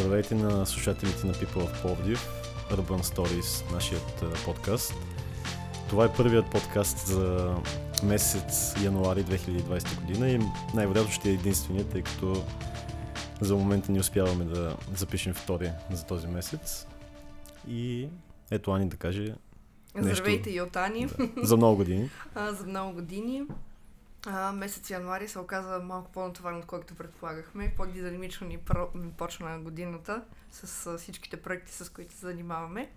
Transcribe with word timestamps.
Здравейте 0.00 0.34
на 0.34 0.66
слушателите 0.66 1.26
на 1.26 1.34
People 1.34 1.68
of 1.68 1.82
Plovdiv, 1.82 2.18
Urban 2.70 3.02
Stories, 3.02 3.72
нашият 3.72 4.24
подкаст. 4.44 4.94
Това 5.88 6.04
е 6.04 6.12
първият 6.12 6.50
подкаст 6.50 7.06
за 7.06 7.54
месец 8.02 8.74
януари 8.82 9.24
2020 9.24 10.00
година 10.00 10.30
и 10.30 10.38
най-вероятно 10.74 11.12
ще 11.12 11.30
е 11.30 11.32
единственият, 11.32 11.88
тъй 11.88 12.02
като 12.02 12.44
за 13.40 13.56
момента 13.56 13.92
не 13.92 14.00
успяваме 14.00 14.44
да 14.44 14.76
запишем 14.96 15.34
втори 15.34 15.70
за 15.92 16.06
този 16.06 16.26
месец. 16.26 16.86
И 17.68 18.08
ето 18.50 18.70
Ани 18.70 18.88
да 18.88 18.96
каже 18.96 19.34
Здравейте 19.98 20.50
и 20.50 20.60
от 20.60 20.76
Ани. 20.76 21.06
Да, 21.06 21.46
за 21.46 21.56
много 21.56 21.76
години. 21.76 22.10
а, 22.34 22.52
за 22.52 22.66
много 22.66 22.92
години. 22.92 23.42
А, 24.26 24.52
месец 24.52 24.90
януари 24.90 25.28
се 25.28 25.38
оказа 25.38 25.78
малко 25.78 26.12
по-натоварен, 26.12 26.58
отколкото 26.58 26.94
предполагахме. 26.94 27.74
По-динамично 27.76 28.46
ни 28.46 28.58
почна 29.16 29.58
годината 29.58 30.24
с 30.52 30.86
а, 30.86 30.98
всичките 30.98 31.42
проекти, 31.42 31.72
с 31.72 31.92
които 31.92 32.14
се 32.14 32.26
занимаваме. 32.26 32.90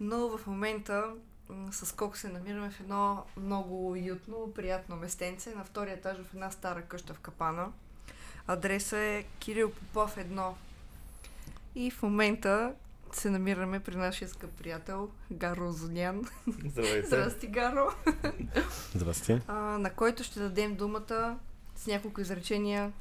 Но 0.00 0.38
в 0.38 0.46
момента 0.46 1.14
с 1.70 1.96
Кок 1.96 2.16
се 2.16 2.28
намираме 2.28 2.70
в 2.70 2.80
едно 2.80 3.24
много 3.36 3.90
уютно, 3.90 4.52
приятно 4.54 4.96
местенце 4.96 5.54
на 5.54 5.64
втория 5.64 5.94
етаж 5.94 6.18
в 6.18 6.34
една 6.34 6.50
стара 6.50 6.82
къща 6.82 7.14
в 7.14 7.20
Капана. 7.20 7.72
Адреса 8.46 8.98
е 8.98 9.22
Кирил 9.38 9.72
Попов 9.72 10.16
1. 10.16 10.52
И 11.74 11.90
в 11.90 12.02
момента 12.02 12.74
се 13.16 13.30
намираме 13.30 13.80
при 13.80 13.96
нашия 13.96 14.28
скъп 14.28 14.50
приятел 14.50 15.10
Гаро 15.32 15.72
Зонян. 15.72 16.24
Здравейте. 16.64 17.06
Здрасти, 17.06 17.46
Гаро. 17.46 17.88
Здрасти. 18.94 19.40
А, 19.46 19.54
на 19.54 19.90
който 19.90 20.24
ще 20.24 20.40
дадем 20.40 20.74
думата 20.74 21.38
с 21.76 21.86
няколко 21.86 22.20
изречения 22.20 22.92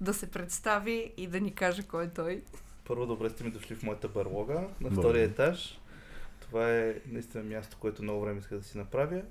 да 0.00 0.14
се 0.14 0.30
представи 0.30 1.12
и 1.16 1.26
да 1.26 1.40
ни 1.40 1.54
каже 1.54 1.82
кой 1.82 2.04
е 2.04 2.08
той. 2.08 2.42
Първо, 2.84 3.06
добре 3.06 3.30
сте 3.30 3.44
ми 3.44 3.50
дошли 3.50 3.74
в 3.74 3.82
моята 3.82 4.08
барлога 4.08 4.68
на 4.80 4.90
втория 4.90 5.24
етаж. 5.24 5.80
Това 6.40 6.70
е 6.70 6.94
наистина 7.06 7.44
място, 7.44 7.76
което 7.80 8.02
много 8.02 8.20
време 8.20 8.40
иска 8.40 8.56
да 8.56 8.62
си 8.62 8.78
направя. 8.78 9.22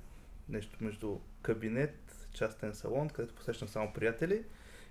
Нещо 0.50 0.78
между 0.82 1.18
кабинет, 1.42 2.28
частен 2.34 2.74
салон, 2.74 3.10
където 3.10 3.36
посещам 3.36 3.68
само 3.68 3.94
приятели. 3.94 4.44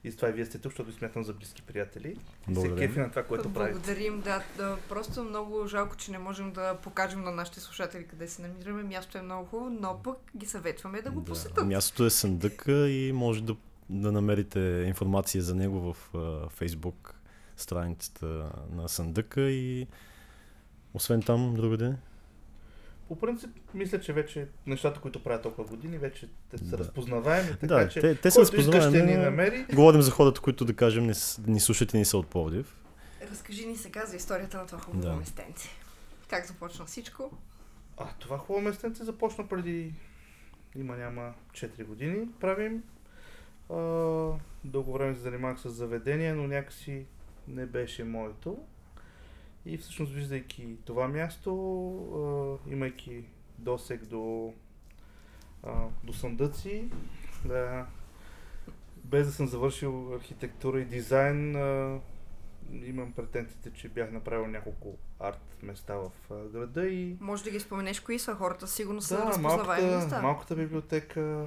И 0.04 0.12
с 0.12 0.16
това 0.16 0.28
и 0.28 0.32
вие 0.32 0.44
сте 0.44 0.58
тук, 0.58 0.72
защото 0.72 0.90
ви 0.90 0.96
смятам 0.96 1.24
за 1.24 1.32
близки 1.32 1.62
приятели. 1.62 2.16
И 2.50 2.54
се 2.54 2.74
кефи 2.74 2.98
на 2.98 3.10
това, 3.10 3.22
което 3.22 3.52
правите. 3.52 3.72
Благодарим, 3.72 4.20
да, 4.20 4.42
да. 4.56 4.78
Просто 4.88 5.24
много 5.24 5.66
жалко, 5.66 5.96
че 5.96 6.10
не 6.10 6.18
можем 6.18 6.52
да 6.52 6.76
покажем 6.82 7.22
на 7.22 7.30
нашите 7.30 7.60
слушатели 7.60 8.06
къде 8.06 8.28
се 8.28 8.42
намираме. 8.42 8.82
Място 8.82 9.18
е 9.18 9.22
много 9.22 9.46
хубаво, 9.46 9.70
но 9.80 10.00
пък 10.04 10.18
ги 10.36 10.46
съветваме 10.46 11.02
да 11.02 11.10
го 11.10 11.24
посетят. 11.24 11.66
Мястото 11.66 12.04
е 12.04 12.10
Съндъка 12.10 12.88
и 12.88 13.12
може 13.12 13.42
да, 13.42 13.56
да 13.90 14.12
намерите 14.12 14.60
информация 14.88 15.42
за 15.42 15.54
него 15.54 15.92
в 15.92 16.12
uh, 16.12 16.50
Facebook 16.50 17.12
страницата 17.56 18.50
на 18.72 18.88
Съндъка 18.88 19.40
и 19.40 19.86
освен 20.94 21.22
там 21.22 21.54
другаде. 21.54 21.94
По 23.12 23.18
принцип, 23.18 23.50
мисля, 23.74 24.00
че 24.00 24.12
вече 24.12 24.48
нещата, 24.66 25.00
които 25.00 25.22
правят 25.22 25.42
толкова 25.42 25.64
години, 25.64 25.98
вече 25.98 26.28
те 26.50 26.58
са 26.58 26.64
Да. 26.64 26.78
разпознаваеми, 26.78 27.48
така 27.50 27.66
Да, 27.66 27.88
че 27.88 28.00
те, 28.00 28.14
те 28.14 28.30
са 28.30 28.40
иска 28.40 28.56
ще 28.56 28.68
разпознаваеми. 28.70 29.12
ни 29.12 29.18
намери. 29.18 29.66
Говорим 29.74 30.02
за 30.02 30.10
хората, 30.10 30.40
които 30.40 30.64
да 30.64 30.74
кажем 30.74 31.06
не, 31.06 31.12
ни 31.46 31.60
слушат 31.60 31.94
и 31.94 31.98
не 31.98 32.04
са 32.04 32.18
от 32.18 32.26
Пловдив. 32.26 32.76
Разкажи 33.30 33.66
ни 33.66 33.76
сега 33.76 34.06
за 34.06 34.16
историята 34.16 34.56
на 34.56 34.66
това 34.66 34.78
хубаво 34.78 35.02
Да. 35.02 35.12
местенце. 35.12 35.68
Как 36.28 36.46
започна 36.46 36.84
всичко? 36.84 37.30
А, 37.96 38.06
това 38.18 38.38
хубаво 38.38 38.60
местенце 38.60 39.04
започна 39.04 39.48
преди 39.48 39.94
има 40.76 40.96
няма 40.96 41.32
4 41.52 41.84
години. 41.84 42.28
Правим. 42.40 42.82
А, 43.70 43.74
дълго 44.64 44.92
време 44.92 45.14
се 45.14 45.20
занимавах 45.20 45.60
с 45.60 45.70
заведение, 45.70 46.32
но 46.32 46.46
някакси 46.46 47.04
не 47.48 47.66
беше 47.66 48.04
моето. 48.04 48.58
И 49.66 49.78
всъщност, 49.78 50.12
виждайки 50.12 50.76
това 50.84 51.08
място, 51.08 51.52
а, 52.66 52.70
имайки 52.70 53.24
досег 53.58 54.04
до, 54.04 54.52
а, 55.62 55.84
до 56.04 56.12
съндъци, 56.12 56.88
да, 57.44 57.86
без 59.04 59.26
да 59.26 59.32
съм 59.32 59.46
завършил 59.46 60.14
архитектура 60.14 60.80
и 60.80 60.84
дизайн, 60.84 61.56
а, 61.56 62.00
имам 62.72 63.12
претенциите, 63.12 63.70
че 63.72 63.88
бях 63.88 64.12
направил 64.12 64.46
няколко 64.46 64.96
арт 65.20 65.56
места 65.62 65.94
в 65.94 66.10
града 66.52 66.88
и 66.88 67.16
Може 67.20 67.44
да 67.44 67.50
ги 67.50 67.60
споменеш 67.60 68.00
кои 68.00 68.18
са 68.18 68.34
хората, 68.34 68.66
сигурно 68.66 69.00
са 69.00 69.16
да, 69.16 69.26
разпознаваеми 69.26 69.86
малката, 69.86 70.04
места. 70.04 70.22
малката 70.22 70.56
библиотека, 70.56 71.46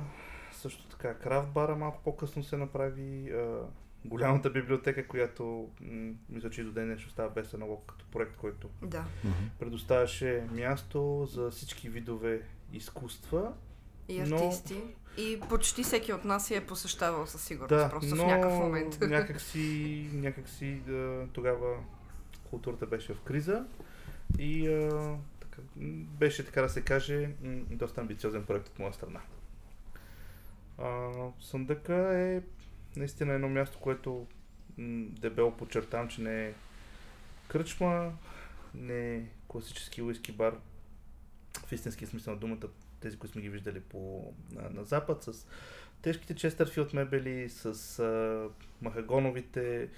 също 0.51 0.87
така 0.87 1.13
крафт 1.13 1.49
бара 1.49 1.75
малко 1.75 2.01
по-късно 2.03 2.43
се 2.43 2.57
направи, 2.57 3.31
а, 3.31 3.61
голямата 4.05 4.49
библиотека, 4.49 5.07
която 5.07 5.69
м- 5.81 6.13
мисля, 6.29 6.49
че 6.49 6.61
и 6.61 6.63
до 6.63 6.71
ден 6.71 6.85
днешно 6.85 7.11
става 7.11 7.29
без 7.29 7.53
едно 7.53 7.77
като 7.77 8.05
проект, 8.05 8.35
който 8.35 8.69
Да. 8.81 9.05
предоставяше 9.59 10.43
място 10.51 11.25
за 11.25 11.51
всички 11.51 11.89
видове 11.89 12.41
изкуства. 12.73 13.53
И 14.07 14.19
Но- 14.19 14.35
артисти. 14.37 14.81
И 15.17 15.39
почти 15.49 15.83
всеки 15.83 16.13
от 16.13 16.25
нас 16.25 16.51
я 16.51 16.57
е 16.57 16.65
посещавал 16.65 17.27
със 17.27 17.43
сигурност, 17.43 17.69
Да, 17.69 17.89
просто 17.89 18.15
но 18.15 18.23
в 18.23 18.27
някакъв 18.27 18.53
момент. 18.53 18.97
някакси, 19.01 19.59
някакси 20.13 20.81
да, 20.87 21.27
тогава 21.33 21.77
културата 22.43 22.85
беше 22.85 23.13
в 23.13 23.21
криза 23.21 23.65
и 24.39 24.67
а, 24.67 25.15
така, 25.39 25.61
беше, 26.19 26.45
така 26.45 26.61
да 26.61 26.69
се 26.69 26.81
каже, 26.81 27.29
доста 27.69 28.01
амбициозен 28.01 28.45
проект 28.45 28.67
от 28.67 28.79
моя 28.79 28.93
страна. 28.93 29.19
А, 30.77 31.09
съндъка 31.41 31.95
е 32.19 32.41
наистина 32.95 33.33
едно 33.33 33.49
място, 33.49 33.77
което 33.81 34.27
м, 34.77 35.05
дебело 35.09 35.51
подчертавам, 35.57 36.07
че 36.07 36.21
не 36.21 36.47
е 36.47 36.53
кръчма, 37.47 38.11
не 38.73 39.15
е 39.15 39.23
класически 39.47 40.01
уиски 40.01 40.31
бар 40.31 40.55
в 41.67 41.71
истински 41.71 42.05
смисъл 42.05 42.33
на 42.33 42.39
думата, 42.39 42.67
тези, 42.99 43.17
които 43.17 43.31
сме 43.33 43.41
ги 43.41 43.49
виждали 43.49 43.79
по, 43.79 44.33
на, 44.51 44.69
на 44.69 44.83
запад, 44.83 45.23
с 45.23 45.47
тежките 46.01 46.35
Честърфилд 46.35 46.93
мебели, 46.93 47.49
с 47.49 47.65
а, 47.99 48.49
махагоновите 48.81 49.89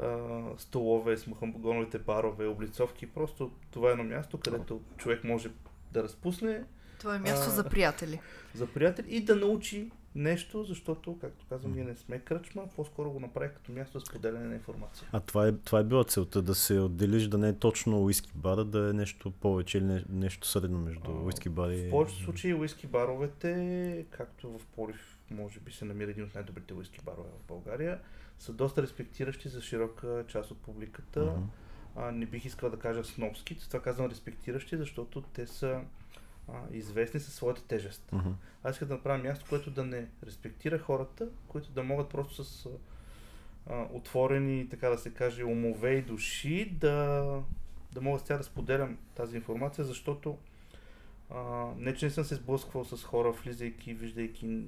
а, 0.00 0.28
столове, 0.58 1.16
с 1.16 1.26
махагоновите 1.26 1.98
барове, 1.98 2.46
облицовки. 2.46 3.06
Просто 3.06 3.52
това 3.70 3.88
е 3.88 3.92
едно 3.92 4.04
място, 4.04 4.40
където 4.40 4.80
човек 4.96 5.24
може 5.24 5.50
да 5.92 6.02
разпусне 6.02 6.64
Това 6.98 7.16
е 7.16 7.18
място 7.18 7.46
А, 7.48 7.50
за 7.50 7.68
приятели. 7.68 8.20
за 8.54 8.66
приятели 8.66 9.06
и 9.16 9.24
да 9.24 9.36
научи 9.36 9.90
нещо, 10.14 10.64
защото, 10.64 11.18
както 11.18 11.46
казвам, 11.48 11.72
ние 11.72 11.84
не 11.84 11.96
сме 11.96 12.18
кръчма, 12.18 12.62
по-скоро 12.76 13.10
го 13.10 13.20
направих 13.20 13.52
като 13.52 13.72
място 13.72 13.98
за 13.98 14.06
споделяне 14.06 14.46
на 14.46 14.54
информация. 14.54 15.08
А 15.12 15.20
това 15.20 15.48
е, 15.48 15.52
това 15.52 15.78
е 15.78 15.84
била 15.84 16.04
целта, 16.04 16.42
да 16.42 16.54
се 16.54 16.80
отделиш 16.80 17.26
да 17.26 17.38
не 17.38 17.48
е 17.48 17.58
точно 17.58 18.02
уиски 18.02 18.32
бара, 18.34 18.64
да 18.64 18.90
е 18.90 18.92
нещо 18.92 19.30
повече 19.30 19.78
или 19.78 19.84
не, 19.84 20.04
нещо 20.08 20.48
средно 20.48 20.78
между 20.78 21.10
А, 21.10 21.22
уиски 21.22 21.48
бар 21.48 21.70
и... 21.70 21.88
В 21.88 21.90
повечето 21.90 22.22
случаи 22.22 22.54
уиски 22.54 22.86
баровете, 22.86 24.06
както 24.10 24.58
в 24.58 24.66
Полив, 24.66 25.18
може 25.30 25.60
би 25.60 25.72
се 25.72 25.84
намира 25.84 26.10
един 26.10 26.24
от 26.24 26.34
най-добрите 26.34 26.74
уиски 26.74 27.00
барове 27.04 27.28
в 27.44 27.48
България, 27.48 28.00
са 28.38 28.52
доста 28.52 28.82
респектиращи 28.82 29.48
за 29.48 29.62
широка 29.62 30.24
част 30.28 30.50
от 30.50 30.58
публиката. 30.58 31.32
А, 31.96 32.12
не 32.12 32.26
бих 32.26 32.44
искал 32.44 32.70
да 32.70 32.78
кажа 32.78 33.04
снобски, 33.04 33.58
това 33.58 33.82
казвам 33.82 34.10
респектиращи, 34.10 34.76
защото 34.76 35.20
те 35.20 35.46
са 35.46 35.80
а, 36.48 36.60
известни 36.70 37.20
със 37.20 37.34
своята 37.34 37.64
тежест. 37.64 38.12
Мгм. 38.12 38.30
Аз 38.64 38.74
искам 38.74 38.88
да 38.88 38.94
направя 38.94 39.22
място, 39.22 39.46
което 39.48 39.70
да 39.70 39.84
не 39.84 40.06
респектира 40.26 40.78
хората, 40.78 41.28
които 41.48 41.70
да 41.70 41.82
могат 41.82 42.08
просто 42.08 42.44
с 42.44 42.68
а, 43.66 43.86
отворени, 43.92 44.68
така 44.68 44.88
да 44.88 44.98
се 44.98 45.10
каже, 45.10 45.44
умове 45.44 45.92
и 45.94 46.02
души 46.02 46.70
да, 46.80 47.22
да 47.92 48.00
мога 48.00 48.18
с 48.18 48.24
тях 48.24 48.38
да 48.38 48.44
споделям 48.44 48.98
тази 49.14 49.36
информация, 49.36 49.84
защото 49.84 50.38
а, 51.30 51.66
не, 51.76 51.94
че 51.94 52.06
не 52.06 52.10
съм 52.10 52.24
се 52.24 52.34
сблъсквал 52.34 52.84
с 52.84 53.04
хора, 53.04 53.32
влизайки, 53.32 53.94
виждайки 53.94 54.66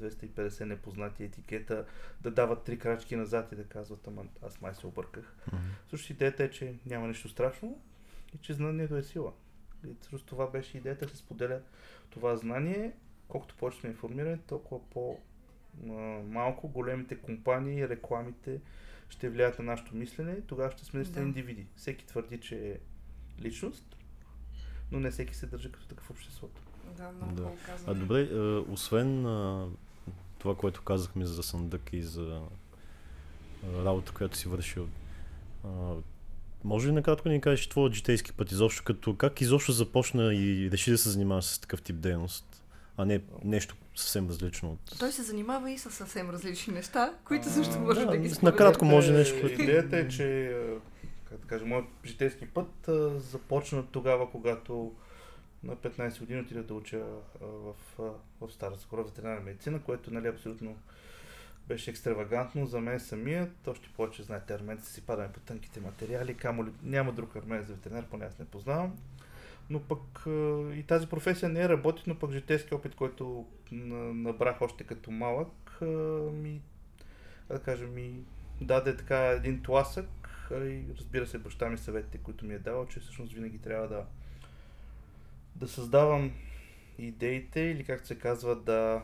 250 0.00 0.64
непознати 0.64 1.24
етикета, 1.24 1.84
да 2.20 2.30
дават 2.30 2.62
три 2.62 2.78
крачки 2.78 3.16
назад 3.16 3.52
и 3.52 3.56
да 3.56 3.64
казват, 3.64 4.06
ама 4.06 4.22
аз 4.46 4.60
май 4.60 4.74
се 4.74 4.86
обърках. 4.86 5.34
Мгм. 5.52 5.62
Също 5.90 6.12
идеята 6.12 6.44
е, 6.44 6.50
че 6.50 6.74
няма 6.86 7.08
нищо 7.08 7.28
страшно 7.28 7.80
и 8.34 8.38
че 8.38 8.52
знанието 8.52 8.96
е 8.96 9.02
сила. 9.02 9.32
И 9.86 9.94
всъщност 10.00 10.26
това 10.26 10.46
беше 10.46 10.78
идеята 10.78 11.06
да 11.06 11.10
се 11.10 11.16
споделя 11.16 11.60
това 12.10 12.36
знание. 12.36 12.92
Колкото 13.28 13.54
повече 13.56 13.80
сме 13.80 13.90
информирани, 13.90 14.38
толкова 14.38 14.88
по 14.90 15.18
а, 15.88 15.92
малко 16.28 16.68
големите 16.68 17.18
компании, 17.18 17.88
рекламите 17.88 18.60
ще 19.08 19.28
влияят 19.28 19.58
на 19.58 19.64
нашето 19.64 19.96
мислене. 19.96 20.40
Тогава 20.40 20.70
ще 20.70 20.84
сме 20.84 20.98
наистина 20.98 21.22
Да. 21.22 21.28
индивиди. 21.28 21.66
Всеки 21.76 22.06
твърди, 22.06 22.40
че 22.40 22.70
е 22.70 22.78
личност, 23.42 23.96
но 24.92 25.00
не 25.00 25.10
всеки 25.10 25.34
се 25.34 25.46
държи 25.46 25.72
като 25.72 25.86
такъв 25.88 26.06
в 26.06 26.10
обществото. 26.10 26.62
Да, 26.96 27.12
много 27.12 27.32
Да. 27.34 27.50
А 27.86 27.94
добре, 27.94 28.20
е, 28.22 28.36
освен 28.72 29.22
това, 30.38 30.56
което 30.56 30.82
казахме 30.82 31.24
за 31.24 31.42
съндък 31.42 31.92
и 31.92 32.02
за 32.02 32.42
работа, 33.84 34.12
която 34.12 34.36
си 34.36 34.48
вършил, 34.48 34.88
може 36.64 36.88
ли 36.88 36.92
накратко 36.92 37.28
да 37.28 37.34
ни 37.34 37.40
кажеш 37.40 37.66
твоят 37.66 37.94
житейски 37.94 38.32
път 38.32 38.52
изобщо, 38.52 38.84
като 38.84 39.16
как 39.16 39.40
изобщо 39.40 39.72
започна 39.72 40.34
и 40.34 40.70
реши 40.72 40.90
да 40.90 40.98
се 40.98 41.10
занимаваш 41.10 41.44
с 41.44 41.58
такъв 41.58 41.82
тип 41.82 41.96
дейност, 41.96 42.64
а 42.96 43.04
не 43.04 43.20
нещо 43.44 43.76
съвсем 43.94 44.28
различно 44.28 44.72
от... 44.72 44.98
Той 44.98 45.12
се 45.12 45.22
занимава 45.22 45.70
и 45.70 45.78
с 45.78 45.90
съвсем 45.90 46.30
различни 46.30 46.74
неща, 46.74 47.14
които 47.24 47.48
също 47.48 47.78
може 47.78 48.00
да, 48.00 48.06
да 48.06 48.16
ги 48.16 48.30
споделя. 48.30 48.52
накратко 48.52 48.84
може 48.84 49.14
е- 49.14 49.16
нещо, 49.16 49.40
което- 49.40 49.62
Идеята 49.62 49.96
е, 49.96 50.08
че 50.08 50.46
а, 51.32 51.36
кажа, 51.46 51.64
моят 51.64 51.84
житейски 52.06 52.46
път 52.46 52.88
а, 52.88 53.20
започна 53.20 53.86
тогава, 53.86 54.30
когато 54.30 54.92
на 55.62 55.76
15 55.76 56.20
години 56.20 56.40
отидах 56.40 56.62
да 56.62 56.74
уча 56.74 57.02
а, 57.42 57.46
в, 57.46 57.74
а, 57.98 58.02
в 58.46 58.52
Стара 58.52 58.74
Загора 58.74 59.02
ветеринарна 59.02 59.40
медицина, 59.40 59.80
което 59.82 60.14
нали, 60.14 60.28
абсолютно 60.28 60.76
беше 61.70 61.90
екстравагантно 61.90 62.66
за 62.66 62.80
мен 62.80 63.00
самият. 63.00 63.68
Още 63.68 63.88
повече, 63.96 64.22
знаете, 64.22 64.54
арменците 64.54 64.92
си 64.92 65.06
падаме 65.06 65.32
по 65.32 65.40
тънките 65.40 65.80
материали, 65.80 66.34
камо 66.34 66.64
ли, 66.64 66.70
няма 66.82 67.12
друг 67.12 67.36
армен 67.36 67.62
за 67.62 67.74
ветеринар, 67.74 68.04
поне 68.04 68.24
аз 68.24 68.38
не 68.38 68.44
познавам. 68.44 68.98
Но 69.70 69.80
пък 69.80 70.22
и 70.76 70.84
тази 70.88 71.06
професия 71.06 71.48
не 71.48 71.62
е 71.62 71.68
работи, 71.68 72.02
но 72.06 72.18
пък 72.18 72.30
житейски 72.30 72.74
опит, 72.74 72.94
който 72.94 73.46
на- 73.72 74.14
набрах 74.14 74.62
още 74.62 74.84
като 74.84 75.10
малък, 75.10 75.78
ми, 76.32 76.62
да 77.48 77.58
кажа, 77.58 77.86
ми 77.86 78.24
даде 78.60 78.96
така 78.96 79.26
един 79.26 79.62
тласък 79.62 80.08
и 80.50 80.84
разбира 80.98 81.26
се, 81.26 81.38
баща 81.38 81.68
ми 81.68 81.78
съветите, 81.78 82.18
които 82.18 82.44
ми 82.44 82.54
е 82.54 82.58
давал, 82.58 82.86
че 82.86 83.00
всъщност 83.00 83.32
винаги 83.32 83.58
трябва 83.58 83.88
да, 83.88 84.04
да 85.56 85.68
създавам 85.68 86.32
идеите 86.98 87.60
или 87.60 87.84
както 87.84 88.06
се 88.06 88.18
казва 88.18 88.56
да, 88.56 89.02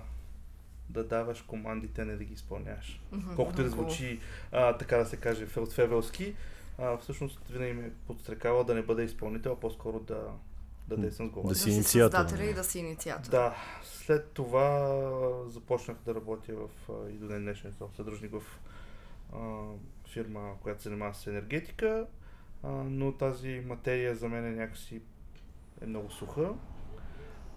да 0.90 1.04
даваш 1.04 1.42
командите, 1.42 2.04
не 2.04 2.16
да 2.16 2.24
ги 2.24 2.34
изпълняваш. 2.34 3.00
Мгм, 3.12 3.34
Колкото 3.36 3.60
и 3.60 3.64
да 3.64 3.70
звучи, 3.70 4.20
а, 4.52 4.76
така 4.76 4.96
да 4.96 5.06
се 5.06 5.16
каже, 5.16 5.46
фелтфевелски, 5.46 6.34
а, 6.78 6.96
всъщност 6.96 7.40
винаги 7.50 7.72
ме 7.72 7.86
е 7.86 7.90
подстрекава 8.06 8.64
да 8.64 8.74
не 8.74 8.82
бъда 8.82 9.02
изпълнител, 9.02 9.52
а 9.52 9.60
по-скоро 9.60 10.00
да, 10.00 10.28
да 10.88 10.96
действам 10.96 11.28
с 11.28 11.30
глава. 11.30 11.48
Да 11.48 11.54
Да 11.54 11.58
си 11.58 11.62
си 11.62 11.70
инициатор, 11.70 12.16
създателя 12.16 12.38
нали? 12.38 12.50
и 12.50 12.54
да 12.54 12.64
си 12.64 12.78
инициатор. 12.78 13.30
Да, 13.30 13.54
след 13.82 14.30
това 14.30 14.96
започнах 15.48 15.96
да 16.04 16.14
работя 16.14 16.52
в, 16.54 16.68
и 17.10 17.12
до 17.12 17.28
ден 17.28 17.42
днешен 17.42 17.72
съм 17.78 17.88
съдружник 17.96 18.32
в 18.32 18.42
а, 19.32 19.38
фирма, 20.08 20.54
която 20.62 20.82
се 20.82 20.88
занимава 20.88 21.14
с 21.14 21.26
енергетика, 21.26 22.06
а, 22.62 22.68
но 22.70 23.12
тази 23.12 23.62
материя 23.66 24.14
за 24.14 24.28
мен 24.28 24.46
е 24.46 24.50
някакси 24.50 25.00
е 25.82 25.86
много 25.86 26.10
суха. 26.10 26.54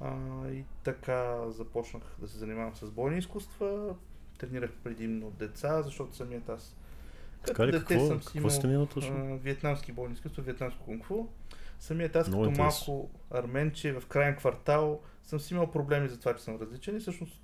А, 0.02 0.48
и 0.50 0.64
така 0.84 1.50
започнах 1.50 2.04
да 2.20 2.28
се 2.28 2.38
занимавам 2.38 2.76
с 2.76 2.92
бойни 2.92 3.18
изкуства. 3.18 3.96
Тренирах 4.38 4.72
предимно 4.84 5.32
деца, 5.32 5.82
защото 5.82 6.16
самият 6.16 6.50
аз 6.50 6.76
Така 7.46 7.68
ли, 7.68 7.72
какво, 7.72 8.08
съм 8.08 8.22
си 8.22 8.40
какво 8.42 8.70
имал, 8.70 8.88
а, 9.02 9.38
вьетнамски 9.38 9.92
бойни 9.92 10.14
изкуства, 10.14 10.44
вьетнамско 10.44 10.92
кунг-фу. 10.92 11.28
Самият 11.80 12.16
аз 12.16 12.28
Много 12.28 12.44
като 12.44 12.62
малко 12.62 13.10
арменче 13.32 13.94
в 13.94 14.08
крайен 14.08 14.36
квартал 14.36 15.02
съм 15.24 15.40
си 15.40 15.54
имал 15.54 15.72
проблеми 15.72 16.10
за 16.10 16.20
това, 16.20 16.36
че 16.36 16.44
съм 16.44 16.58
различен 16.62 16.98
и 16.98 17.00
всъщност 17.00 17.42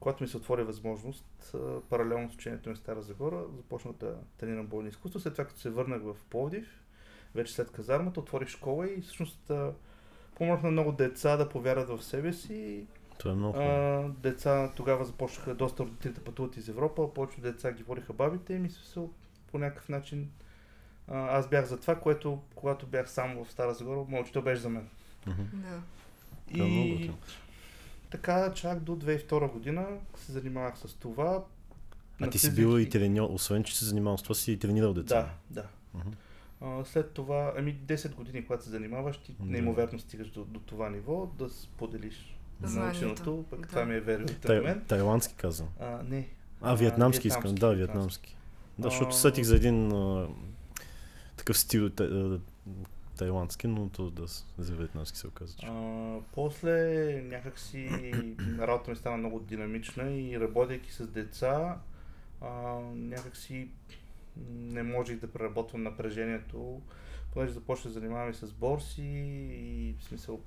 когато 0.00 0.22
ми 0.22 0.28
се 0.28 0.36
отвори 0.36 0.62
възможност, 0.62 1.54
паралелно 1.90 2.30
с 2.30 2.34
учението 2.34 2.68
ми 2.68 2.74
в 2.74 2.78
Стара 2.78 3.02
Загора, 3.02 3.44
започнах 3.56 3.94
да 3.94 4.16
тренирам 4.38 4.66
бойни 4.66 4.88
изкуства. 4.88 5.20
След 5.20 5.34
това, 5.34 5.44
като 5.44 5.60
се 5.60 5.70
върнах 5.70 6.02
в 6.02 6.16
Пловдив, 6.30 6.82
вече 7.34 7.54
след 7.54 7.70
казармата, 7.70 8.20
отворих 8.20 8.48
школа 8.48 8.90
и 8.90 9.00
всъщност 9.00 9.50
помогнах 10.34 10.62
на 10.62 10.70
много 10.70 10.92
деца 10.92 11.36
да 11.36 11.48
повярват 11.48 11.88
в 11.88 12.04
себе 12.04 12.32
си. 12.32 12.86
Това 13.18 13.32
е 13.32 13.34
много. 13.34 13.58
А, 13.58 14.08
деца 14.22 14.72
тогава 14.76 15.04
започнаха 15.04 15.54
доста 15.54 15.82
родители 15.82 16.12
да 16.12 16.20
пътуват 16.20 16.56
из 16.56 16.68
Европа, 16.68 17.14
повечето 17.14 17.42
деца 17.42 17.72
ги 17.72 17.82
водиха 17.82 18.12
бабите 18.12 18.54
им 18.54 18.64
и 18.64 18.70
смисъл 18.70 19.10
по 19.50 19.58
някакъв 19.58 19.88
начин 19.88 20.30
а, 21.08 21.38
аз 21.38 21.48
бях 21.48 21.66
за 21.66 21.80
това, 21.80 21.94
което 22.00 22.38
когато 22.54 22.86
бях 22.86 23.10
сам 23.10 23.44
в 23.44 23.50
Стара 23.50 23.74
Загора, 23.74 24.06
учител 24.20 24.42
беше 24.42 24.60
за 24.60 24.68
мен. 24.68 24.88
Да. 25.26 26.62
Е 26.64 26.66
И 26.66 27.10
така, 28.10 28.52
чак 28.54 28.80
до 28.80 28.92
2002 28.92 29.52
година 29.52 29.86
се 30.16 30.32
занимавах 30.32 30.78
с 30.78 30.94
това. 30.94 31.44
А 32.20 32.30
ти 32.30 32.38
си 32.38 32.54
бил 32.54 32.78
и 32.78 32.88
треньор, 32.88 33.28
освен 33.30 33.64
че 33.64 33.78
се 33.78 33.84
занимавал 33.84 34.18
с 34.18 34.22
това, 34.22 34.34
си 34.34 34.52
и 34.52 34.58
тренирал 34.58 34.94
деца. 34.94 35.30
Да, 35.50 35.62
да. 35.62 35.68
Мгм. 35.94 36.10
А, 36.60 36.84
след 36.84 37.10
това, 37.10 37.52
ами 37.56 37.76
10 37.76 38.14
години, 38.14 38.46
когато 38.46 38.64
се 38.64 38.70
занимаваш, 38.70 39.18
ти 39.18 39.32
Да. 39.32 39.44
неимоверно 39.44 39.98
стигаш 39.98 40.28
до, 40.28 40.44
до 40.44 40.60
това 40.60 40.90
ниво, 40.90 41.26
да 41.28 41.50
споделиш 41.50 42.36
Знанието. 42.62 43.06
наученото, 43.06 43.44
пък 43.50 43.60
Да. 43.60 43.68
това 43.68 43.84
ми 43.84 43.94
е 43.94 44.00
верен 44.00 44.26
Тай, 44.42 44.58
момент. 44.58 44.86
тайландски 44.86 45.34
каза. 45.34 45.64
А, 45.80 46.02
не. 46.02 46.28
А, 46.60 46.74
вьетнамски 46.74 47.28
искам. 47.28 47.54
Да, 47.54 47.70
вьетнамски. 47.70 48.36
Да, 48.78 48.82
защото 48.82 49.16
сетих 49.16 49.44
за 49.44 49.56
един 49.56 49.92
а, 49.92 50.28
такъв 51.36 51.58
стил 51.58 51.90
тайландски, 53.16 53.66
но 53.66 53.88
то 53.88 54.10
да, 54.10 54.26
за 54.58 54.74
вьетнамски 54.74 55.18
се 55.18 55.26
оказа. 55.26 55.56
че- 55.56 55.66
А, 55.66 56.16
после 56.34 56.72
някакси 57.22 57.88
работа 58.58 58.90
ми 58.90 58.96
стана 58.96 59.16
много 59.16 59.40
динамична 59.40 60.10
и 60.10 60.40
работейки 60.40 60.92
с 60.92 61.06
деца, 61.06 61.78
а, 62.40 62.48
някакси 62.86 63.68
не 64.36 64.82
можех 64.82 65.20
да 65.20 65.32
преработвам 65.32 65.82
напрежението, 65.82 66.82
понеже 67.32 67.52
започнах 67.52 67.94
да 67.94 68.00
занимавам 68.00 68.30
и 68.30 68.34
с 68.34 68.52
борси 68.52 69.02
и 69.02 69.94
в 69.98 70.04
смисъл 70.04 70.40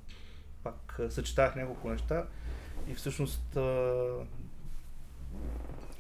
пак 0.63 0.99
а, 0.99 1.11
съчетавах 1.11 1.55
няколко 1.55 1.89
неща 1.89 2.27
и 2.87 2.93
всъщност 2.93 3.55
а, 3.55 4.25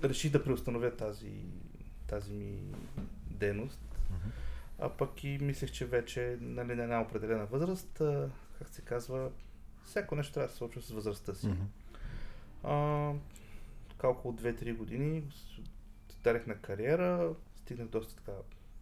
реших 0.03 0.31
да 0.31 0.43
преустановя 0.43 0.95
тази, 0.95 1.31
тази 2.07 2.33
ми 2.33 2.57
дейност. 3.31 3.99
Мгм. 4.09 4.29
А 4.79 4.89
пък 4.89 5.23
и 5.23 5.37
мислех, 5.41 5.71
че 5.71 5.85
вече 5.85 6.37
нали, 6.41 6.75
на 6.75 6.83
една 6.83 7.01
определена 7.01 7.45
възраст, 7.45 8.01
а, 8.01 8.29
как 8.59 8.69
се 8.69 8.81
казва, 8.81 9.31
всяко 9.85 10.15
нещо 10.15 10.33
трябва 10.33 10.47
да 10.47 10.51
се 10.51 10.57
случва 10.57 10.81
с 10.81 10.89
възрастта 10.89 11.33
си. 11.33 11.47
Мгм. 11.47 11.63
А, 12.63 13.13
така 13.89 14.07
около 14.07 14.33
2-3 14.33 14.75
години 14.75 15.23
дарих 16.23 16.47
на 16.47 16.55
кариера, 16.55 17.33
стигнах 17.67 17.87
доста 17.87 18.15
така 18.15 18.31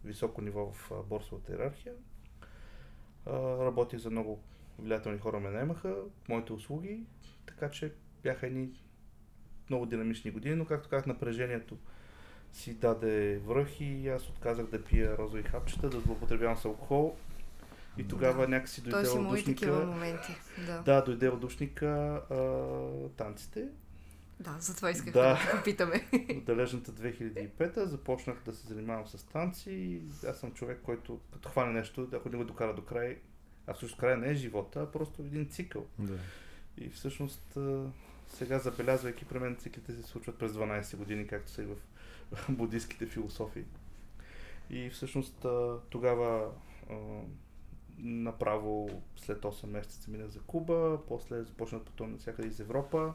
високо 0.04 0.42
ниво 0.42 0.72
в 0.72 0.90
борсовата 1.08 1.52
иерархия. 1.52 1.94
Работих 3.60 4.00
за 4.00 4.10
много 4.10 4.40
влиятелни 4.78 5.18
хора, 5.18 5.40
ме 5.40 5.50
наемаха, 5.50 5.96
моите 6.28 6.52
услуги, 6.52 7.04
така 7.46 7.70
че 7.70 7.92
бяха 8.22 8.46
едни 8.46 8.82
много 9.70 9.86
динамични 9.86 10.30
години, 10.30 10.54
но 10.54 10.64
както 10.64 10.88
казах, 10.88 11.06
напрежението 11.06 11.78
си 12.52 12.74
даде 12.74 13.38
връх 13.38 13.80
и 13.80 14.08
аз 14.08 14.28
отказах 14.28 14.66
да 14.66 14.84
пия 14.84 15.18
розови 15.18 15.42
хапчета, 15.42 15.90
да 15.90 16.00
злоупотребявам 16.00 16.56
с 16.56 16.64
алкохол. 16.64 17.16
И 17.98 18.08
тогава 18.08 18.42
Да. 18.42 18.48
някакси 18.48 18.82
дойде 18.82 19.08
Той 19.08 19.38
си 19.38 19.40
и 19.40 19.54
такива 19.54 19.86
моменти. 19.86 20.32
Да. 20.66 20.82
Да, 20.82 21.04
дойде 21.04 21.28
от 21.28 21.40
душника 21.40 21.86
а, 22.30 23.08
танците. 23.08 23.68
Да, 24.40 24.56
затова 24.60 24.90
исках 24.90 25.12
Да. 25.12 25.22
да, 25.22 25.58
попитаме. 25.58 26.08
Далечната 26.46 26.92
2005 26.92 27.84
започнах 27.84 28.42
да 28.44 28.54
се 28.54 28.66
занимавам 28.66 29.06
с 29.06 29.26
танци. 29.26 30.02
Аз 30.28 30.38
съм 30.38 30.52
човек, 30.52 30.80
който 30.82 31.20
като 31.32 31.48
хване 31.48 31.72
нещо, 31.72 32.08
ако 32.12 32.28
не 32.28 32.36
го 32.36 32.44
докара 32.44 32.74
до 32.74 32.84
край, 32.84 33.18
а 33.66 33.74
всъщност 33.74 34.00
края 34.00 34.16
не 34.16 34.30
е 34.30 34.34
живота, 34.34 34.80
а 34.80 34.92
просто 34.92 35.22
един 35.22 35.48
цикъл. 35.48 35.86
Да. 35.98 36.18
И 36.78 36.88
всъщност 36.88 37.58
сега 38.28 38.58
забелязвайки 38.58 39.24
при 39.24 39.38
мен 39.38 39.56
циклите 39.56 39.92
се 39.92 40.02
случват 40.02 40.38
през 40.38 40.52
12 40.52 40.96
години, 40.96 41.26
както 41.26 41.50
са 41.50 41.62
и 41.62 41.66
в 41.66 41.76
буддийските 42.48 43.06
философии. 43.06 43.64
И 44.70 44.90
всъщност 44.90 45.46
тогава 45.90 46.52
направо 47.98 49.02
след 49.16 49.42
8 49.42 49.66
месеца 49.66 50.10
минах 50.10 50.28
за 50.28 50.40
Куба, 50.40 50.98
после 51.08 51.42
започнах 51.42 51.80
да 51.80 51.86
пътувам 51.86 52.12
навсякъде 52.12 52.48
из 52.48 52.60
Европа, 52.60 53.14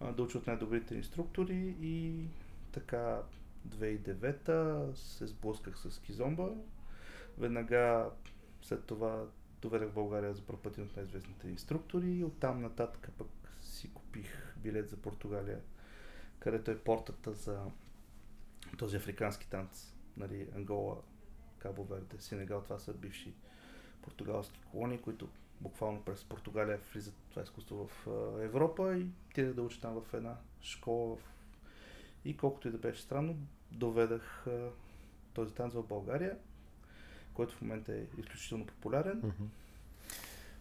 да 0.00 0.22
уча 0.22 0.38
от 0.38 0.46
най-добрите 0.46 0.94
инструктори 0.94 1.76
и 1.80 2.26
така 2.72 3.22
2009 3.68 4.94
се 4.94 5.26
сблъсках 5.26 5.78
с 5.78 6.00
Кизомба. 6.00 6.50
Веднага 7.38 8.10
след 8.62 8.84
това 8.84 9.26
доведах 9.62 9.90
България 9.90 10.34
за 10.34 10.42
първ 10.42 10.58
път 10.62 10.78
от 10.78 10.96
най-известните 10.96 11.48
инструктори 11.48 12.10
и 12.10 12.24
оттам 12.24 12.62
нататък 12.62 13.10
пък 13.18 13.28
си 13.60 13.92
купих 13.94 14.56
билет 14.56 14.88
за 14.88 14.96
Португалия, 14.96 15.60
където 16.38 16.70
е 16.70 16.78
портата 16.78 17.32
за 17.32 17.60
този 18.78 18.96
африкански 18.96 19.50
танц, 19.50 19.94
нали, 20.16 20.48
Ангола, 20.56 20.96
Кабо 21.58 21.84
Верде, 21.84 22.16
Сенегал, 22.18 22.62
това 22.62 22.78
са 22.78 22.94
бивши 22.94 23.34
португалски 24.02 24.60
колонии, 24.70 24.98
които 24.98 25.28
буквално 25.60 26.02
през 26.02 26.24
Португалия 26.24 26.78
влизат 26.92 27.14
това 27.30 27.42
изкуство 27.42 27.88
в 27.88 28.06
Европа 28.42 28.96
и 28.96 29.06
отидах 29.30 29.54
да 29.54 29.62
уча 29.62 29.80
там 29.80 30.02
в 30.02 30.14
една 30.14 30.36
школа 30.60 31.16
и 32.24 32.36
колкото 32.36 32.68
и 32.68 32.70
да 32.70 32.78
беше 32.78 33.02
странно, 33.02 33.36
доведах 33.72 34.46
този 35.34 35.54
танц 35.54 35.74
в 35.74 35.82
България, 35.82 36.36
който 37.34 37.54
в 37.54 37.60
момента 37.60 37.94
е 37.94 38.04
изключително 38.18 38.66
популярен 38.66 39.32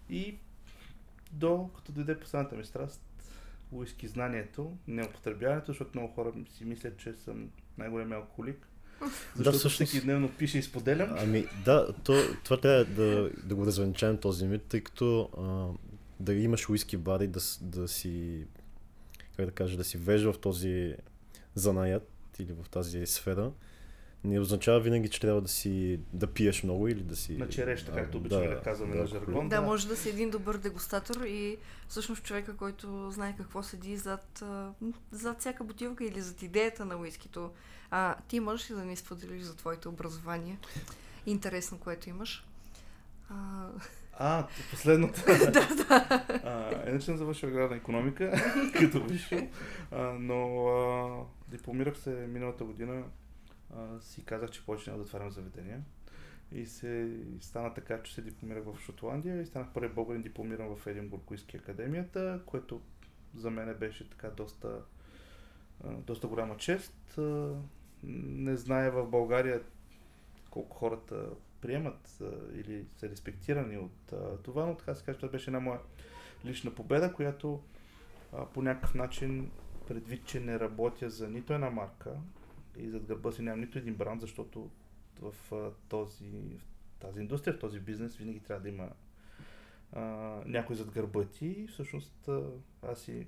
и 0.10 0.38
до 1.32 1.70
като 1.75 1.92
дойде 1.92 2.20
последната 2.20 2.56
ми 2.56 2.66
страст, 2.66 3.01
уиски 3.72 4.08
знанието, 4.08 4.77
не 4.88 5.06
употребяването, 5.06 5.68
защото 5.68 5.92
много 5.94 6.13
хора 6.13 6.34
си 6.50 6.66
мислят, 6.66 6.98
че 6.98 7.13
съм 7.13 7.51
най-големия 7.77 8.18
алкохолик. 8.18 8.68
Защото 9.36 9.58
всъщност- 9.58 9.89
всеки 9.89 10.06
дневно 10.06 10.30
пише 10.30 10.58
и 10.58 10.63
споделям. 10.63 11.16
Ами 11.18 11.46
да, 11.66 11.94
то, 12.04 12.13
това 12.44 12.58
трябва 12.58 12.86
да, 12.86 13.30
да 13.44 13.56
го 13.56 13.66
развенчаем 13.66 14.18
този 14.18 14.48
мит, 14.48 14.62
тъй 14.63 14.82
като 14.82 15.30
а, 15.38 15.77
да 16.20 16.34
имаш 16.34 16.70
уиски 16.70 16.98
бар 16.98 17.20
и 17.20 17.27
да, 17.27 17.39
да 17.62 17.88
си, 17.88 18.44
как 19.38 19.46
да 19.46 19.51
кажа, 19.51 19.77
да 19.77 19.84
си 19.84 19.98
вежа 19.98 20.34
в 20.34 20.39
този 20.39 20.96
занаят 21.56 22.10
или 22.39 22.54
в 22.54 22.70
тази 22.70 23.06
сфера, 23.06 23.51
не 24.27 24.39
означава 24.39 24.79
винаги, 24.79 25.10
че 25.10 25.22
трябва 25.22 25.41
да 25.41 25.48
си 25.48 26.00
да 26.13 26.27
пиеш 26.27 26.63
много 26.63 26.88
или 26.88 27.03
да 27.03 27.15
си... 27.15 27.38
На 27.38 27.50
череща, 27.50 27.91
а, 27.91 27.96
както 27.96 28.17
обичаме 28.17 28.48
да, 28.48 28.62
казваме 28.62 28.96
на 28.96 29.07
жаргон. 29.07 29.50
Да, 29.50 29.62
може 29.62 29.88
да 29.88 29.96
си 29.96 30.10
един 30.10 30.29
добър 30.29 30.57
дегустатор 30.57 31.22
и 31.22 31.57
всъщност 31.88 32.24
човека, 32.24 32.55
който 32.55 33.12
знае 33.12 33.36
какво 33.38 33.63
седи 33.63 33.98
зад, 33.98 34.43
зад 35.12 35.39
всяка 35.39 35.63
бутилка 35.63 36.05
или 36.05 36.22
зад 36.22 36.41
идеята 36.41 36.86
на 36.86 36.98
уискито. 36.98 37.51
А, 37.91 38.15
ти 38.27 38.39
можеш 38.39 38.72
ли 38.72 38.75
да 38.75 38.86
ни 38.86 38.96
споделиш 38.96 39.41
за 39.41 39.55
твоето 39.55 39.89
образование? 39.89 40.57
Интересно, 41.25 41.77
което 41.79 42.10
имаш. 42.10 42.46
А, 43.29 43.67
а 44.13 44.48
последното. 44.72 45.22
да, 45.27 45.67
да. 45.69 46.84
Иначе 46.88 47.05
съм 47.05 47.17
завършил 47.17 47.50
аграрна 47.50 47.75
економика, 47.75 48.31
като 48.79 49.03
висше, 49.03 49.50
но 50.19 50.67
а, 50.67 51.25
дипломирах 51.48 51.98
се 51.98 52.10
миналата 52.10 52.63
година. 52.63 53.03
Си 54.01 54.25
казах, 54.25 54.51
че 54.51 54.65
повече 54.65 54.89
няма 54.89 54.98
да 54.98 55.03
отварям 55.03 55.31
заведения. 55.31 55.84
И 56.51 56.65
се 56.65 57.19
стана 57.39 57.74
така, 57.74 58.03
че 58.03 58.13
се 58.13 58.22
дипломирах 58.22 58.63
в 58.63 58.79
Шотландия 58.79 59.41
и 59.41 59.46
станах 59.46 59.74
първи 59.74 59.93
българин 59.93 60.22
дипломиран 60.22 60.75
в 60.75 60.88
Единбург 60.88 61.31
Уиски 61.31 61.57
академията, 61.57 62.41
което 62.46 62.81
за 63.36 63.50
мен 63.50 63.75
беше 63.79 64.10
така 64.10 64.29
доста, 64.29 64.81
доста 65.84 66.27
голяма 66.27 66.57
чест. 66.57 67.19
Не 68.03 68.57
зная 68.57 68.91
в 68.91 69.07
България 69.07 69.63
колко 70.50 70.77
хората 70.77 71.29
приемат 71.62 72.22
или 72.53 72.86
са 72.98 73.10
респектирани 73.10 73.77
от 73.77 74.13
това, 74.43 74.65
но 74.65 74.75
така 74.75 74.96
се 74.96 75.03
каже, 75.03 75.17
това 75.17 75.31
беше 75.31 75.50
една 75.50 75.60
моя 75.60 75.79
лична 76.46 76.75
победа, 76.75 77.13
която 77.13 77.62
по 78.53 78.62
някакъв 78.62 78.93
начин 78.96 79.51
предвид, 79.88 80.25
че 80.25 80.39
не 80.39 80.60
работя 80.60 81.10
за 81.10 81.29
нито 81.29 81.53
една 81.53 81.69
марка 81.69 82.15
и 82.77 82.89
зад 82.89 83.05
гърба 83.05 83.31
си 83.31 83.41
нямам 83.41 83.60
нито 83.60 83.77
един 83.77 83.96
бранд, 83.96 84.22
защото 84.22 84.69
в, 85.22 85.34
а, 85.51 85.72
този, 85.89 86.25
в 86.60 87.00
тази 87.00 87.19
индустрия, 87.19 87.53
в 87.53 87.60
този 87.60 87.79
бизнес 87.79 88.15
винаги 88.15 88.39
трябва 88.39 88.63
да 88.63 88.69
има 88.69 88.89
а, 89.93 90.01
някой 90.46 90.75
зад 90.75 90.91
гърба 90.91 91.24
ти 91.24 91.48
и 91.48 91.67
всъщност 91.67 92.27
а, 92.27 92.41
аз 92.81 93.07
и 93.07 93.27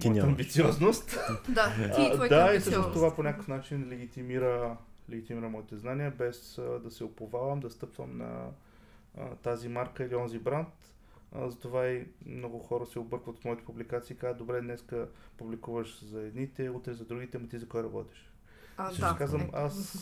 ти 0.00 0.10
моята 0.10 0.26
амбициозност. 0.26 1.18
да, 1.48 1.74
ти 1.96 2.24
и 2.24 2.28
Да, 2.28 2.54
и 2.54 2.60
всъщност 2.60 2.92
това 2.92 3.14
по 3.14 3.22
някакъв 3.22 3.48
начин 3.48 3.88
легитимира 3.88 4.76
легитимира 5.10 5.48
моите 5.48 5.76
знания, 5.76 6.10
без 6.10 6.58
а, 6.58 6.62
да 6.62 6.90
се 6.90 7.04
оповавам, 7.04 7.60
да 7.60 7.70
стъпвам 7.70 8.18
на 8.18 8.50
а, 9.18 9.34
тази 9.34 9.68
марка 9.68 10.04
или 10.04 10.14
онзи 10.14 10.38
бранд. 10.38 10.93
А, 11.34 11.50
затова 11.50 11.86
и 11.86 12.06
много 12.26 12.58
хора 12.58 12.86
се 12.86 12.98
объркват 12.98 13.36
от 13.36 13.44
моите 13.44 13.64
публикации 13.64 14.14
и 14.14 14.18
казват, 14.18 14.38
добре, 14.38 14.60
днеска 14.60 15.08
публикуваш 15.36 16.04
за 16.04 16.20
едните, 16.20 16.70
утре 16.70 16.94
за 16.94 17.04
другите, 17.04 17.38
но 17.38 17.48
ти 17.48 17.58
за 17.58 17.68
кой 17.68 17.82
работиш? 17.82 18.30
А, 18.76 18.92
да. 18.92 19.16
казвам, 19.18 19.50
аз 19.52 19.98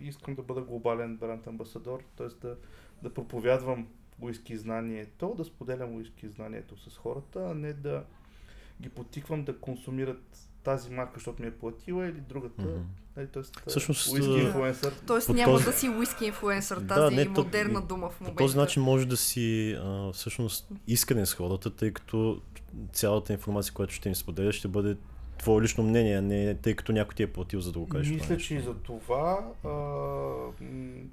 искам 0.00 0.34
да 0.34 0.42
бъда 0.42 0.62
глобален 0.62 1.16
бранд 1.16 1.46
амбасадор, 1.46 2.02
т.е. 2.16 2.26
Да, 2.26 2.56
да 3.02 3.14
проповядвам 3.14 3.88
уиски 4.20 4.56
знанието, 4.56 5.34
да 5.36 5.44
споделям 5.44 5.94
уиски 5.94 6.28
знанието 6.28 6.90
с 6.90 6.96
хората, 6.96 7.50
а 7.50 7.54
не 7.54 7.72
да 7.72 8.04
ги 8.80 8.88
потиквам 8.88 9.44
да 9.44 9.60
консумират 9.60 10.38
тази 10.66 10.90
марка, 10.90 11.12
защото 11.14 11.42
ми 11.42 11.48
е 11.48 11.50
платила 11.50 12.06
или 12.06 12.20
другата. 12.28 12.62
Mm-hmm. 12.62 12.82
Нали, 13.16 13.26
тоест, 13.26 13.62
Всъщност, 13.66 14.12
уиски 14.12 14.30
инфлуенсър. 14.30 14.92
Тоест 15.06 15.28
няма 15.28 15.52
този... 15.52 15.64
да 15.64 15.72
си 15.72 15.88
уиски 15.88 16.24
инфлуенсър, 16.24 16.76
тази 16.76 17.16
да, 17.16 17.22
не, 17.22 17.28
модерна 17.28 17.80
то, 17.80 17.86
дума 17.86 18.10
в 18.10 18.20
момента. 18.20 18.36
По 18.36 18.44
този 18.44 18.58
начин 18.58 18.82
може 18.82 19.06
да 19.06 19.16
си 19.16 19.76
а, 19.80 20.12
всъщност 20.12 20.68
искане 20.86 21.26
с 21.26 21.34
хората, 21.34 21.70
тъй 21.70 21.92
като 21.92 22.40
цялата 22.92 23.32
информация, 23.32 23.74
която 23.74 23.94
ще 23.94 24.08
им 24.08 24.14
споделя, 24.14 24.52
ще 24.52 24.68
бъде 24.68 24.96
твое 25.38 25.62
лично 25.62 25.84
мнение, 25.84 26.20
не 26.20 26.54
тъй 26.54 26.74
като 26.74 26.92
някой 26.92 27.14
ти 27.14 27.22
е 27.22 27.32
платил 27.32 27.60
за 27.60 27.72
да 27.72 27.78
го 27.78 27.88
кажеш. 27.88 28.12
Мисля, 28.12 28.36
че 28.36 28.54
и 28.54 28.60
за 28.60 28.74
това 28.74 29.52
а, 29.64 29.70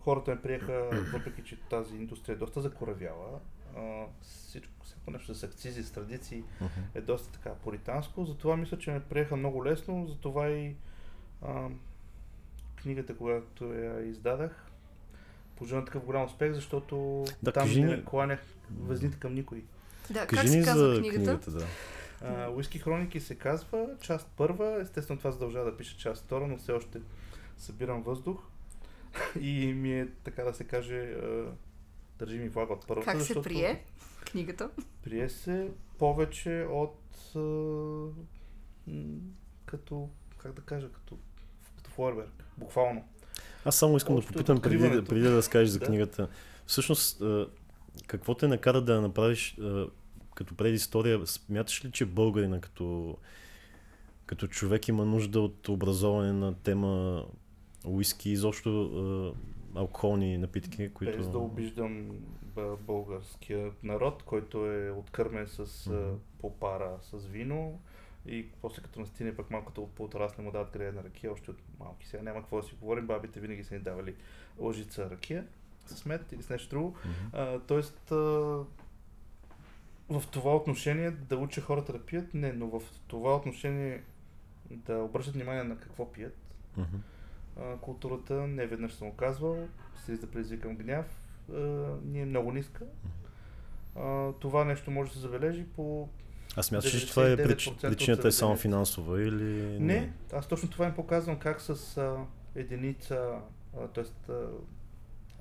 хората 0.04 0.32
ме 0.32 0.42
приеха, 0.42 0.90
въпреки 1.14 1.44
че 1.44 1.58
тази 1.70 1.96
индустрия 1.96 2.34
е 2.34 2.40
доста 2.40 2.62
закоравяла. 2.62 3.40
А, 3.78 4.06
всичко, 4.22 4.86
всяко 4.86 5.12
нещо 5.12 5.36
с 5.36 5.44
акцизи, 5.44 5.84
с 5.84 5.92
традиции 5.92 6.44
uh-huh. 6.62 6.68
е 6.96 7.02
доста 7.02 7.32
така 7.32 7.50
поританско. 7.50 8.26
Затова 8.26 8.58
мисля, 8.58 8.80
че 8.80 8.92
ме 8.92 9.04
приеха 9.04 9.36
много 9.36 9.66
лесно. 9.66 10.08
Затова 10.08 10.50
и 10.50 10.76
а, 11.42 11.68
книгата, 12.76 13.18
когато 13.18 13.74
я 13.74 14.06
издадах, 14.06 14.72
пожелавам 15.56 15.86
такъв 15.86 16.06
голям 16.06 16.24
успех, 16.24 16.54
защото 16.54 17.26
да, 17.44 17.52
там 17.52 17.64
кажи... 17.64 17.84
не 17.84 18.06
кланях 18.06 18.44
везните 18.82 19.20
към 19.20 19.34
никой. 19.34 19.64
Да, 20.10 20.28
кажи 20.28 20.42
как 20.42 20.50
се 20.50 20.64
казва 20.64 21.00
книгата? 21.00 21.24
книгата 21.24 21.52
да. 21.52 21.66
Уиски 22.56 22.80
хроники 22.80 23.20
се 23.20 23.36
казва, 23.36 23.88
част 24.02 24.28
първа, 24.38 24.82
естествено 24.82 25.18
това 25.18 25.32
задължава 25.32 25.72
да 25.72 25.78
пише 25.78 25.98
част 25.98 26.24
втора, 26.24 26.48
но 26.48 26.58
все 26.58 26.72
още 26.72 27.02
събирам 27.58 28.02
въздух 28.02 28.42
и 29.40 29.74
ми 29.74 30.00
е, 30.00 30.08
така 30.24 30.44
да 30.44 30.54
се 30.54 30.64
каже, 30.64 31.16
държи 32.26 32.40
ми 32.40 32.50
влага 32.50 32.74
от 32.74 32.88
първата. 32.88 33.12
Как 33.12 33.22
се 33.22 33.42
прие 33.42 33.84
книгата? 34.26 34.70
Прие 35.04 35.30
се 35.30 35.72
повече 35.98 36.68
от 36.72 37.00
като, 39.66 40.10
как 40.38 40.54
да 40.54 40.62
кажа, 40.62 40.90
като, 40.92 41.18
като 41.78 41.90
фойерверк, 41.90 42.44
буквално. 42.58 43.04
Аз 43.66 43.76
само 43.76 43.98
искам 43.98 44.16
Общо 44.16 44.32
да 44.32 44.38
попитам, 44.38 44.62
преди, 44.62 44.90
да, 44.90 45.04
преди 45.04 45.22
да 45.22 45.38
разкажеш 45.38 45.70
за 45.70 45.80
да. 45.80 45.86
книгата. 45.86 46.28
Всъщност, 46.66 47.24
какво 48.08 48.36
те 48.36 48.48
накара 48.48 48.82
да 48.82 49.02
направиш 49.02 49.58
като 50.36 50.56
предистория? 50.56 51.28
Смяташ 51.28 51.86
ли, 51.86 51.92
че 51.92 52.06
българина 52.06 52.62
като, 52.62 53.18
като 54.26 54.48
човек 54.48 54.88
има 54.88 55.06
нужда 55.06 55.42
от 55.42 55.70
образование 55.70 56.34
на 56.34 56.54
тема 56.54 57.26
уиски 57.86 58.30
и 58.30 58.34
изобщо 58.34 59.36
алкохолни 59.76 60.38
напитки, 60.38 60.94
които... 60.94 61.18
Без 61.18 61.30
да 61.30 61.38
обиждам 61.38 62.20
българския 62.80 63.72
народ, 63.84 64.24
който 64.24 64.72
е 64.72 64.92
откърмен 64.92 65.48
с 65.48 65.66
mm-hmm. 65.66 66.16
попара 66.40 66.98
с 67.02 67.26
вино 67.26 67.82
и 68.26 68.48
после 68.62 68.82
като 68.82 69.00
настине 69.00 69.36
пък 69.36 69.52
малко 69.52 69.68
като 69.68 69.90
по-отрасне 69.96 70.44
му 70.44 70.52
дават 70.52 70.72
грея 70.72 70.94
на 70.94 71.04
ракия, 71.04 71.34
още 71.34 71.52
от 71.52 71.58
малки. 71.80 72.08
Сега 72.08 72.24
няма 72.24 72.40
какво 72.40 72.62
да 72.62 72.68
си 72.68 72.76
говорим, 72.80 73.08
бабите 73.08 73.40
винаги 73.40 73.64
са 73.64 73.74
ни 73.74 73.80
давали 73.80 74.16
лъжица 74.60 75.10
ракия 75.10 75.46
с 75.86 76.06
мед 76.06 76.32
или 76.32 76.44
с 76.44 76.50
нещо 76.50 76.70
друго. 76.70 76.96
Mm-hmm. 76.96 77.30
А, 77.34 77.60
тоест, 77.60 78.12
а, 78.12 78.16
в 80.10 80.24
това 80.32 80.56
отношение 80.56 81.12
да 81.12 81.38
уча 81.38 81.62
хората 81.62 81.94
да 81.94 82.06
пият, 82.06 82.34
не, 82.34 82.54
но 82.54 82.68
в 82.68 82.82
това 83.08 83.36
отношение 83.36 84.04
да 84.72 84.98
обръщат 84.98 85.34
внимание 85.34 85.64
на 85.64 85.78
какво 85.78 86.12
пият. 86.12 86.38
Mm-hmm. 86.78 87.00
А, 87.60 87.78
културата 87.78 88.34
не 88.34 88.68
веднъж 88.68 88.94
съм 88.94 89.08
оказвал, 89.08 89.68
се 90.06 90.18
да 90.18 90.28
предизвикам 90.28 90.76
гняв, 90.76 91.06
а, 91.54 91.60
ни 92.06 92.22
е 92.22 92.26
много 92.26 92.52
ниска. 92.52 92.86
А, 93.96 94.32
това 94.32 94.64
нещо 94.64 94.92
може 94.92 95.10
да 95.10 95.16
се 95.16 95.22
забележи 95.22 95.66
по 95.76 96.10
аз 96.56 96.66
смяташ, 96.66 97.00
че 97.00 97.10
това 97.10 97.30
е 97.30 97.38
причината 97.38 98.28
е 98.28 98.32
само 98.32 98.56
финансова 98.56 99.22
или... 99.22 99.80
Не, 99.80 100.14
аз 100.34 100.48
точно 100.48 100.70
това 100.70 100.86
им 100.86 100.96
показвам 100.96 101.40
как 101.40 101.62
с 101.62 101.98
а, 101.98 102.16
единица, 102.56 103.40
т.е. 103.94 104.34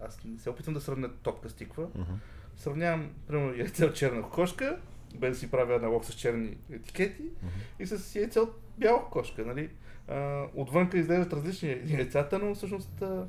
аз 0.04 0.25
не 0.25 0.38
се 0.38 0.50
опитвам 0.50 0.75
да 0.75 0.81
сравня 0.81 1.11
топка 1.23 1.49
с 1.49 1.54
тиква. 1.54 1.87
Uh-huh. 1.87 2.16
Сравнявам, 2.57 3.11
примерно, 3.28 3.54
яйце 3.54 3.85
от 3.85 3.95
черна 3.95 4.23
кокошка, 4.23 4.78
без 5.19 5.31
да 5.31 5.38
си 5.38 5.50
правя 5.50 5.76
аналог 5.76 6.04
с 6.04 6.14
черни 6.14 6.57
етикети, 6.71 7.23
uh-huh. 7.23 7.83
и 7.83 7.87
с 7.87 8.14
яйце 8.14 8.40
от 8.40 8.61
бяла 8.78 9.04
кокошка, 9.04 9.47
нали? 9.47 9.71
А, 10.09 10.47
отвънка 10.54 10.99
изглеждат 10.99 11.33
различни 11.33 11.83
яйцата, 11.87 12.38
но 12.38 12.54
всъщност 12.54 13.02
а, 13.02 13.28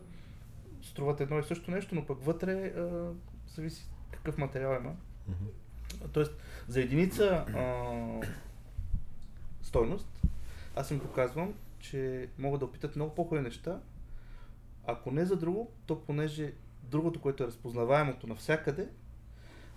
струват 0.82 1.22
едно 1.22 1.40
и 1.40 1.44
също 1.44 1.72
нещо, 1.72 1.96
но 1.96 2.06
пък 2.06 2.24
вътре 2.24 2.66
а, 2.66 3.12
зависи 3.48 3.90
какъв 4.12 4.38
материал 4.38 4.78
има. 4.80 4.92
Uh-huh. 5.30 6.08
Тоест, 6.12 6.34
за 6.68 6.82
единица 6.82 7.46
а, 7.56 8.28
стойност, 9.62 10.22
аз 10.76 10.92
им 10.92 11.00
показвам, 11.00 11.54
че 11.80 12.30
могат 12.38 12.60
да 12.60 12.66
опитат 12.66 12.96
много 12.96 13.16
по-хубави 13.16 13.44
неща. 13.44 13.80
Ако 14.86 15.12
не 15.12 15.26
за 15.26 15.36
друго, 15.36 15.72
то 15.86 16.04
понеже 16.04 16.54
другото, 16.84 17.22
което 17.22 17.44
е 17.44 17.48
разпознаваемото 17.48 18.28
навсякъде, 18.28 18.90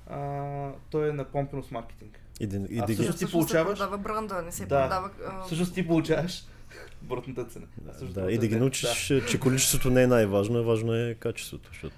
а, 0.07 0.71
то 0.91 1.05
е 1.05 1.13
на 1.13 1.25
помпеност 1.25 1.71
маркетинг. 1.71 2.21
И, 2.41 2.47
да, 2.47 2.57
и 2.57 2.79
а 2.79 2.87
всъщност 2.87 3.19
ти 3.19 3.31
получаваш... 3.31 3.79
се 3.79 3.85
продава 3.85 3.99
бранда, 3.99 4.43
не 4.43 4.53
се 4.53 4.67
да, 4.67 4.83
продава... 4.83 5.11
А... 5.27 5.43
Всъщност 5.45 5.75
ти 5.75 5.87
получаваш 5.87 6.45
брутната 7.03 7.45
цена. 7.45 7.67
Да, 7.77 8.23
да, 8.23 8.33
и 8.33 8.39
да 8.39 8.49
ги 8.49 8.57
научиш, 8.57 9.09
да. 9.09 9.27
че 9.27 9.41
количеството 9.41 9.91
не 9.91 10.03
е 10.03 10.07
най-важно, 10.07 10.65
важно 10.65 10.95
е 10.95 11.15
качеството. 11.15 11.69
Защото... 11.73 11.97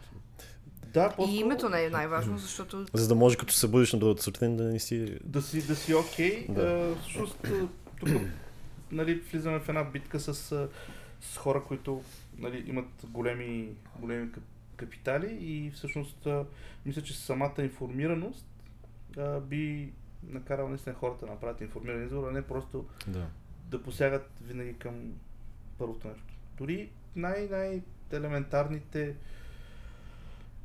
Да, 0.93 1.15
и 1.29 1.37
името 1.37 1.69
не 1.69 1.85
е 1.85 1.91
най-важно, 1.91 2.38
защото... 2.38 2.87
За 2.93 3.09
да 3.09 3.15
може 3.15 3.37
като 3.37 3.53
се 3.55 3.69
бъдеш 3.69 3.93
на 3.93 3.99
другата 3.99 4.23
сутрин 4.23 4.57
да 4.57 4.65
не 4.65 4.79
си... 4.79 5.19
Да 5.25 5.43
си, 5.43 5.67
да 5.67 5.77
си 5.77 5.95
окей. 5.95 6.47
Okay. 6.47 6.53
Да. 6.53 6.95
всъщност, 7.00 7.47
тук 8.00 8.09
нали, 8.93 9.15
влизаме 9.15 9.61
в 9.61 9.69
една 9.69 9.85
битка 9.85 10.21
с, 10.21 10.35
с 11.21 11.37
хора, 11.37 11.62
които 11.69 12.03
нали, 12.38 12.65
имат 12.67 12.88
големи, 13.05 13.69
големи 13.99 14.29
капитали 14.79 15.39
и 15.41 15.71
всъщност 15.71 16.29
мисля, 16.87 17.03
че 17.03 17.19
самата 17.19 17.55
информираност 17.59 18.47
би 19.43 19.93
накарал 20.23 20.69
наистина 20.69 20.95
хората 20.95 21.27
да 21.27 21.33
направят 21.33 21.61
информиран 21.61 22.05
избор, 22.05 22.29
а 22.29 22.33
не 22.33 22.43
просто 22.43 22.89
да, 23.07 23.27
да 23.69 23.83
посягат 23.83 24.31
винаги 24.43 24.79
към 24.79 25.13
първото 25.79 26.09
нещо. 26.09 26.35
Дори 26.59 26.91
най-най-елементарните 27.17 29.17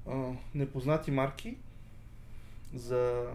а, 0.08 0.32
непознати 0.56 1.12
марки 1.12 1.58
за 2.74 3.32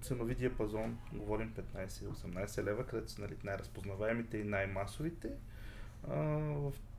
ценови 0.00 0.34
диапазон, 0.34 0.98
говорим 1.12 1.54
15-18 1.76 2.64
лева, 2.64 2.86
където 2.86 3.10
са 3.10 3.22
нали, 3.22 3.36
най-разпознаваемите 3.44 4.38
и 4.38 4.44
най-масовите, 4.44 5.28
а, 6.10 6.40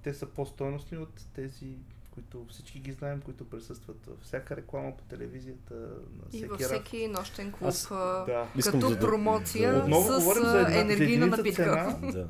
те 0.03 0.13
са 0.13 0.29
по-стойностни 0.29 0.97
от 0.97 1.25
тези 1.33 1.77
които 2.15 2.45
всички 2.49 2.79
ги 2.79 2.91
знаем, 2.91 3.21
които 3.21 3.45
присъстват 3.45 4.05
във 4.05 4.17
всяка 4.21 4.55
реклама 4.55 4.97
по 4.97 5.03
телевизията, 5.03 5.73
на 5.73 5.89
всеки 6.29 6.37
И 6.37 6.47
във 6.47 6.59
всеки 6.59 7.07
нощен 7.07 7.51
клуб, 7.51 7.67
Аз- 7.69 7.87
Да. 8.27 8.47
Искам 8.57 8.81
като 8.81 8.89
да- 8.89 8.99
промоция 8.99 9.73
да- 9.73 9.79
Отново 9.79 10.03
с 10.03 10.19
за 10.41 10.59
една 10.59 10.79
енергийна 10.79 11.27
напитка. 11.27 11.63
цена. 11.63 11.97
Да. 12.13 12.27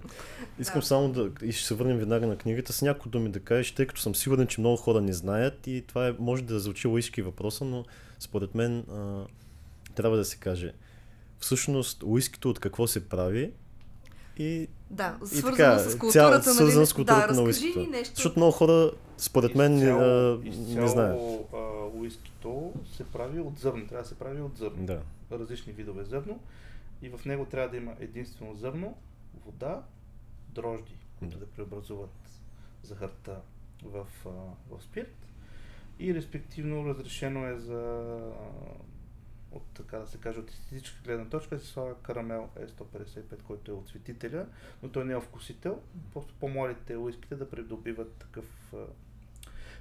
Искам 0.60 0.80
Да. 0.80 0.86
само 0.86 1.10
да. 1.10 1.32
И 1.42 1.52
ще 1.52 1.68
се 1.68 1.74
върнем 1.74 1.98
веднага 1.98 2.28
на 2.28 2.38
книгата 2.38 2.74
с 2.74 2.82
някои 2.82 3.12
думи 3.12 3.32
да 3.32 3.40
кажеш, 3.40 3.72
тъй 3.72 3.88
като 3.88 4.02
съм 4.02 4.16
сигурен, 4.16 4.48
че 4.48 4.62
много 4.62 4.78
хора 4.78 5.02
не 5.02 5.14
знаят 5.14 5.68
и 5.68 5.84
това 5.88 6.08
е, 6.08 6.16
може 6.20 6.44
да 6.44 6.60
звучи 6.60 6.88
лоишки 6.88 7.22
въпроса, 7.22 7.66
но 7.66 7.86
според 8.20 8.56
мен 8.56 8.80
а, 8.80 9.26
трябва 9.96 10.18
да 10.18 10.26
се 10.26 10.38
каже. 10.38 10.74
Всъщност, 11.40 12.04
уискито 12.04 12.50
от 12.50 12.60
какво 12.60 12.88
се 12.88 13.10
прави 13.10 13.52
и, 14.38 14.68
Да, 14.90 15.18
и 15.24 15.28
свързано 15.28 15.56
така, 15.58 15.80
с 15.80 15.86
цял, 15.86 16.00
културата, 16.00 16.44
свързано 16.44 16.76
нали? 16.76 16.86
с 16.86 16.94
културата 16.94 17.28
да, 17.28 17.34
на 17.34 17.40
разкажи 17.42 17.66
уискито. 17.66 17.80
ни 17.80 17.88
нещо. 17.88 18.16
Защото 18.16 18.40
много 18.40 18.52
хора, 18.52 18.92
според 19.18 19.56
мен, 19.56 19.74
Изцяло- 19.74 20.02
а, 20.36 20.44
не 20.44 20.50
изцяло, 20.50 20.88
знаят. 20.88 21.20
а, 21.54 21.58
уискито 21.94 22.74
се 22.88 23.04
прави 23.04 23.40
от 23.40 23.60
зърно. 23.60 23.88
Трябва 23.88 24.04
да 24.04 24.10
се 24.10 24.16
прави 24.16 24.42
от 24.42 24.58
зърно. 24.58 24.86
Да. 24.86 25.02
Различни 25.32 25.74
видове 25.74 26.04
зърно. 26.04 26.40
И 27.02 27.10
в 27.10 27.26
него 27.26 27.46
трябва 27.46 27.70
да 27.70 27.78
има 27.78 27.94
единствено 28.00 28.56
зърно, 28.56 28.96
вода, 29.46 29.82
дрожди, 30.50 30.96
които 31.20 31.34
Да. 31.34 31.40
да 31.40 31.52
преобразуват 31.52 32.10
захарта 32.84 33.36
в, 33.84 34.06
в 34.70 34.82
спирт. 34.82 35.16
И 36.00 36.16
респективно 36.16 36.86
разрешено 36.86 37.48
е 37.48 37.58
за 37.58 38.12
от 39.56 39.64
така 39.74 39.98
да 39.98 40.08
се 40.08 40.18
каже, 40.18 40.40
от 40.40 40.50
естетическа 40.50 41.02
гледна 41.04 41.26
точка 41.26 41.60
се 41.60 41.68
слага 41.68 41.96
карамел 42.02 42.50
E155, 42.60 43.42
който 43.44 43.72
е 43.72 43.74
от 43.74 43.88
светителя, 43.88 44.46
но 44.84 44.90
той 44.90 45.06
не 45.06 45.14
е 45.14 45.20
вкусител. 45.22 45.82
Просто 46.14 46.34
по-младите 46.40 46.98
уиските 46.98 47.36
да 47.36 47.50
придобиват 47.50 48.12
такъв 48.14 48.74
а, 48.74 48.78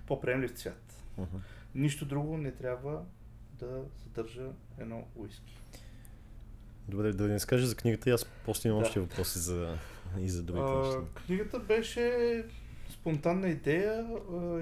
по-приемлив 0.07 0.52
цвят. 0.52 1.02
Мгм. 1.19 1.37
Нищо 1.75 2.04
друго 2.04 2.37
не 2.37 2.52
трябва 2.52 3.04
да 3.59 3.83
съдържа 4.02 4.50
едно 4.78 5.04
уиски. 5.16 5.59
Добре, 6.88 7.12
да 7.12 7.25
не 7.25 7.40
скажа 7.40 7.66
за 7.66 7.76
книгата, 7.76 8.11
и 8.11 8.12
аз 8.12 8.25
после 8.45 8.69
имам 8.69 8.81
Да. 8.81 8.87
още 8.87 9.00
въпроси 9.00 9.38
за, 9.38 9.78
и 10.19 10.28
за 10.28 10.43
другите 10.43 10.73
неща. 10.73 11.00
книгата 11.26 11.59
беше 11.59 12.45
спонтанна 13.05 13.49
идея 13.49 14.07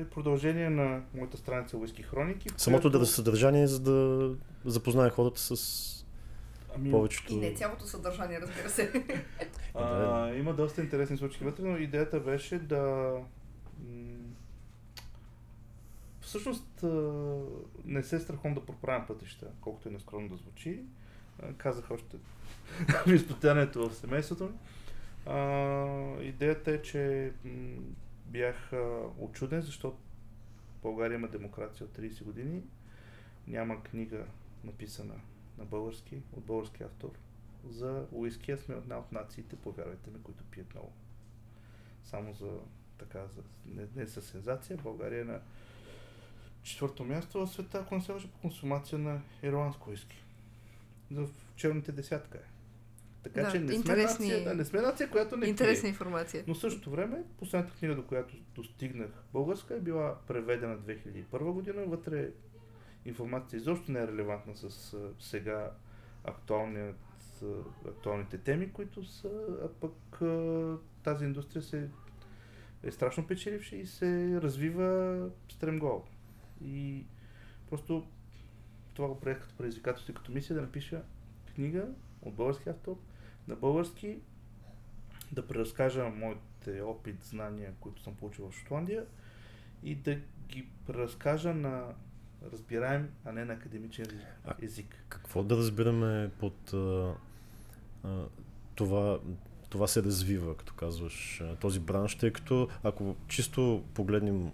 и 0.00 0.04
продължение 0.10 0.70
на 0.70 1.02
моята 1.14 1.36
страница 1.36 1.76
Уиски 1.76 2.02
Хроники. 2.02 2.48
Самото 2.56 2.82
която- 2.82 2.98
да 2.98 3.06
съдържание, 3.06 3.66
за 3.66 3.80
да 3.80 4.30
запознае 4.64 5.10
хората 5.10 5.40
с 5.40 6.06
Ами, 6.76 6.90
повечето... 6.90 7.32
И 7.32 7.36
не 7.36 7.54
цялото 7.54 7.84
съдържание, 7.86 8.40
разбира 8.40 8.68
се. 8.68 8.92
А, 9.74 10.34
има 10.34 10.54
доста 10.54 10.80
интересни 10.80 11.16
случки 11.16 11.44
вътре, 11.44 11.64
но 11.64 11.76
идеята 11.76 12.20
беше 12.20 12.58
да... 12.58 13.14
Всъщност 16.20 16.84
не 17.84 18.02
се 18.02 18.20
страхувам 18.20 18.54
да 18.54 18.66
проправям 18.66 19.06
пътища, 19.06 19.46
колкото 19.60 19.88
и 19.88 19.92
нескромно 19.92 20.28
да 20.28 20.36
звучи. 20.36 20.80
Казах 21.56 21.90
още 21.90 22.16
в 23.06 23.12
изпитанието 23.12 23.88
в 23.88 23.94
семейството 23.94 24.44
ми. 24.44 24.50
А, 25.26 26.22
идеята 26.22 26.70
е, 26.70 26.82
че 26.82 27.32
бях 28.32 28.72
очуден, 29.18 29.62
защото 29.62 29.98
България 30.82 31.16
има 31.16 31.28
демокрация 31.28 31.86
от 31.86 31.98
30 31.98 32.24
години. 32.24 32.62
Няма 33.46 33.82
книга 33.82 34.26
написана 34.64 35.14
на 35.58 35.64
български, 35.64 36.22
от 36.32 36.44
български 36.44 36.82
автор 36.82 37.10
за 37.68 38.06
уиски, 38.12 38.52
а 38.52 38.58
сме 38.58 38.74
една 38.74 38.98
от 38.98 39.12
нациите, 39.12 39.56
повярвайте 39.56 40.10
ми, 40.10 40.22
които 40.22 40.44
пият 40.44 40.74
много. 40.74 40.92
Само 42.04 42.34
за 42.34 42.58
така, 42.98 43.26
за, 43.26 43.42
не, 43.66 43.86
не 43.96 44.06
със 44.06 44.26
сензация, 44.26 44.76
България 44.76 45.20
е 45.20 45.24
на 45.24 45.40
четвърто 46.62 47.04
място 47.04 47.46
в 47.46 47.50
света, 47.50 47.78
ако 47.78 47.94
не 47.94 48.00
се 48.00 48.12
по 48.12 48.38
консумация 48.40 48.98
на 48.98 49.22
ирландско 49.42 49.90
уиски. 49.90 50.24
В 51.10 51.28
черните 51.56 51.92
десятка 51.92 52.38
е. 52.38 52.51
Така 53.22 53.42
Да, 53.42 53.50
че 53.50 53.60
не 53.60 53.74
сме, 53.78 53.96
нация, 53.96 54.44
да, 54.44 54.54
не 54.54 54.64
сме 54.64 54.80
нация, 54.80 55.10
която 55.10 55.36
не 55.36 55.46
Интересна 55.46 55.82
пие. 55.82 55.88
информация. 55.88 56.44
Но 56.46 56.54
в 56.54 56.58
същото 56.58 56.90
време, 56.90 57.24
последната 57.38 57.74
книга, 57.78 57.94
до 57.94 58.06
която 58.06 58.34
достигнах 58.54 59.10
българска, 59.32 59.74
е 59.74 59.80
била 59.80 60.18
преведена 60.26 60.78
2001 60.78 61.52
година. 61.52 61.84
Вътре 61.86 62.30
информацията 63.04 63.56
изобщо 63.56 63.92
не 63.92 64.00
е 64.00 64.06
релевантна 64.06 64.56
с 64.56 64.96
сега 65.18 65.70
актуалният, 66.24 66.96
актуалните 67.88 68.38
теми, 68.38 68.72
които 68.72 69.04
са, 69.04 69.30
а 69.64 69.68
пък 69.68 70.20
тази 71.02 71.24
индустрия 71.24 71.62
се 71.62 71.88
е 72.82 72.90
страшно 72.90 73.26
печеливша 73.26 73.76
и 73.76 73.86
се 73.86 74.40
развива 74.42 75.28
стремглаво. 75.48 76.06
И 76.64 77.04
просто 77.70 78.06
това 78.94 79.08
го 79.08 79.20
приех 79.20 79.40
като 79.40 79.54
предизвикателство 79.54 80.12
и 80.12 80.14
като 80.14 80.32
мисия 80.32 80.56
да 80.56 80.62
напиша 80.62 81.02
книга 81.54 81.88
от 82.22 82.34
български 82.34 82.68
автор, 82.68 82.96
на 83.48 83.56
български, 83.56 84.18
да 85.32 85.46
преразкажа 85.46 86.04
моите 86.04 86.80
опит, 86.80 87.24
знания, 87.24 87.72
които 87.80 88.02
съм 88.02 88.14
получил 88.14 88.50
в 88.50 88.54
Шотландия 88.54 89.06
и 89.82 89.94
да 89.94 90.18
ги 90.48 90.66
преразкажа 90.86 91.54
на 91.54 91.94
разбираем, 92.52 93.08
а 93.24 93.32
не 93.32 93.44
на 93.44 93.52
академичен 93.52 94.06
А- 94.44 94.54
език. 94.62 95.04
Какво 95.08 95.42
да 95.42 95.56
разбираме 95.56 96.30
под 96.38 96.72
а, 96.72 97.14
а, 98.04 98.24
това, 98.74 99.20
това 99.70 99.86
се 99.86 100.02
развива, 100.02 100.56
като 100.56 100.74
казваш, 100.74 101.42
този 101.60 101.80
бранш, 101.80 102.14
тъй 102.14 102.32
като 102.32 102.68
ако 102.82 103.16
чисто 103.28 103.84
погледнем 103.94 104.46
а, 104.46 104.52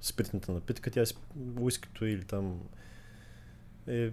спиртната 0.00 0.52
напитка, 0.52 0.90
тя 0.90 1.00
е 1.00 1.04
уискито 1.60 2.06
или 2.06 2.24
там 2.24 2.60
е, 3.86 4.12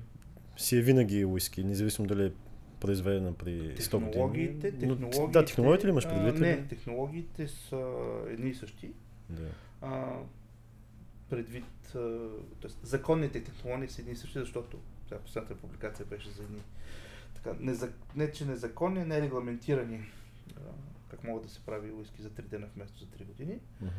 си 0.58 0.78
е 0.78 0.82
винаги 0.82 1.26
уиски, 1.26 1.64
независимо 1.64 2.08
дали 2.08 2.26
е 2.26 2.32
произведена 2.80 3.34
при 3.34 3.76
100 3.76 3.92
години. 3.92 4.60
Технологиите, 4.60 4.74
Но- 5.20 5.28
да, 5.28 5.46
технологиите 5.46 5.88
ли 5.88 5.92
имаш 5.92 6.06
а, 6.06 6.10
предвид? 6.10 6.42
Не, 6.42 6.68
технологиите 6.68 7.48
са 7.48 7.98
едни 8.28 8.50
и 8.50 8.56
същи. 8.56 8.92
Да. 9.30 9.48
А, 9.82 10.14
предвид, 11.30 11.96
тоест, 12.60 12.80
законните 12.84 13.44
технологии 13.44 13.88
са 13.90 14.02
едни 14.02 14.14
и 14.14 14.16
същи, 14.16 14.40
защото 14.40 14.78
сега 15.08 15.20
последната 15.20 15.56
публикация 15.56 16.06
беше 16.06 16.30
за 16.30 16.44
едни 16.44 16.62
така, 17.36 17.56
незак... 17.60 17.94
не 18.16 18.32
че 18.32 18.46
незаконни, 18.46 19.06
не 19.06 19.22
регламентирани 19.22 20.12
а, 20.58 20.60
как 21.12 21.24
могат 21.24 21.44
да 21.44 21.50
се 21.50 21.60
прави 21.60 21.92
уиски 21.92 22.22
за 22.22 22.30
3 22.30 22.42
дена 22.42 22.68
вместо 22.76 23.00
за 23.00 23.06
3 23.06 23.26
години. 23.26 23.60
Мгм. 23.82 23.92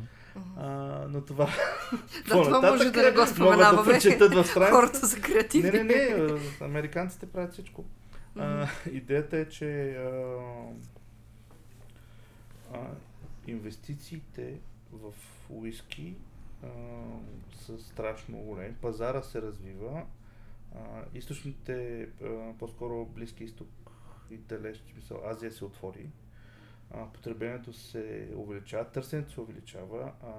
А, 0.57 1.07
но 1.09 1.21
това... 1.21 1.49
Да, 2.29 2.43
това 2.43 2.71
може 2.71 2.91
да 2.91 3.03
не 3.03 3.11
го 3.11 3.17
да 3.17 3.27
споменаваме. 3.27 3.99
в 3.99 4.01
страница. 4.01 4.71
Хората 4.71 5.09
са 5.09 5.21
креативни. 5.21 5.71
Не, 5.71 5.85
не, 5.85 6.15
не, 6.15 6.41
американците 6.61 7.27
правят 7.27 7.53
всичко. 7.53 7.85
А, 8.39 8.69
идеята 8.91 9.37
е, 9.39 9.49
че 9.49 9.97
а, 9.97 10.39
а, 12.75 12.91
инвестициите 13.47 14.61
в 14.93 15.13
уиски 15.51 16.15
а, 16.63 16.69
са 17.57 17.79
страшно 17.79 18.39
големи. 18.39 18.75
Пазара 18.75 19.23
се 19.23 19.43
развива. 19.43 20.07
А, 20.75 20.79
източните, 21.15 22.09
а, 22.23 22.53
по-скоро 22.59 23.07
Близки 23.07 23.45
изток 23.45 23.69
и 24.31 24.37
далеч, 24.37 24.77
в 24.79 24.93
смисъл, 24.93 25.23
Азия 25.25 25.53
се 25.53 25.65
отвори. 25.65 26.11
А, 26.91 27.07
потреблението 27.13 27.73
се 27.73 28.29
увеличава, 28.35 28.85
търсенето 28.85 29.33
се 29.33 29.41
увеличава. 29.41 30.13
А, 30.23 30.33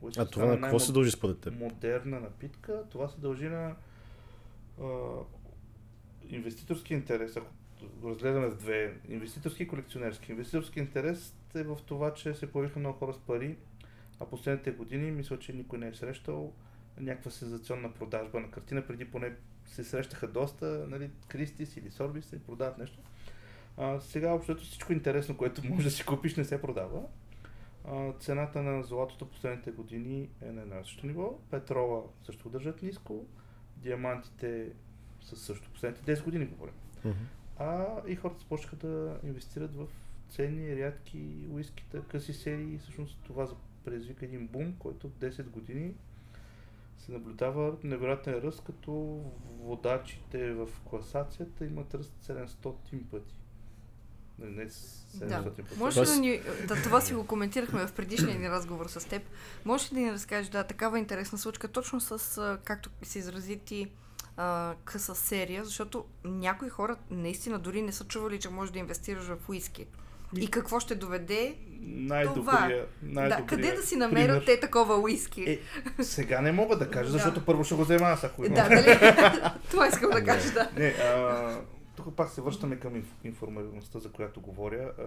уиски 0.00 0.20
А 0.20 0.26
това 0.26 0.46
на 0.46 0.60
какво 0.60 0.78
се 0.78 0.92
дължи 0.92 1.10
според 1.10 1.40
теб? 1.40 1.54
модерна 1.54 2.20
напитка. 2.20 2.84
Това 2.90 3.08
се 3.08 3.20
дължи 3.20 3.48
на 3.48 3.76
а, 4.80 4.84
инвеститорски 6.28 6.94
интерес. 6.94 7.36
Ако 7.36 7.52
го 8.00 8.08
разгледаме 8.08 8.46
в 8.46 8.56
две, 8.56 8.94
инвеститорски 9.08 9.62
и 9.62 9.68
колекционерски. 9.68 10.32
Инвеститорски 10.32 10.78
интерес 10.78 11.34
е 11.54 11.62
в 11.62 11.78
това, 11.86 12.14
че 12.14 12.34
се 12.34 12.52
появиха 12.52 12.78
много 12.78 12.98
хора 12.98 13.12
с 13.14 13.18
пари, 13.18 13.56
а 14.20 14.26
последните 14.26 14.70
години 14.70 15.10
мисля, 15.10 15.38
че 15.38 15.52
никой 15.52 15.78
не 15.78 15.88
е 15.88 15.94
срещал 15.94 16.52
някаква 17.00 17.30
сензационна 17.30 17.92
продажба 17.92 18.40
на 18.40 18.50
картина. 18.50 18.86
Преди 18.86 19.04
поне 19.04 19.32
се 19.66 19.84
срещаха 19.84 20.28
доста, 20.28 20.86
нали, 20.88 21.10
Кристис 21.28 21.76
или 21.76 21.90
Сорбис 21.90 22.32
и 22.32 22.38
продават 22.38 22.78
нещо. 22.78 22.98
А, 23.76 24.00
сега 24.00 24.32
общото 24.32 24.62
всичко 24.62 24.92
интересно, 24.92 25.36
което 25.36 25.66
може 25.66 25.84
да 25.84 25.90
си 25.90 26.04
купиш, 26.04 26.36
не 26.36 26.44
се 26.44 26.60
продава. 26.60 27.02
А, 27.84 28.12
цената 28.12 28.62
на 28.62 28.82
златото 28.82 29.28
последните 29.28 29.70
години 29.70 30.28
е 30.42 30.52
на 30.52 30.62
едно 30.62 30.76
ниво. 31.04 31.38
Петрола 31.50 32.02
също 32.22 32.48
държат 32.48 32.82
ниско. 32.82 33.26
Диамантите 33.76 34.72
са 35.22 35.36
също 35.36 35.70
последните 35.70 36.16
10 36.16 36.24
години 36.24 36.46
говорим. 36.46 36.74
Мгм. 37.04 37.18
А 37.58 37.86
и 38.06 38.16
хората 38.16 38.40
започнаха 38.40 38.76
да 38.76 39.18
инвестират 39.24 39.74
в 39.74 39.86
ценни, 40.30 40.76
рядки 40.76 41.18
уискита, 41.50 42.02
къси 42.02 42.32
серии. 42.34 42.78
Всъщност 42.78 43.18
това 43.22 43.46
за- 43.46 43.54
предизвика 43.84 44.24
един 44.24 44.46
бум, 44.46 44.74
който 44.78 45.08
10 45.10 45.42
години 45.42 45.94
се 46.98 47.12
наблюдава 47.12 47.76
невероятен 47.84 48.34
ръст, 48.34 48.62
като 48.64 48.92
водачите 49.58 50.52
в 50.52 50.68
класацията 50.84 51.64
имат 51.64 51.94
ръст 51.94 52.12
700 52.20 52.74
пъти. 53.04 53.34
Не, 54.38 54.46
не 54.46 54.70
700 54.70 55.26
Да. 55.28 55.44
пъти. 55.44 55.62
Може 55.78 56.02
да 56.02 56.16
ни... 56.16 56.40
Да, 56.68 56.74
това 56.74 57.00
си 57.00 57.14
го 57.14 57.26
коментирахме 57.26 57.86
в 57.86 57.92
предишния 57.92 58.38
ни 58.38 58.50
разговор 58.50 58.86
с 58.86 59.08
теб. 59.08 59.22
Може 59.64 59.90
ли 59.90 59.94
да 59.94 60.00
ни 60.00 60.12
разкажеш, 60.12 60.48
да, 60.50 60.64
такава 60.64 60.98
интересна 60.98 61.38
случка, 61.38 61.68
точно 61.68 62.00
с, 62.00 62.58
както 62.64 62.90
се 63.02 63.18
изрази 63.18 63.56
ти, 63.58 63.90
а, 64.42 64.74
къса 64.84 65.14
серия, 65.14 65.64
защото 65.64 66.04
някои 66.24 66.68
хора 66.68 66.96
наистина 67.10 67.58
дори 67.58 67.82
не 67.82 67.92
са 67.92 68.04
чували, 68.04 68.38
че 68.40 68.50
можеш 68.50 68.72
да 68.72 68.78
инвестираш 68.78 69.24
в 69.24 69.48
уиски. 69.48 69.86
И 70.36 70.50
какво 70.50 70.80
ще 70.80 70.94
доведе? 70.94 71.54
Най-добрия, 71.82 72.86
Да, 73.02 73.20
най-добрия 73.20 73.46
къде 73.46 73.72
да 73.72 73.82
си 73.82 73.96
намерят 73.96 74.44
пример. 74.44 74.56
те 74.56 74.60
такова 74.60 74.96
уиски? 74.96 75.42
Е, 75.42 75.58
сега 76.02 76.40
не 76.40 76.52
мога 76.52 76.76
да 76.76 76.90
кажа, 76.90 77.06
Да. 77.06 77.12
защото 77.12 77.44
първо 77.44 77.64
ще 77.64 77.74
го 77.74 77.82
взема 77.84 78.06
аз, 78.06 78.24
ако 78.24 78.44
има. 78.44 78.54
да, 78.54 78.68
дали? 78.68 78.98
това 79.70 79.88
искам 79.88 80.10
да 80.10 80.24
кажа, 80.24 80.52
да. 80.52 80.68
Не, 80.76 80.86
а, 80.88 81.60
тук 82.00 82.14
пак 82.14 82.30
се 82.30 82.40
връщаме 82.40 82.76
към 82.76 82.94
инф- 82.94 83.24
информираността, 83.24 83.98
за 83.98 84.10
която 84.10 84.40
говоря. 84.40 84.92
А, 84.98 85.04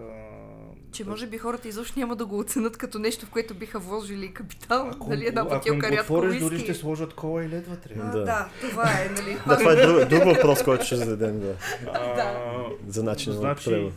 Че 0.91 1.05
може 1.05 1.27
би 1.27 1.37
хората 1.37 1.67
изобщо 1.67 1.99
няма 1.99 2.15
да 2.15 2.25
го 2.25 2.39
оценят 2.39 2.77
като 2.77 2.99
нещо, 2.99 3.25
в 3.25 3.29
което 3.29 3.53
биха 3.53 3.79
вложили 3.79 4.33
капитал. 4.33 4.89
ако, 4.89 5.09
нали, 5.09 5.25
една 5.25 5.41
ако 5.41 5.53
им 5.53 5.57
бутилка 5.59 5.89
го 5.89 5.95
рядко 5.95 6.13
отвориш, 6.13 6.39
дори 6.39 6.59
ще 6.59 6.73
сложат 6.73 7.13
кола 7.13 7.43
и 7.43 7.49
лед 7.49 7.67
вътре. 7.67 7.93
А, 7.95 8.11
Да. 8.11 8.19
да. 8.19 8.49
това 8.61 8.83
е, 8.91 9.09
нали? 9.11 9.37
Да, 9.47 9.57
това 9.57 9.71
е 9.71 9.75
друг, 9.77 10.05
друг 10.05 10.23
въпрос, 10.25 10.63
който 10.63 10.85
ще 10.85 10.95
зададем 10.95 11.39
да, 11.39 11.57
А, 11.87 12.65
за 12.87 13.03
начина 13.03 13.35
на 13.35 13.39
значи, 13.41 13.69
употреба. 13.69 13.91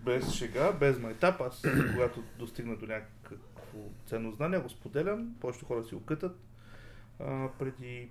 без 0.00 0.30
шега, 0.30 0.72
без 0.72 0.98
майтап, 0.98 1.40
аз 1.40 1.62
когато 1.92 2.22
достигна 2.38 2.76
до 2.76 2.86
някакво 2.86 3.34
ценно 4.06 4.32
знание, 4.32 4.58
го 4.58 4.68
споделям, 4.68 5.34
повечето 5.40 5.66
хора 5.66 5.84
си 5.84 5.94
го 5.94 6.00
кътат. 6.00 6.38
А, 7.20 7.48
преди 7.58 8.08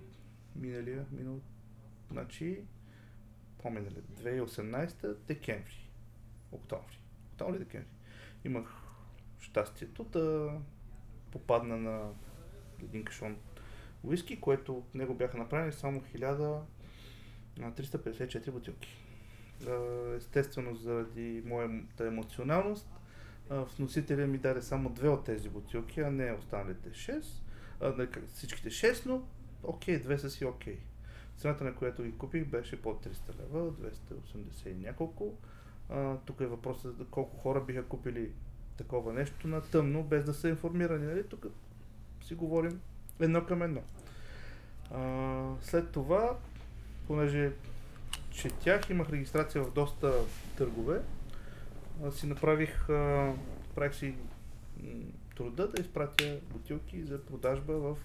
миналия, 0.56 1.04
минал, 1.12 1.38
значи, 2.12 2.58
помня 3.62 3.80
ли, 3.80 4.02
2018 4.22 5.14
декември, 5.14 5.90
октомври, 6.52 6.98
октомври, 7.32 7.58
декември, 7.58 7.88
имах 8.44 8.72
щастието 9.40 10.04
да 10.04 10.52
попадна 11.30 11.76
на 11.76 12.10
един 12.82 13.04
кашон 13.04 13.36
уиски, 14.02 14.40
което 14.40 14.78
от 14.78 14.94
него 14.94 15.14
бяха 15.14 15.38
направени 15.38 15.72
само 15.72 16.00
1354 16.00 18.50
бутилки. 18.50 18.98
Естествено, 20.16 20.76
заради 20.76 21.42
моята 21.46 22.06
емоционалност, 22.06 22.88
вносителя 23.50 24.26
ми 24.26 24.38
даде 24.38 24.62
само 24.62 24.90
две 24.90 25.08
от 25.08 25.24
тези 25.24 25.48
бутилки, 25.48 26.00
а 26.00 26.10
не 26.10 26.32
останалите 26.32 26.90
6. 26.90 27.24
А, 27.80 27.94
не, 27.96 28.06
как- 28.06 28.28
всичките 28.28 28.70
6, 28.70 29.06
но 29.06 29.22
окей, 29.62 29.98
две 29.98 30.18
са 30.18 30.30
си 30.30 30.44
окей. 30.44 30.78
Цената, 31.42 31.64
на 31.64 31.74
която 31.74 32.02
ги 32.02 32.12
купих, 32.12 32.44
беше 32.44 32.82
под 32.82 33.06
300 33.06 33.38
лева, 33.40 33.72
280 33.72 34.68
и 34.68 34.74
няколко. 34.74 35.34
А, 35.90 36.16
тук 36.16 36.40
е 36.40 36.46
въпросът 36.46 36.96
за 36.96 37.04
колко 37.04 37.36
хора 37.36 37.60
биха 37.60 37.84
купили 37.84 38.30
такова 38.76 39.12
нещо 39.12 39.48
на 39.48 39.60
тъмно, 39.60 40.02
без 40.02 40.24
да 40.24 40.34
са 40.34 40.48
информирани. 40.48 41.06
Нали? 41.06 41.28
Тук 41.28 41.46
си 42.24 42.34
говорим 42.34 42.80
едно 43.20 43.46
към 43.46 43.62
едно. 43.62 43.80
А, 44.90 45.54
след 45.60 45.90
това, 45.90 46.38
понеже 47.06 47.52
четях, 48.30 48.90
имах 48.90 49.10
регистрация 49.10 49.64
в 49.64 49.72
доста 49.72 50.12
търгове, 50.56 51.02
а, 52.04 52.12
си 52.12 52.26
направих, 52.26 52.90
а, 52.90 53.32
правих 53.74 53.94
си 53.94 54.14
труда 55.36 55.68
да 55.68 55.80
изпратя 55.80 56.40
бутилки 56.52 57.02
за 57.02 57.24
продажба 57.24 57.72
в 57.72 57.96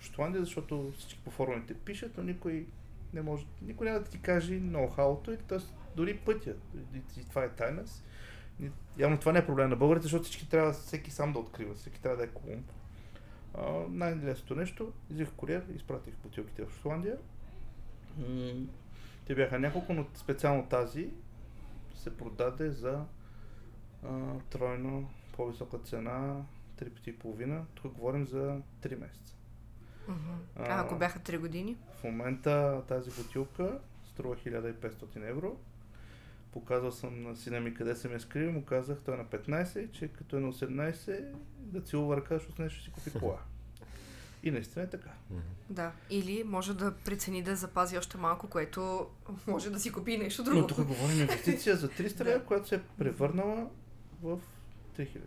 Шотландия, 0.00 0.44
защото 0.44 0.92
всички 0.98 1.20
по 1.24 1.30
форумите 1.30 1.74
пишат, 1.74 2.16
но 2.16 2.24
никой 2.24 2.66
не 3.12 3.22
може, 3.22 3.46
никой 3.62 3.86
няма 3.86 4.00
да 4.00 4.10
ти 4.10 4.22
каже 4.22 4.54
ноу-хауто 4.54 5.34
и 5.34 5.36
т.е. 5.36 5.58
дори 5.96 6.16
пътя. 6.16 6.54
И, 6.94 7.20
и 7.20 7.24
това 7.28 7.44
е 7.44 7.48
тайна. 7.48 7.84
Явно 8.98 9.18
това 9.18 9.32
не 9.32 9.38
е 9.38 9.46
проблем 9.46 9.70
на 9.70 9.76
българите, 9.76 10.02
защото 10.02 10.24
всички 10.24 10.48
трябва 10.48 10.72
всеки 10.72 11.10
сам 11.10 11.32
да 11.32 11.38
открива, 11.38 11.74
всеки 11.74 12.00
трябва 12.00 12.16
да 12.16 12.24
е 12.24 12.28
колумб. 12.28 12.66
А, 13.54 13.72
най-лесното 13.88 14.54
нещо, 14.54 14.92
взех 15.10 15.28
куриер, 15.36 15.66
изпратих 15.76 16.14
бутилките 16.14 16.64
в 16.64 16.72
Шотландия. 16.74 17.16
М, 18.18 18.66
Те 19.26 19.34
бяха 19.34 19.58
няколко, 19.58 19.92
но 19.92 20.06
специално 20.14 20.66
тази 20.66 21.10
се 21.94 22.16
продаде 22.16 22.70
за 22.70 23.04
а, 24.04 24.38
тройно 24.50 25.10
по-висока 25.32 25.78
цена, 25.78 26.42
три 26.76 26.90
пъти 26.90 27.10
и 27.10 27.18
половина. 27.18 27.64
Тук 27.74 27.92
говорим 27.92 28.26
за 28.26 28.60
3 28.82 28.98
месеца. 29.00 29.37
А, 30.08 30.12
А, 30.56 30.80
ако 30.80 30.96
бяха 30.96 31.18
3 31.18 31.38
години? 31.38 31.76
В 32.00 32.04
момента 32.04 32.82
тази 32.88 33.10
бутилка 33.10 33.78
струва 34.04 34.36
1500 34.36 35.28
евро. 35.30 35.56
Показал 36.52 36.92
съм 36.92 37.22
на 37.22 37.36
сина 37.36 37.60
ми 37.60 37.74
къде 37.74 37.96
се 37.96 38.08
ме 38.08 38.20
скрил, 38.20 38.52
му 38.52 38.64
казах, 38.64 38.98
той 39.04 39.14
е 39.14 39.16
на 39.16 39.24
15, 39.24 39.90
че 39.92 40.08
като 40.08 40.36
е 40.36 40.40
на 40.40 40.52
18, 40.52 41.32
да 41.56 41.80
целува 41.80 42.16
ръка, 42.16 42.34
защото 42.34 42.70
ще 42.70 42.84
си 42.84 42.90
купи 42.90 43.10
кола. 43.18 43.38
И 44.42 44.50
наистина 44.50 44.84
е 44.84 44.88
така. 44.90 45.10
Да. 45.70 45.92
Или 46.10 46.44
може 46.44 46.74
да 46.74 46.94
прецени 47.04 47.42
да 47.42 47.56
запази 47.56 47.98
още 47.98 48.16
малко, 48.16 48.46
което 48.46 49.06
може 49.46 49.70
да 49.70 49.80
си 49.80 49.92
купи 49.92 50.18
нещо 50.18 50.42
друго. 50.44 50.60
Но 50.60 50.66
тук 50.66 50.84
говорим 50.84 51.20
инвестиция 51.20 51.76
за 51.76 51.88
300 51.88 52.24
лева, 52.24 52.44
която 52.46 52.68
се 52.68 52.74
е 52.74 52.80
превърнала 52.98 53.68
в 54.22 54.38
3000. 54.98 55.18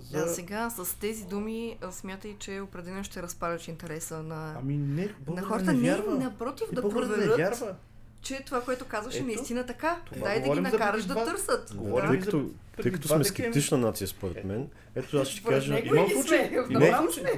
За... 0.00 0.18
Да, 0.18 0.28
сега 0.28 0.70
с 0.70 0.94
тези 0.94 1.24
думи 1.24 1.78
а, 1.82 1.92
смятай, 1.92 2.36
че 2.38 2.60
определено 2.60 3.04
ще 3.04 3.22
разпаляш 3.22 3.68
интереса 3.68 4.22
на, 4.22 4.54
Ами 4.58 4.76
не, 4.76 5.14
на 5.28 5.42
хората. 5.42 5.72
не 5.72 5.72
Не, 5.72 5.88
вярва. 5.90 6.14
напротив, 6.14 6.66
И 6.72 6.74
да 6.74 6.82
не 6.82 6.88
проверят, 6.88 7.36
вярва. 7.36 7.74
че 8.22 8.42
това, 8.46 8.60
което 8.60 8.84
казваш 8.84 9.16
е 9.16 9.22
наистина 9.22 9.66
така. 9.66 10.00
това 10.06 10.28
Дай 10.28 10.42
да 10.42 10.54
ги 10.54 10.60
накараш 10.60 11.04
да 11.04 11.24
търсят. 11.24 11.74
Говорим 11.76 12.10
Тъй 12.10 12.20
като, 12.20 12.50
тъй 12.82 12.92
като 12.92 13.08
сме 13.08 13.18
декември. 13.18 13.24
скептична 13.24 13.78
нация, 13.78 14.08
според 14.08 14.44
мен, 14.44 14.68
ето 14.94 15.18
аз 15.18 15.28
ще 15.28 15.42
кажа... 15.42 15.74
него 15.74 15.94
Има 15.94 16.06
и 16.06 16.10
случай. 16.10 16.50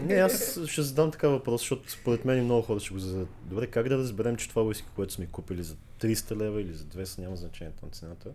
Не, 0.01 0.15
аз 0.15 0.61
ще 0.67 0.83
задам 0.83 1.11
така 1.11 1.29
въпрос, 1.29 1.61
защото 1.61 1.91
според 1.93 2.25
мен 2.25 2.39
и 2.39 2.43
много 2.43 2.63
хора 2.63 2.81
ще 2.81 2.93
го 2.95 2.99
зададат. 2.99 3.29
Добре, 3.43 3.67
как 3.67 3.89
да 3.89 3.99
разберем, 3.99 4.37
че 4.37 4.49
това 4.49 4.63
уиски, 4.63 4.89
което 4.97 5.13
сме 5.13 5.27
купили 5.27 5.63
за 5.63 5.77
300 6.01 6.37
лева 6.37 6.61
или 6.61 6.73
за 6.73 6.85
200, 6.85 7.19
няма 7.19 7.37
значението 7.37 7.85
на 7.85 7.91
цената, 7.91 8.31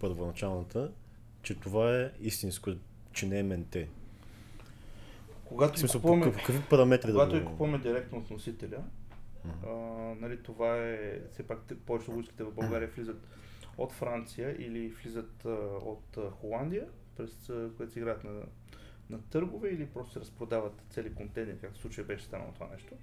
първоначалната, 0.00 0.90
че 1.42 1.54
това 1.54 1.96
е 1.96 2.10
истинско, 2.20 2.70
че 3.16 3.26
не 3.26 3.38
е 3.38 3.42
менте. 3.42 3.88
Когато 5.44 5.78
смисъл, 5.78 6.00
по 6.00 6.08
купуваме, 6.08 6.24
какъв- 6.32 6.46
какви 6.46 6.62
параметри 6.70 7.10
когато 7.12 7.34
да 7.34 7.40
го... 7.40 7.46
купуваме 7.50 7.78
директно 7.78 8.18
от 8.18 8.30
носителя, 8.30 8.84
Мгм. 9.44 9.54
а, 9.66 9.74
нали, 10.20 10.42
това 10.42 10.76
е, 10.76 11.20
все 11.32 11.46
пак 11.46 11.58
повечето 11.86 12.12
войските 12.12 12.44
в 12.44 12.52
България 12.52 12.88
влизат 12.88 13.26
от 13.78 13.92
Франция 13.92 14.56
или 14.58 14.88
влизат 14.88 15.44
а, 15.44 15.48
от 15.82 16.16
а, 16.16 16.30
Холандия, 16.30 16.86
през 17.16 17.50
а, 17.50 17.70
което 17.76 17.92
се 17.92 17.98
играят 17.98 18.24
на, 18.24 18.30
на 19.10 19.22
търгове 19.22 19.68
или 19.68 19.86
просто 19.86 20.12
се 20.12 20.20
разпродават 20.20 20.82
цели 20.90 21.14
контейнери, 21.14 21.58
както 21.60 21.78
в 21.78 21.82
случая 21.82 22.06
беше 22.06 22.24
станало 22.24 22.52
това 22.52 22.68
нещо. 22.72 22.94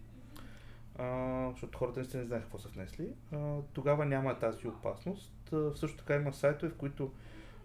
А, 0.95 1.49
защото 1.51 1.77
хората 1.77 1.99
наистина 1.99 2.21
не 2.21 2.27
знаят 2.27 2.43
какво 2.43 2.57
са 2.59 2.69
внесли. 2.69 3.09
А, 3.31 3.57
тогава 3.73 4.05
няма 4.05 4.39
тази 4.39 4.67
опасност. 4.67 5.33
А, 5.53 5.71
също 5.75 5.97
така 5.97 6.15
има 6.15 6.33
сайтове, 6.33 6.71
в 6.71 6.77
които 6.77 7.11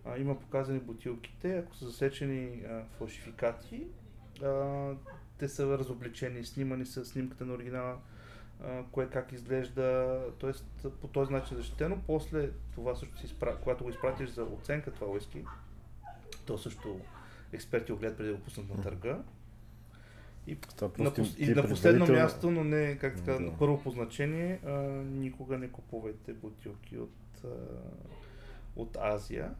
а, 0.09 0.19
има 0.19 0.41
показани 0.41 0.81
бутилките. 0.81 1.59
Ако 1.59 1.75
са 1.75 1.85
засечени 1.85 2.63
а, 2.65 2.83
фалшификати, 2.99 3.87
а, 4.43 4.91
те 5.39 5.49
са 5.49 5.79
разобличени, 5.79 6.45
снимани 6.45 6.87
са 6.87 7.05
снимката 7.05 7.47
на 7.47 7.55
оригинала, 7.55 7.97
а, 8.65 8.83
кое 8.93 9.11
как 9.11 9.33
изглежда, 9.33 10.19
т.е. 10.41 10.89
по 10.91 11.09
този 11.09 11.33
начин 11.33 11.57
е 11.57 11.61
защитено. 11.61 11.99
После 12.07 12.51
това 12.75 12.95
също 12.95 13.19
си 13.19 13.27
изпра... 13.27 13.57
когато 13.63 13.85
го 13.85 13.91
изпратиш 13.91 14.31
за 14.31 14.45
оценка 14.45 14.91
това 14.91 15.07
уиски, 15.07 15.45
то 16.47 16.59
също 16.59 17.01
експерти 17.53 17.93
го 17.93 17.99
гледат 17.99 18.17
преди 18.17 18.31
да 18.31 18.37
го 18.37 18.43
пуснат 18.43 18.69
на 18.69 18.83
търга. 18.83 19.19
И 20.47 20.59
на, 20.99 21.15
пос... 21.15 21.39
и 21.39 21.55
на 21.55 21.69
последно 21.69 22.07
място, 22.07 22.51
но 22.51 22.65
не, 22.65 22.99
как 22.99 23.17
така, 23.17 23.33
Да. 23.33 23.41
на 23.41 23.59
първо 23.59 23.83
по 23.83 23.91
значение, 23.91 24.61
а, 24.67 24.71
никога 25.03 25.59
не 25.59 25.69
купувайте 25.69 26.33
бутилки 26.33 26.99
от, 26.99 27.45
а, 27.45 27.49
от 28.77 28.97
Азия, 29.01 29.55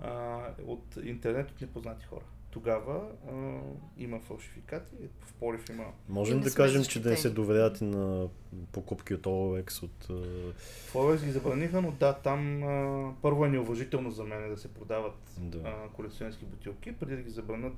А, 0.00 0.38
от 0.66 0.96
интернет, 1.04 1.50
от 1.50 1.60
непознати 1.60 2.06
хора. 2.06 2.24
Тогава 2.50 3.00
а, 3.28 3.58
има 3.98 4.20
фалшификати, 4.20 4.94
в 5.20 5.32
Полив 5.34 5.68
има 5.68 5.84
Можем 6.08 6.40
да 6.40 6.50
сме 6.50 6.56
кажем, 6.56 6.84
че 6.84 7.00
да 7.00 7.10
не 7.10 7.16
се 7.16 7.22
защитени. 7.22 7.46
доверят 7.46 7.80
и 7.80 7.84
на 7.84 8.28
покупки 8.72 9.14
от 9.14 9.22
OLX, 9.22 9.82
от... 9.82 10.10
а, 10.10 10.52
Флорес 10.86 11.24
ги 11.24 11.30
забраниха, 11.30 11.82
но 11.82 11.90
да, 11.90 12.12
там 12.14 12.62
а, 12.62 13.12
първо 13.22 13.44
е 13.44 13.48
неуважително 13.48 14.10
за 14.10 14.24
мен 14.24 14.48
да 14.48 14.56
се 14.56 14.68
продават 14.68 15.14
Да. 15.38 15.58
а, 15.58 15.88
колекционерски 15.88 16.44
бутилки. 16.44 16.92
Преди 16.92 17.16
да 17.16 17.22
ги 17.22 17.30
забранят, 17.30 17.76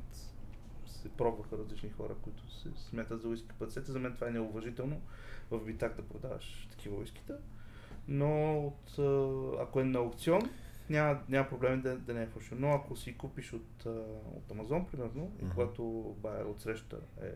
се 0.87 1.09
пробваха 1.09 1.59
различни 1.59 1.91
хора, 1.91 2.15
които 2.23 2.51
се 2.53 2.69
смятат 2.79 3.23
за 3.23 3.29
уиски 3.29 3.49
пъцете. 3.59 3.93
За 3.93 3.99
мен 3.99 4.15
това 4.15 4.29
е 4.29 4.33
неуважително 4.33 5.01
в 5.51 5.61
битак 5.61 5.97
да 5.97 6.03
продаваш 6.03 6.69
такива 6.71 6.97
уискита. 6.97 7.39
Но 8.09 8.59
от, 8.59 8.99
ако 9.61 9.81
е 9.81 9.85
на 9.85 9.99
аукцион, 9.99 10.51
няма, 10.91 11.21
няма 11.29 11.49
проблем 11.49 11.81
да, 11.81 11.99
да 11.99 12.15
не 12.15 12.23
е 12.23 12.27
фалшиво. 12.27 12.57
Но 12.59 12.69
ако 12.69 12.97
си 12.97 13.17
купиш 13.17 13.53
от, 13.53 13.87
от 14.37 14.51
Амазон, 14.51 14.87
примерно, 14.87 15.33
и 15.43 15.51
когато 15.51 16.15
байер 16.19 16.45
отсреща 16.45 16.97
е 17.23 17.33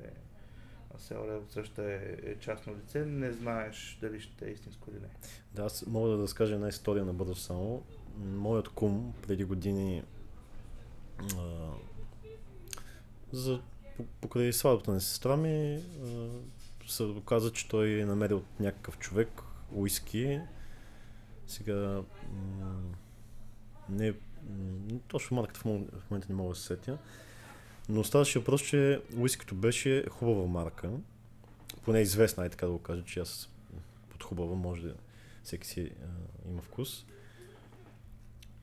селер 0.99 1.39
отсреща 1.39 1.83
е, 1.83 2.17
е 2.23 2.39
частно 2.39 2.77
лице, 2.77 3.05
не 3.07 3.33
знаеш 3.33 3.99
дали 4.01 4.21
ще 4.21 4.47
е 4.49 4.51
истинско 4.51 4.91
или 4.91 5.01
не. 5.01 5.09
Да, 5.55 5.63
аз 5.65 5.87
мога 5.87 6.09
да 6.09 6.23
разкажа 6.23 6.55
една 6.55 6.69
история 6.69 7.05
на 7.05 7.13
бързо 7.13 7.35
само. 7.35 7.83
Моят 8.19 8.69
кум 8.69 9.15
преди 9.27 9.45
години 9.45 10.03
а, 11.39 11.71
за, 13.33 13.61
по- 13.97 14.05
покрай 14.21 14.53
сватбата 14.53 14.91
на 14.91 15.01
сестра 15.01 15.37
ми 15.37 15.75
а, 16.05 16.29
се 16.89 17.03
оказа, 17.03 17.53
че 17.53 17.69
той 17.69 18.01
е 18.01 18.07
намерил 18.07 18.43
някакъв 18.61 18.99
човек 18.99 19.43
уиски. 19.73 20.41
Сега 21.47 22.03
м- 22.33 22.81
не, 23.91 24.15
точно 25.09 25.37
марката 25.37 25.61
в, 25.61 25.65
мом- 25.65 26.01
в 26.01 26.11
момента 26.11 26.27
не 26.29 26.35
мога 26.35 26.51
да 26.51 26.61
се 26.61 26.67
сетя. 26.67 26.99
Но 27.89 28.05
ставаше 28.05 28.39
въпрос, 28.39 28.63
че 28.63 29.01
уискито 29.17 29.55
беше 29.55 30.05
хубава 30.11 30.47
марка. 30.47 30.91
Поне 31.85 32.01
известна, 32.01 32.47
и 32.47 32.51
така 32.51 32.67
да 32.67 32.73
го 32.73 32.79
кажа, 32.79 33.05
че 33.05 33.21
аз 33.21 33.51
под 34.09 34.23
хубава 34.23 34.57
може 34.57 34.83
да 34.83 34.95
всеки 35.43 35.67
си 35.67 35.91
а, 36.03 36.07
има 36.51 36.63
вкус. 36.63 37.07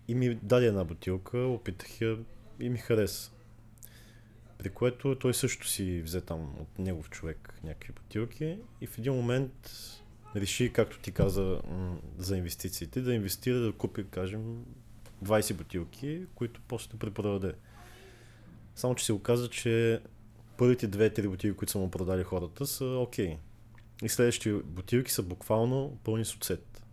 И 0.08 0.16
ми 0.16 0.36
даде 0.36 0.68
една 0.68 0.84
бутилка, 0.84 1.38
опитах 1.38 2.02
я 2.02 2.18
и 2.60 2.70
ми 2.70 2.78
хареса. 2.78 3.32
При 4.58 4.70
което 4.70 5.16
той 5.20 5.34
също 5.34 5.68
си 5.68 6.02
взе 6.02 6.22
там 6.22 6.56
от 6.60 6.80
негов 6.80 7.10
човек 7.10 7.60
някакви 7.64 7.94
бутилки 7.94 8.58
и 8.82 8.88
в 8.88 8.98
един 8.98 9.14
момент 9.14 9.72
реши, 10.36 10.74
както 10.74 11.00
ти 11.00 11.12
каза, 11.12 11.62
за 12.18 12.38
инвестициите, 12.38 13.02
да 13.02 13.14
инвестира, 13.14 13.60
да 13.60 13.72
купи, 13.72 14.06
кажем, 14.12 14.66
20 15.26 15.54
бутилки, 15.54 16.26
които 16.36 16.62
после 16.68 16.92
да 16.92 16.98
препродаде. 16.98 17.54
Само, 18.76 18.96
че 18.96 19.06
се 19.06 19.14
оказа, 19.14 19.50
че 19.50 20.02
първите 20.58 20.90
2-3 20.90 21.28
бутилки, 21.28 21.58
които 21.58 21.72
са 21.72 21.78
му 21.78 21.92
продали 21.92 22.24
хората, 22.24 22.68
са 22.68 22.86
окей. 22.86 23.38
И 24.04 24.10
следващите 24.10 24.54
бутилки 24.54 25.12
са 25.12 25.24
буквално 25.24 25.98
пълни 26.04 26.26
с 26.26 26.36
оцет. 26.36 26.84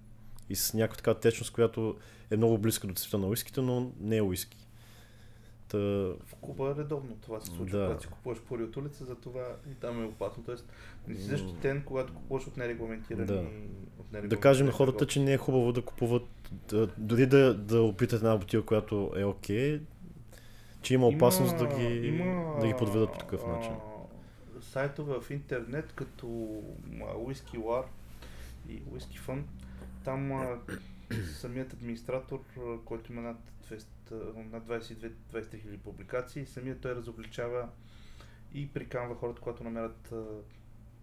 И 0.49 0.57
с 0.57 0.75
някаква 0.75 0.97
така 0.97 1.21
течност, 1.21 1.53
която 1.53 1.97
е 2.31 2.37
много 2.37 2.59
близка 2.59 2.87
до 2.87 2.95
цвета 2.95 3.19
на 3.19 3.27
уиските, 3.27 3.61
но 3.61 3.93
не 4.01 4.17
е 4.17 4.23
уиски. 4.23 4.62
Та, 5.73 5.79
В 5.79 6.35
Куба 6.41 6.75
редовно 6.79 7.17
това 7.21 7.41
се 7.41 7.47
случва, 7.47 7.79
Да. 7.79 7.85
когато 7.85 8.03
си 8.03 8.09
купуваш 8.09 8.41
пори 8.41 8.63
от 8.63 8.77
улица, 8.77 9.05
затова 9.05 9.57
и 9.71 9.75
там 9.75 10.03
е 10.03 10.07
опасно. 10.07 10.43
Тоест, 10.43 10.73
не 11.09 11.15
си 11.15 11.23
защитен, 11.23 11.83
когато 11.87 12.15
купуваш 12.15 12.47
от 12.47 12.57
нерегламентирани... 12.57 13.27
Да. 13.27 13.45
От 13.99 14.29
да 14.29 14.41
кажем 14.41 14.67
на 14.67 14.73
хората, 14.73 15.07
че 15.07 15.21
не 15.21 15.33
е 15.33 15.39
хубаво 15.39 15.73
да 15.73 15.83
купуват, 15.83 16.27
да, 16.69 16.89
дори 16.99 17.27
да, 17.27 17.55
да 17.55 17.83
опитат 17.83 18.19
една 18.19 18.37
бутилка, 18.37 18.67
която 18.67 19.13
е 19.17 19.25
окей, 19.25 19.81
че 20.83 20.95
има 20.95 21.07
опасност 21.07 21.59
да, 21.59 21.67
ги, 21.67 22.19
да 22.61 22.67
ги 22.67 22.75
подведат 22.79 23.13
по 23.13 23.19
такъв 23.19 23.47
начин. 23.47 23.73
Сайтове 24.61 25.21
в 25.21 25.31
интернет, 25.31 25.93
като 25.93 26.27
Whisky 27.01 27.59
War 27.59 27.85
и 28.69 28.83
Whisky 28.83 29.21
Fun, 29.27 29.43
там 30.05 30.33
самият 31.35 31.73
администратор, 31.73 32.41
който 32.85 33.13
има 33.13 33.23
над, 33.23 33.37
200, 33.77 34.51
над 34.53 34.69
22-23 34.69 35.61
хиляди 35.61 35.79
публикации, 35.79 36.47
самият 36.47 36.81
той 36.81 36.95
разобличава 36.95 37.69
и 38.55 38.73
приканва 38.73 39.15
хората, 39.15 39.41
когато 39.41 39.65
намерят 39.65 40.13
а, 40.13 40.25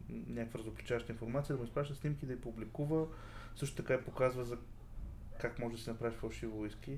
някаква 0.10 0.60
разобличаваща 0.60 1.12
информация, 1.12 1.56
да 1.56 1.60
му 1.60 1.66
изпраща 1.66 1.96
снимки, 1.96 2.26
да 2.26 2.34
я 2.34 2.42
публикува. 2.42 3.08
Също 3.56 3.76
така 3.76 3.94
и 3.94 4.02
показва 4.02 4.44
за 4.46 4.58
как 5.42 5.60
може 5.60 5.76
да 5.76 5.82
си 5.82 5.90
направиш 5.90 6.18
фалшиво 6.18 6.62
уиски 6.62 6.98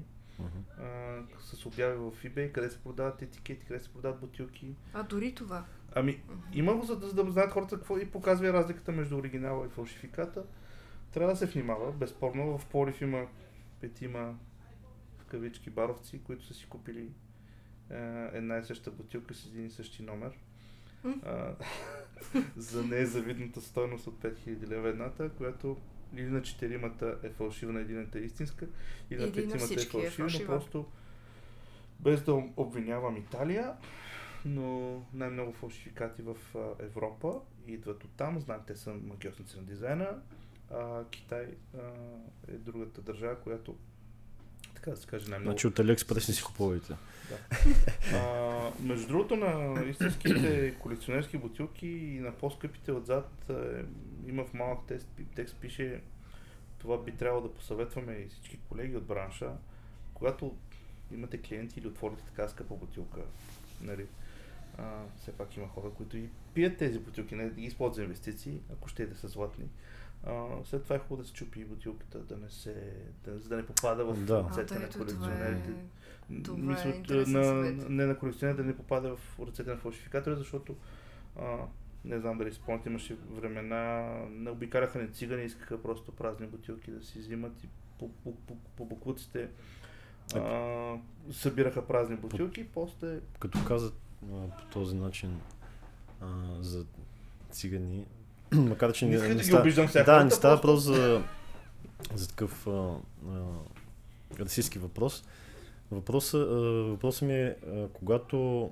а, 0.80 1.20
с 1.40 1.66
обяви 1.66 1.98
в 1.98 2.12
eBay, 2.24 2.52
къде 2.52 2.70
се 2.70 2.84
продават 2.84 3.22
етикети, 3.22 3.66
къде 3.66 3.80
се 3.80 3.94
продават 3.94 4.20
бутилки. 4.20 4.76
А 4.94 5.04
дори 5.04 5.36
това. 5.36 5.66
Ами, 5.96 6.22
има 6.54 6.76
го, 6.76 6.86
за 6.86 7.00
да, 7.00 7.08
за 7.08 7.24
да 7.24 7.32
знаят 7.32 7.52
хората 7.52 7.76
какво 7.76 7.98
и 7.98 8.12
показва 8.12 8.54
разликата 8.54 8.92
между 8.92 9.18
оригинала 9.18 9.66
и 9.66 9.70
фалшификата. 9.70 10.44
Трябва 11.12 11.34
да 11.34 11.38
се 11.38 11.46
внимава. 11.46 11.92
Безспорно, 11.92 12.58
в 12.58 12.66
Полив 12.66 13.02
има 13.02 13.28
петима 13.82 14.36
кавички 15.32 15.70
баровци, 15.70 16.24
които 16.24 16.46
са 16.46 16.54
си 16.54 16.66
купили 16.70 17.12
е, 17.90 18.30
една 18.34 18.58
и 18.58 18.64
съща 18.64 18.92
бутилка 18.92 19.34
с 19.34 19.46
един 19.46 19.66
и 19.66 19.70
същи 19.70 20.04
номер. 20.04 20.32
А, 21.24 21.56
за 22.56 22.84
незавидната 22.84 23.62
стойност 23.62 24.08
от 24.08 24.20
5000 24.20 24.68
лева 24.68 24.90
едната, 24.90 25.30
която 25.30 25.78
или 26.16 26.30
на 26.30 26.42
четиримата 26.42 27.18
е 27.24 27.30
фалшива, 27.30 27.74
на 27.74 27.80
едината 27.80 28.20
е 28.20 28.22
истинска, 28.22 28.68
или 29.10 29.26
на 29.26 29.32
петимата 29.32 29.74
е 29.74 29.84
е 29.84 29.86
фалшива, 29.86 30.24
но 30.24 30.30
фалшива. 30.30 30.46
просто 30.46 30.86
без 32.00 32.24
да 32.24 32.34
обвинявам 32.58 33.18
Италия, 33.18 33.74
но 34.46 34.98
най-много 35.14 35.54
фалшификати 35.54 36.22
в 36.22 36.38
а, 36.56 36.84
Европа 36.84 37.40
идват 37.68 38.04
от 38.04 38.12
там. 38.12 38.40
Знаем, 38.40 38.62
те 38.68 38.76
са 38.76 38.94
магиосници 38.94 39.58
на 39.58 39.64
дизайна. 39.64 40.22
А, 40.72 41.06
Китай 41.06 41.48
а, 41.74 41.78
е 42.48 42.58
другата 42.58 43.02
държава, 43.02 43.40
която 43.40 43.78
така 44.82 44.92
да 44.92 44.98
се 44.98 45.08
каже 45.08 45.30
най-много. 45.30 45.52
Значи 45.52 45.68
от 45.68 45.74
AliExpress 45.74 46.28
не 46.28 46.34
си 46.34 46.44
купувайте. 46.44 46.94
А, 48.14 48.72
между 48.80 49.08
другото, 49.08 49.36
на 49.36 49.84
истинските 49.90 50.76
колекционерски 50.80 51.38
бутилки 51.38 51.88
и 51.88 52.20
на 52.20 52.32
по-скъпите 52.32 52.92
отзад 52.92 53.50
е, 53.50 53.54
има 54.28 54.46
в 54.46 54.54
малък 54.54 54.80
тест, 54.88 55.08
текст 55.36 55.56
пише 55.56 56.02
това 56.78 57.04
би 57.04 57.12
трябвало 57.12 57.48
да 57.48 57.54
посъветваме 57.54 58.14
и 58.14 58.28
всички 58.28 58.60
колеги 58.70 58.96
от 58.96 59.04
бранша, 59.04 59.52
когато 60.14 60.56
имате 61.12 61.42
клиенти 61.42 61.80
или 61.80 61.88
отворите 61.88 62.24
така 62.24 62.48
скъпа 62.48 62.76
бутилка, 62.76 63.22
нали, 63.82 64.06
а, 64.78 65.04
все 65.18 65.32
пак 65.32 65.58
има 65.58 65.68
хора, 65.68 65.90
които 65.90 66.18
и 66.18 66.30
пият 66.54 66.78
тези 66.78 67.00
бутилки, 67.00 67.36
не 67.36 67.50
ги 67.50 67.66
използват 67.66 67.96
за 67.96 68.04
инвестиции, 68.04 68.62
ако 68.74 68.90
ще 68.90 69.06
да 69.06 69.16
са 69.16 69.28
златни. 69.28 69.66
А, 70.24 70.48
след 70.66 70.84
това 70.84 70.96
е 70.96 71.00
хубаво 71.00 71.22
да 71.22 71.28
се 71.28 71.34
чупи 71.34 71.60
и 71.60 71.66
бутилката, 71.66 72.20
да 72.20 72.38
не 72.38 72.50
се, 72.50 72.94
да, 73.24 73.40
за 73.40 73.50
да 73.50 73.58
не 73.58 73.66
попада 73.66 74.06
в 74.06 74.26
Да. 74.26 74.46
Ръцете 74.50 74.80
на 74.80 74.90
това 74.90 75.06
колекционерите. 75.06 75.72
е... 75.72 76.44
Това 76.44 76.58
Мисля, 76.58 76.90
е 76.90 76.92
от, 76.92 76.96
интересен 76.96 77.34
на, 77.34 77.72
не 77.90 78.06
на 78.06 78.18
колекционер 78.18 78.56
да 78.56 78.64
не 78.64 78.78
попада 78.78 79.16
в 79.16 79.40
ръцете 79.40 79.70
на 79.70 79.78
фалшификатори, 79.78 80.36
защото 80.36 80.76
а, 81.40 81.58
не 82.06 82.20
знам 82.20 82.38
дали 82.38 82.54
спомняте, 82.54 82.90
имаше 82.90 83.16
времена, 83.32 84.14
не 84.30 84.50
обикаляха 84.50 85.00
ни 85.00 85.14
цигани, 85.14 85.44
искаха 85.44 85.82
просто 85.82 86.12
празни 86.12 86.48
бутилки 86.48 86.92
да 86.92 87.04
си 87.04 87.20
взимат 87.20 87.64
и 87.64 87.68
по, 88.00 88.10
по, 88.10 88.36
по, 88.36 88.56
по 88.76 88.86
буклуците 88.86 89.50
а, 90.36 90.98
събираха 91.32 91.88
празни 91.88 92.16
бутилки, 92.16 92.68
после 92.74 93.20
Като 93.40 93.66
казат 93.68 93.94
а, 94.24 94.58
по 94.58 94.66
този 94.74 94.96
начин 94.96 95.40
а, 96.22 96.28
за 96.60 96.86
цигани, 97.52 98.06
макар 98.56 98.94
че 98.94 99.06
не 99.06 99.18
не, 99.18 99.28
не 99.28 99.36
да 99.36 99.44
става, 99.44 99.72
сега. 99.72 99.86
да, 99.86 100.06
хората, 100.06 100.26
не 100.26 100.32
става 100.32 100.56
въпрос 100.56 100.82
за, 100.82 101.24
за 102.16 102.28
такъв 102.28 102.68
а, 102.68 102.72
а, 102.72 103.42
расистски 104.40 104.80
въпрос. 104.80 105.24
Въпросът, 105.92 106.50
въпросът 106.90 107.22
ми 107.22 107.34
е, 107.34 107.56
а, 107.68 107.88
когато 107.94 108.70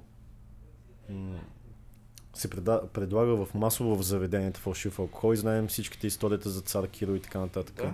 м, 1.10 1.40
се 2.34 2.50
преда, 2.50 2.82
предлага 2.94 3.46
в 3.46 3.54
масово 3.54 3.96
в 3.96 4.04
заведенията 4.04 4.60
фалшив 4.60 5.00
алкохол 5.00 5.34
и 5.34 5.38
знаем 5.38 5.68
всичките 5.68 6.08
историята 6.08 6.50
за 6.50 6.62
цар 6.62 6.88
Киро 6.88 7.16
и 7.16 7.22
така 7.22 7.40
нататък. 7.40 7.76
Да. 7.76 7.94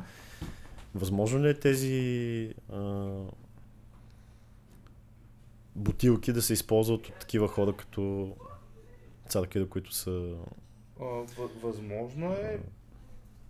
Възможно 0.95 1.43
ли 1.43 1.49
е 1.49 1.53
тези 1.53 2.53
а, 2.73 3.09
бутилки 5.75 6.33
да 6.33 6.41
се 6.41 6.53
използват 6.53 7.07
от 7.07 7.19
такива 7.19 7.47
хора 7.47 7.73
като 7.73 8.31
цар 9.29 9.47
Киро, 9.47 9.69
които 9.69 9.93
са 9.93 10.35
възможно 11.63 12.31
е, 12.33 12.59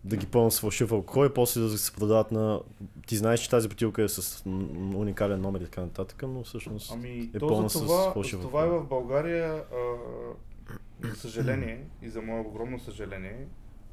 да 0.05 0.17
ги 0.17 0.25
пълнат 0.25 0.53
с 0.53 0.59
фалшив 0.59 0.91
алкохол 0.91 1.25
и 1.25 1.33
после 1.33 1.61
да 1.61 1.77
се 1.77 1.93
продават 1.93 2.31
на... 2.31 2.61
Ти 3.07 3.15
знаеш, 3.15 3.39
че 3.39 3.49
тази 3.49 3.69
бутилка 3.69 4.03
е 4.03 4.07
с 4.07 4.45
уникален 4.95 5.41
номер 5.41 5.59
и 5.59 5.63
така 5.63 5.81
нататък, 5.81 6.23
но 6.27 6.43
всъщност... 6.43 6.91
Ами, 6.93 7.29
е 7.35 7.39
то 7.39 7.47
пълна 7.47 7.69
за 7.69 7.79
с 7.79 7.81
това, 7.81 8.13
фалшива 8.13 8.41
за 8.41 8.47
това 8.47 8.63
е 8.63 8.69
в 8.69 8.83
България, 8.83 9.63
а, 9.73 9.97
за 11.07 11.15
съжаление 11.15 11.85
и 12.01 12.09
за 12.09 12.21
мое 12.21 12.39
огромно 12.39 12.79
съжаление, 12.79 13.47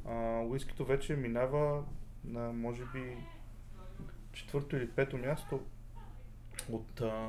а, 0.08 0.40
уискито 0.40 0.84
вече 0.84 1.16
минава 1.16 1.82
на, 2.24 2.52
може 2.52 2.82
би, 2.94 3.16
четвърто 4.32 4.76
или 4.76 4.88
пето 4.88 5.18
място 5.18 5.60
от, 6.72 7.00
а, 7.00 7.28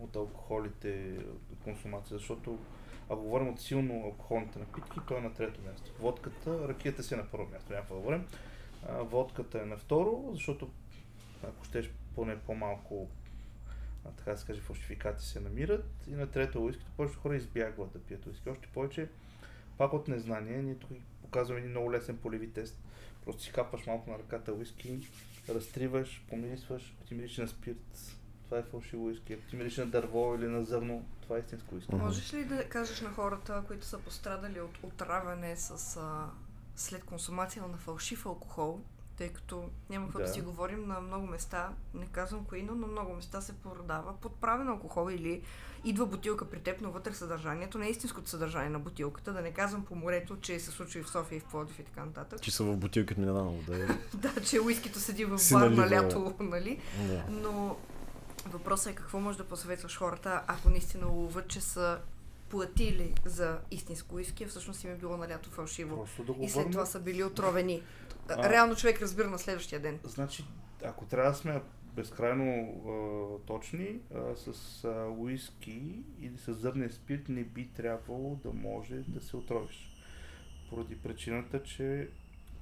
от 0.00 0.16
алкохолите, 0.16 1.18
от 1.52 1.58
консумация, 1.64 2.18
защото 2.18 2.58
ако 3.10 3.22
говорим 3.22 3.48
от 3.48 3.60
силно 3.60 4.04
алкохолните 4.04 4.58
напитки, 4.58 4.98
то 5.08 5.16
е 5.16 5.20
на 5.20 5.34
трето 5.34 5.60
място. 5.62 5.90
Водката, 6.00 6.68
ракията 6.68 7.02
си 7.02 7.14
е 7.14 7.16
на 7.16 7.30
първо 7.30 7.46
място, 7.46 7.72
няма 7.72 7.86
да 7.88 7.94
говорим. 7.94 8.26
Водката 8.88 9.62
е 9.62 9.64
на 9.64 9.76
второ, 9.76 10.30
защото 10.32 10.70
ако 11.42 11.64
щеш 11.64 11.90
поне 12.14 12.38
по-малко 12.38 13.08
а, 14.04 14.10
така 14.10 14.30
да 14.30 14.38
се 14.38 14.46
каже, 14.46 14.60
фалшификати 14.60 15.24
се 15.24 15.40
намират. 15.40 15.84
И 16.08 16.14
на 16.14 16.26
трето 16.26 16.64
уискито 16.64 16.90
повечето 16.96 17.20
хора 17.20 17.36
избягват 17.36 17.92
да 17.92 17.98
пият 17.98 18.26
уиски. 18.26 18.48
Още 18.48 18.68
повече, 18.68 19.08
пак 19.78 19.92
от 19.92 20.08
незнание, 20.08 20.62
ние 20.62 20.74
тук 20.74 20.90
показваме 21.22 21.60
един 21.60 21.70
много 21.70 21.92
лесен 21.92 22.16
полеви 22.16 22.50
тест. 22.52 22.78
Просто 23.24 23.42
си 23.42 23.52
капваш 23.52 23.86
малко 23.86 24.10
на 24.10 24.18
ръката 24.18 24.52
уиски 24.52 24.98
разтриваш, 25.48 26.24
помирисваш, 26.28 26.94
ти 27.08 27.14
мириш 27.14 27.38
на 27.38 27.48
спирт, 27.48 28.14
това 28.44 28.58
е 28.58 28.62
фалшиво 28.62 29.06
уиски. 29.06 29.32
Ако 29.32 29.42
ти 29.42 29.56
мириш 29.56 29.76
на 29.76 29.86
дърво 29.86 30.34
или 30.34 30.46
на 30.46 30.64
зърно, 30.64 31.04
това 31.26 31.36
е 31.36 31.40
истинско. 31.40 31.74
Мгм. 31.74 32.04
Можеш 32.04 32.34
ли 32.34 32.44
да 32.44 32.68
кажеш 32.68 33.00
на 33.00 33.10
хората, 33.10 33.62
които 33.66 33.86
са 33.86 33.98
пострадали 33.98 34.60
от 34.60 34.78
отравяне 34.82 35.56
с, 35.56 35.70
а, 35.96 36.24
след 36.76 37.04
консумация 37.04 37.62
на 37.62 37.76
фалшив 37.76 38.26
алкохол, 38.26 38.80
тъй 39.16 39.28
като 39.28 39.68
няма 39.90 40.06
какво 40.06 40.18
да. 40.18 40.24
Да. 40.24 40.32
си 40.32 40.40
говорим, 40.40 40.86
на 40.86 41.00
много 41.00 41.26
места, 41.26 41.68
не 41.94 42.06
казвам 42.06 42.44
кои, 42.44 42.62
но 42.62 42.74
на 42.74 42.86
много 42.86 43.14
места 43.14 43.40
се 43.40 43.52
продава 43.52 44.20
подправен 44.20 44.68
алкохол 44.68 45.10
или 45.10 45.42
идва 45.84 46.06
бутилка 46.06 46.50
при 46.50 46.60
теб, 46.60 46.80
но 46.80 46.90
вътре 46.90 47.14
съдържанието 47.14 47.78
не 47.78 47.86
е 47.86 47.90
истинското 47.90 48.28
съдържание 48.28 48.70
на 48.70 48.78
бутилката, 48.78 49.32
да 49.32 49.40
не 49.40 49.50
казвам 49.52 49.84
по 49.84 49.94
морето, 49.94 50.36
че 50.36 50.60
се 50.60 50.70
случва 50.70 51.00
и 51.00 51.02
в 51.02 51.10
София 51.10 51.36
и 51.36 51.40
в 51.40 51.44
Плодив 51.44 51.78
и 51.78 51.84
така 51.84 52.04
нататък. 52.04 52.42
Че 52.42 52.50
са 52.50 52.64
в 52.64 52.76
бутилката 52.76 53.20
минерална 53.20 53.50
вода. 53.50 53.78
и- 53.78 53.88
да, 54.16 54.40
че 54.40 54.60
уискито 54.60 54.98
седи 54.98 55.24
в 55.24 55.38
бар 55.52 55.70
на 55.70 55.90
лято, 55.90 56.34
нали? 56.40 56.80
Да. 57.08 57.24
Но 57.28 57.76
въпросът 58.46 58.92
е 58.92 58.96
какво 58.96 59.20
може 59.20 59.38
да 59.38 59.44
посъветваш 59.44 59.98
хората, 59.98 60.42
ако 60.46 60.70
наистина 60.70 61.06
ловят, 61.06 61.48
че 61.48 61.60
са 61.60 62.00
платили 62.48 63.14
за 63.24 63.58
истинско 63.70 64.14
уиски, 64.14 64.44
а 64.44 64.48
всъщност 64.48 64.84
им 64.84 64.90
е 64.90 64.94
било 64.94 65.16
на 65.16 65.28
лято 65.28 65.50
фалшиво. 65.50 65.96
Просто 65.96 66.24
да 66.24 66.32
го 66.32 66.44
И 66.44 66.48
след 66.48 66.70
това 66.70 66.86
са 66.86 67.00
били 67.00 67.24
отровени. 67.24 67.82
А. 68.28 68.50
Реално 68.50 68.76
човек 68.76 69.02
разбира 69.02 69.30
на 69.30 69.38
следващия 69.38 69.80
ден. 69.80 69.98
Значи, 70.04 70.44
ако 70.84 71.04
трябва 71.04 71.30
да 71.30 71.36
сме 71.36 71.62
безкрайно 71.96 72.44
а, 72.86 73.46
точни, 73.46 74.00
а, 74.14 74.36
с 74.36 74.84
а, 74.84 75.06
уиски 75.18 76.04
или 76.20 76.38
с 76.38 76.54
зърнен 76.54 76.90
спирт 76.90 77.28
не 77.28 77.44
би 77.44 77.68
трябвало 77.68 78.36
да 78.36 78.52
може 78.52 78.94
да 78.94 79.20
се 79.20 79.36
отровиш. 79.36 79.90
Поради 80.70 80.96
причината, 80.96 81.62
че 81.62 82.08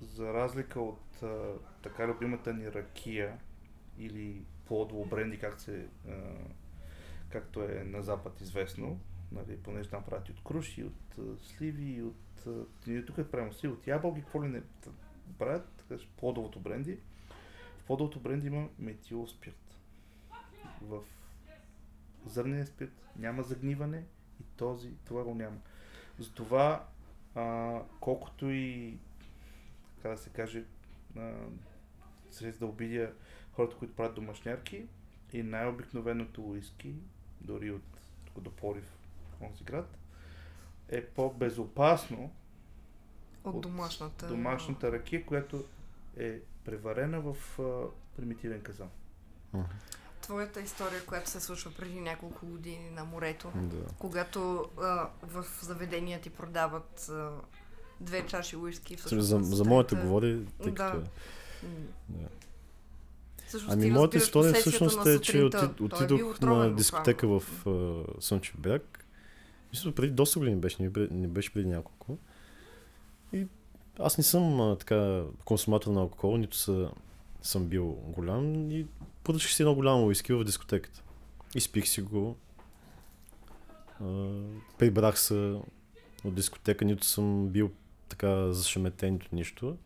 за 0.00 0.34
разлика 0.34 0.80
от 0.80 1.22
а, 1.22 1.52
така 1.82 2.08
любимата 2.08 2.54
ни 2.54 2.72
ракия 2.72 3.38
или 3.98 4.44
плодово 4.66 5.04
бренди, 5.04 5.38
как 5.38 5.60
се, 5.60 5.86
а, 6.08 6.12
както 7.28 7.62
е 7.62 7.84
на 7.84 8.02
запад 8.02 8.40
известно, 8.40 9.00
нали, 9.32 9.56
понеже 9.56 9.90
там 9.90 10.04
правят 10.04 10.28
и 10.28 10.32
от 10.32 10.44
круши, 10.44 10.84
от 10.84 11.18
а, 11.18 11.44
сливи, 11.44 11.92
и 11.92 12.02
от... 12.02 12.46
А, 12.46 12.50
ние 12.86 13.04
тук 13.04 13.18
е 13.18 13.30
правим 13.30 13.52
сливи, 13.52 13.74
от 13.74 13.86
ябълки, 13.86 14.20
какво 14.20 14.44
ли 14.44 14.48
не 14.48 14.62
правят, 15.38 15.84
плодовото 16.16 16.60
бренди. 16.60 16.98
В 17.78 17.86
плодовото 17.86 18.20
бренди 18.20 18.46
има 18.46 18.68
метилов 18.78 19.30
спирт. 19.30 19.78
В 20.82 21.02
зърнения 22.26 22.66
спирт 22.66 23.08
няма 23.16 23.42
загниване 23.42 24.04
и 24.40 24.44
този, 24.56 24.90
това 25.04 25.24
го 25.24 25.34
няма. 25.34 25.56
Затова, 26.18 26.86
а, 27.34 27.80
колкото 28.00 28.50
и, 28.50 28.96
така 29.96 30.08
да 30.08 30.16
се 30.16 30.30
каже, 30.30 30.64
а, 31.16 31.32
срез 32.30 32.58
да 32.58 32.66
обидя 32.66 33.12
хората, 33.54 33.76
които 33.76 33.94
правят 33.96 34.14
домашнярки 34.14 34.84
и 35.32 35.42
най-обикновеното 35.42 36.42
уиски, 36.42 36.94
дори 37.40 37.70
от 37.70 37.82
тук 38.24 38.40
до 38.40 38.50
Порив, 38.50 38.92
онзи 39.40 39.64
град, 39.64 39.96
е 40.88 41.04
по-безопасно 41.06 42.32
От 43.44 43.54
От 43.54 43.60
домашната. 43.60 44.28
домашната 44.28 44.92
ракия, 44.92 45.26
която 45.26 45.64
е 46.16 46.38
преварена 46.64 47.20
в 47.20 47.58
а, 47.60 47.86
примитивен 48.16 48.60
казан. 48.62 48.88
Твоята 50.20 50.60
история, 50.60 51.06
която 51.06 51.30
се 51.30 51.40
случва 51.40 51.72
преди 51.72 52.00
няколко 52.00 52.46
години 52.46 52.90
на 52.90 53.04
морето, 53.04 53.52
Да. 53.54 53.86
когато 53.98 54.70
а, 54.82 55.08
в 55.22 55.44
заведения 55.62 56.20
ти 56.20 56.30
продават 56.30 57.08
а, 57.08 57.30
две 58.00 58.26
чаши 58.26 58.56
уиски. 58.56 58.96
всъщност 58.96 59.28
За, 59.28 59.38
за 59.42 59.64
моята 59.64 59.96
говори, 59.96 60.46
тъй 60.62 60.72
Да. 60.72 60.74
като 60.74 60.98
е. 60.98 61.04
Да. 62.08 62.28
Всъщност 63.54 63.72
Ами 63.72 63.90
моята 63.90 64.16
история 64.16 64.54
всъщност 64.54 65.06
е, 65.06 65.20
че 65.20 65.38
е 65.38 65.44
отидох 65.44 66.30
отровен 66.30 66.70
на 66.70 66.76
дискотека 66.76 67.28
в 67.28 67.64
uh, 67.64 68.04
Слънчев 68.20 68.54
бряг. 68.58 69.06
Мисля, 69.72 69.92
преди 69.92 70.12
доста 70.12 70.38
години 70.38 70.56
беше, 70.56 70.82
не, 70.82 70.90
не 71.10 71.28
беше 71.28 71.52
преди 71.52 71.68
няколко. 71.68 72.18
И 73.32 73.46
аз 73.98 74.18
не 74.18 74.24
съм 74.24 74.60
а, 74.60 74.76
така 74.76 75.22
консуматор 75.44 75.90
на 75.90 76.00
алкохол, 76.00 76.36
нито 76.36 76.56
са, 76.56 76.90
съм 77.42 77.66
бил 77.66 77.86
голям 77.86 78.70
и 78.70 78.86
поръчах 79.24 79.52
си 79.52 79.62
едно 79.62 79.74
голямо 79.74 80.06
уиски 80.06 80.32
в 80.32 80.44
дискотеката. 80.44 81.02
Изпих 81.54 81.88
си 81.88 82.02
го. 82.02 82.36
А, 84.00 84.04
прибрах 84.78 85.18
се 85.18 85.54
от 86.24 86.34
дискотека, 86.34 86.84
нито 86.84 87.06
съм 87.06 87.48
бил 87.48 87.70
така 88.08 88.52
зашеметен, 88.52 89.12
нито 89.12 89.28
нищо. 89.32 89.76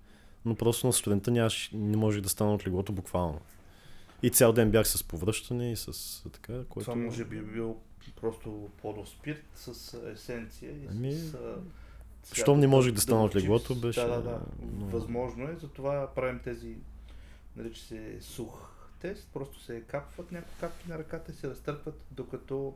Но 0.44 0.54
просто 0.54 0.86
на 0.86 0.92
сутринта 0.92 1.30
нямаш, 1.30 1.70
не 1.72 1.96
можех 1.96 2.22
да 2.22 2.28
стана 2.28 2.54
от 2.54 2.66
леглото 2.66 2.92
буквално. 2.92 3.40
И 4.22 4.30
цял 4.30 4.52
ден 4.52 4.70
бях 4.70 4.88
с 4.88 5.04
повръщане 5.04 5.72
и 5.72 5.76
с 5.76 6.22
така, 6.32 6.64
което... 6.68 6.90
Това 6.90 7.02
може 7.02 7.24
би 7.24 7.38
е 7.38 7.42
бил 7.42 7.76
просто 8.20 8.68
плодов 8.80 9.08
спирт 9.08 9.44
с 9.54 9.96
есенция 10.12 10.72
и 10.72 10.86
Ами, 10.90 11.14
с... 11.14 11.34
щом 12.32 12.60
не 12.60 12.66
можех 12.66 12.92
да 12.94 13.00
стана 13.00 13.24
от 13.24 13.36
леглото, 13.36 13.74
беше, 13.74 14.00
Да, 14.00 14.08
да, 14.08 14.22
да. 14.22 14.40
но- 14.72 14.86
Възможно 14.86 15.44
е, 15.44 15.56
затова 15.60 16.14
правим 16.14 16.40
тези, 16.44 16.76
нарича 17.56 17.80
се 17.82 18.16
сух 18.20 18.68
тест, 19.00 19.28
просто 19.32 19.60
се 19.60 19.80
капват 19.80 20.32
някакви 20.32 20.54
капки 20.60 20.88
на 20.88 20.98
ръката 20.98 21.32
и 21.32 21.34
се 21.34 21.48
разтърпват, 21.48 22.04
докато 22.10 22.74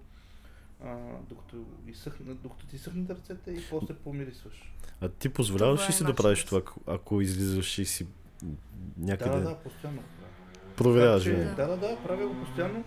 а, 0.85 0.97
докато, 1.29 1.57
изсъхна, 1.87 2.35
докато 2.35 2.67
ти 2.67 2.79
съхнат 2.79 3.11
ръцете 3.11 3.51
и 3.51 3.63
после 3.71 3.95
помирисваш. 3.95 4.73
А 5.01 5.09
ти 5.09 5.29
позволяваш 5.29 5.81
ли 5.81 5.89
е 5.89 5.93
си 5.93 6.05
да 6.05 6.15
правиш 6.15 6.45
това, 6.45 6.63
ако, 6.87 7.21
излизаш 7.21 7.79
и 7.79 7.85
си 7.85 8.07
някъде 8.97 9.31
Да, 9.31 9.37
да, 9.37 9.49
да, 9.49 9.59
постоянно. 9.59 10.03
Проверяваш? 10.77 11.25
Винаги? 11.25 11.55
Да, 11.57 11.67
да, 11.67 11.77
да, 11.77 11.97
правя 11.97 12.27
го 12.27 12.35
постоянно. 12.35 12.85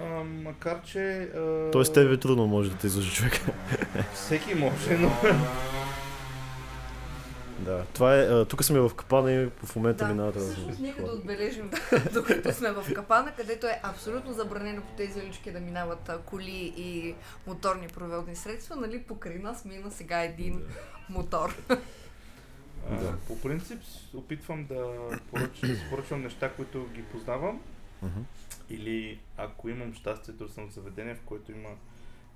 А, 0.00 0.24
макар, 0.24 0.82
че... 0.82 1.28
А, 1.36 1.70
Тоест 1.70 1.94
тебе 1.94 2.14
е 2.14 2.16
трудно 2.16 2.46
може 2.46 2.70
да 2.70 2.76
те 2.76 2.86
излъжи 2.86 3.14
човек. 3.14 3.40
Всеки 4.14 4.54
може, 4.54 4.98
но... 4.98 5.10
да. 7.58 7.82
Това 7.94 8.16
е, 8.16 8.20
а, 8.20 8.44
тук 8.44 8.64
сме 8.64 8.80
в 8.80 8.90
капана 8.94 9.32
и 9.32 9.48
в 9.64 9.76
момента 9.76 10.04
Да, 10.04 10.10
минават 10.10 10.36
всъщност 10.36 10.68
разни 10.68 10.88
нека 10.88 11.02
да 11.02 11.12
отбележим, 11.12 11.70
докато 12.14 12.52
сме 12.52 12.72
в 12.72 12.94
капана, 12.94 13.32
където 13.36 13.66
е 13.66 13.80
абсолютно 13.82 14.32
забранено 14.32 14.82
по 14.82 14.96
тези 14.96 15.20
улички 15.20 15.50
да 15.50 15.60
минават 15.60 16.08
а, 16.08 16.18
коли 16.18 16.74
и 16.76 17.14
моторни 17.46 17.88
проводни 17.88 18.36
средства, 18.36 18.76
нали, 18.76 19.02
покрай 19.02 19.38
нас 19.38 19.64
мина 19.64 19.90
сега 19.90 20.22
един 20.22 20.62
мотор. 21.10 21.56
А, 22.90 22.96
Да. 22.96 23.16
По 23.28 23.40
принцип 23.40 23.78
опитвам 24.14 24.66
да 24.66 24.84
поръчам, 25.30 25.70
поръчвам 25.90 26.22
неща, 26.22 26.52
които 26.52 26.86
ги 26.94 27.02
познавам. 27.02 27.60
Мгм. 28.02 28.20
Или 28.70 29.18
ако 29.36 29.68
имам 29.68 29.94
щастието 29.94 30.48
съм 30.48 30.68
в 30.68 30.72
заведение, 30.72 31.14
в 31.14 31.20
което 31.20 31.52
има 31.52 31.68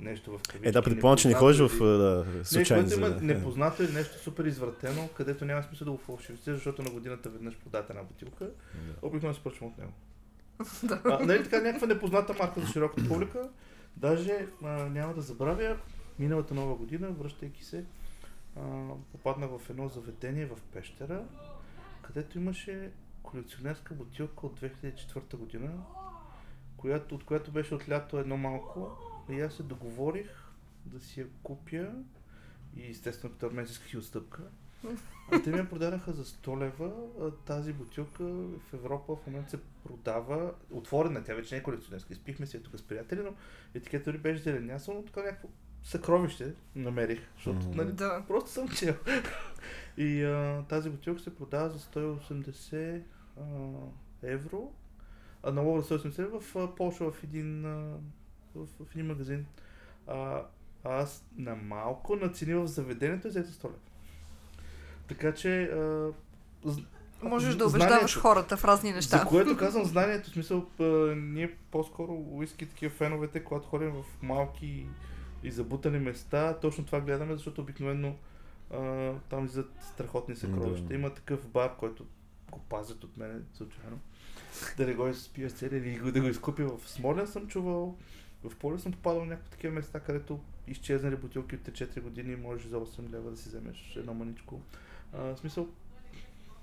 нещо 0.00 0.30
в 0.30 0.42
кавички. 0.48 0.68
Е, 0.68 0.72
да, 0.72 0.82
предполагам, 0.82 1.18
че 1.18 1.28
не 1.28 1.34
ходиш 1.34 1.58
в 1.58 1.78
да, 1.78 2.24
или- 2.30 2.58
Нещо, 2.58 2.74
има 2.96 3.08
непознато 3.08 3.82
или 3.82 3.92
нещо 3.92 4.18
супер 4.18 4.44
извратено, 4.44 5.08
където 5.08 5.44
няма 5.44 5.62
смисъл 5.62 5.84
да 5.84 5.90
го 5.90 5.98
фалшифицираш, 5.98 6.56
защото 6.56 6.82
на 6.82 6.90
годината 6.90 7.28
веднъж 7.30 7.56
продавате 7.56 7.92
една 7.92 8.02
бутилка. 8.02 8.44
Да. 8.44 8.50
Обикновено 9.02 9.34
се 9.34 9.42
поръчвам 9.42 9.70
от 9.70 9.78
него. 9.78 9.92
А, 11.04 11.18
нали 11.18 11.44
така 11.44 11.60
някаква 11.60 11.86
непозната 11.86 12.34
марка 12.38 12.60
за 12.60 12.66
широката 12.66 13.08
публика. 13.08 13.48
Даже 13.96 14.46
а, 14.64 14.68
няма 14.68 15.14
да 15.14 15.20
забравя, 15.22 15.76
миналата 16.18 16.54
нова 16.54 16.74
година, 16.74 17.08
връщайки 17.10 17.64
се, 17.64 17.84
а, 18.56 18.88
попаднах 19.12 19.50
в 19.58 19.70
едно 19.70 19.88
заведение 19.88 20.46
в 20.46 20.58
Пещера, 20.72 21.24
където 22.02 22.38
имаше 22.38 22.92
колекционерска 23.22 23.94
бутилка 23.94 24.46
от 24.46 24.60
2004 24.60 25.36
година, 25.36 25.84
която, 26.76 27.14
от 27.14 27.24
която 27.24 27.52
беше 27.52 27.74
от 27.74 27.88
лято 27.88 28.18
едно 28.18 28.36
малко. 28.36 28.90
И 29.30 29.40
аз 29.40 29.54
се 29.54 29.62
договорих 29.62 30.30
да 30.86 31.00
си 31.00 31.20
я 31.20 31.26
купя 31.42 31.92
и 32.76 32.90
естествено 32.90 33.32
като 33.34 33.46
армен 33.46 33.64
исках 33.64 33.92
и 33.92 33.98
отстъпка. 33.98 34.42
А 35.32 35.42
те 35.42 35.50
ми 35.50 35.58
я 35.58 35.68
продадаха 35.68 36.12
за 36.12 36.24
100 36.24 36.60
лева. 36.60 36.92
Тази 37.46 37.72
бутилка 37.72 38.24
в 38.58 38.72
Европа 38.72 39.16
в 39.16 39.26
момента 39.26 39.50
се 39.50 39.60
продава 39.84 40.54
отворена. 40.70 41.24
Тя 41.24 41.34
вече 41.34 41.54
не 41.54 41.58
е 41.58 41.62
колекционерска. 41.62 42.12
Изпихме 42.12 42.46
си 42.46 42.56
я 42.56 42.62
тук 42.62 42.78
с 42.78 42.82
приятели, 42.82 43.20
но 43.24 43.34
етикета 43.74 44.04
дори 44.04 44.18
беше 44.18 44.42
зеленясал, 44.42 44.94
но 44.94 45.02
така 45.02 45.22
някакво 45.22 45.48
съкровище 45.84 46.44
намерих. 46.74 47.20
Защото, 47.34 47.56
Мгм. 47.58 47.76
нали, 47.76 47.92
Да. 47.92 48.22
просто 48.28 48.50
съм 48.50 48.68
чел. 48.68 48.94
И 49.96 50.22
а, 50.22 50.62
тази 50.62 50.90
бутилка 50.90 51.20
се 51.20 51.36
продава 51.36 51.68
за 51.68 51.78
180 51.78 53.00
а, 53.36 53.42
евро. 54.22 54.72
А 55.42 55.52
на 55.52 55.60
Ловра 55.60 55.82
180 55.84 56.40
в 56.40 56.56
а, 56.56 56.74
Польша 56.76 57.04
в 57.04 57.24
един, 57.24 57.66
а, 57.66 57.96
в, 58.54 58.66
в 58.80 58.94
един 58.94 59.06
магазин. 59.06 59.46
А, 60.06 60.42
аз 60.84 61.24
на 61.36 61.54
малко 61.56 62.16
нацени 62.16 62.54
в 62.54 62.66
заведението 62.66 63.26
и 63.26 63.30
взех 63.30 63.44
за 63.44 63.52
100 63.52 63.64
лева. 63.64 63.74
Така 65.08 65.34
че 65.34 65.62
а, 65.62 66.10
Можеш 67.22 67.48
да 67.48 67.68
знанието- 67.68 67.68
убеждаваш 67.68 68.18
хората 68.18 68.56
в 68.56 68.64
разни 68.64 68.90
за 68.90 68.96
неща. 68.96 69.24
което 69.24 69.56
казвам 69.58 69.84
знанието, 69.84 70.30
в 70.30 70.32
смисъл, 70.32 70.66
а, 70.80 70.84
ние 71.16 71.56
по-скоро 71.70 72.12
уиски 72.12 72.66
такива 72.66 72.90
феновете, 72.90 73.44
когато 73.44 73.66
ходим 73.66 73.90
в 73.90 74.04
малки 74.22 74.86
и 75.44 75.50
забутани 75.50 75.98
места, 75.98 76.58
точно 76.60 76.84
това 76.84 77.00
гледаме, 77.00 77.34
защото 77.34 77.60
обикновено 77.60 78.16
а, 78.70 79.12
там 79.28 79.44
излизат 79.44 79.70
страхотни 79.82 80.36
съкровища. 80.36 80.86
Да. 80.86 80.94
Има 80.94 81.10
такъв 81.10 81.48
бар, 81.48 81.76
който 81.76 82.06
го 82.50 82.58
пазят 82.58 83.04
от 83.04 83.16
мен 83.16 83.44
случайно. 83.54 83.98
да 84.76 84.86
не 84.86 84.94
го 84.94 85.08
изпия 85.08 85.50
цели 85.50 85.76
или 85.76 86.12
да 86.12 86.20
го 86.20 86.26
изкупя 86.26 86.64
в 86.64 86.88
Смолян 86.90 87.26
съм 87.26 87.46
чувал. 87.46 87.96
В 88.44 88.56
поле 88.56 88.78
съм 88.78 88.92
попадал 88.92 89.20
на 89.20 89.26
някакви 89.26 89.50
такива 89.50 89.72
места, 89.74 90.00
където 90.00 90.40
изчезнали 90.68 91.16
бутилки 91.16 91.54
от 91.54 91.60
4 91.62 92.00
години 92.00 92.32
и 92.32 92.36
можеш 92.36 92.66
за 92.66 92.76
8 92.76 93.10
лева 93.12 93.30
да 93.30 93.36
си 93.36 93.48
вземеш 93.48 93.94
едно 93.96 94.14
маничко. 94.14 94.60
А, 95.12 95.22
в 95.22 95.38
смисъл, 95.38 95.68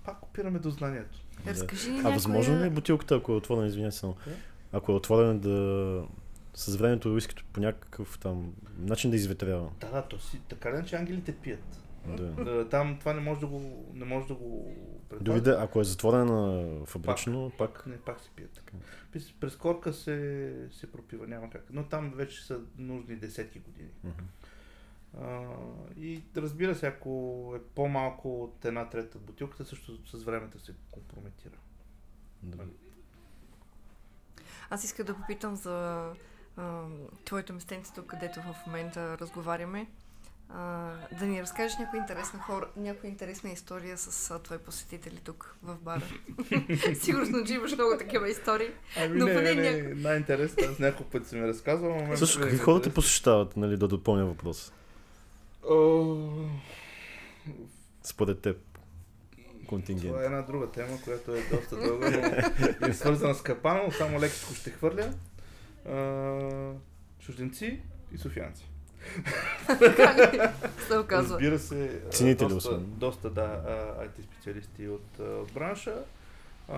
пак 0.05 0.23
опираме 0.23 0.59
до 0.59 0.69
знанието. 0.69 1.19
Е, 1.39 1.43
Да. 1.43 1.49
разкажи 1.51 1.89
А 1.89 1.93
някоя... 1.93 2.13
възможно 2.13 2.59
ли 2.59 2.67
е 2.67 2.69
бутилката, 2.69 3.15
ако 3.15 3.31
е 3.31 3.35
отворена, 3.35 3.67
извинявай 3.67 3.91
само, 3.91 4.15
Да. 4.27 4.33
ако 4.71 4.91
е 4.91 4.95
отворена 4.95 5.39
да 5.39 6.05
с 6.53 6.75
времето 6.75 7.13
уискито 7.13 7.43
по 7.53 7.59
някакъв 7.59 8.19
там 8.19 8.53
начин 8.77 9.09
да 9.09 9.15
изветрява. 9.15 9.71
Да, 9.79 9.91
да, 9.91 10.01
то 10.01 10.19
си, 10.19 10.41
така 10.49 10.81
ли, 10.81 10.87
че 10.87 10.95
ангелите 10.95 11.35
пият. 11.35 11.81
Да. 12.07 12.43
Да, 12.43 12.69
там 12.69 12.97
това 12.99 13.13
не 13.13 13.21
може 13.21 13.39
да 13.39 13.47
го, 13.47 13.91
не 13.93 14.05
може 14.05 14.27
да 14.27 14.35
го. 14.35 14.75
Дори 15.21 15.41
да, 15.41 15.57
ако 15.59 15.81
е 15.81 15.83
затворена 15.83 16.85
фабрично, 16.85 17.51
пак, 17.57 17.83
Не, 17.87 17.97
пак 17.97 18.21
си 18.21 18.31
пият 18.35 18.51
така. 18.51 18.73
През, 19.11 19.33
през 19.33 19.55
корка 19.55 19.93
се, 19.93 20.67
се 20.71 20.91
пропива, 20.91 21.27
няма 21.27 21.49
как. 21.49 21.65
Но 21.71 21.83
там 21.83 22.13
вече 22.15 22.45
са 22.45 22.59
нужни 22.77 23.15
десетки 23.15 23.59
години. 23.59 23.89
Мгм. 24.03 24.23
А, 25.19 25.55
и 25.97 26.23
разбира 26.37 26.75
се, 26.75 26.87
ако 26.87 27.53
е 27.55 27.59
по-малко 27.75 28.43
от 28.43 28.65
една 28.65 28.89
трета 28.89 29.17
бутилката, 29.17 29.65
също 29.65 30.17
с 30.17 30.23
времето 30.23 30.59
се 30.59 30.73
компрометира. 30.91 31.57
да. 32.43 32.63
Аз 34.69 34.83
искам 34.83 35.05
да 35.05 35.15
попитам 35.17 35.55
за 35.55 36.05
а, 36.57 36.81
твоето 37.25 37.53
местенце 37.53 37.93
тук, 37.93 38.05
където 38.05 38.39
в 38.41 38.55
момента 38.67 39.17
разговаряме. 39.17 39.87
А, 40.49 40.91
да 41.19 41.25
ни 41.25 41.41
разкажеш 41.41 41.77
някоя 41.77 41.99
интересна, 41.99 42.39
хора, 42.39 42.67
някоя 42.75 43.09
интересна 43.09 43.49
история 43.49 43.97
с 43.97 44.31
а, 44.31 44.39
твои 44.39 44.57
посетители 44.57 45.19
тук 45.23 45.55
в 45.63 45.75
бара. 45.75 46.01
Сигурно, 47.01 47.45
че 47.45 47.53
имаш 47.53 47.71
много 47.73 47.97
такива 47.99 48.29
истории. 48.29 48.69
Ами 48.97 49.19
Но 49.19 49.25
не, 49.25 49.33
поне 49.33 49.53
не, 49.53 49.61
няко- 49.61 49.93
най-интересно, 50.01 50.63
аз 50.71 50.79
няколко 50.79 51.11
пъти 51.11 51.29
съм 51.29 51.43
разказвал. 51.43 51.95
но 51.95 52.07
мен 52.07 52.17
Също, 52.17 52.39
какви 52.39 52.55
е 52.55 52.59
хора 52.59 52.81
те 52.81 52.93
посещават, 52.93 53.57
нали, 53.57 53.77
да 53.77 53.87
допълня 53.87 54.25
въпрос? 54.25 54.71
Според 58.03 58.39
теб, 58.39 58.57
контингент. 59.67 60.07
Това 60.07 60.21
е 60.21 60.25
една 60.25 60.41
друга 60.41 60.71
тема, 60.71 61.01
която 61.03 61.35
е 61.35 61.41
доста 61.51 61.75
дълга, 61.75 62.09
но 62.81 62.87
е 62.87 62.93
свързана 62.93 63.35
с 63.35 63.41
капана, 63.41 63.81
но 63.85 63.91
само 63.91 64.19
лекичко 64.19 64.53
ще 64.53 64.69
хвърля. 64.69 65.13
А, 65.85 66.73
чужденци 67.19 67.81
и 68.13 68.17
софианци. 68.17 68.69
Ли 69.81 70.39
се 70.87 70.97
оказва? 70.97 71.35
Разбира 71.35 71.59
се, 71.59 72.01
а, 72.07 72.09
Ценители 72.09 72.49
доста, 72.49 72.69
освен. 72.69 72.85
доста 72.85 73.29
да, 73.29 73.63
IT 73.99 74.21
специалисти 74.23 74.87
от, 74.87 75.19
от 75.19 75.53
бранша. 75.53 76.03
А, 76.69 76.77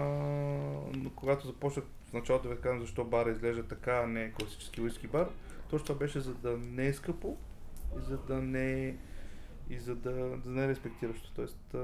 но 0.95 1.10
когато 1.16 1.47
започнах 1.47 1.86
в 2.10 2.14
началото 2.14 2.47
да 2.49 2.56
ви 2.56 2.62
казвам 2.62 2.82
защо 2.82 3.04
бара 3.04 3.32
изглежда 3.32 3.64
така, 3.64 4.01
а 4.04 4.08
не 4.08 4.24
е 4.24 4.32
класически 4.32 4.82
уиски 4.82 5.08
бар, 5.08 5.30
точно 5.70 5.86
това 5.86 5.99
беше 5.99 6.20
за 6.20 6.34
да 6.34 6.58
не 6.58 6.88
е 6.88 6.93
скъпо 6.93 7.38
и 7.99 8.01
за 8.01 8.18
да 8.18 8.36
не 8.36 8.88
е 8.88 8.95
и 9.70 9.80
за 9.80 9.95
да, 9.95 10.12
да 10.38 10.49
не 10.49 10.66
е 10.66 10.68
респектиращо. 10.68 11.32
Тоест, 11.36 11.76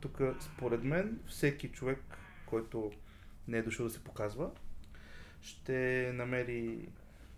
тук 0.00 0.20
според 0.40 0.84
мен 0.84 1.18
всеки 1.26 1.68
човек, 1.68 2.02
който 2.46 2.92
не 3.48 3.58
е 3.58 3.62
дошъл 3.62 3.86
да 3.86 3.92
се 3.92 4.04
показва, 4.04 4.50
ще 5.40 6.10
намери 6.14 6.88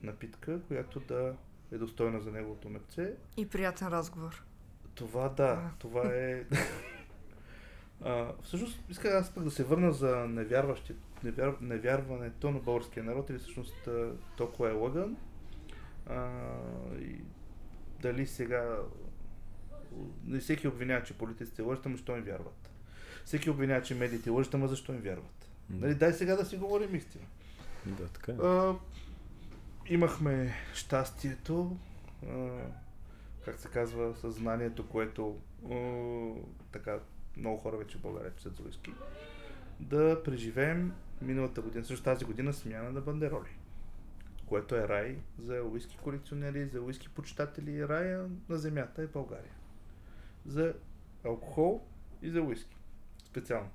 напитка, 0.03 0.61
която 0.69 1.01
да 1.01 1.35
е 1.73 1.79
достойна 1.79 2.21
за 2.21 2.33
неговото 2.33 2.69
мерце 2.69 3.15
И 3.37 3.49
приятен 3.49 3.89
разговор. 3.89 4.45
това 4.95 5.29
да, 5.29 5.43
А. 5.43 5.71
това 5.79 6.15
е... 6.15 6.45
а, 8.05 8.33
всъщност, 8.43 8.81
исках 8.91 9.13
аз 9.13 9.35
пък 9.35 9.45
да 9.45 9.51
се 9.51 9.65
върна 9.65 9.93
за 9.93 10.17
невярващи, 10.17 10.95
невяр, 11.25 11.57
невярването 11.61 12.51
на 12.51 12.59
българския 12.59 13.05
народ 13.05 13.31
или 13.31 13.39
всъщност 13.39 13.89
толкова 14.37 14.71
е 14.71 14.73
лъган. 14.73 15.17
А, 16.07 16.41
и 17.01 17.21
дали 18.03 18.27
сега... 18.27 18.79
Не 20.25 20.39
всеки 20.39 20.69
обвинява, 20.69 21.03
че 21.03 21.19
политиците 21.19 21.63
лъжат, 21.63 21.87
ама 21.87 21.97
защо 21.97 22.17
им 22.17 22.23
вярват? 22.23 22.71
Всеки 23.25 23.51
обвинява, 23.51 23.83
че 23.83 23.95
медиите 23.95 24.31
лъжат, 24.31 24.55
ама 24.55 24.69
защо 24.69 24.93
им 24.93 25.01
вярват? 25.01 25.51
Нали, 25.71 25.95
дай 25.95 26.13
сега 26.13 26.37
да 26.37 26.45
си 26.45 26.57
говорим 26.57 26.95
истина. 26.95 27.25
Да, 27.87 28.09
така 28.09 28.33
е. 28.33 28.35
А, 28.35 28.75
имахме 29.87 30.55
щастието, 30.75 31.77
а, 32.29 32.49
как 33.45 33.59
се 33.59 33.69
казва, 33.69 34.17
съзнанието, 34.17 34.89
което 34.89 35.39
а, 35.71 35.77
така 36.73 36.99
много 37.37 37.59
хора 37.59 37.77
вече 37.77 37.99
в 37.99 38.01
България 38.01 38.31
писат 38.31 38.57
за 38.57 38.63
уиски, 38.63 38.93
да 39.81 40.23
преживеем 40.25 40.93
миналата 41.23 41.61
година, 41.61 41.85
също 41.85 42.05
тази 42.05 42.25
година 42.25 42.53
смяна 42.53 42.91
на 42.91 43.01
бандероли, 43.01 43.57
което 44.47 44.75
е 44.75 44.89
рай 44.89 45.19
за 45.39 45.63
уиски 45.63 45.97
колекционери, 45.97 46.67
за 46.67 46.81
уиски 46.81 47.09
почитатели, 47.09 47.89
рая 47.89 48.29
на 48.49 48.59
земята 48.59 49.03
е 49.03 49.07
България. 49.07 49.53
За 50.47 50.75
алкохол 51.25 51.83
и 52.23 52.31
за 52.31 52.43
уиски. 52.43 52.77
Специално. 53.25 53.71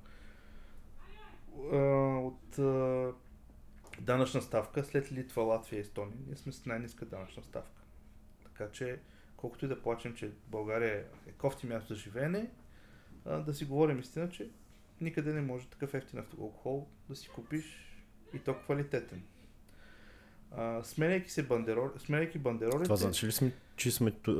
От 2.26 2.58
данъчна 4.00 4.42
ставка 4.42 4.84
след 4.84 5.12
Литва, 5.12 5.42
Латвия 5.42 5.76
и 5.78 5.80
Естония. 5.80 6.16
Ние 6.26 6.36
сме 6.36 6.52
с 6.52 6.66
най-ниска 6.66 7.04
данъчна 7.04 7.42
ставка. 7.42 7.82
Така 8.44 8.70
че, 8.72 8.98
колкото 9.36 9.64
и 9.64 9.68
да 9.68 9.82
плачем, 9.82 10.14
че 10.14 10.30
България 10.46 11.04
е 11.26 11.32
кофти 11.32 11.66
място 11.66 11.94
за 11.94 12.00
живеене, 12.00 12.50
а, 13.24 13.38
да 13.38 13.54
си 13.54 13.64
говорим 13.64 13.98
истина, 13.98 14.30
че 14.30 14.50
никъде 15.00 15.32
не 15.32 15.40
може 15.40 15.66
такъв 15.66 15.94
ефтин 15.94 16.18
алкохол 16.40 16.86
да 17.08 17.16
си 17.16 17.28
купиш 17.28 17.92
и 18.34 18.38
то 18.38 18.54
квалитетен. 18.54 19.22
А, 20.56 20.82
сменяйки 20.84 21.30
се 21.30 21.42
бандерол, 21.42 21.90
сменяйки 21.98 22.38
бандеролите... 22.38 22.84
Това 22.84 22.96
значи 22.96 23.26
ли 23.26 23.32
сме, 23.32 23.52
че 23.76 23.90
сме 23.90 24.12
а, 24.28 24.32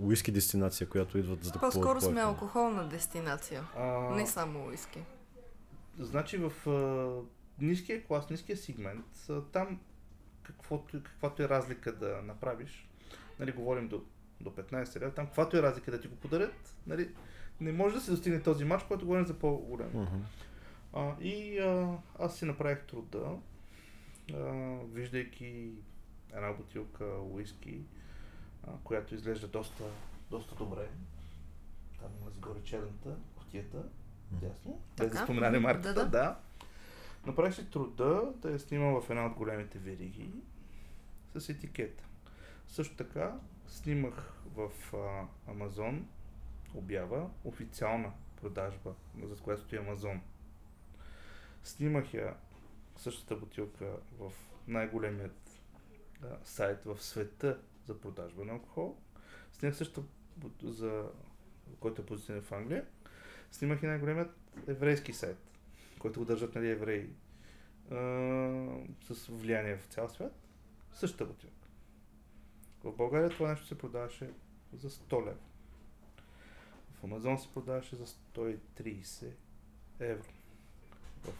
уиски 0.00 0.32
дестинация, 0.32 0.88
която 0.88 1.18
идват 1.18 1.44
за 1.44 1.50
да 1.50 1.58
купуват 1.58 1.74
По-скоро 1.74 2.00
сме 2.00 2.20
алкохолна 2.20 2.88
дестинация. 2.88 3.64
а, 3.76 4.14
Не 4.14 4.26
само 4.26 4.66
уиски. 4.66 5.02
Значи 5.98 6.36
в 6.36 6.68
а, 6.68 7.39
ниския 7.60 8.04
клас, 8.04 8.30
ниския 8.30 8.56
сегмент, 8.56 9.06
там 9.52 9.80
каквото, 10.42 11.02
каквато 11.02 11.42
е 11.42 11.48
разлика 11.48 11.92
да 11.96 12.22
направиш, 12.22 12.88
нали, 13.38 13.52
говорим 13.52 13.88
до, 13.88 14.02
до 14.40 14.50
15 14.50 15.00
лева, 15.00 15.14
там 15.14 15.26
каквато 15.26 15.56
е 15.56 15.62
разлика 15.62 15.90
да 15.90 16.00
ти 16.00 16.08
го 16.08 16.16
подарят, 16.16 16.76
нали, 16.86 17.14
не 17.60 17.72
може 17.72 17.94
да 17.94 18.00
се 18.00 18.10
достигне 18.10 18.42
този 18.42 18.64
матч, 18.64 18.84
който 18.84 19.04
говорим 19.04 19.26
за 19.26 19.38
по-голям. 19.38 19.90
Мгм. 19.94 20.16
А, 20.92 21.14
и 21.20 21.58
а, 21.58 21.98
аз 22.18 22.38
си 22.38 22.44
направих 22.44 22.86
труда, 22.86 23.36
а, 24.34 24.76
виждайки 24.92 25.72
една 26.32 26.52
бутилка 26.52 27.04
уиски, 27.04 27.80
а, 28.66 28.72
която 28.84 29.14
изглежда 29.14 29.48
доста, 29.48 29.84
доста 30.30 30.54
добре. 30.54 30.88
Там 32.00 32.10
има 32.20 32.30
сгоре 32.30 32.62
черната, 32.64 33.16
кутията, 33.36 33.82
дясно. 34.30 34.80
Без 34.96 35.12
да 35.12 35.18
споменали 35.18 35.58
марката, 35.58 35.94
да. 35.94 36.06
да. 36.08 36.38
Направих 37.26 37.54
си 37.54 37.70
труда 37.70 38.32
да 38.36 38.50
я 38.50 38.58
снимам 38.58 39.00
в 39.00 39.10
една 39.10 39.26
от 39.26 39.34
големите 39.34 39.78
вериги 39.78 40.34
с 41.36 41.48
етикета. 41.48 42.04
Също 42.68 42.96
така 42.96 43.38
снимах 43.66 44.32
в 44.54 44.70
а, 44.94 45.26
Амазон 45.50 46.06
обява, 46.74 47.30
официална 47.44 48.12
продажба, 48.40 48.94
за 49.22 49.42
която 49.42 49.62
стои 49.62 49.78
Амазон. 49.78 50.20
Снимах 51.62 52.14
я 52.14 52.34
същата 52.96 53.36
бутилка 53.36 53.96
в 54.18 54.32
най-големият 54.68 55.60
а, 56.22 56.26
сайт 56.44 56.84
в 56.84 57.02
света 57.02 57.58
за 57.84 58.00
продажба 58.00 58.44
на 58.44 58.52
алкохол. 58.52 58.96
Снимах 59.52 59.76
същата, 59.76 60.02
за, 60.62 61.10
който 61.80 62.02
е 62.02 62.06
позиционен 62.06 62.42
в 62.42 62.52
Англия. 62.52 62.84
Снимах 63.50 63.82
и 63.82 63.86
най-големият 63.86 64.36
еврейски 64.66 65.12
сайт, 65.12 65.49
който 66.00 66.20
го 66.20 66.26
държат 66.26 66.54
нали, 66.54 66.70
евреи 66.70 67.10
а, 67.90 67.96
с 69.02 69.26
влияние 69.28 69.76
в 69.76 69.84
цял 69.84 70.08
свят. 70.08 70.32
Същата 70.92 71.24
бутилка. 71.24 71.68
В 72.84 72.92
България 72.92 73.30
това 73.30 73.48
нещо 73.48 73.66
се 73.66 73.78
продаваше 73.78 74.30
за 74.72 74.90
100 74.90 75.26
лева. 75.26 75.38
В 76.94 77.04
Амазон 77.04 77.38
се 77.38 77.52
продаваше 77.52 77.96
за 77.96 78.06
130 78.06 79.30
евро. 80.00 80.28
В 81.22 81.32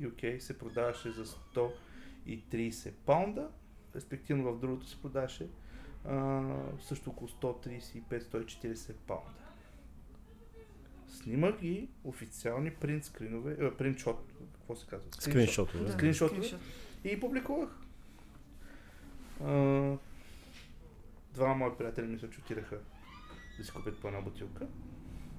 UK 0.00 0.38
се 0.38 0.58
продаваше 0.58 1.10
за 1.10 1.26
130 2.26 2.92
паунда, 2.92 3.50
респективно 3.94 4.52
в 4.52 4.58
другото 4.58 4.86
се 4.86 5.02
продаваше 5.02 5.48
а, 6.04 6.42
също 6.80 7.10
около 7.10 7.28
135-140 7.28 8.92
паунда. 9.06 9.47
Снимах 11.22 11.60
ги 11.60 11.88
официални 12.04 12.70
принт 12.70 13.04
скринове, 13.04 13.56
е, 13.60 13.74
принт 13.74 13.98
шот, 13.98 14.32
какво 14.54 14.76
се 14.76 14.86
казва? 14.86 15.08
Скриншотове. 15.20 15.84
Да, 15.84 15.92
Скриншотове? 15.92 16.42
скриншот. 16.42 16.60
И 17.04 17.20
публикувах. 17.20 17.70
А, 19.44 19.52
двама 21.34 21.54
мои 21.54 21.70
приятели 21.78 22.06
мисля, 22.06 22.30
че 22.30 22.40
отидаха 22.40 22.78
да 23.58 23.64
си 23.64 23.72
купят 23.72 23.98
по 23.98 24.08
една 24.08 24.20
бутилка. 24.20 24.66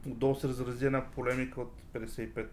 Отдолу 0.07 0.35
се 0.35 0.47
разрази 0.47 0.85
една 0.85 1.11
полемика 1.11 1.61
от 1.61 1.73
55 1.93 2.47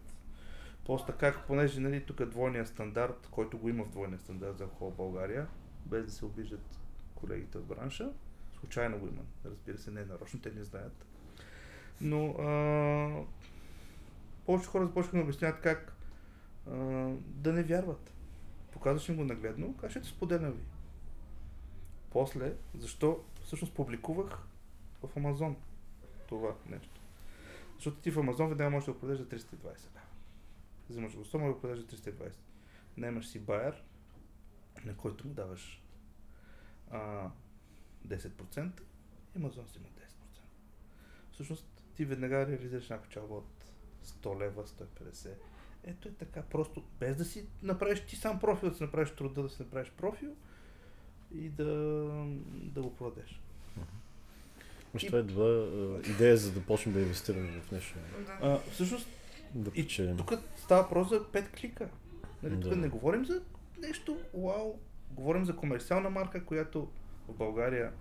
Просто 0.87 1.13
как, 1.21 1.47
понеже 1.47 1.81
нали, 1.81 2.05
тук 2.05 2.21
е 2.21 2.27
двойния 2.27 2.67
стандарт, 2.67 3.29
който 3.31 3.59
го 3.59 3.69
има 3.69 3.85
в 3.85 3.91
двойния 3.91 4.21
стандарт 4.21 4.59
за 4.59 4.65
алкохол 4.65 4.91
в 4.91 4.97
България, 4.97 5.47
без 5.87 6.05
да 6.05 6.13
се 6.13 6.25
обиждат 6.25 6.79
колегите 7.15 7.59
в 7.59 7.65
бранша, 7.65 8.13
случайно 8.61 8.99
го 8.99 9.07
има. 9.07 9.23
Разбира 9.45 9.79
се, 9.79 9.91
не 9.91 10.01
е 10.01 10.05
нарочно, 10.05 10.41
те 10.41 10.51
не 10.51 10.65
знаят. 10.65 11.07
Но 12.01 12.27
а, 12.29 13.25
повече 14.47 14.69
хора 14.69 14.87
започнаха 14.87 15.17
да 15.17 15.23
обясняват 15.23 15.61
как 15.61 15.97
а, 16.67 16.73
да 17.21 17.53
не 17.53 17.63
вярват. 17.63 18.13
Показваш 18.73 19.09
им 19.09 19.17
го 19.17 19.25
нагледно, 19.25 19.77
как 19.77 19.91
ще 19.91 20.01
те 20.01 20.09
споделям 20.09 20.53
ви. 20.53 20.63
После, 22.11 22.55
защо 22.75 23.25
всъщност 23.43 23.75
публикувах 23.75 24.39
в 25.03 25.17
Амазон 25.17 25.57
това 26.29 26.55
нещо. 26.67 27.01
Защото 27.75 27.97
ти 27.97 28.11
в 28.11 28.19
Амазон 28.19 28.49
веднага 28.49 28.71
можеш 28.71 28.87
да 28.87 28.93
го 28.93 28.99
продадеш 28.99 29.21
за 29.21 29.29
320 29.29 29.77
Взимаш 30.91 31.17
го 31.17 31.25
100, 31.25 31.35
може 31.35 31.49
да 31.49 31.55
го 31.55 31.61
продадеш 31.61 31.85
за 31.85 32.13
320. 32.13 32.33
Наймаш 32.97 33.29
си 33.29 33.39
байер, 33.39 33.83
на 34.85 34.97
който 34.97 35.29
му 35.29 35.35
даваш 35.35 35.83
а, 36.91 37.31
10%, 38.09 38.81
и 39.35 39.39
Амазон 39.39 39.69
си 39.69 39.79
има 39.79 39.89
10%. 39.89 40.11
Всъщност 41.33 41.76
ти 41.97 42.05
веднага 42.05 42.47
реализираш 42.47 42.89
някаква 42.89 43.09
печалба 43.09 43.35
от 43.35 43.65
100 44.05 44.41
лева, 44.41 44.67
150. 44.67 45.31
Ето 45.85 46.09
е 46.09 46.13
така, 46.13 46.43
просто 46.43 46.83
без 47.01 47.17
да 47.17 47.25
си 47.25 47.47
направиш 47.63 48.01
ти 48.01 48.17
сам 48.17 48.41
профил, 48.41 48.69
да 48.71 48.77
си 48.77 48.83
направиш 48.83 49.11
труда, 49.11 49.43
да 49.43 49.49
си 49.49 49.63
направиш 49.63 49.91
профил 49.91 50.37
и 51.35 51.49
да, 51.49 51.65
да 52.53 52.83
го 52.83 52.95
продадеш. 52.97 53.41
Мисля, 54.95 55.09
това 55.09 55.19
е 55.19 55.23
добра 55.23 56.11
идея, 56.11 56.37
за 56.37 56.53
да 56.53 56.61
почнем 56.61 56.95
да 56.95 57.01
инвестираме 57.01 57.61
в 57.61 57.71
нещо. 57.71 57.95
Да. 58.27 58.39
А, 58.43 58.59
всъщност, 58.73 59.09
Да 59.55 59.71
и 59.75 60.17
тук 60.17 60.33
става 60.57 60.83
въпрос 60.83 61.09
за 61.09 61.21
5 61.21 61.51
клика. 61.61 61.89
Нали, 62.43 62.61
тук 62.61 62.71
Да. 62.71 62.77
не 62.77 62.89
говорим 62.89 63.25
за 63.25 63.43
нещо 63.79 64.19
вау, 64.35 64.79
говорим 65.11 65.45
за 65.45 65.57
комерциална 65.57 66.11
марка, 66.11 66.45
която 66.45 66.89
в 67.29 67.35
България 67.35 67.93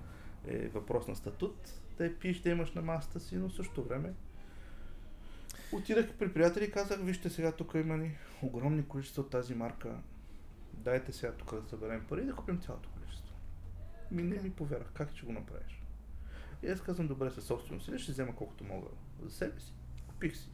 е 0.47 0.67
въпрос 0.67 1.07
на 1.07 1.15
статут, 1.15 1.73
да 1.97 2.05
я 2.05 2.19
пиеш, 2.19 2.39
да 2.39 2.49
имаш 2.49 2.73
на 2.73 2.81
масата 2.81 3.19
си, 3.19 3.35
но 3.35 3.49
в 3.49 3.55
същото 3.55 3.83
време 3.83 4.13
отидах 5.71 6.13
при 6.13 6.33
приятели 6.33 6.65
и 6.65 6.71
казах, 6.71 6.99
вижте 7.01 7.29
сега 7.29 7.51
тук 7.51 7.73
има 7.75 7.97
ни 7.97 8.17
огромни 8.41 8.87
количества 8.87 9.21
от 9.21 9.29
тази 9.29 9.55
марка. 9.55 9.97
Дайте 10.73 11.13
сега 11.13 11.31
тук 11.31 11.61
да 11.61 11.69
съберем 11.69 12.05
пари 12.09 12.21
и 12.21 12.25
да 12.25 12.35
купим 12.35 12.61
цялото 12.61 12.89
количество. 12.89 13.35
Ми 14.11 14.23
не 14.23 14.41
ми 14.41 14.51
повярвах, 14.51 14.91
как 14.93 15.15
ще 15.15 15.25
го 15.25 15.31
направиш? 15.31 15.81
И 16.63 16.67
аз 16.67 16.81
казвам, 16.81 17.07
добре, 17.07 17.31
със 17.31 17.45
собствено 17.45 17.81
си, 17.81 17.99
ще 17.99 18.11
взема 18.11 18.35
колкото 18.35 18.63
мога 18.63 18.87
за 19.23 19.31
себе 19.31 19.59
си. 19.59 19.73
Купих 20.07 20.37
си 20.37 20.49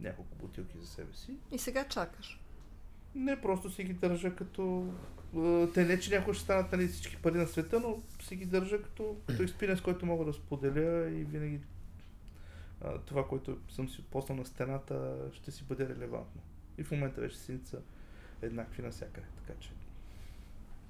няколко 0.00 0.34
бутилки 0.36 0.78
за 0.78 0.86
себе 0.86 1.14
си. 1.14 1.36
И 1.50 1.58
сега 1.58 1.88
чакаш. 1.88 2.40
Не, 3.14 3.40
просто 3.40 3.70
си 3.70 3.84
ги 3.84 3.92
държа 3.92 4.34
като... 4.34 4.86
е, 5.36 5.66
Те 5.74 5.84
не, 5.84 6.00
че 6.00 6.14
някой 6.14 6.34
ще 6.34 6.44
станат 6.44 6.72
нали, 6.72 6.88
всички 6.88 7.16
пари 7.16 7.38
на 7.38 7.46
света, 7.46 7.80
но 7.80 7.98
си 8.22 8.36
ги 8.36 8.46
държа 8.46 8.82
като, 8.82 9.16
като 9.26 9.42
експириенс, 9.42 9.80
който 9.80 10.06
мога 10.06 10.24
да 10.24 10.32
споделя 10.32 11.10
и 11.10 11.24
винаги 11.24 11.60
а, 12.80 12.98
това, 12.98 13.28
което 13.28 13.58
съм 13.68 13.88
си 13.88 14.04
поснал 14.10 14.38
на 14.38 14.44
стената, 14.44 15.16
ще 15.32 15.50
си 15.50 15.64
бъде 15.64 15.88
релевантно. 15.88 16.40
И 16.78 16.84
в 16.84 16.90
момента 16.90 17.20
вече 17.20 17.38
синица 17.38 17.78
еднакви 18.42 18.82
навсякъде. 18.82 19.26
Така 19.36 19.60
че 19.60 19.70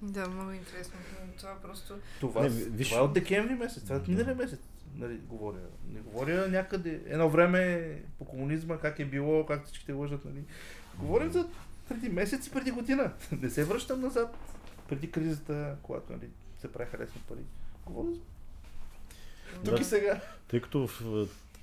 Да, 0.03 0.29
много 0.29 0.51
интересно. 0.53 0.95
Това 1.39 1.57
просто... 1.63 1.99
това, 2.21 2.43
Не, 2.43 2.49
не, 2.49 2.55
виж- 2.55 2.89
това 2.89 3.01
е 3.01 3.05
от 3.05 3.13
декември 3.13 3.55
месец, 3.55 3.83
това 3.83 3.95
е 3.95 3.99
от 3.99 4.09
миналия 4.09 4.35
месец. 4.35 4.61
Нали, 4.97 5.19
говоря. 5.19 5.61
Не 5.89 6.01
говоря 6.01 6.49
някъде. 6.49 7.03
Едно 7.07 7.31
време 7.31 7.93
по 8.19 8.25
комунизма, 8.25 8.79
как 8.79 8.99
е 8.99 9.05
било, 9.05 9.47
как 9.47 9.65
всичките 9.65 9.93
лъжат. 9.93 10.25
Нали. 10.25 10.45
Говорим 10.99 11.33
за 11.33 11.49
преди 11.89 12.09
месец 12.09 12.47
и 12.47 12.51
преди 12.51 12.71
година. 12.71 13.13
Не 13.43 13.51
се 13.51 13.65
връщам 13.65 14.01
назад. 14.01 14.37
Преди 14.89 15.11
кризата, 15.11 15.77
когато 15.83 16.13
нали, 16.13 16.29
се 16.61 16.73
правиха 16.73 16.99
лесно 16.99 17.21
пари. 17.29 17.45
Говоря 17.87 18.13
за 18.13 18.21
тук 19.65 19.75
Да. 19.75 19.81
и 19.81 19.85
сега. 19.85 20.21
Тъй 20.49 20.61
като 20.61 20.87
в, 20.87 21.01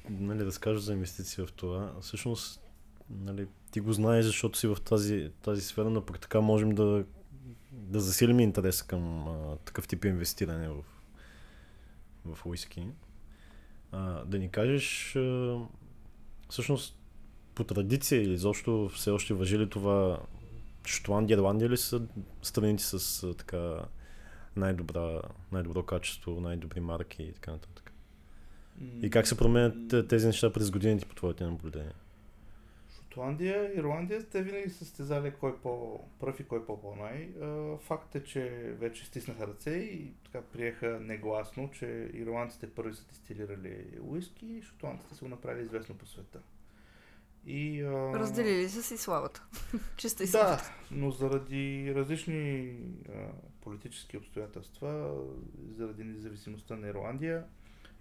нали, 0.10 0.46
разкажа 0.46 0.80
за 0.80 0.94
инвестиция 0.94 1.46
в 1.46 1.52
това, 1.52 1.94
всъщност 2.02 2.62
нали, 3.10 3.48
ти 3.72 3.80
го 3.80 3.94
знаеш, 3.94 4.26
защото 4.26 4.60
си 4.60 4.68
в 4.68 4.78
тази, 4.86 5.32
тази 5.42 5.62
сфера, 5.62 5.90
но 5.90 6.06
пък 6.06 6.20
така 6.20 6.42
можем 6.42 6.76
да, 6.76 7.06
да 7.72 8.00
засилим 8.00 8.40
интерес 8.40 8.84
към 8.84 9.28
а, 9.28 9.58
такъв 9.66 9.88
тип 9.88 10.06
инвестиране 10.06 10.70
в, 10.70 10.84
в 12.26 12.46
уиски. 12.46 12.88
А, 13.92 14.26
да 14.26 14.40
ни 14.40 14.50
кажеш 14.50 15.16
а, 15.16 15.60
всъщност 16.50 16.99
по 17.60 17.64
традиция 17.64 18.22
или 18.22 18.34
изобщо 18.34 18.90
все 18.94 19.12
още 19.12 19.34
въжи 19.34 19.60
ли 19.60 19.70
това 19.70 20.20
Шотландия, 20.88 21.36
Ирландия 21.36 21.70
ли 21.70 21.78
са 21.78 22.02
страните 22.42 22.84
с 22.84 23.34
така 23.38 23.80
най-добра, 24.56 25.22
най-добро 25.52 25.84
качество, 25.84 26.42
най-добри 26.42 26.80
марки 26.80 27.24
и 27.24 27.34
така 27.34 27.52
нататък? 27.52 27.94
И 29.02 29.10
как 29.10 29.28
се 29.28 29.38
променят 29.38 29.76
те- 29.90 30.08
тези 30.08 30.28
неща 30.28 30.54
през 30.54 30.72
годините 30.72 31.06
по 31.06 31.16
твоите 31.16 31.44
наблюдения? 31.44 31.94
Шотландия, 32.96 33.72
Ирландия, 33.76 34.24
те 34.24 34.44
винаги 34.44 34.70
са 34.70 34.86
стезали 34.86 35.34
кой 35.40 35.58
по-пръв 35.62 36.40
и 36.40 36.44
кой 36.44 36.66
по-по-най. 36.66 37.30
Факт 37.80 38.16
е, 38.16 38.24
че 38.24 38.50
вече 38.80 39.06
стиснаха 39.06 39.48
ръце 39.48 39.72
и 39.72 40.12
така 40.26 40.42
приеха 40.42 41.00
негласно, 41.02 41.72
че 41.72 42.12
ирландците 42.14 42.70
първи 42.70 42.94
са 42.94 43.08
дестилирали 43.08 43.86
уиски 44.02 44.46
и 44.46 44.62
шотландците 44.62 45.16
са 45.16 45.26
го 45.26 45.30
направили 45.30 45.66
известно 45.66 45.96
по 45.96 46.06
света. 46.06 46.40
И, 47.46 47.82
а... 47.82 48.20
Разделили 48.20 48.70
са 48.70 48.84
си 48.84 48.98
славата. 48.98 49.46
Чиста 49.98 50.24
и 50.24 50.26
Да, 50.26 50.32
славата. 50.32 50.74
но 50.92 51.12
заради 51.12 51.94
различни 51.96 52.76
а, 53.10 53.28
политически 53.62 54.18
обстоятелства, 54.18 55.16
заради 55.78 56.04
независимостта 56.04 56.76
на 56.76 56.88
Ирландия 56.88 57.46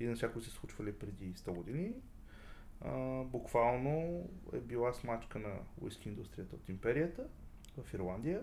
и 0.01 0.07
на 0.07 0.17
всяко 0.17 0.41
се 0.41 0.51
случвали 0.51 0.93
преди 0.93 1.35
100 1.35 1.51
години, 1.53 1.93
а, 2.81 3.23
буквално 3.25 4.25
е 4.53 4.61
била 4.61 4.93
смачка 4.93 5.39
на 5.39 5.55
уиски 5.81 6.09
индустрията 6.09 6.57
от 6.57 6.69
империята 6.69 7.27
в 7.83 7.95
Ирландия 7.95 8.43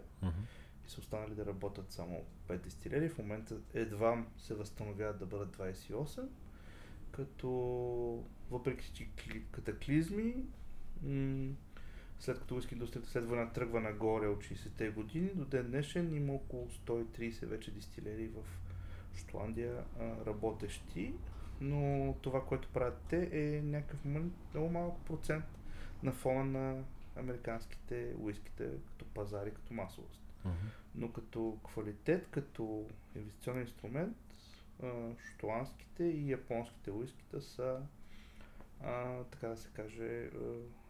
и 0.88 0.90
са 0.90 1.00
останали 1.00 1.36
да 1.36 1.46
работят 1.46 1.92
само 1.92 2.26
5 2.48 2.58
дистилери. 2.58 3.10
В 3.10 3.18
момента 3.18 3.56
едва 3.74 4.26
се 4.38 4.54
възстановяват 4.54 5.20
да 5.20 5.26
бъдат 5.26 5.58
28, 5.58 6.28
като 7.12 7.50
въпреки 8.52 9.10
катаклизми, 9.52 10.36
м- 11.04 11.54
след 12.20 12.40
като 12.40 12.56
уиски 12.56 12.74
индустрията 12.74 13.10
след 13.10 13.26
война 13.26 13.52
тръгва 13.54 13.82
нагоре 13.82 14.28
от 14.28 14.44
60-те 14.44 14.90
години, 14.90 15.30
до 15.36 15.46
ден 15.46 15.68
днешен 15.68 16.16
има 16.16 16.34
около 16.34 16.70
130 16.70 17.46
вече 17.46 17.72
дистилери 17.72 18.28
в 18.28 18.44
Шотландия 19.18 19.84
а, 20.00 20.26
работещи, 20.26 21.14
но 21.62 22.14
това, 22.22 22.46
което 22.46 22.70
правят 22.74 23.02
те 23.10 23.30
е 23.32 23.62
някакъв 23.62 24.06
много 24.06 24.70
малък 24.70 25.06
процент 25.06 25.46
на 26.04 26.12
фона 26.12 26.44
на 26.46 26.84
американските 27.16 28.14
уиските 28.20 28.70
като 28.88 29.06
пазари, 29.06 29.54
като 29.54 29.74
масовост. 29.74 30.22
Но 30.96 31.12
като 31.12 31.58
квалитет, 31.64 32.28
като 32.32 32.86
инвестиционен 33.16 33.62
инструмент, 33.62 34.18
а, 34.84 35.12
шотландските 35.32 36.04
и 36.04 36.32
японските 36.32 36.92
уиските 36.92 37.42
са, 37.42 37.82
а, 38.84 39.24
така 39.24 39.48
да 39.48 39.58
се 39.58 39.70
каже, 39.74 40.30
а, 40.36 40.40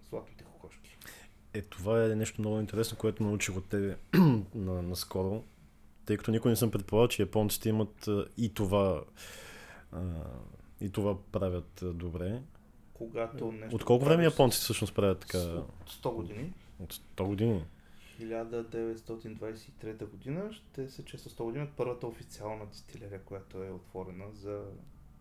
златните 0.10 0.44
кокошки. 0.44 0.98
Е, 1.54 1.62
това 1.62 2.06
е 2.06 2.08
нещо 2.08 2.42
много 2.42 2.60
интересно, 2.60 2.98
което 2.98 3.24
научих 3.24 3.58
от 3.58 3.70
тебе 3.70 3.98
на, 4.56 4.82
наскоро, 4.82 5.44
тъй 6.06 6.18
като 6.18 6.32
никой 6.32 6.52
не 6.52 6.56
съм 6.56 6.72
предполагал, 6.72 7.08
че 7.08 7.22
японците 7.22 7.70
имат 7.70 8.10
и 8.38 8.54
това 8.54 9.04
а, 9.92 10.02
и 10.82 10.90
това 10.90 11.18
правят 11.32 11.84
добре. 11.84 12.42
Когато 12.94 13.52
нещо 13.52 13.76
От 13.76 13.84
колко 13.84 14.06
време 14.06 14.24
японците 14.24 14.64
всъщност 14.64 14.96
правят 14.96 15.20
така? 15.20 15.38
От 15.38 15.90
100 15.90 16.14
години. 16.14 16.54
От 16.80 16.94
100 16.94 17.28
години. 17.28 17.66
1923 18.22 20.06
година 20.06 20.54
ще 20.54 20.90
се 20.90 21.06
чества 21.06 21.32
100 21.32 21.44
години 21.44 21.64
от 21.64 21.72
първата 21.78 22.08
официална 22.08 22.66
дистилерия, 22.66 23.22
която 23.22 23.64
е 23.64 23.72
отворена 23.72 24.26
за, 24.34 24.64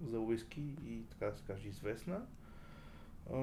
за 0.00 0.20
уиски 0.20 0.60
и 0.86 1.02
така 1.10 1.26
да 1.26 1.36
се 1.36 1.44
каже 1.44 1.68
известна. 1.68 2.26
А, 3.28 3.36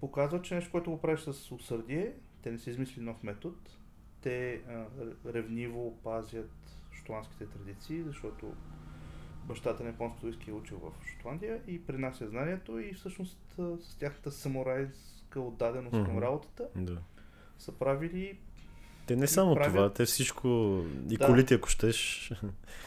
показва, 0.00 0.42
че 0.42 0.54
нещо, 0.54 0.70
което 0.70 0.90
го 0.90 1.00
правиш 1.00 1.20
с 1.20 1.52
усърдие, 1.52 2.12
те 2.42 2.50
не 2.50 2.58
са 2.58 2.70
измислили 2.70 3.04
нов 3.04 3.22
метод, 3.22 3.56
те 4.20 4.54
а, 4.54 4.84
ревниво 5.26 5.92
пазят 5.94 6.50
шотландските 6.92 7.46
традиции, 7.46 8.02
защото 8.02 8.52
бащата 9.44 9.82
на 9.82 9.88
японското 9.88 10.26
уиски 10.26 10.50
е 10.50 10.54
учил 10.54 10.78
в 10.78 11.06
Шотландия 11.06 11.60
и 11.66 11.86
принася 11.86 12.28
знанието 12.28 12.78
и 12.78 12.92
всъщност 12.92 13.38
с 13.80 13.96
тяхната 13.96 14.30
самурайска 14.32 14.94
отдаденост 15.36 15.92
към 15.94 16.02
Мгм. 16.06 16.18
работата 16.18 16.68
Да. 16.76 16.98
са 17.58 17.72
правили 17.72 18.38
Те 19.06 19.16
не 19.16 19.26
само 19.26 19.54
правят- 19.54 19.72
това, 19.72 19.92
те 19.92 20.04
всичко, 20.04 20.48
и 21.04 21.16
Да. 21.16 21.26
колите, 21.26 21.54
ако 21.54 21.68
щеш. 21.68 22.32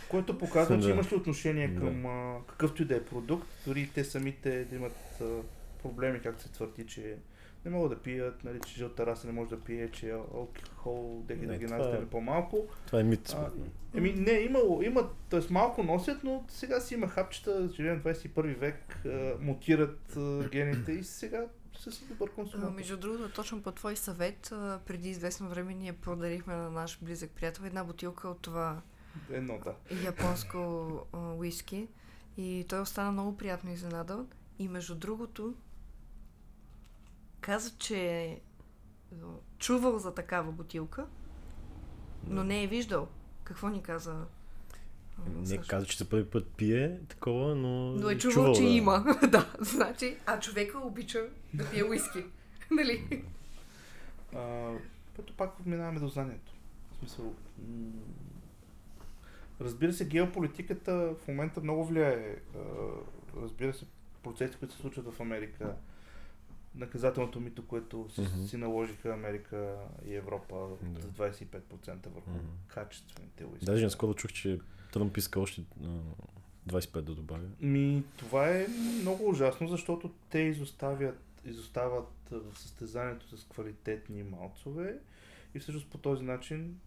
Което 0.10 0.38
показва, 0.38 0.76
че 0.76 0.82
Да. 0.82 0.90
имаш 0.90 1.12
ли 1.12 1.16
отношение 1.16 1.68
Да. 1.68 1.80
към 1.80 2.06
а, 2.06 2.38
какъвто 2.48 2.82
и 2.82 2.86
да 2.86 2.96
е 2.96 3.04
продукт, 3.04 3.48
дори 3.66 3.90
те 3.90 4.04
самите 4.04 4.66
да 4.66 4.76
имат 4.76 4.96
а, 5.22 5.26
проблеми, 5.78 6.22
както 6.22 6.44
се 6.44 6.52
твърди, 6.52 6.86
че 6.86 7.18
не 7.66 7.72
могат 7.72 7.90
да 7.90 7.98
пият, 8.04 8.44
нали, 8.44 8.60
че 8.68 8.76
жълта 8.76 9.06
раса 9.06 9.28
не 9.28 9.34
може 9.34 9.50
да 9.50 9.60
пие, 9.60 9.92
че 9.92 10.12
алкохол, 10.12 11.24
дехидрогеназата 11.28 11.98
е- 11.98 12.02
е 12.02 12.06
по-малко. 12.06 12.68
Това 12.86 13.00
е 13.00 13.04
мит. 13.04 13.30
А, 13.30 13.52
еми, 13.98 14.12
не, 14.12 14.32
имало, 14.32 14.82
има, 14.82 15.10
т.е. 15.30 15.40
малко 15.50 15.84
носят, 15.84 16.24
но 16.24 16.46
сега 16.48 16.80
си 16.80 16.94
има 16.94 17.08
хапчета, 17.08 17.70
живеем 17.76 18.00
в 18.00 18.04
21 18.04 18.56
век, 18.56 19.06
а, 19.06 19.36
мутират 19.40 20.18
а, 20.18 20.50
гените 20.50 20.92
и 20.92 21.04
сега 21.04 21.46
са 21.80 21.92
си 21.92 22.06
добър 22.06 22.32
консуматор. 22.32 22.74
Между 22.74 22.98
другото, 22.98 23.30
точно 23.30 23.62
по 23.62 23.72
твой 23.72 23.96
съвет, 23.96 24.50
а, 24.52 24.80
преди 24.86 25.10
известно 25.10 25.50
време 25.50 25.74
ние 25.74 25.94
подарихме 25.94 26.56
на 26.56 26.70
наш 26.70 27.00
близък 27.02 27.32
приятел 27.32 27.64
една 27.64 27.84
бутилка 27.84 28.28
от 28.28 28.42
това 28.42 28.82
Едно, 29.32 29.60
да. 29.64 29.96
японско 30.04 30.58
а, 31.14 31.18
уиски. 31.34 31.88
И 32.38 32.66
той 32.70 32.80
остана 32.80 33.12
много 33.12 33.38
приятно 33.38 33.72
изненадан. 33.72 34.28
И 34.60 34.68
между 34.68 34.96
другото, 34.96 35.54
каза, 37.48 37.72
че 37.78 37.98
е 37.98 38.40
а, 39.14 39.16
чувал 39.58 40.00
за 40.00 40.14
такава 40.14 40.52
бутилка, 40.52 41.06
но 42.28 42.44
не 42.44 42.64
е 42.64 42.68
виждал. 42.68 43.08
Какво 43.44 43.70
ни 43.70 43.82
каза? 43.82 44.26
Не 45.36 45.46
Сашо? 45.46 45.62
каза, 45.68 45.86
че 45.86 45.98
за 45.98 46.10
първи 46.10 46.30
път 46.30 46.48
пие 46.58 47.00
такова, 47.10 47.56
но... 47.56 47.92
Но 47.92 48.10
е 48.10 48.18
чувал, 48.18 48.54
че 48.54 48.62
да. 48.62 48.68
има. 48.68 49.18
да, 49.32 49.54
значи, 49.60 50.18
а 50.26 50.40
човека 50.40 50.80
обича 50.80 51.28
да 51.54 51.70
пие 51.70 51.84
уиски. 51.84 52.24
нали? 52.72 53.24
Пето 55.16 55.34
пак 55.38 55.66
минаваме 55.66 56.00
до 56.00 56.08
знанието. 56.08 56.52
В 56.92 57.00
смисъл, 57.00 57.34
разбира 59.62 59.94
се, 59.94 60.08
геополитиката 60.08 61.16
в 61.24 61.28
момента 61.28 61.62
много 61.62 61.86
влияе. 61.86 62.36
Разбира 63.42 63.74
се, 63.74 63.86
процесите, 64.24 64.58
които 64.60 64.74
се 64.74 64.82
случват 64.82 65.14
в 65.14 65.20
Америка, 65.20 65.76
наказателното 66.78 67.40
мито, 67.40 67.68
което 67.68 68.08
Мгм. 68.18 68.44
си 68.46 68.58
наложиха 68.58 69.14
Америка 69.14 69.76
и 70.06 70.16
Европа 70.16 70.68
Да. 70.82 71.02
с 71.02 71.06
25% 71.06 72.10
върху 72.10 72.30
Мгм. 72.30 72.40
качествените 72.68 73.46
уиски. 73.46 73.66
Даже 73.66 73.84
наскоро 73.84 74.14
чух, 74.14 74.32
че 74.32 74.60
Тръмп 74.94 75.18
иска 75.18 75.40
още 75.40 75.64
а, 75.84 75.88
25 76.68 77.02
да 77.02 77.16
добавя. 77.16 77.48
Ми, 77.62 78.04
това 78.18 78.50
е 78.50 78.68
много 79.02 79.30
ужасно, 79.30 79.68
защото 79.68 80.12
те 80.30 80.40
изоставят, 80.40 81.20
изостават 81.46 82.08
в 82.32 82.60
състезанието 82.60 83.38
с 83.38 83.46
квалитетни 83.46 84.24
малцове 84.24 85.00
и 85.54 85.60
всъщност 85.60 85.88
по 85.90 85.98
този 85.98 86.24
начин, 86.24 86.80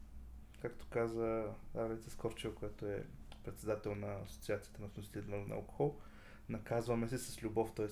както 0.63 0.87
каза 0.91 1.45
Алица 1.79 2.11
Скорчева, 2.11 2.55
която 2.55 2.87
е 2.87 3.05
председател 3.45 3.95
на 3.95 4.15
Асоциацията 4.25 4.83
на 4.83 4.89
вносителите 4.89 5.31
на 5.49 5.55
алкохол, 5.55 5.97
наказваме 6.49 7.09
се 7.09 7.19
с 7.19 7.43
любов, 7.43 7.73
т.е. 7.77 7.87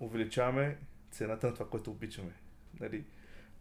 увеличаваме 0.00 0.78
цената 1.10 1.46
на 1.46 1.54
това, 1.54 1.68
което 1.68 1.90
обичаме. 1.90 2.32
Нали? 2.80 3.04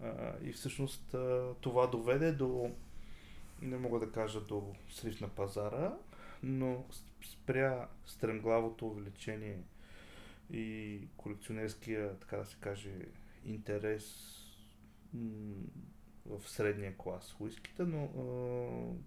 А, 0.04 0.34
и 0.44 0.54
всъщност 0.54 1.14
а, 1.14 1.54
това 1.62 1.88
доведе 1.88 2.32
до, 2.32 2.72
не 3.62 3.78
мога 3.78 4.00
да 4.00 4.12
кажа 4.12 4.42
до 4.42 4.76
срив 4.90 5.22
на 5.22 5.30
пазара, 5.30 5.94
но 6.44 6.86
спря 7.24 7.88
стремглавото 8.06 8.88
увеличение 8.88 9.60
и 10.54 11.00
колекционерския, 11.18 12.20
така 12.20 12.38
да 12.38 12.46
се 12.46 12.58
каже, 12.60 12.92
интерес 13.46 14.36
м- 15.14 15.56
в 16.26 16.50
средния 16.50 16.98
клас 16.98 17.36
уиските, 17.40 17.84
но 17.84 18.08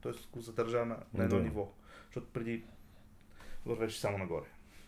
т.е. 0.03 0.13
го 0.33 0.41
задържа 0.41 0.85
на, 0.85 1.03
на 1.15 1.25
едно 1.25 1.37
Да. 1.37 1.43
ниво. 1.43 1.73
Защото 2.07 2.27
преди 2.33 2.65
вървеше 3.67 4.01
само 4.01 4.19
нагоре. 4.19 4.47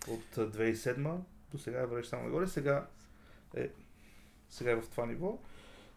От 0.09 0.39
а, 0.39 0.51
2007 0.51 1.19
до 1.57 1.63
сега 1.63 1.87
вървеше 1.87 2.09
само 2.09 2.25
нагоре. 2.25 2.47
Сега 2.47 2.87
е, 3.57 3.71
сега 4.51 4.71
е 4.71 4.77
в 4.77 4.89
това 4.91 5.07
ниво. 5.07 5.39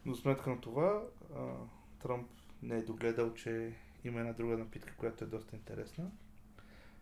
Но 0.06 0.16
сметка 0.16 0.50
на 0.50 0.62
това 0.62 1.04
а, 1.36 1.54
Тръмп 2.02 2.28
не 2.64 2.78
е 2.78 2.82
догледал, 2.82 3.34
че 3.34 3.74
има 4.04 4.20
една 4.20 4.34
друга 4.34 4.58
напитка, 4.58 4.94
която 4.98 5.24
е 5.24 5.28
доста 5.28 5.56
интересна, 5.56 6.12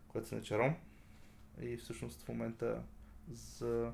която 0.08 0.28
се 0.28 0.36
нарича 0.36 0.58
Ром. 0.58 0.76
И 1.62 1.78
всъщност 1.78 2.24
в 2.24 2.28
момента 2.28 2.84
за 3.32 3.92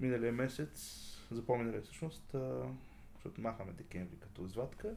миналия 0.00 0.32
месец, 0.32 1.08
за 1.30 1.46
по-миналия 1.46 1.82
всъщност, 1.82 2.34
а, 2.34 2.68
защото 3.14 3.40
махаме 3.40 3.72
декември 3.72 4.16
като 4.20 4.44
извадка, 4.44 4.94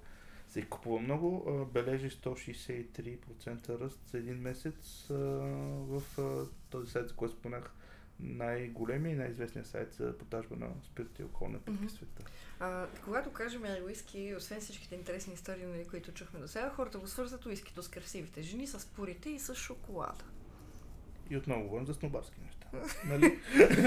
се 0.47 0.59
и 0.59 0.69
купува 0.69 0.99
много, 0.99 1.49
а, 1.49 1.65
бележи 1.65 2.09
163% 2.09 3.79
ръст 3.79 3.99
за 4.07 4.17
един 4.17 4.37
месец 4.37 5.09
а, 5.09 5.13
в 5.13 6.03
а, 6.19 6.45
този 6.69 6.91
сайт, 6.91 7.07
за 7.07 7.15
който 7.15 7.35
споменах, 7.35 7.73
най-големия 8.19 9.13
и 9.13 9.17
най-известният 9.17 9.67
сайт 9.67 9.93
за 9.93 10.17
продажба 10.17 10.55
на 10.55 10.67
спирт 10.83 11.19
и 11.19 11.23
напитки 11.41 11.71
Мгм. 11.71 11.87
в 11.87 11.91
света. 11.91 12.23
А, 12.59 12.87
когато 13.05 13.29
кажем 13.29 13.63
уиски, 13.85 14.35
освен 14.37 14.59
всичките 14.61 14.95
интересни 14.95 15.33
истории, 15.33 15.65
нали, 15.65 15.87
които 15.87 16.11
чухме 16.11 16.39
до 16.39 16.47
сега, 16.47 16.69
хората 16.69 16.97
го 16.99 17.07
свързват 17.07 17.45
уискито 17.45 17.83
с 17.83 17.87
красивите 17.87 18.41
жени, 18.41 18.67
с 18.67 18.87
пурите 18.87 19.29
и 19.29 19.39
с 19.39 19.55
шоколада. 19.55 20.23
И 21.29 21.37
отново 21.37 21.63
говорим 21.63 21.85
за 21.85 21.93
снобарски 21.93 22.35
неща. 22.41 22.67
Нали? 23.05 23.39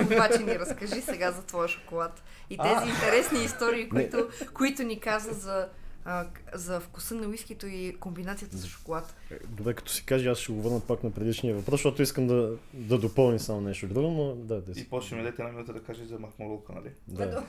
Обаче 0.03 0.43
ни 0.43 0.59
разкажи 0.59 1.01
сега 1.01 1.33
за 1.33 1.43
твоя 1.43 1.69
шоколад. 1.69 2.23
И 2.51 2.59
тези 2.59 2.75
А! 2.75 2.87
интересни 2.89 3.45
истории, 3.45 3.89
които, 3.89 4.29
които 4.55 4.83
ни 4.83 5.01
каза 5.01 5.33
за, 5.33 5.69
а, 6.09 6.27
за 6.55 6.81
вкуса 6.81 7.15
на 7.15 7.29
уискито 7.29 7.67
и 7.67 7.97
комбинацията 8.01 8.57
с 8.57 8.67
шоколад. 8.67 9.17
Е, 9.31 9.47
Добре, 9.47 9.75
като 9.75 9.93
си 9.93 10.07
каже, 10.07 10.29
аз 10.29 10.39
ще 10.39 10.53
го 10.53 10.63
върна 10.63 10.81
пак 10.81 11.05
на 11.05 11.11
предишния 11.11 11.55
въпрос, 11.55 11.73
защото 11.73 12.03
искам 12.03 12.27
да, 12.27 12.57
да 12.73 12.99
допълни 12.99 13.39
само 13.39 13.61
нещо 13.61 13.87
друго, 13.87 14.11
но 14.11 14.35
да, 14.35 14.61
да 14.61 14.81
И 14.81 14.89
после 14.89 15.17
ми 15.17 15.23
дадете 15.23 15.43
една 15.43 15.55
минута 15.55 15.73
да 15.73 15.83
кажа 15.83 16.05
за 16.05 16.19
махмалулка, 16.19 16.73
нали? 16.73 16.91
Да. 17.09 17.45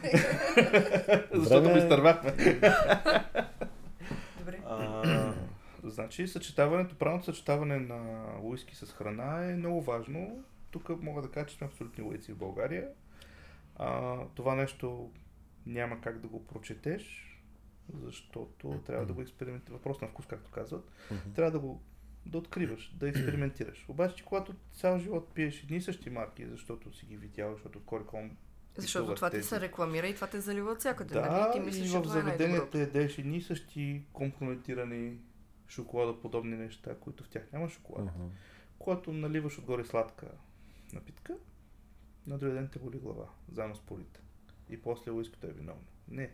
Защото 1.33 1.69
ме 1.69 1.75
е. 1.75 1.77
изтървахме. 1.77 2.31
Добре. 4.39 4.59
А, 4.65 5.33
значи, 5.83 6.27
съчетаването, 6.27 6.95
правилното 6.95 7.25
съчетаване 7.25 7.79
на 7.79 8.25
уиски 8.41 8.75
с 8.75 8.85
храна 8.85 9.51
е 9.51 9.55
много 9.55 9.81
важно. 9.81 10.43
Тук 10.71 10.89
мога 11.01 11.21
да 11.21 11.31
кажа, 11.31 11.47
че 11.47 11.55
сме 11.55 11.67
абсолютни 11.67 12.03
лойци 12.03 12.31
в 12.31 12.37
България. 12.37 12.87
А, 13.75 14.17
това 14.35 14.55
нещо 14.55 15.09
няма 15.65 16.01
как 16.01 16.19
да 16.19 16.27
го 16.27 16.45
прочетеш, 16.45 17.28
защото 17.93 18.81
трябва 18.85 19.05
да 19.05 19.13
го 19.13 19.21
експериментираш. 19.21 19.77
Въпрос 19.77 20.01
на 20.01 20.07
вкус, 20.07 20.25
както 20.25 20.51
казват. 20.51 20.91
Трябва 21.35 21.51
да 21.51 21.59
го 21.59 21.81
да 22.25 22.37
откриваш, 22.37 22.93
да 22.95 23.09
експериментираш. 23.09 23.85
Обаче, 23.89 24.15
ти, 24.15 24.23
когато 24.23 24.53
цял 24.73 24.99
живот 24.99 25.33
пиеш 25.33 25.63
едни 25.63 25.77
и 25.77 25.81
същи 25.81 26.09
марки, 26.09 26.47
защото 26.47 26.93
си 26.93 27.05
ги 27.05 27.17
видял, 27.17 27.53
защото 27.53 27.85
Кориком 27.85 28.37
Защото 28.77 29.15
това 29.15 29.29
ти 29.29 29.35
тези- 29.35 29.47
се 29.47 29.61
рекламира 29.61 30.07
и 30.07 30.15
това 30.15 30.27
те 30.27 30.41
залива 30.41 30.71
от 30.71 30.79
всякъде. 30.79 31.15
нали? 31.15 31.29
да, 31.29 31.51
Ти 31.51 31.59
мислиш, 31.59 31.93
и 31.93 31.97
в 31.97 32.01
е 32.01 32.07
заведенията 32.07 32.79
ядеш 32.79 33.17
едни 33.17 33.37
и 33.37 33.41
същи 33.41 34.03
компрометирани 34.13 35.17
шоколадоподобни 35.67 36.57
неща, 36.57 36.95
които 36.99 37.23
в 37.23 37.29
тях 37.29 37.51
няма 37.53 37.69
шоколад. 37.69 38.05
Мгм. 38.05 38.27
Когато 38.79 39.13
наливаш 39.13 39.57
отгоре 39.59 39.85
сладка 39.85 40.27
напитка, 40.93 41.37
на 42.27 42.37
другия 42.37 42.55
ден 42.55 42.69
те 42.73 42.79
боли 42.79 42.97
глава, 42.97 43.25
заедно 43.51 43.75
с 43.75 43.81
полите. 43.81 44.19
И 44.69 44.81
после 44.81 45.11
уиското 45.11 45.47
е 45.47 45.51
виновно. 45.51 45.85
Не. 46.07 46.31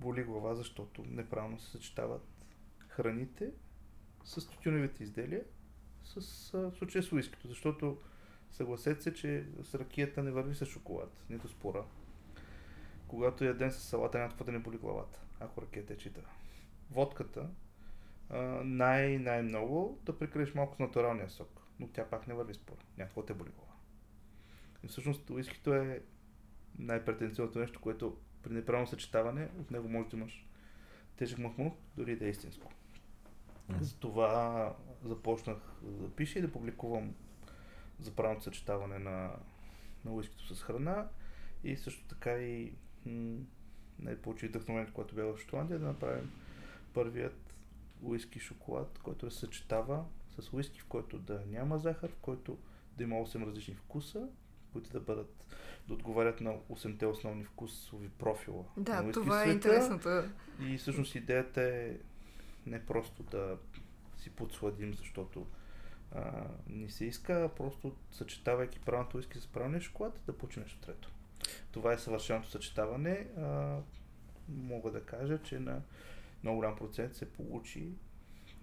Боли 0.00 0.24
глава, 0.24 0.54
защото 0.54 1.04
неправилно 1.06 1.58
се 1.58 1.70
съчетават 1.70 2.46
храните 2.88 3.52
с 4.24 4.48
тютюневите 4.48 5.02
изделия, 5.02 5.44
с, 6.04 6.52
в 6.52 6.72
случая 6.78 7.02
с 7.02 7.12
уиското, 7.12 7.48
защото 7.48 7.98
съгласете 8.50 9.02
се, 9.02 9.14
че 9.14 9.46
с 9.62 9.74
ракията 9.74 10.22
не 10.22 10.30
върви 10.30 10.54
с 10.54 10.66
шоколад, 10.66 11.24
нито 11.30 11.48
спора. 11.48 11.84
Когато 13.08 13.44
ядем 13.44 13.70
с 13.70 13.80
салата, 13.80 14.18
няма 14.18 14.30
какво 14.30 14.44
да 14.44 14.52
не 14.52 14.58
боли 14.58 14.78
главата, 14.78 15.20
ако 15.40 15.62
ракията 15.62 15.92
е 15.92 15.96
чита. 15.96 16.20
Водката, 16.90 17.50
най- 18.64 19.18
най-много 19.18 20.00
да 20.04 20.18
прикриеш 20.18 20.54
малко 20.54 20.76
с 20.76 20.78
натуралния 20.78 21.30
сок, 21.30 21.62
но 21.80 21.88
тя 21.88 22.10
пак 22.10 22.26
не 22.26 22.34
върви 22.34 22.54
спора, 22.54 22.80
няма 22.98 23.08
какво 23.08 23.22
те 23.22 23.34
боли 23.34 23.50
глава. 23.50 23.72
И 24.82 24.88
всъщност 24.88 25.30
уискито 25.30 25.74
е 25.74 26.02
най-претенциозното 26.78 27.58
нещо, 27.58 27.80
което 27.80 28.18
при 28.46 28.54
неправилно 28.54 28.86
съчетаване 28.86 29.48
от 29.60 29.70
него 29.70 29.88
може 29.88 30.08
да 30.08 30.16
имаш 30.16 30.46
тежък 31.16 31.38
махмур, 31.38 31.70
дори 31.96 32.16
да 32.16 32.26
е 32.26 32.28
истинско. 32.28 32.72
Затова 33.80 34.74
започнах 35.04 35.56
да 35.82 36.10
пиша 36.10 36.38
и 36.38 36.42
да 36.42 36.52
публикувам 36.52 37.14
за 38.00 38.14
правилното 38.14 38.44
съчетаване 38.44 38.98
на, 38.98 39.30
на 40.04 40.12
уискито 40.12 40.54
с 40.54 40.62
храна. 40.62 41.08
И 41.64 41.76
също 41.76 42.08
така 42.08 42.38
и 42.38 42.72
м- 43.06 43.38
не 43.98 44.22
получи 44.22 44.48
вдъхновението, 44.48 44.94
което 44.94 45.14
бе 45.14 45.22
в 45.22 45.38
Шотландия, 45.38 45.78
да 45.78 45.86
направим 45.86 46.32
първият 46.94 47.54
уиски 48.02 48.40
шоколад, 48.40 48.98
който 49.02 49.30
се 49.30 49.38
съчетава 49.38 50.04
с 50.38 50.52
уиски, 50.52 50.80
в 50.80 50.86
който 50.86 51.18
да 51.18 51.42
няма 51.46 51.78
захар, 51.78 52.10
в 52.10 52.16
който 52.16 52.58
да 52.96 53.04
има 53.04 53.16
8 53.16 53.46
различни 53.46 53.74
вкуса, 53.74 54.28
които 54.76 54.90
да 54.90 55.00
бъдат 55.00 55.46
да 55.88 55.94
отговарят 55.94 56.40
на 56.40 56.54
8-те 56.70 57.06
основни 57.06 57.44
вкусови 57.44 58.08
профила. 58.08 58.64
на 58.76 58.82
Да, 58.82 59.02
уиски 59.02 59.12
това 59.12 59.36
в 59.36 59.40
е 59.40 59.50
света. 59.50 59.68
интересното. 59.68 60.08
И 60.60 60.78
всъщност 60.78 61.14
идеята 61.14 61.62
е 61.62 61.96
не 62.66 62.86
просто 62.86 63.22
да 63.22 63.58
си 64.18 64.30
подсладим, 64.30 64.94
защото 64.94 65.46
а, 66.12 66.44
ни 66.68 66.90
се 66.90 67.04
иска, 67.04 67.32
а 67.44 67.48
просто 67.48 67.96
съчетавайки 68.10 68.80
правилното 68.80 69.16
уиски 69.16 69.38
с 69.40 69.46
правилния 69.46 69.80
шоколад, 69.80 70.20
да 70.26 70.38
получим 70.38 70.62
нещо 70.62 70.78
трето. 70.80 71.10
това 71.72 71.92
е 71.92 71.98
съвършеното 71.98 72.50
съчетаване. 72.50 73.26
А, 73.38 73.78
мога 74.48 74.90
да 74.90 75.02
кажа, 75.04 75.38
че 75.42 75.58
на 75.58 75.82
много 76.42 76.56
голям 76.56 76.76
процент 76.76 77.14
се 77.14 77.32
получи 77.32 77.88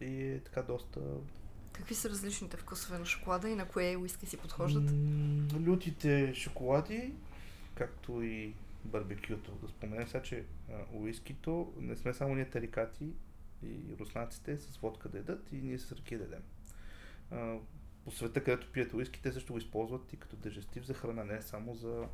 и 0.01 0.23
е 0.23 0.39
така 0.39 0.61
доста... 0.61 0.99
Какви 1.73 1.95
са 1.95 2.09
различните 2.09 2.57
вкусове 2.57 2.99
на 2.99 3.05
шоколада 3.05 3.49
и 3.49 3.55
на 3.55 3.67
кое 3.67 3.95
уиски 3.97 4.25
си 4.25 4.37
подхождат? 4.37 4.91
М, 4.91 5.47
лютите 5.67 6.33
шоколади, 6.35 7.13
както 7.75 8.21
и 8.21 8.53
барбекюто. 8.85 9.51
Да 9.51 9.67
споменем 9.67 10.07
сега, 10.07 10.23
че 10.23 10.45
а, 10.71 10.73
уискито 10.93 11.73
не 11.77 11.95
сме 11.95 12.13
само 12.13 12.35
ние 12.35 12.49
тарикати 12.49 13.09
и 13.63 13.95
руснаците 13.99 14.57
с 14.57 14.77
водка 14.77 15.09
да 15.09 15.17
ядат 15.17 15.47
и 15.51 15.55
ние 15.55 15.79
с 15.79 15.91
ръки 15.91 16.17
да 16.17 16.23
ядем. 16.23 16.43
А, 17.31 17.57
по 18.05 18.11
света, 18.11 18.43
където 18.43 18.71
пият 18.71 18.93
уиски, 18.93 19.21
те 19.21 19.31
също 19.31 19.53
го 19.53 19.59
използват 19.59 20.13
и 20.13 20.17
като 20.17 20.35
дежестив 20.35 20.85
за 20.85 20.93
храна, 20.93 21.23
не 21.23 21.41
само 21.41 21.75
за 21.75 22.05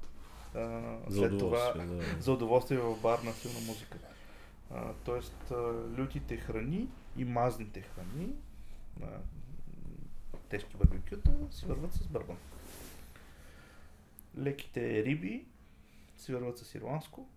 а, 0.55 0.97
За 1.07 1.19
след 1.19 1.39
това 1.39 1.73
да. 1.73 2.03
за 2.21 2.31
удоволствие 2.31 2.77
в 2.77 3.01
бар 3.01 3.19
на 3.19 3.33
силна 3.33 3.59
музика. 3.59 3.97
А, 4.71 4.93
тоест, 5.05 5.51
а, 5.51 5.55
лютите 5.99 6.37
храни 6.37 6.87
и 7.17 7.25
мазните 7.25 7.81
храни, 7.81 8.29
а, 9.03 9.05
тежки 10.49 10.77
барбекюта, 10.77 11.31
си 11.51 11.65
върват 11.65 11.93
с 11.93 12.07
бърбан. 12.07 12.37
Леките 14.37 15.05
риби 15.05 15.45
си 16.17 16.33
върват 16.33 16.57
с 16.57 16.75
ирландско. 16.75 17.27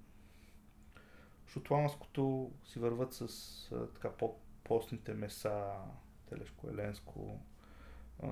Шотландското 1.48 2.50
си 2.64 2.78
върват 2.78 3.14
с 3.14 3.22
а, 3.72 3.86
така 3.86 4.10
по-постните 4.10 5.14
меса, 5.14 5.70
телешко, 6.28 6.68
еленско. 6.70 7.40
А, 8.22 8.28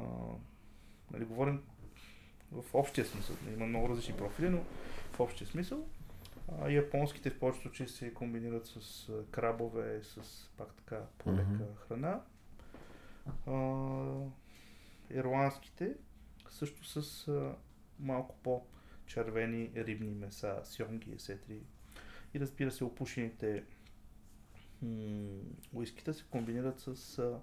нали, 1.11 1.25
говорим 1.25 1.63
в 2.53 2.65
общия 2.75 3.07
смисъл. 3.07 3.37
Има 3.53 3.67
много 3.67 3.89
различни 3.89 4.17
профили, 4.17 4.49
но 4.49 4.61
в 5.13 5.21
общия 5.21 5.47
смисъл. 5.47 5.87
А, 6.61 6.69
японските 6.71 7.31
в 7.31 7.39
повечето 7.39 7.63
случаи 7.63 7.89
се 7.89 8.15
комбинират 8.15 8.67
с 8.67 9.09
крабове, 9.31 10.03
с 10.03 10.49
пак 10.57 10.75
така 10.75 11.01
по-лека 11.19 11.43
Мгм. 11.43 11.65
храна. 11.89 12.21
А, 13.47 13.53
ирландските 15.11 15.97
също 16.51 16.85
с 16.85 17.29
а, 17.29 17.55
малко 17.99 18.37
по-червени 18.43 19.71
рибни 19.77 20.15
меса, 20.15 20.61
сьомги, 20.65 21.13
есетри. 21.13 21.61
И 22.35 22.41
разбира 22.41 22.71
се, 22.71 22.85
опушените 22.85 23.65
м- 24.83 25.41
уиските 25.73 26.13
се 26.13 26.25
комбинират 26.31 26.81
с 26.81 27.19
а, 27.19 27.41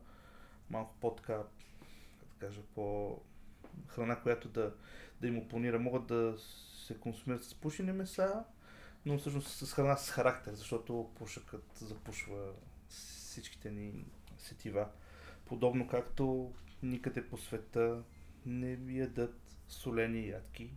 малко 0.69 0.95
по-така, 1.01 1.33
да 1.33 2.47
кажа, 2.47 2.61
по 2.75 3.17
храна, 3.87 4.19
която 4.21 4.49
да, 4.49 4.73
да 5.21 5.27
им 5.27 5.37
опонира. 5.37 5.79
Могат 5.79 6.07
да 6.07 6.35
се 6.85 6.99
консумират 6.99 7.43
с 7.43 7.55
пушени 7.55 7.91
меса, 7.91 8.43
но 9.05 9.17
всъщност 9.17 9.47
с 9.47 9.73
храна 9.73 9.95
с 9.97 10.11
характер, 10.11 10.53
защото 10.53 11.11
пушъкът 11.15 11.77
запушва 11.77 12.53
всичките 12.89 13.71
ни 13.71 14.05
сетива. 14.37 14.89
Подобно 15.45 15.87
както 15.87 16.53
никъде 16.83 17.27
по 17.27 17.37
света 17.37 18.03
не 18.45 18.93
ядат 18.93 19.39
солени 19.67 20.27
ядки, 20.27 20.69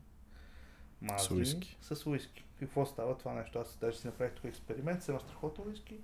мазни, 1.00 1.26
С 1.26 1.30
уиски. 1.30 1.76
с 1.80 2.06
уиски. 2.06 2.44
Какво 2.58 2.86
става 2.86 3.18
това 3.18 3.32
нещо? 3.34 3.58
Аз 3.58 3.78
даже 3.80 3.98
си 3.98 4.06
направих 4.06 4.34
тук 4.34 4.44
експеримент, 4.44 5.02
с 5.02 5.08
едно 5.08 5.20
страхотно 5.20 5.64
уиски. 5.64 5.98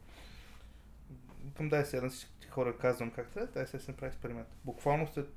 Към 1.56 1.68
дай 1.68 1.84
сега 1.84 2.02
на 2.02 2.10
всички 2.10 2.46
хора 2.46 2.78
казвам 2.78 3.10
как 3.10 3.30
трябва, 3.30 3.52
дай 3.52 3.66
сега 3.66 3.78
си 3.78 3.90
направи 3.90 4.08
експеримент. 4.08 4.48
Буквално 4.64 5.06
след 5.06 5.32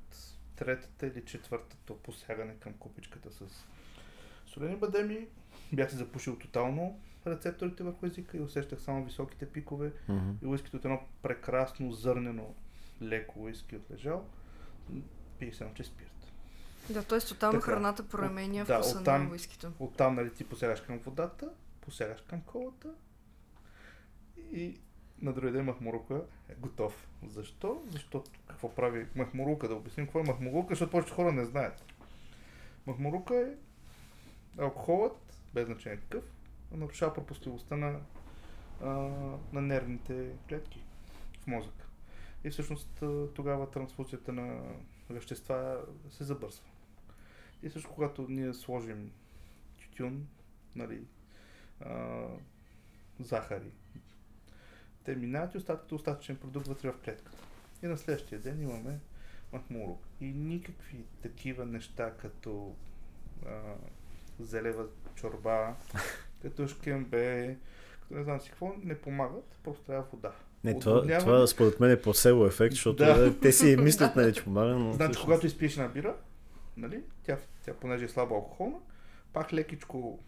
третата 0.56 1.06
или 1.06 1.24
четвъртата 1.24 1.94
посягане 1.94 2.54
към 2.54 2.72
купичката 2.72 3.30
с 3.30 3.66
солени 4.46 4.76
бадеми, 4.76 5.26
бях 5.72 5.90
се 5.90 5.96
запушил 5.96 6.38
тотално 6.38 7.00
рецепторите 7.26 7.82
върху 7.82 8.06
езика 8.06 8.36
и 8.36 8.40
усещах 8.40 8.80
само 8.80 9.04
високите 9.04 9.52
пикове 9.52 9.92
Мгм. 10.08 10.30
и 10.42 10.46
уискито 10.46 10.76
от 10.76 10.84
едно 10.84 11.00
прекрасно 11.22 11.92
зърнено 11.92 12.54
леко 13.02 13.40
уиски 13.42 13.76
от 13.76 13.90
пих 15.38 15.56
се 15.56 15.64
едно, 15.64 15.74
че 15.74 15.84
спирт. 15.84 16.32
Да, 16.90 17.02
т.е. 17.02 17.20
тотално 17.20 17.60
Така. 17.60 17.72
храната 17.72 18.08
променя 18.08 18.64
Да, 18.64 18.74
вкуса 18.74 18.98
оттам- 18.98 19.24
на 19.24 19.30
уискито. 19.30 19.72
Оттам, 19.78 20.14
нали, 20.14 20.34
ти 20.34 20.44
посягаш 20.44 20.80
към 20.80 20.98
водата, 20.98 21.50
посягаш 21.80 22.20
към 22.20 22.40
колата 22.40 22.88
и 24.52 24.78
на 25.22 25.32
другия 25.32 25.52
ден 25.52 25.64
махмурука 25.64 26.14
е 26.48 26.54
готов. 26.54 27.08
Защо? 27.26 27.82
Защото 27.88 28.30
какво 28.46 28.74
прави 28.74 29.06
махмурука? 29.14 29.68
Да 29.68 29.74
обясним 29.74 30.06
какво 30.06 30.20
е 30.20 30.24
махмурука, 30.24 30.68
защото 30.68 30.90
повечето 30.90 31.14
хора 31.14 31.32
не 31.32 31.44
знаят. 31.44 31.84
Махмурука 32.86 33.36
е 33.36 33.54
алкохолът, 34.58 35.16
без 35.54 35.66
значение 35.66 35.98
какъв, 35.98 36.24
нарушава 36.72 37.14
пропускливостта 37.14 37.76
на, 37.76 38.00
а, 38.82 38.88
на 39.52 39.60
нервните 39.60 40.28
клетки 40.48 40.82
в 41.40 41.46
мозъка. 41.46 41.86
И 42.44 42.50
всъщност 42.50 43.02
тогава 43.34 43.70
трансфузията 43.70 44.32
на 44.32 44.62
вещества 45.10 45.84
се 46.10 46.24
забързва. 46.24 46.64
И 47.62 47.70
също 47.70 47.90
когато 47.90 48.26
ние 48.28 48.54
сложим 48.54 49.12
тютюн, 49.78 50.26
нали, 50.76 51.06
а, 51.80 52.26
захари, 53.20 53.72
те 55.04 55.16
минават 55.16 55.54
и 55.54 55.58
остават 55.58 55.82
като 55.82 55.94
остатъчен 55.94 56.36
продукт 56.36 56.66
вътре 56.66 56.90
в 56.90 57.00
клетката. 57.00 57.38
И 57.82 57.86
на 57.86 57.96
следващия 57.96 58.40
ден 58.40 58.62
имаме 58.62 59.00
махмурук. 59.52 60.00
И 60.20 60.24
никакви 60.24 61.04
такива 61.22 61.66
неща, 61.66 62.16
като 62.16 62.76
а, 63.46 63.74
зелева 64.40 64.86
чорба, 65.14 65.76
като 66.42 66.68
шкембе, 66.68 67.58
като 68.00 68.14
не 68.14 68.24
знам 68.24 68.40
си 68.40 68.50
какво, 68.50 68.74
не 68.82 69.00
помагат, 69.00 69.58
просто 69.62 69.84
трябва 69.84 70.06
вода. 70.12 70.32
Не, 70.64 70.78
това, 70.78 71.18
това 71.18 71.46
според 71.46 71.80
мен 71.80 71.90
е 71.90 72.00
плацебо 72.00 72.46
ефект, 72.46 72.74
защото 72.74 72.96
Да. 73.04 73.18
да. 73.18 73.40
те 73.40 73.52
си 73.52 73.76
мислят, 73.76 74.16
нали, 74.16 74.34
че 74.34 74.44
помага, 74.44 74.70
но... 74.70 74.92
Значи, 74.92 74.96
всъщност- 75.12 75.24
когато 75.24 75.46
изпиеш 75.46 75.72
една 75.72 75.88
бира, 75.88 76.16
нали, 76.76 77.02
тя, 77.22 77.38
тя 77.64 77.74
понеже 77.74 78.04
е 78.04 78.08
слабо 78.08 78.34
алкохолна, 78.34 78.76
пак 79.32 79.52
лекичко 79.52 80.18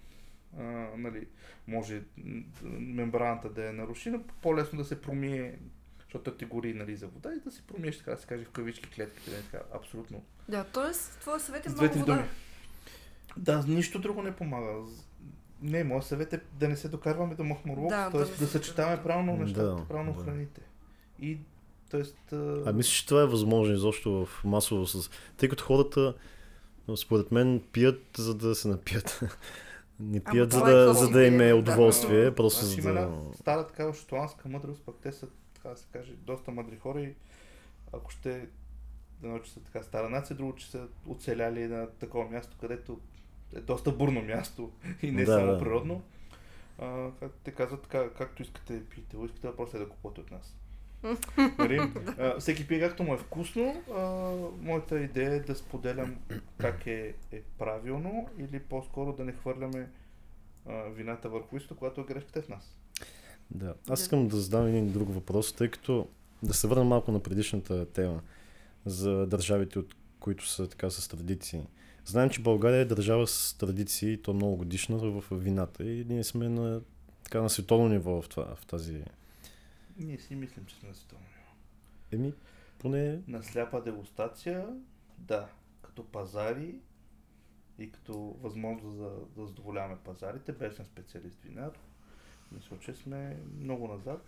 а, 0.59 0.63
нали, 0.97 1.27
може 1.67 2.03
мембраната 2.73 3.49
да 3.49 3.65
я 3.65 3.73
наруши, 3.73 4.11
но 4.11 4.21
по-лесно 4.43 4.79
да 4.79 4.85
се 4.85 5.01
промие, 5.01 5.59
защото 5.99 6.35
ти 6.35 6.45
гори 6.45 6.75
нали, 6.75 6.97
за 6.97 7.07
вода 7.07 7.33
и 7.35 7.41
да 7.45 7.51
се 7.51 7.63
промиеш, 7.63 7.99
така 7.99 8.11
да 8.11 8.17
се 8.17 8.27
каже, 8.27 8.45
в 8.45 8.51
кавички 8.51 8.91
клетките. 8.91 9.31
Нали, 9.31 9.43
така, 9.51 9.65
абсолютно. 9.75 10.23
Да, 10.49 10.65
т.е. 10.65 10.93
твой 11.21 11.41
съвет 11.41 11.67
е 11.67 11.71
много 11.71 11.99
вода. 11.99 12.15
думи. 12.15 12.29
Да, 13.37 13.65
нищо 13.69 13.99
друго 13.99 14.23
не 14.23 14.33
помага. 14.37 14.73
Не, 15.63 15.85
моят 15.85 16.05
съвет 16.05 16.33
е 16.33 16.41
да 16.53 16.69
не 16.69 16.77
се 16.77 16.89
докарваме 16.89 17.35
до 17.35 17.45
махмурлук, 17.45 17.89
Да, 17.89 18.11
т.е. 18.11 18.21
да 18.21 18.27
Да, 18.39 18.47
съчетаваме 18.47 19.03
правилно 19.03 19.37
нещата, 19.37 19.75
Да, 19.77 19.85
правилно 19.89 20.13
да. 20.13 20.25
храните. 20.25 20.61
И, 21.21 21.39
т.е. 21.91 22.37
А 22.67 22.73
мислиш, 22.73 22.97
че 22.97 23.07
това 23.07 23.23
е 23.23 23.27
възможно 23.27 23.75
изобщо 23.75 24.27
в 24.27 24.45
масово 24.45 24.87
с... 24.87 25.11
Тъй 25.37 25.49
като 25.49 25.65
хората, 25.65 26.15
според 26.97 27.33
мен, 27.33 27.63
пият, 27.73 28.03
за 28.17 28.35
да 28.35 28.55
се 28.55 28.69
напият. 28.69 29.21
Не 30.01 30.21
пият, 30.25 30.53
за 30.53 30.59
това 30.59 30.71
е 30.71 30.75
да, 30.75 30.87
какво 30.87 31.05
за 31.05 31.11
да 31.11 31.25
им 31.27 31.41
е 31.41 31.53
удоволствие, 31.53 32.25
Да. 32.25 32.35
просто 32.35 32.65
Значи 32.65 32.81
за 32.81 32.91
има 32.91 33.01
да... 33.01 33.07
една 33.07 33.35
стара 33.35 33.67
такава 33.67 33.95
шотландска 33.95 34.49
мъдрост, 34.49 34.83
пък 34.87 34.97
те 35.03 35.13
са, 35.13 35.27
така 35.55 35.69
да 35.69 35.77
се 35.77 35.87
каже, 35.93 36.13
доста 36.13 36.51
мъдри 36.51 36.77
хора 36.77 37.01
и 37.01 37.15
ако 37.93 38.11
ще 38.11 38.49
да 39.21 39.29
научи 39.29 39.51
са 39.51 39.61
така 39.61 39.83
стара 39.83 40.09
нация, 40.11 40.37
друго, 40.37 40.55
че 40.55 40.71
са 40.71 40.87
оцеляли 41.09 41.67
на 41.69 41.87
такова 41.91 42.31
място, 42.31 42.57
където 42.61 43.01
е 43.57 43.61
доста 43.61 43.93
бурно 43.93 44.23
място 44.23 44.71
и 45.03 45.11
не 45.11 45.25
Да, 45.25 45.33
само 45.33 45.53
да. 45.53 45.59
природно. 45.59 46.03
А, 46.79 47.11
как 47.21 47.33
те 47.45 47.51
казват, 47.51 47.83
така, 47.83 48.11
както 48.11 48.43
искате 48.43 48.83
пийте, 48.85 49.17
искате 49.25 49.49
въпросът 49.49 49.75
е 49.75 49.79
да 49.79 49.89
купувате 49.89 50.21
от 50.21 50.31
нас. 50.31 50.57
нали? 51.59 51.81
а, 52.19 52.41
всеки 52.41 52.69
пие 52.69 52.81
както 52.81 53.03
му 53.03 53.15
е 53.15 53.19
вкусно. 53.19 53.83
А, 53.95 54.01
моята 54.61 55.01
идея 55.01 55.33
е 55.33 55.41
да 55.41 55.55
споделям 55.55 56.17
как 56.59 56.87
е, 56.87 57.15
е 57.33 57.43
правилно 57.59 58.29
или 58.39 58.61
по-скоро 58.61 59.13
да 59.13 59.25
не 59.25 59.33
хвърляме 59.33 59.91
а, 60.67 60.83
вината 60.83 61.29
върху 61.29 61.57
истото, 61.57 61.77
когато 61.77 62.05
грешката 62.05 62.39
е 62.39 62.43
в 62.43 62.49
нас. 62.49 62.77
Да. 63.51 63.75
Аз 63.89 64.01
искам 64.01 64.29
да 64.29 64.37
задам 64.37 64.67
един 64.67 64.93
друг 64.93 65.15
въпрос, 65.15 65.53
тъй 65.53 65.71
като 65.71 66.09
да 66.43 66.55
се 66.55 66.67
върна 66.67 66.85
малко 66.85 67.13
на 67.13 67.21
предишната 67.21 67.87
тема 67.87 68.21
за 68.87 69.27
държавите, 69.27 69.79
от 69.79 69.95
които 70.21 70.49
са 70.49 70.69
така 70.69 70.91
с 70.91 71.09
традиции. 71.09 71.63
Знаем, 72.05 72.31
че 72.31 72.43
България 72.43 72.81
е 72.81 72.85
държава 72.85 73.27
с 73.27 73.55
традиции, 73.55 74.23
то 74.23 74.35
много 74.35 74.57
годишна 74.57 74.97
в 74.99 75.25
вината 75.33 75.85
и 75.85 76.05
ние 76.05 76.25
сме 76.25 76.49
на, 76.49 76.81
така, 77.25 77.43
на 77.43 77.51
световно 77.51 77.89
ниво 77.89 78.23
в, 78.23 78.29
това, 78.29 78.55
в 78.55 78.67
тази... 78.67 79.05
Ние 79.99 80.19
си 80.19 80.35
мислим, 80.35 80.65
че 80.67 80.77
сме 80.77 80.89
на 80.89 80.95
световно 80.95 81.27
ниво. 81.27 81.53
Еми, 82.13 82.35
поне... 82.79 83.21
На 83.29 83.43
сляпа 83.43 83.83
дегустация, 83.83 84.67
да, 85.19 85.49
като 85.83 86.05
пазари 86.05 86.75
и 87.79 87.93
като 87.93 88.37
възможност 88.43 88.97
за 88.97 89.11
да 89.37 89.47
задоволяваме 89.47 89.97
пазарите, 90.05 90.53
без 90.53 90.77
съм 90.77 90.85
специалист 90.85 91.41
винар, 91.41 91.71
мисля, 92.53 92.79
че 92.81 92.95
сме 92.95 93.37
много 93.61 93.89
назад. 93.89 94.25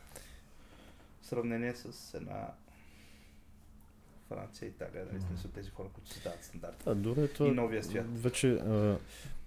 В 1.20 1.27
сравнение 1.27 1.75
с 1.75 2.14
една 2.14 2.53
Франция, 4.29 4.68
Италия, 4.68 5.07
нали, 5.07 5.22
смисъл 5.22 5.51
тези 5.51 5.70
хора, 5.70 5.89
които 5.95 6.09
създават 6.09 6.45
стандарти. 6.45 6.85
А, 6.87 6.95
добре, 6.95 7.29
това 7.29 7.49
И 7.49 7.53
новия 7.53 7.85
свят. 7.85 8.07
вече... 8.12 8.51
А, 8.51 8.99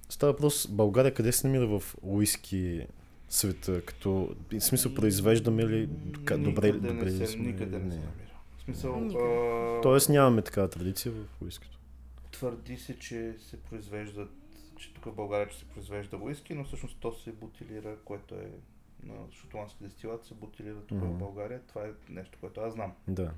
Става 0.09 0.31
въпрос, 0.33 0.67
България 0.67 1.13
къде 1.13 1.31
се 1.31 1.47
намира 1.47 1.67
в 1.69 1.95
уиски 2.01 2.87
света, 3.29 3.81
като, 3.81 4.35
в 4.51 4.59
смисъл, 4.59 4.93
произвеждаме 4.93 5.65
ли 5.65 5.87
добре, 5.87 6.67
Никъде 6.67 6.87
добре 6.87 7.05
не 7.05 7.11
се, 7.11 7.27
сме? 7.27 7.43
никъде 7.43 7.79
не 7.79 7.91
се 7.91 7.97
Не. 7.97 8.05
намира. 8.05 8.27
В 8.57 8.61
смисъл, 8.61 9.07
а, 9.07 9.81
Тоест 9.81 10.09
нямаме 10.09 10.41
такава 10.41 10.69
традиция 10.69 11.11
в 11.11 11.41
уискито. 11.41 11.79
твърди 12.31 12.77
се, 12.77 12.99
че 12.99 13.35
се 13.39 13.57
произвеждат, 13.57 14.29
че 14.77 14.93
тук 14.93 15.05
в 15.05 15.13
България 15.13 15.49
че 15.49 15.57
се 15.57 15.65
произвежда 15.65 16.17
уиски, 16.17 16.53
но 16.53 16.63
всъщност 16.63 16.97
то 16.99 17.13
се 17.13 17.31
бутилира, 17.31 17.95
което 18.05 18.35
е 18.35 18.51
на 19.03 19.13
шотландски 19.31 19.83
дестилат, 19.83 20.25
се 20.25 20.33
бутилира 20.33 20.75
тук 20.77 20.97
Мгм. 20.97 21.07
в 21.07 21.17
България. 21.17 21.61
Това 21.67 21.81
е 21.81 21.91
нещо, 22.09 22.37
което 22.41 22.61
аз 22.61 22.73
знам. 22.73 22.91
Да, 23.07 23.23
да. 23.23 23.31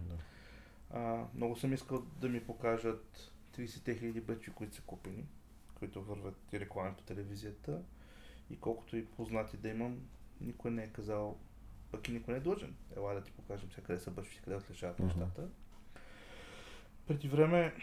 А, 0.93 1.25
много 1.35 1.55
съм 1.55 1.73
искал 1.73 2.01
да 2.01 2.29
ми 2.29 2.43
покажат 2.43 3.31
30 3.57 3.99
хиляди 3.99 4.21
бъчи, 4.21 4.51
които 4.51 4.75
са 4.75 4.81
купени, 4.81 5.25
които 5.75 6.03
върват 6.03 6.53
и 6.53 6.59
реклами 6.59 6.95
по 6.95 7.01
телевизията. 7.03 7.81
И 8.49 8.59
колкото 8.59 8.97
и 8.97 9.05
познати 9.05 9.57
да 9.57 9.69
имам, 9.69 9.99
никой 10.41 10.71
не 10.71 10.83
е 10.83 10.87
казал, 10.89 11.37
пък 11.91 12.07
и 12.09 12.11
никой 12.11 12.33
не 12.33 12.37
е 12.37 12.43
длъжен. 12.43 12.75
Ела 12.97 13.13
да 13.13 13.23
ти 13.23 13.31
покажем 13.31 13.69
сега 13.71 13.87
къде 13.87 13.99
са 13.99 14.11
бъчвите, 14.11 14.41
къде 14.41 14.55
отличават 14.55 14.99
Мгм. 14.99 15.07
нещата. 15.07 15.49
Преди 17.07 17.27
време, 17.27 17.73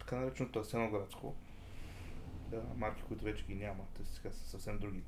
така 0.00 0.16
нареченото 0.16 0.58
Асеноградско, 0.58 1.34
да, 2.50 2.62
марки, 2.76 3.02
които 3.02 3.24
вече 3.24 3.44
ги 3.44 3.54
няма, 3.54 3.84
те 3.94 4.04
сега 4.04 4.32
са 4.32 4.48
съвсем 4.48 4.78
други, 4.78 5.02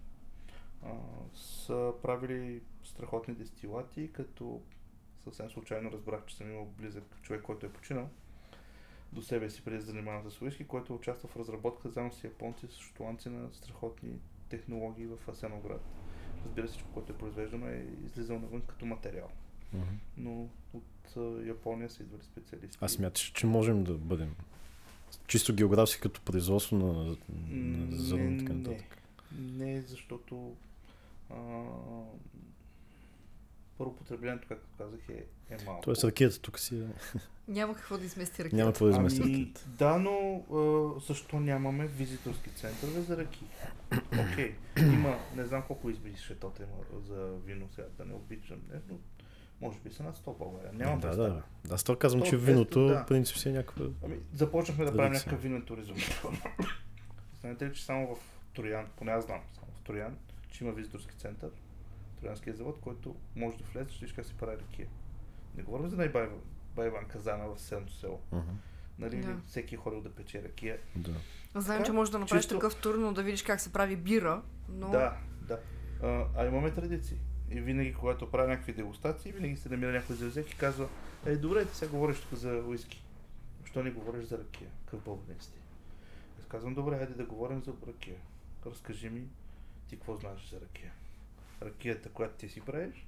а, 0.83 0.95
са 1.35 1.93
правили 2.03 2.63
страхотни 2.85 3.35
дестилати, 3.35 4.13
като 4.13 4.63
съвсем 5.31 5.51
случайно 5.51 5.93
разбрах, 5.93 6.27
че 6.27 6.37
съм 6.37 6.51
имал 6.51 6.65
близък 6.79 7.05
човек, 7.23 7.43
който 7.43 7.67
е 7.67 7.73
починал 7.73 8.09
до 9.13 9.23
себе 9.23 9.51
си 9.51 9.63
преди 9.65 9.77
да 9.77 9.83
се 9.83 9.91
занимава 9.91 10.31
с 10.31 10.43
уиски, 10.43 10.67
който 10.67 10.95
участвал 10.95 11.31
в 11.31 11.37
разработка 11.37 11.89
заедно 11.89 12.13
с 12.13 12.25
японци, 12.25 12.67
с 12.67 12.79
шотландци 12.79 13.29
на 13.29 13.49
страхотни 13.53 14.11
технологии 14.49 15.07
в 15.07 15.29
Асеноград. 15.29 15.83
Разбира 16.45 16.69
се, 16.69 16.73
всичко, 16.73 16.91
което 16.95 17.13
е 17.13 17.17
произвеждано 17.17 17.67
е 17.67 17.87
излизало 18.05 18.41
навън 18.41 18.63
като 18.67 18.87
материал. 18.87 19.31
Мгм. 19.73 19.85
Но 20.17 20.49
от 20.73 21.17
а, 21.17 21.21
Япония 21.47 21.91
са 21.91 22.03
идвали 22.03 22.23
специалисти. 22.23 22.79
Аз 22.81 22.93
смяташ, 22.93 23.23
че 23.23 23.47
можем 23.47 23.85
да 23.85 23.95
бъдем 23.95 24.35
чисто 25.27 25.55
географски 25.55 26.01
като 26.01 26.21
производство 26.21 26.77
на, 26.77 27.17
на 27.49 27.97
зърно 27.97 28.31
и 28.31 28.39
така 28.39 28.53
не, 28.53 28.59
нататък. 28.59 28.99
Не, 29.39 29.83
защото 29.83 30.57
а, 31.31 31.37
първо 33.79 33.97
потреблението, 33.97 34.49
както 34.49 34.67
казах, 34.79 35.01
е, 35.09 35.25
е 35.51 35.57
малко. 35.67 35.83
Тоест 35.83 36.05
ракета 36.05 36.41
тук 36.41 36.59
си 36.59 36.79
е... 36.79 36.87
Няма 37.49 37.75
какво 37.75 37.99
да 37.99 38.05
измести 38.05 38.45
ръките. 38.45 38.57
Няма 38.57 38.71
какво 38.71 38.85
да 38.85 38.91
измести 38.91 39.23
Ами, 39.25 39.33
ракета. 39.35 39.65
да, 39.67 39.99
но 39.99 40.45
а, 40.53 41.01
защо 41.01 41.41
нямаме 41.41 41.87
визиторски 41.87 42.51
центрове 42.51 43.01
за 43.01 43.17
ръки? 43.17 43.45
Окей, 44.33 44.55
има, 44.77 45.19
не 45.37 45.45
знам 45.45 45.63
колко 45.67 45.91
избити 45.91 46.21
шетота 46.21 46.63
има 46.63 47.01
за 47.07 47.27
вино 47.47 47.69
сега, 47.75 47.87
да 47.99 48.05
не 48.05 48.15
обичам, 48.15 48.59
не, 48.73 48.81
но 48.89 48.99
може 49.61 49.79
би 49.79 49.91
са 49.91 50.03
над 50.03 50.17
100 50.17 50.35
в 50.35 50.39
България. 50.39 50.73
Нямам 50.73 51.01
да, 51.01 51.17
да. 51.17 51.17
да. 51.17 51.43
Аз 51.71 51.85
това 51.85 51.99
казвам, 51.99 52.21
То, 52.21 52.27
че 52.27 52.37
двеста, 52.37 52.53
виното 52.53 52.87
да. 52.87 53.03
в 53.03 53.07
принцип 53.07 53.37
си 53.37 53.49
е 53.49 53.53
някаква... 53.53 53.87
Ами, 54.05 54.17
започнахме 54.35 54.85
да 54.85 54.93
правим 54.93 55.13
Традиция. 55.13 55.27
някакъв 55.27 55.43
винен 55.43 55.63
туризъм. 55.63 55.97
Знаете 57.41 57.67
ли, 57.67 57.75
че 57.75 57.85
само 57.85 58.15
в 58.15 58.19
Троян, 58.55 58.87
поне 58.97 59.13
аз 59.13 59.25
знам, 59.25 59.41
само 59.55 59.73
в 59.73 59.81
Троян, 59.81 60.17
че 60.51 60.65
има 60.65 60.73
визиторски 60.73 61.17
център, 61.17 61.51
Троянския 62.17 62.55
завод, 62.55 62.79
който 62.81 63.17
може 63.37 63.57
да 63.57 63.65
влезеш, 63.65 63.93
ще 63.93 64.05
виж 64.05 64.13
как 64.13 64.27
се 64.27 64.35
прави 64.35 64.57
ракия. 64.57 64.89
Не 65.57 65.63
говорим 65.63 65.89
за 65.89 65.97
най-байван 65.97 66.41
Байван 66.77 67.05
Казана 67.05 67.47
в 67.47 67.61
седмото 67.61 67.93
село. 67.93 68.21
Мгм. 68.33 68.51
Нали, 68.99 69.17
Да. 69.17 69.37
всеки 69.47 69.75
е 69.75 69.79
ходил 69.79 70.01
да 70.01 70.11
пече 70.11 70.43
ракия. 70.43 70.79
Да. 70.97 71.15
Знаем, 71.55 71.85
че 71.85 71.93
можеш 71.93 72.13
да 72.13 72.19
направиш 72.19 72.45
чисто- 72.45 72.55
такъв 72.55 72.77
тур, 72.77 72.95
но 72.95 73.13
да 73.13 73.23
видиш 73.23 73.43
как 73.43 73.61
се 73.61 73.73
прави 73.73 73.97
бира, 73.97 74.43
но... 74.69 74.91
Да, 74.91 75.17
да. 75.43 75.61
А, 76.03 76.27
а 76.37 76.47
имаме 76.47 76.71
традиции. 76.71 77.19
И 77.51 77.61
винаги, 77.61 77.95
когато 77.95 78.31
правя 78.31 78.49
някакви 78.49 78.73
дегустации, 78.73 79.33
винаги 79.33 79.57
се 79.57 79.69
намира 79.69 79.93
някой 79.93 80.17
завзек 80.17 80.51
и 80.51 80.57
казва, 80.57 80.89
е, 81.27 81.37
добре, 81.37 81.65
ти 81.65 81.77
сега 81.77 81.91
говориш 81.91 82.21
тук 82.21 82.39
за 82.39 82.63
уиски. 82.67 83.05
Защо 83.61 83.83
не 83.83 83.91
говориш 83.91 84.25
за 84.25 84.39
ракия? 84.39 84.71
Какъв 84.85 85.01
българин 85.01 85.37
си 85.41 85.53
ти? 85.53 85.59
Аз 86.41 86.47
казвам, 86.47 86.75
добре, 86.75 86.99
хайде 86.99 87.15
да 87.15 87.25
говорим 87.25 87.63
за 87.63 87.73
ракия. 87.89 88.17
Разкажи 88.67 89.09
ми, 89.11 89.23
ти 89.89 89.97
какво 89.97 90.15
знаеш 90.15 90.51
за 90.51 90.61
ракия? 90.61 90.93
Ракията, 91.63 92.09
която 92.09 92.37
ти 92.37 92.49
си 92.49 92.61
правиш, 92.61 93.07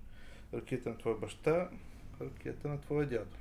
ракията 0.55 0.90
на 0.90 0.99
твоя 0.99 1.16
баща, 1.16 1.70
ракията 2.20 2.68
на 2.68 2.80
твоя 2.80 3.09
дядо. 3.09 3.36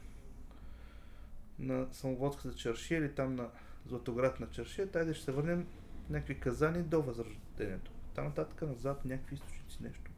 На 1.59 1.87
Самоводската 1.91 2.55
чаршия 2.55 2.99
или 2.99 3.15
там 3.15 3.35
на 3.35 3.49
Златоград 3.85 4.39
на 4.39 4.49
чаршия, 4.49 4.91
тайде 4.91 5.13
ще 5.13 5.25
се 5.25 5.31
върнем 5.31 5.67
някакви 6.09 6.39
казани 6.39 6.83
до 6.83 7.01
възрождението. 7.01 7.91
Там 8.15 8.25
нататък 8.25 8.61
назад 8.61 9.05
някакви 9.05 9.35
източници, 9.35 9.83
нещо. 9.83 10.11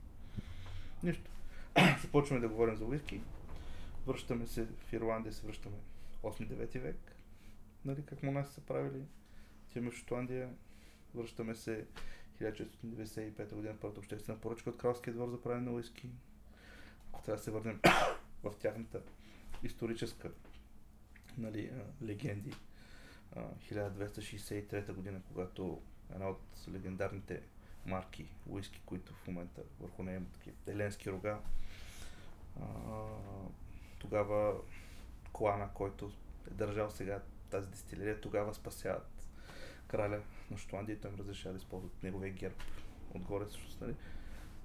Нищо. 1.03 1.29
Започваме 2.01 2.41
да 2.41 2.49
говорим 2.49 2.75
за 2.75 2.85
уиски. 2.85 3.21
Връщаме 4.07 4.47
се 4.47 4.65
в 4.65 4.93
Ирландия, 4.93 5.33
се 5.33 5.47
връщаме 5.47 5.75
8-9 6.23 6.79
век. 6.79 7.15
Нали, 7.85 8.05
как 8.05 8.23
монаси 8.23 8.53
са 8.53 8.61
правили. 8.61 9.03
В 9.75 9.91
Шотландия, 9.91 10.49
връщаме 11.15 11.55
се 11.55 11.85
1495 12.41 13.53
година, 13.53 13.75
първата 13.81 13.99
обществена 13.99 14.39
поръчка 14.39 14.69
от 14.69 14.77
кралския 14.77 15.13
двор 15.13 15.29
за 15.29 15.41
правене 15.41 15.61
на 15.61 15.71
уиски. 15.71 16.09
Ако 17.09 17.21
трябва 17.21 17.37
да 17.37 17.43
се 17.43 17.51
върнем 17.51 17.81
в 18.43 18.53
тяхната 18.59 19.01
историческа 19.63 20.31
нали, 21.37 21.71
легенди. 22.03 22.53
А, 23.35 23.41
1263 23.71 24.93
година, 24.93 25.21
когато 25.27 25.81
една 26.13 26.29
от 26.29 26.41
легендарните 26.73 27.41
марки 27.85 28.25
уиски, 28.47 28.81
които 28.85 29.13
в 29.13 29.27
момента 29.27 29.61
върху 29.79 30.03
нея 30.03 30.17
имат 30.17 30.31
такива 30.31 30.57
еленски 30.67 31.11
рога. 31.11 31.39
Тогава 33.99 34.55
клана, 35.33 35.69
който 35.73 36.11
е 36.51 36.53
държал 36.53 36.89
сега 36.89 37.21
тази 37.49 37.67
дистилерия, 37.67 38.21
тогава 38.21 38.53
спасяват 38.53 39.18
краля 39.91 40.19
на 40.51 40.57
Шотландия 40.57 40.93
и 40.93 40.99
той 40.99 41.11
им 41.11 41.17
разрешава 41.19 41.53
да 41.53 41.57
използват 41.57 42.03
неговия 42.03 42.33
герб 42.33 42.63
отгоре 43.15 43.45
всъщност, 43.45 43.81
нали? 43.81 43.95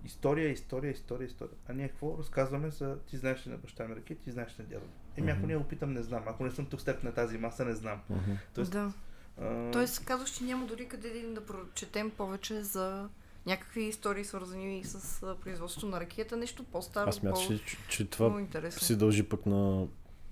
История, 0.04 0.50
история, 0.50 0.90
история, 0.90 1.26
история. 1.26 1.54
А 1.68 1.72
ние 1.72 1.88
какво 1.88 2.18
разказваме 2.18 2.70
за 2.70 2.98
ти 2.98 3.16
знаеш 3.16 3.46
ли 3.46 3.50
на 3.50 3.56
баща 3.56 3.88
ми 3.88 3.96
ръки, 3.96 4.14
ти 4.14 4.30
знаеш 4.30 4.58
ли 4.58 4.62
на 4.62 4.68
дядо 4.68 4.84
ми? 4.84 4.92
Еми 5.16 5.30
ако 5.30 5.46
не 5.46 5.56
опитам, 5.56 5.92
не 5.92 6.02
знам. 6.02 6.22
Ако 6.26 6.44
не 6.44 6.50
съм 6.50 6.66
тук 6.66 6.80
с 6.80 6.84
теб 6.84 7.02
на 7.02 7.12
тази 7.12 7.38
маса, 7.38 7.64
не 7.64 7.74
знам. 7.74 8.00
Мгм. 8.10 8.32
Тоест, 8.54 8.72
да. 8.72 8.92
а, 9.40 9.70
Тоест, 9.70 10.04
казваш, 10.04 10.30
че 10.30 10.44
няма 10.44 10.66
дори 10.66 10.88
къде 10.88 11.22
да 11.34 11.46
прочетем 11.46 12.10
повече 12.10 12.62
за 12.62 13.08
някакви 13.46 13.82
истории, 13.82 14.24
свързани 14.24 14.84
с 14.84 15.22
а, 15.22 15.36
производството 15.36 15.86
на 15.86 16.00
ракията, 16.00 16.36
нещо 16.36 16.64
по-старо, 16.64 17.08
Аз 17.08 17.16
смятам, 17.16 17.42
че, 17.42 17.60
че, 17.88 18.10
това 18.10 18.46
се 18.70 18.96
дължи 18.96 19.22
пък 19.22 19.46
на 19.46 19.86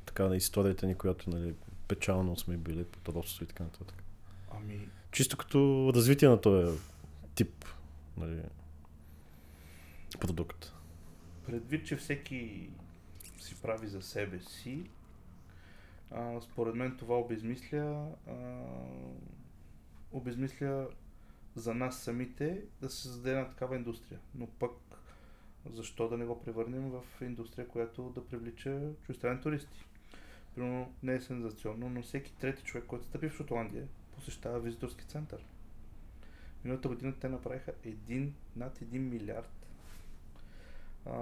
така 0.06 0.24
на 0.24 0.36
историята 0.36 0.86
ни, 0.86 0.94
която 0.94 1.30
нали, 1.30 1.54
печално 1.88 2.36
сме 2.36 2.56
били 2.56 2.84
под 2.84 3.14
родство 3.14 3.44
и 3.44 3.46
така 3.46 3.64
нататък. 3.64 4.01
Ами, 4.62 4.88
Чисто 5.12 5.36
като 5.36 5.92
развитие 5.94 6.28
на 6.28 6.40
този 6.40 6.78
тип 7.34 7.64
нали, 8.16 8.42
продукт. 10.20 10.72
предвид, 11.46 11.86
че 11.86 11.96
всеки 11.96 12.70
си 13.40 13.62
прави 13.62 13.86
за 13.86 14.02
себе 14.02 14.40
си, 14.40 14.90
а, 16.10 16.40
според 16.40 16.74
мен 16.74 16.96
това 16.96 17.18
обезмисля, 17.18 18.08
а, 18.28 18.34
обезмисля 20.12 20.88
за 21.54 21.74
нас 21.74 22.02
самите 22.02 22.62
да 22.80 22.90
се 22.90 23.02
създаде 23.02 23.30
една 23.30 23.48
такава 23.48 23.76
индустрия. 23.76 24.20
Но 24.34 24.46
пък 24.46 24.72
защо 25.70 26.08
да 26.08 26.18
не 26.18 26.24
го 26.24 26.42
превърнем 26.42 26.90
в 26.90 27.02
индустрия, 27.20 27.68
която 27.68 28.02
да 28.02 28.26
привлича 28.26 28.80
чуждестранни 29.00 29.40
туристи? 29.40 29.86
Примерно 30.54 30.94
не 31.02 31.14
е 31.14 31.20
сензационно, 31.20 31.90
но 31.90 32.02
всеки 32.02 32.32
трети 32.32 32.62
човек, 32.62 32.86
който 32.86 33.06
стъпи 33.06 33.28
в 33.28 33.36
Шотландия, 33.36 33.88
посещава 34.14 34.60
визиторски 34.60 35.04
център. 35.04 35.44
Миналата 36.64 36.88
година 36.88 37.14
те 37.20 37.28
направиха 37.28 37.72
един, 37.84 38.34
над 38.56 38.78
1 38.78 38.98
милиард 38.98 39.66
а, 41.06 41.12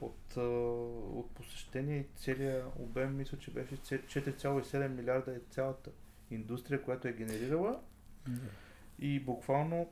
от, 0.00 0.36
а, 0.36 0.40
от 0.40 1.30
посещения 1.30 2.00
и 2.00 2.06
целият 2.16 2.72
обем, 2.78 3.16
мисля, 3.16 3.38
че 3.38 3.50
беше 3.50 3.76
це- 3.76 4.02
4,7 4.02 4.88
милиарда 4.88 5.34
е 5.34 5.40
цялата 5.50 5.90
индустрия, 6.30 6.82
която 6.82 7.08
е 7.08 7.12
генерирала 7.12 7.80
и 8.98 9.20
буквално 9.20 9.88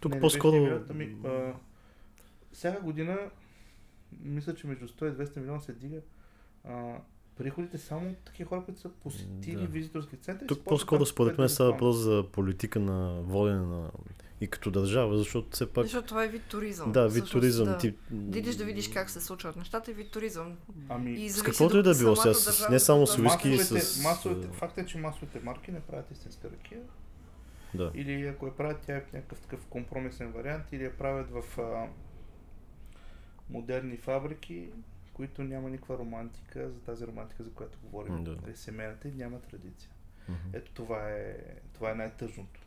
Тук 0.00 0.10
не, 0.10 0.16
не 0.16 0.20
по-скоро... 0.20 0.52
беше 0.52 0.62
милиард, 0.62 0.90
ами, 0.90 1.16
а, 1.24 1.54
всяка 2.52 2.82
година 2.82 3.30
мисля, 4.22 4.54
че 4.54 4.66
между 4.66 4.88
100 4.88 5.12
и 5.12 5.26
200 5.26 5.40
милиона 5.40 5.60
се 5.60 5.72
дига 5.72 6.00
а, 6.64 7.00
приходите 7.34 7.78
само 7.78 8.10
от 8.10 8.16
такива 8.16 8.48
хора, 8.48 8.62
които 8.64 8.80
са 8.80 8.88
посетили 8.90 9.56
Да. 9.56 9.66
визиторски 9.66 10.16
центри. 10.16 10.46
Тук 10.46 10.64
по-скоро 10.64 11.06
според 11.06 11.38
мен 11.38 11.48
става 11.48 11.70
въпрос 11.72 11.96
за 11.96 12.24
политика 12.32 12.80
на 12.80 13.20
водене 13.22 13.58
на 13.58 13.90
и 14.40 14.48
като 14.48 14.70
държава, 14.70 15.18
защото 15.18 15.48
все 15.50 15.66
пак... 15.66 15.84
Защото 15.84 16.08
това 16.08 16.24
е 16.24 16.28
вид 16.28 16.42
туризъм. 16.42 16.92
Да, 16.92 17.08
вид 17.08 17.24
туризъм. 17.26 17.66
Да. 17.66 17.78
Ти... 17.78 17.94
Да 18.10 18.38
идеш 18.38 18.54
да 18.56 18.64
видиш 18.64 18.88
как 18.88 19.10
се 19.10 19.20
случват 19.20 19.56
нещата 19.56 19.90
е 19.90 19.94
вид 19.94 20.10
туризъм. 20.10 20.56
Ами, 20.88 21.12
И 21.12 21.30
С 21.30 21.42
каквото 21.42 21.78
и 21.78 21.82
да 21.82 21.90
е 21.90 21.94
било 21.94 22.16
сега, 22.16 22.34
с- 22.34 22.68
не 22.68 22.78
само 22.78 23.06
с 23.06 23.18
уиски, 23.18 23.48
и 23.48 23.58
с- 23.58 24.02
масовете, 24.02 24.48
факт 24.48 24.78
е, 24.78 24.86
че 24.86 24.98
масовите 24.98 25.40
марки 25.40 25.72
не 25.72 25.80
правят 25.80 26.10
истинска 26.10 26.50
ракия. 26.50 26.80
Да. 27.74 27.90
Или 27.94 28.26
ако 28.26 28.46
я 28.46 28.56
правят, 28.56 28.78
тя 28.78 28.92
е 28.92 29.04
някакъв 29.12 29.38
такъв 29.38 29.66
компромисен 29.66 30.32
вариант, 30.32 30.64
или 30.72 30.84
я 30.84 30.96
правят 30.98 31.26
в 31.32 31.58
а, 31.58 31.86
модерни 33.50 33.96
фабрики, 33.96 34.68
които 35.14 35.42
няма 35.42 35.70
никаква 35.70 35.98
романтика, 35.98 36.70
за 36.70 36.80
тази 36.80 37.06
романтика, 37.06 37.42
за 37.42 37.52
която 37.52 37.78
говорим. 37.82 38.24
Да. 38.24 38.36
Нали, 38.42 38.56
Семейната 38.56 39.08
и 39.08 39.12
няма 39.12 39.40
традиция. 39.40 39.90
Мгм. 40.28 40.38
Ето 40.52 40.72
това 40.72 41.10
е, 41.10 41.36
това 41.72 41.90
е 41.90 41.94
най-тъжното. 41.94 42.60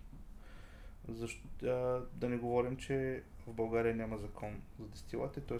Защо, 1.08 1.48
а, 1.64 2.02
да 2.14 2.30
не 2.30 2.38
говорим, 2.38 2.78
че 2.78 3.24
в 3.48 3.54
България 3.54 3.96
няма 3.96 4.18
закон 4.18 4.62
за 4.80 4.88
дестилата, 4.88 5.42
т.е. 5.42 5.58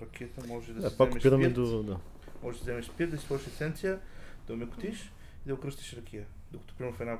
ракията 0.00 0.46
може 0.46 0.72
да, 0.72 0.80
Да, 0.80 0.90
си 0.90 0.96
пак 0.96 1.14
вземеш 1.18 1.52
спирт, 1.52 1.54
до... 1.54 1.82
Да. 1.82 2.00
може 2.42 2.58
да 2.58 2.62
вземеш 2.62 2.86
спирт, 2.86 3.10
да 3.10 3.18
си 3.18 3.26
сложиш 3.26 3.46
есенция, 3.46 4.00
да 4.46 4.52
омекотиш 4.52 5.12
и 5.44 5.48
да 5.48 5.54
окръстиш 5.54 5.92
ракия. 5.92 6.26
Докато 6.52 6.74
примерно 6.74 6.96
в 6.96 7.00
една 7.00 7.18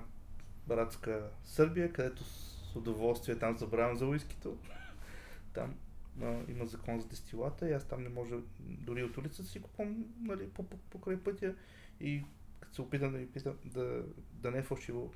братска 0.67 1.31
Сърбия, 1.45 1.93
където 1.93 2.25
с 2.25 2.77
удоволствие 2.77 3.39
там 3.39 3.59
забравям 3.59 3.97
за 3.97 4.07
уискито, 4.07 4.57
там 5.53 5.75
а, 6.23 6.37
има 6.49 6.67
закон 6.67 7.01
за 7.01 7.09
дестилата 7.09 7.69
и 7.69 7.73
аз 7.73 7.85
там 7.85 8.03
не 8.03 8.09
може 8.09 8.35
дори 8.61 9.05
от 9.05 9.17
улицата 9.17 9.49
си 9.49 9.63
купувам 9.63 10.05
нали, 10.23 10.49
по, 10.49 10.63
по, 10.63 10.77
покрай 10.77 11.17
пътя 11.17 11.55
и 12.01 12.23
като 12.61 12.75
се 12.75 12.83
опитам 12.83 13.13
да 13.13 13.19
ми 13.19 13.27
питам 13.27 13.55
да, 13.65 14.03
да 14.33 14.51
не 14.51 14.59
е 14.59 14.63
фалшиво, 14.63 15.13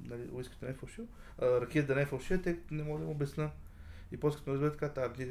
нали, 0.00 0.28
уискито 0.32 0.64
не 0.64 0.70
е 0.70 0.74
фалшиво, 0.74 1.08
ракия 1.42 1.86
да 1.86 1.94
не 1.94 2.02
е 2.02 2.06
фалшива, 2.06 2.42
те 2.42 2.58
не 2.70 2.82
мога 2.82 3.00
да 3.00 3.04
му 3.04 3.10
обясна. 3.10 3.50
И 4.12 4.16
после 4.16 4.38
като 4.38 4.50
ме 4.50 4.54
разберат, 4.54 4.78
така, 4.78 5.24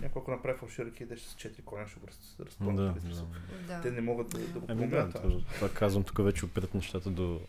някой 0.00 0.22
ако 0.22 0.30
направи 0.30 0.58
фалшива 0.58 0.90
ракия, 0.90 1.06
деше 1.06 1.28
с 1.28 1.34
4 1.34 1.64
коня, 1.64 1.86
ще 1.86 2.00
разпълнят. 2.44 2.94
Да, 2.94 3.08
да. 3.10 3.26
Да. 3.66 3.80
Те 3.80 3.90
не 3.90 4.00
могат 4.00 4.28
да, 4.30 4.38
да 4.38 4.60
го 4.60 4.66
Ами 4.68 4.84
да, 4.84 4.90
променят. 4.90 5.14
това. 5.14 5.22
това, 5.22 5.44
това 5.54 5.68
казвам, 5.68 6.04
тук 6.04 6.24
вече 6.24 6.44
опират 6.44 6.74
нещата 6.74 7.10
до... 7.10 7.40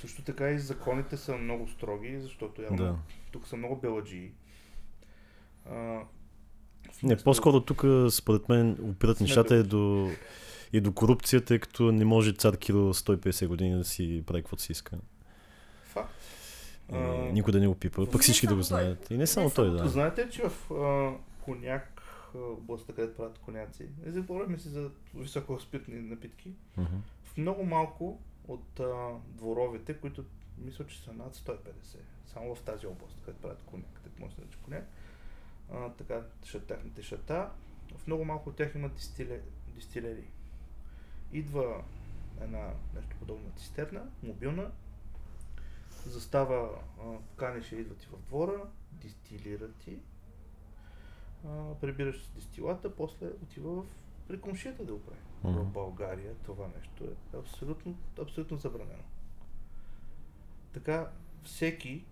Също 0.00 0.22
така 0.22 0.50
и 0.50 0.58
законите 0.58 1.16
са 1.16 1.36
много 1.36 1.68
строги, 1.68 2.20
защото 2.20 2.62
явно 2.62 2.76
Да. 2.76 2.98
тук 3.32 3.46
са 3.48 3.56
много 3.56 3.76
беладжии. 3.76 4.32
Не, 7.02 7.16
по-скоро 7.16 7.60
тук 7.60 7.84
според 8.10 8.48
мен 8.48 8.78
опират 8.82 9.20
нещата 9.20 9.48
бележи. 9.48 9.68
до, 9.68 10.10
и 10.72 10.80
до 10.80 10.92
корупцията, 10.92 11.46
тъй 11.46 11.58
като 11.58 11.92
не 11.92 12.04
може 12.04 12.32
цар 12.32 12.56
Киро 12.56 12.94
150 12.94 13.46
години 13.46 13.76
да 13.76 13.84
си 13.84 14.24
прави 14.26 14.42
каквото 14.42 14.62
си 14.62 14.72
иска. 14.72 14.96
Факт. 15.84 16.14
Никой 17.32 17.52
да 17.52 17.60
не 17.60 17.68
го 17.68 17.74
пипа, 17.74 18.06
пък 18.12 18.20
всички 18.22 18.46
да 18.46 18.54
го 18.54 18.62
знаят. 18.62 19.10
И 19.10 19.16
не 19.16 19.26
само 19.26 19.50
той, 19.50 19.70
да. 19.70 19.88
Знаете, 19.88 20.28
че 20.30 20.48
в 20.48 20.70
а, 20.70 21.12
коняк, 21.44 22.02
областта, 22.34 22.92
където 22.92 23.16
правят 23.16 23.38
коняци, 23.38 23.88
не 24.06 24.12
заговорихме 24.12 24.58
си 24.58 24.68
за 24.68 24.90
високоспиртни 25.14 26.00
напитки, 26.00 26.52
Мгм. 26.76 26.96
в 27.24 27.36
много 27.36 27.64
малко 27.64 28.20
от 28.48 28.80
а, 28.80 29.10
дворовете, 29.28 29.94
които 29.94 30.24
мисля, 30.58 30.86
че 30.86 31.02
са 31.02 31.12
над 31.12 31.36
150, 31.36 31.56
само 32.26 32.54
в 32.54 32.60
тази 32.60 32.86
област, 32.86 33.16
където 33.24 33.42
правят 33.42 33.62
коняк, 33.62 34.00
може 34.20 34.30
да 34.30 34.34
се 34.34 34.40
нарича 34.40 34.58
коняк, 34.64 34.88
а, 35.72 35.90
така, 35.90 36.22
тяхните 36.66 37.02
шата, 37.02 37.50
в 37.96 38.06
много 38.06 38.24
малко 38.24 38.48
от 38.48 38.56
тях 38.56 38.74
има 38.74 38.88
дистиле, 38.88 39.40
дистилери. 39.74 40.30
Идва 41.32 41.84
една 42.40 42.72
нещо 42.94 43.16
подобна 43.18 43.50
цистерна, 43.56 44.06
мобилна, 44.22 44.70
застава, 46.06 46.78
а, 47.00 47.18
поканиш 47.30 47.72
я, 47.72 47.80
идва 47.80 47.94
ти 47.94 48.06
в 48.06 48.26
двора, 48.26 48.62
дистилира 48.92 49.72
ти, 49.72 49.98
прибираш 51.80 52.24
с 52.24 52.30
дистилата, 52.30 52.96
после 52.96 53.26
отива 53.26 53.82
в 53.82 53.86
при 54.28 54.40
комшията 54.40 54.84
да 54.84 54.92
го 54.92 55.00
прави. 55.00 55.20
Мгм. 55.44 55.62
В 55.62 55.72
България 55.72 56.34
това 56.34 56.66
нещо 56.76 57.04
е 57.04 57.36
абсолютно, 57.36 57.96
абсолютно 58.20 58.56
забранено. 58.56 59.02
Така 60.72 61.10
всеки 61.42 62.04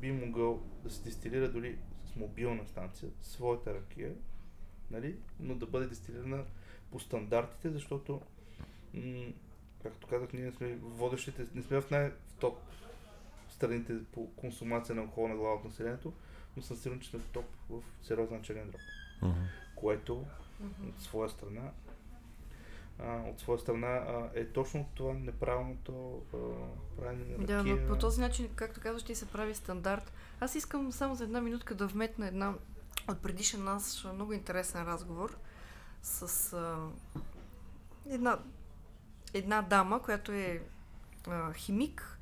би 0.00 0.12
могъл 0.12 0.62
да 0.82 0.90
се 0.90 1.02
дистилира 1.02 1.52
дори 1.52 1.78
мобилна 2.16 2.66
станция 2.66 3.10
своята 3.22 3.74
ракия, 3.74 4.14
нали? 4.90 5.16
но 5.40 5.54
да 5.54 5.66
бъде 5.66 5.86
дистилирана 5.86 6.44
по 6.90 7.00
стандартите, 7.00 7.70
защото, 7.70 8.20
м- 8.94 9.32
както 9.82 10.06
казах, 10.06 10.32
ние 10.32 10.52
сме 10.52 10.74
водещите, 10.76 11.46
не 11.54 11.62
сме 11.62 11.80
в 11.80 11.90
най-топ 11.90 12.58
страните 13.48 14.04
по 14.04 14.30
консумация 14.30 14.94
на 14.94 15.02
алкохол 15.02 15.28
на 15.28 15.36
глава 15.36 15.54
от 15.54 15.64
населението, 15.64 16.12
но 16.56 16.62
съм 16.62 16.76
сигурен, 16.76 17.00
че 17.00 17.10
сме 17.10 17.18
в 17.18 17.28
топ 17.28 17.44
в 17.70 17.80
сериозен 18.02 18.42
черен 18.42 18.70
дроб, 18.70 18.80
Мгм. 19.22 19.40
което 19.74 20.24
от 20.88 21.00
своя 21.00 21.28
страна 21.30 21.70
а, 22.98 23.22
от 23.22 23.40
своя 23.40 23.58
страна 23.58 23.86
а, 23.88 24.30
е 24.34 24.46
точно 24.46 24.86
това 24.94 25.14
неправилното 25.14 26.22
а, 26.34 26.36
правене 27.00 27.24
на 27.36 27.46
Да, 27.46 27.58
ракия. 27.58 27.76
но 27.76 27.88
по 27.88 27.98
този 27.98 28.20
начин, 28.20 28.48
както 28.54 28.80
казваш, 28.80 29.02
ти 29.02 29.14
се 29.14 29.28
прави 29.28 29.54
стандарт. 29.54 30.12
Аз 30.40 30.54
искам 30.54 30.92
само 30.92 31.14
за 31.14 31.24
една 31.24 31.40
минутка 31.40 31.74
да 31.74 31.86
вметна 31.86 32.26
една 32.26 32.54
от 33.08 33.22
предишен 33.22 33.64
наш 33.64 34.04
много 34.14 34.32
интересен 34.32 34.82
разговор 34.82 35.36
с 36.02 36.52
а, 36.52 36.88
една, 38.06 38.38
една 39.34 39.62
дама, 39.62 40.02
която 40.02 40.32
е 40.32 40.62
а, 41.26 41.52
химик. 41.52 42.18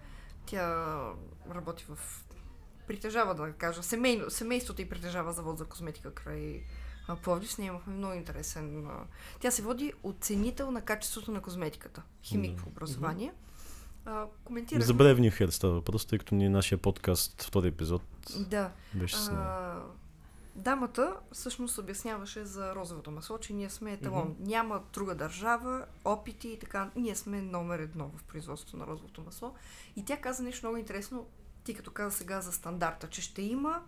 Тя 0.46 0.98
работи 1.50 1.86
в... 1.88 2.24
Притежава, 2.86 3.34
да 3.34 3.52
кажа, 3.52 3.82
семейно, 3.82 4.30
семейството 4.30 4.82
и 4.82 4.88
притежава 4.88 5.32
завод 5.32 5.58
за 5.58 5.64
козметика 5.64 6.14
край 6.14 6.64
Пловдив. 7.22 7.52
С 7.52 7.58
нея 7.58 7.68
имахме 7.68 7.94
много 7.94 8.14
интересен... 8.14 8.86
А... 8.86 9.04
Тя 9.40 9.50
се 9.50 9.62
води 9.62 9.92
оценител 10.02 10.70
на 10.70 10.82
качеството 10.82 11.32
на 11.32 11.42
козметиката. 11.42 12.02
Химик 12.22 12.56
Да. 12.56 12.62
в 12.62 12.66
образование. 12.66 13.32
А, 14.04 14.24
коментирахме... 14.44 14.86
За 14.86 14.94
Бревни 14.94 15.30
Хер 15.30 15.48
става 15.48 15.72
въпрос, 15.72 16.06
тъй 16.06 16.18
като 16.18 16.34
ни 16.34 16.48
нашия 16.48 16.78
подкаст, 16.78 17.42
втори 17.42 17.68
епизод, 17.68 18.02
Да. 18.48 18.70
беше 18.94 19.16
с 19.16 19.28
нея. 19.28 19.40
А, 19.42 19.80
дамата 20.54 21.14
всъщност 21.32 21.78
обясняваше 21.78 22.44
за 22.44 22.74
розовото 22.74 23.10
масло, 23.10 23.38
че 23.38 23.52
ние 23.52 23.70
сме 23.70 23.92
еталон. 23.92 24.28
Мгм. 24.28 24.48
Няма 24.50 24.82
друга 24.92 25.14
държава, 25.14 25.84
опити 26.04 26.48
и 26.48 26.58
така. 26.58 26.90
Ние 26.96 27.16
сме 27.16 27.42
номер 27.42 27.78
едно 27.78 28.10
в 28.16 28.24
производството 28.24 28.76
на 28.76 28.86
розовото 28.86 29.20
масло. 29.20 29.54
И 29.96 30.04
тя 30.04 30.16
каза 30.16 30.42
нещо 30.42 30.66
много 30.66 30.76
интересно, 30.76 31.26
ти 31.64 31.74
като 31.74 31.90
каза 31.90 32.16
сега 32.16 32.40
за 32.40 32.52
стандарта, 32.52 33.08
че 33.08 33.22
ще 33.22 33.42
има 33.42 33.82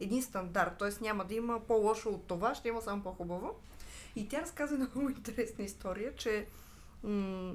един 0.00 0.22
стандарт, 0.22 0.78
т.е. 0.78 0.90
няма 1.04 1.24
да 1.24 1.34
има 1.34 1.60
по-лошо 1.60 2.08
от 2.08 2.26
това, 2.26 2.54
ще 2.54 2.68
има 2.68 2.82
само 2.82 3.02
по-хубаво. 3.02 3.54
И 4.16 4.28
тя 4.28 4.40
разказа 4.42 4.74
много 4.94 5.10
интересна 5.10 5.64
история, 5.64 6.14
че 6.16 6.46
м- 7.04 7.54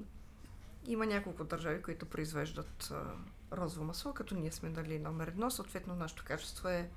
има 0.88 1.06
няколко 1.06 1.44
държави, 1.44 1.82
които 1.82 2.06
произвеждат 2.06 2.92
а, 2.92 3.04
розово 3.56 3.86
масло, 3.86 4.14
като 4.14 4.36
ние 4.36 4.52
сме 4.52 4.70
дали 4.70 5.00
номер 5.00 5.28
едно, 5.28 5.52
съответно 5.52 5.96
нашето 5.96 6.24
качество 6.26 6.70
е 6.70 6.90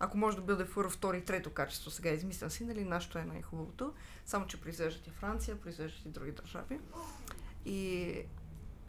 ако 0.00 0.18
може 0.18 0.36
да 0.36 0.42
бъде 0.42 0.70
първо, 0.74 0.90
втори, 0.90 1.24
трето 1.24 1.50
качество, 1.50 1.90
сега 1.90 2.10
измислям 2.10 2.50
си, 2.50 2.64
нали, 2.64 2.84
нашето 2.84 3.18
е 3.18 3.24
най-хубавото, 3.24 3.94
само 4.26 4.46
че 4.46 4.60
произвеждат 4.60 5.06
и 5.06 5.10
Франция, 5.10 5.60
произвеждат 5.60 6.04
и 6.04 6.08
други 6.08 6.32
държави. 6.32 6.80
И 7.64 8.14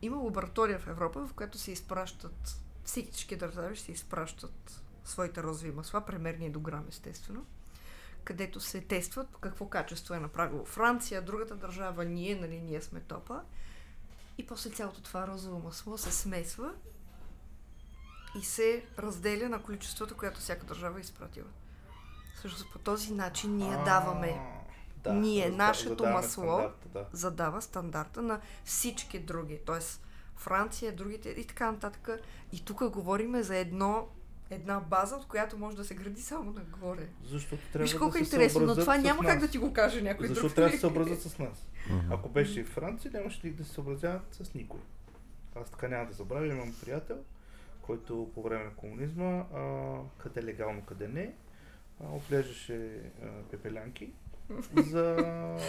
има 0.01 0.17
лаборатория 0.17 0.79
в 0.79 0.87
Европа, 0.87 1.27
в 1.27 1.33
която 1.33 1.57
се 1.57 1.71
изпращат, 1.71 2.61
всички 2.83 3.35
държави 3.35 3.77
се 3.77 3.91
изпращат 3.91 4.83
своите 5.05 5.43
розови 5.43 5.71
масла, 5.71 6.05
премерни 6.05 6.49
до 6.49 6.59
грам, 6.59 6.85
естествено, 6.89 7.45
където 8.23 8.59
се 8.59 8.81
тестват 8.81 9.29
по 9.29 9.39
какво 9.39 9.69
качество 9.69 10.13
е 10.13 10.19
направило 10.19 10.65
Франция, 10.65 11.21
другата 11.21 11.55
държава, 11.55 12.05
ние, 12.05 12.35
нали, 12.35 12.61
ние 12.61 12.81
сме 12.81 12.99
топа. 12.99 13.41
И 14.39 14.47
после 14.47 14.69
цялото 14.69 15.01
това 15.01 15.27
розово 15.27 15.59
масло 15.59 15.97
се 15.97 16.11
смесва 16.11 16.73
и 18.39 18.43
се 18.43 18.85
разделя 18.99 19.49
на 19.49 19.63
количеството, 19.63 20.17
което 20.17 20.39
всяка 20.39 20.65
държава 20.65 20.97
е 20.97 21.01
изпратила. 21.01 21.47
Също 22.41 22.71
по 22.71 22.79
този 22.79 23.13
начин 23.13 23.55
ние 23.57 23.77
даваме, 23.85 24.41
да, 25.03 25.13
ние, 25.13 25.49
нашето 25.49 26.03
масло, 26.05 26.71
задава 27.13 27.61
стандарта 27.61 28.21
на 28.21 28.41
всички 28.65 29.19
други. 29.19 29.59
Тоест 29.65 30.01
Франция, 30.35 30.95
другите 30.95 31.29
и 31.29 31.47
така 31.47 31.71
нататък. 31.71 32.09
И 32.51 32.65
тук 32.65 32.89
говорим 32.89 33.43
за 33.43 33.57
едно, 33.57 34.07
една 34.49 34.79
база, 34.79 35.15
от 35.15 35.25
която 35.27 35.57
може 35.57 35.77
да 35.77 35.83
се 35.83 35.95
гради 35.95 36.21
само 36.21 36.51
нагоре. 36.51 37.07
Защото 37.23 37.63
трябва 37.73 37.83
Виж 37.83 37.93
колко 37.93 38.13
да 38.13 38.19
е 38.19 38.21
интересно, 38.21 38.61
но 38.61 38.75
това 38.75 38.97
няма 38.97 39.23
нас. 39.23 39.31
как 39.31 39.39
да 39.39 39.47
ти 39.47 39.57
го 39.57 39.73
каже 39.73 40.01
някой 40.01 40.27
Защото 40.27 40.47
друг. 40.47 40.55
трябва 40.55 40.69
да 40.69 40.75
се 40.75 40.81
съобразят 40.81 41.21
с 41.21 41.39
нас. 41.39 41.67
Ако 42.09 42.29
беше 42.29 42.59
и 42.59 42.63
Франция, 42.63 43.11
нямаше 43.13 43.47
ли 43.47 43.51
да 43.51 43.63
се 43.65 43.71
съобразяват 43.71 44.27
с 44.31 44.53
никой. 44.53 44.79
Аз 45.55 45.69
така 45.71 45.87
няма 45.87 46.05
да 46.05 46.13
забравя, 46.13 46.47
имам 46.47 46.73
приятел, 46.81 47.17
който 47.81 48.31
по 48.35 48.43
време 48.43 48.63
на 48.63 48.71
комунизма, 48.71 49.25
а, 49.53 49.95
къде 50.17 50.43
легално, 50.43 50.81
къде 50.81 51.07
не, 51.07 51.33
а, 52.03 52.15
отглеждаше 52.15 52.91
а, 53.23 53.25
пепелянки 53.51 54.11
за 54.77 55.15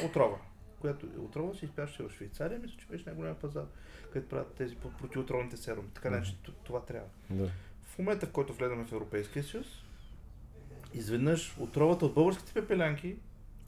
отрова. 0.04 0.38
Която 0.80 1.06
отрова 1.18 1.54
се 1.54 1.64
изпяше 1.64 2.02
в 2.02 2.10
Швейцария, 2.10 2.58
мисля, 2.58 2.76
че 2.78 2.86
беше 2.86 3.04
най-голям 3.06 3.34
пазар, 3.34 3.64
където 4.12 4.28
правят 4.28 4.54
тези 4.54 4.76
противоотровните 4.76 5.56
серуми. 5.56 5.88
Така 5.94 6.10
Мгм. 6.10 6.22
че 6.22 6.36
това 6.64 6.80
трябва. 6.80 7.08
Да. 7.30 7.50
В 7.90 7.98
момента, 7.98 8.26
в 8.26 8.30
който 8.30 8.52
влезаме 8.52 8.84
в 8.84 8.92
Европейския 8.92 9.44
съюз, 9.44 9.66
изведнъж 10.94 11.56
отровата 11.58 12.06
от 12.06 12.14
българските 12.14 12.52
пепелянки 12.52 13.16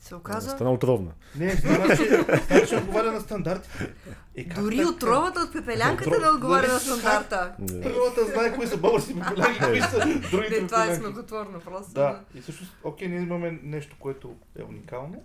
се 0.01 0.15
оказа, 0.15 0.51
Стана 0.51 0.73
отровна. 0.73 1.13
Не, 1.37 1.51
значи, 1.51 2.03
значи 2.49 2.77
отговаря 2.77 3.13
на 3.13 3.21
стандартите. 3.21 3.95
Е, 4.35 4.45
дори 4.45 4.77
така? 4.77 4.89
отровата 4.89 5.41
от 5.41 5.53
пепелянката 5.53 6.11
Отров- 6.11 6.23
не 6.23 6.29
отговаря 6.29 6.69
на 6.69 6.79
стандарта. 6.79 7.55
Да. 7.59 7.81
Природата 7.83 8.25
знае 8.25 8.55
кои 8.55 8.67
са 8.67 8.77
български 8.77 9.15
пепеляки, 9.15 9.59
кои 9.61 9.81
са 9.81 9.99
другите 10.31 10.61
Не, 10.61 10.67
това 10.67 10.87
е 10.87 10.97
смехотворно 10.97 11.61
просто. 11.61 11.93
Да, 11.93 12.25
и 12.35 12.41
всъщност, 12.41 12.73
окей, 12.85 13.09
ние 13.09 13.21
имаме 13.21 13.61
нещо, 13.63 13.97
което 13.99 14.37
е 14.59 14.63
уникално, 14.63 15.23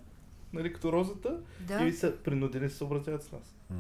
нали, 0.53 0.73
като 0.73 0.91
розата, 0.91 1.39
Да. 1.59 1.83
и 1.83 1.93
са 1.93 2.13
принудени 2.15 2.65
да 2.65 2.71
се 2.71 2.77
съобразяват 2.77 3.23
с 3.23 3.31
нас. 3.31 3.55
М. 3.69 3.77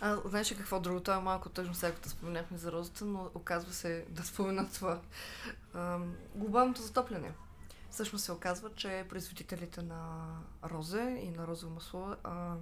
А, 0.00 0.16
знаеш 0.24 0.54
какво 0.56 0.80
друго? 0.80 1.00
Това 1.00 1.16
е 1.16 1.20
малко 1.20 1.48
тъжно, 1.48 1.74
сега 1.74 1.94
като 1.94 2.08
споменахме 2.08 2.58
за 2.58 2.72
розата, 2.72 3.04
но 3.04 3.30
оказва 3.34 3.72
се 3.72 4.04
да 4.08 4.22
спомена 4.22 4.68
това. 4.74 5.00
Ам, 5.74 6.14
глобалното 6.34 6.82
затопляне. 6.82 7.32
Всъщност 7.90 8.24
се 8.24 8.32
оказва, 8.32 8.70
че 8.74 9.06
производителите 9.08 9.82
на 9.82 10.26
розе 10.64 11.20
и 11.22 11.30
на 11.30 11.46
розово 11.46 11.74
масло 11.74 12.14
а, 12.24 12.54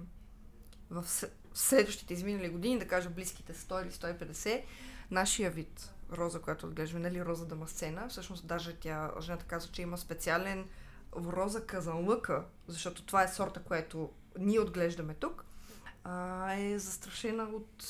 в 0.89 1.05
следващите 1.53 2.13
изминали 2.13 2.49
години, 2.49 2.79
да 2.79 2.87
кажа 2.87 3.09
близките 3.09 3.53
100 3.53 3.83
или 3.83 3.91
150, 3.91 4.63
нашия 5.11 5.51
вид 5.51 5.93
роза, 6.11 6.41
която 6.41 6.65
отглеждаме, 6.65 7.09
нали, 7.09 7.25
роза 7.25 7.45
дамасцена, 7.45 8.09
всъщност 8.09 8.47
даже 8.47 8.75
тя, 8.75 9.11
жената 9.21 9.45
казва, 9.45 9.71
че 9.71 9.81
има 9.81 9.97
специален 9.97 10.67
роза 11.15 11.65
казанлъка, 11.65 12.45
защото 12.67 13.05
това 13.05 13.23
е 13.23 13.27
сорта, 13.27 13.63
което 13.63 14.11
ние 14.39 14.59
отглеждаме 14.59 15.13
тук, 15.13 15.45
а, 16.07 16.53
е 16.53 16.79
застрашена 16.79 17.43
от... 17.45 17.83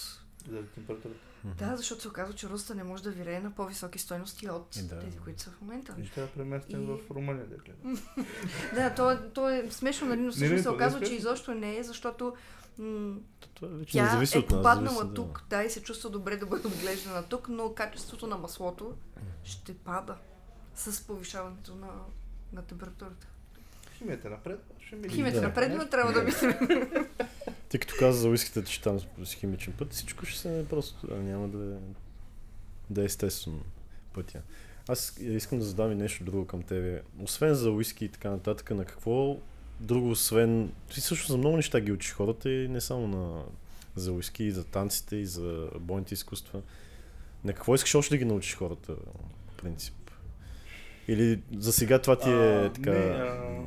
Заради 0.48 0.68
температурата. 0.68 1.20
Да, 1.58 1.78
защото 1.78 2.02
се 2.02 2.08
оказва, 2.08 2.34
че 2.34 2.50
розата 2.50 2.76
не 2.76 2.84
може 2.84 3.04
да 3.04 3.12
вирее 3.12 3.40
на 3.40 3.52
по-високи 3.52 4.00
стойности 4.00 4.50
от 4.50 4.76
Е, 4.76 4.82
да. 4.82 5.00
тези, 5.00 5.18
които 5.18 5.42
са 5.42 5.52
в 5.52 5.62
момента. 5.62 5.96
И 6.00 6.06
ще 6.06 6.22
я 6.22 6.28
преместим 6.28 6.84
И- 6.84 6.86
в 6.86 7.12
Румъния 7.12 7.46
да 7.46 7.56
гледам. 7.56 8.02
Да, 8.76 8.90
то 8.90 9.12
е, 9.12 9.30
то 9.30 9.50
е 9.50 9.68
смешно, 9.72 10.08
нали, 10.08 10.20
но 10.22 10.32
всъщност 10.32 10.52
не, 10.54 10.62
се 10.62 10.68
е 10.68 10.72
оказва, 10.72 11.00
че 11.00 11.06
смешно. 11.06 11.20
изобщо 11.20 11.54
не 11.54 11.78
е, 11.78 11.84
защото 11.84 12.36
м- 12.78 13.16
Това 13.54 13.68
вече 13.70 13.98
не 13.98 14.04
тя 14.04 14.12
зависи 14.12 14.38
е 14.38 14.40
от 14.40 14.50
нас. 14.50 14.58
попаднала 14.58 14.96
зависи, 14.96 15.14
тук, 15.16 15.44
да. 15.50 15.64
и 15.64 15.70
се 15.70 15.84
чувства 15.84 16.10
добре 16.10 16.38
да 16.38 16.46
бъде 16.46 16.68
отглеждана 16.68 17.24
тук, 17.24 17.50
но 17.50 17.74
качеството 17.74 18.28
на 18.28 18.38
маслото 18.38 18.94
ще 19.44 19.74
пада 19.76 20.16
с 20.76 21.04
повишаването 21.04 21.76
на, 21.76 21.88
на 22.54 22.62
температурата. 22.62 23.28
Химията 23.92 24.30
напред, 24.30 24.60
ще 24.80 24.96
ми 24.96 25.10
Химията 25.10 25.42
Да. 25.42 25.48
напред, 25.48 25.72
но 25.74 25.88
трябва 25.88 26.14
да 26.14 26.24
мислим. 26.24 26.54
Ти 27.70 27.80
като 27.80 27.96
каза 28.00 28.20
за 28.20 28.30
уиските, 28.30 28.64
че 28.64 28.82
там 28.82 29.00
с 29.24 29.34
химичен 29.34 29.74
път, 29.74 29.94
всичко 29.94 30.26
ще 30.26 30.40
се 30.40 30.66
просто, 30.70 31.08
а 31.12 31.16
няма 31.16 31.48
да 31.48 31.76
е, 31.76 31.78
да 32.90 33.02
е 33.02 33.06
естествено 33.06 33.60
пътя. 34.14 34.42
Аз 34.88 35.18
искам 35.20 35.60
да 35.60 35.66
задам 35.66 35.92
и 35.92 35.96
нещо 35.96 36.24
друго 36.24 36.46
към 36.46 36.64
тебе. 36.64 37.02
Освен 37.24 37.54
за 37.54 37.72
уиски 37.72 38.06
и 38.06 38.10
така 38.10 38.30
нататък, 38.30 38.72
на 38.72 38.86
какво 38.86 39.38
друго, 39.80 40.10
освен... 40.10 40.72
Ти 40.94 41.02
също 41.02 41.32
за 41.32 41.38
много 41.38 41.56
неща 41.56 41.80
ги 41.80 41.92
учиш 41.92 42.14
хората 42.14 42.50
и 42.52 42.68
не 42.68 42.82
само 42.82 43.08
на... 43.08 43.44
за 43.96 44.12
уиски, 44.12 44.44
и 44.44 44.52
за 44.52 44.64
танците, 44.64 45.16
и 45.16 45.26
за 45.26 45.70
бойните 45.80 46.14
изкуства. 46.14 46.62
На 47.44 47.54
какво 47.54 47.76
искаш 47.76 47.96
още 47.96 48.14
да 48.14 48.18
ги 48.18 48.26
научиш 48.26 48.56
хората, 48.56 48.94
в 49.48 49.62
принцип? 49.62 49.94
Или 51.08 51.42
за 51.58 51.74
сега 51.74 52.00
това 52.00 52.20
ти 52.20 52.30
е 52.30 52.66
А, 52.66 52.74
така... 52.74 52.92
не, 52.92 53.00
а, 53.00 53.64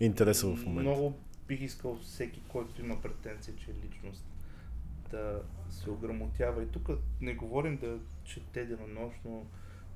интереса 0.00 0.46
в 0.46 0.64
момента? 0.66 0.90
Много 0.90 1.14
бих 1.48 1.60
искал 1.60 1.98
всеки, 2.02 2.42
който 2.48 2.80
има 2.80 3.02
претенция, 3.02 3.54
че 3.56 3.70
е 3.70 3.86
личност, 3.86 4.24
да 5.10 5.42
се 5.70 5.90
ограмотява. 5.90 6.62
И 6.62 6.68
тук 6.68 6.88
не 7.20 7.34
говорим 7.34 7.76
да 7.76 7.98
чете 8.24 8.64
денонощно, 8.64 9.46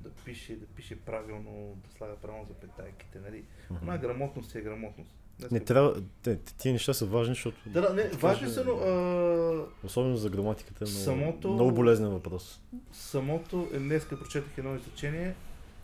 да 0.00 0.10
пише, 0.10 0.56
да 0.56 0.66
пише 0.66 1.00
правилно, 1.00 1.76
да 1.84 1.96
слага 1.96 2.16
правилно 2.16 2.46
запетайките. 2.46 3.20
Нали? 3.20 3.44
Мгм. 3.70 3.80
Една 3.82 3.98
грамотност 3.98 4.54
е 4.54 4.60
грамотност. 4.60 5.14
Днес 5.38 5.50
Не 5.50 5.60
трябва. 5.60 6.02
Те, 6.22 6.36
тия 6.38 6.72
неща 6.72 6.94
са 6.94 7.06
важни, 7.06 7.34
защото. 7.34 7.56
Да, 7.66 7.80
да, 7.80 7.94
не, 7.94 8.08
важни 8.08 8.48
са, 8.48 8.64
но 8.64 8.72
а, 8.72 9.86
Особено 9.86 10.16
за 10.16 10.30
граматиката 10.30 10.84
е 10.84 10.88
много, 10.88 11.04
Самото- 11.04 11.52
много 11.52 11.72
болезнен 11.72 12.10
въпрос. 12.10 12.60
самото, 12.92 13.68
е, 13.72 13.78
днеска 13.78 14.18
прочетах 14.18 14.58
едно 14.58 14.76
изречение, 14.76 15.34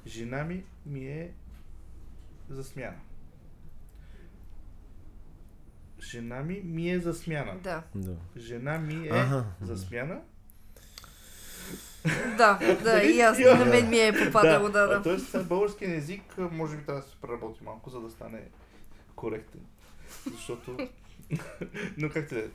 жена 0.07 0.45
ми 0.45 0.63
ми 0.87 1.07
е 1.07 1.31
за 2.51 2.65
смяна. 2.65 2.97
Жена 6.09 6.43
ми 6.43 6.61
ми 6.65 6.91
е 6.91 7.01
за 7.01 7.15
смяна. 7.15 7.59
Да, 7.63 7.83
Да. 7.95 8.17
Жена 8.37 8.79
ми 8.79 9.07
е 9.07 9.11
Аха. 9.11 9.45
за 9.61 9.79
смяна. 9.79 10.21
да, 12.37 12.59
да, 12.83 13.03
и 13.03 13.21
аз, 13.21 13.39
на 13.39 13.65
мен 13.65 13.91
ми 13.91 13.99
е 13.99 14.27
попадало, 14.27 14.69
да, 14.69 14.87
да. 14.87 15.03
Тоест, 15.03 15.35
на 15.35 15.43
българския 15.43 15.97
език 15.97 16.39
може 16.39 16.77
би 16.77 16.85
трябва 16.85 17.01
да 17.01 17.09
се 17.09 17.17
преработи 17.21 17.65
малко, 17.65 17.91
за 17.91 18.01
да 18.01 18.11
стане 18.11 18.43
коректен. 19.17 19.61
Защото... 20.33 20.77
Но 21.97 22.11
как 22.11 22.29
те 22.29 22.51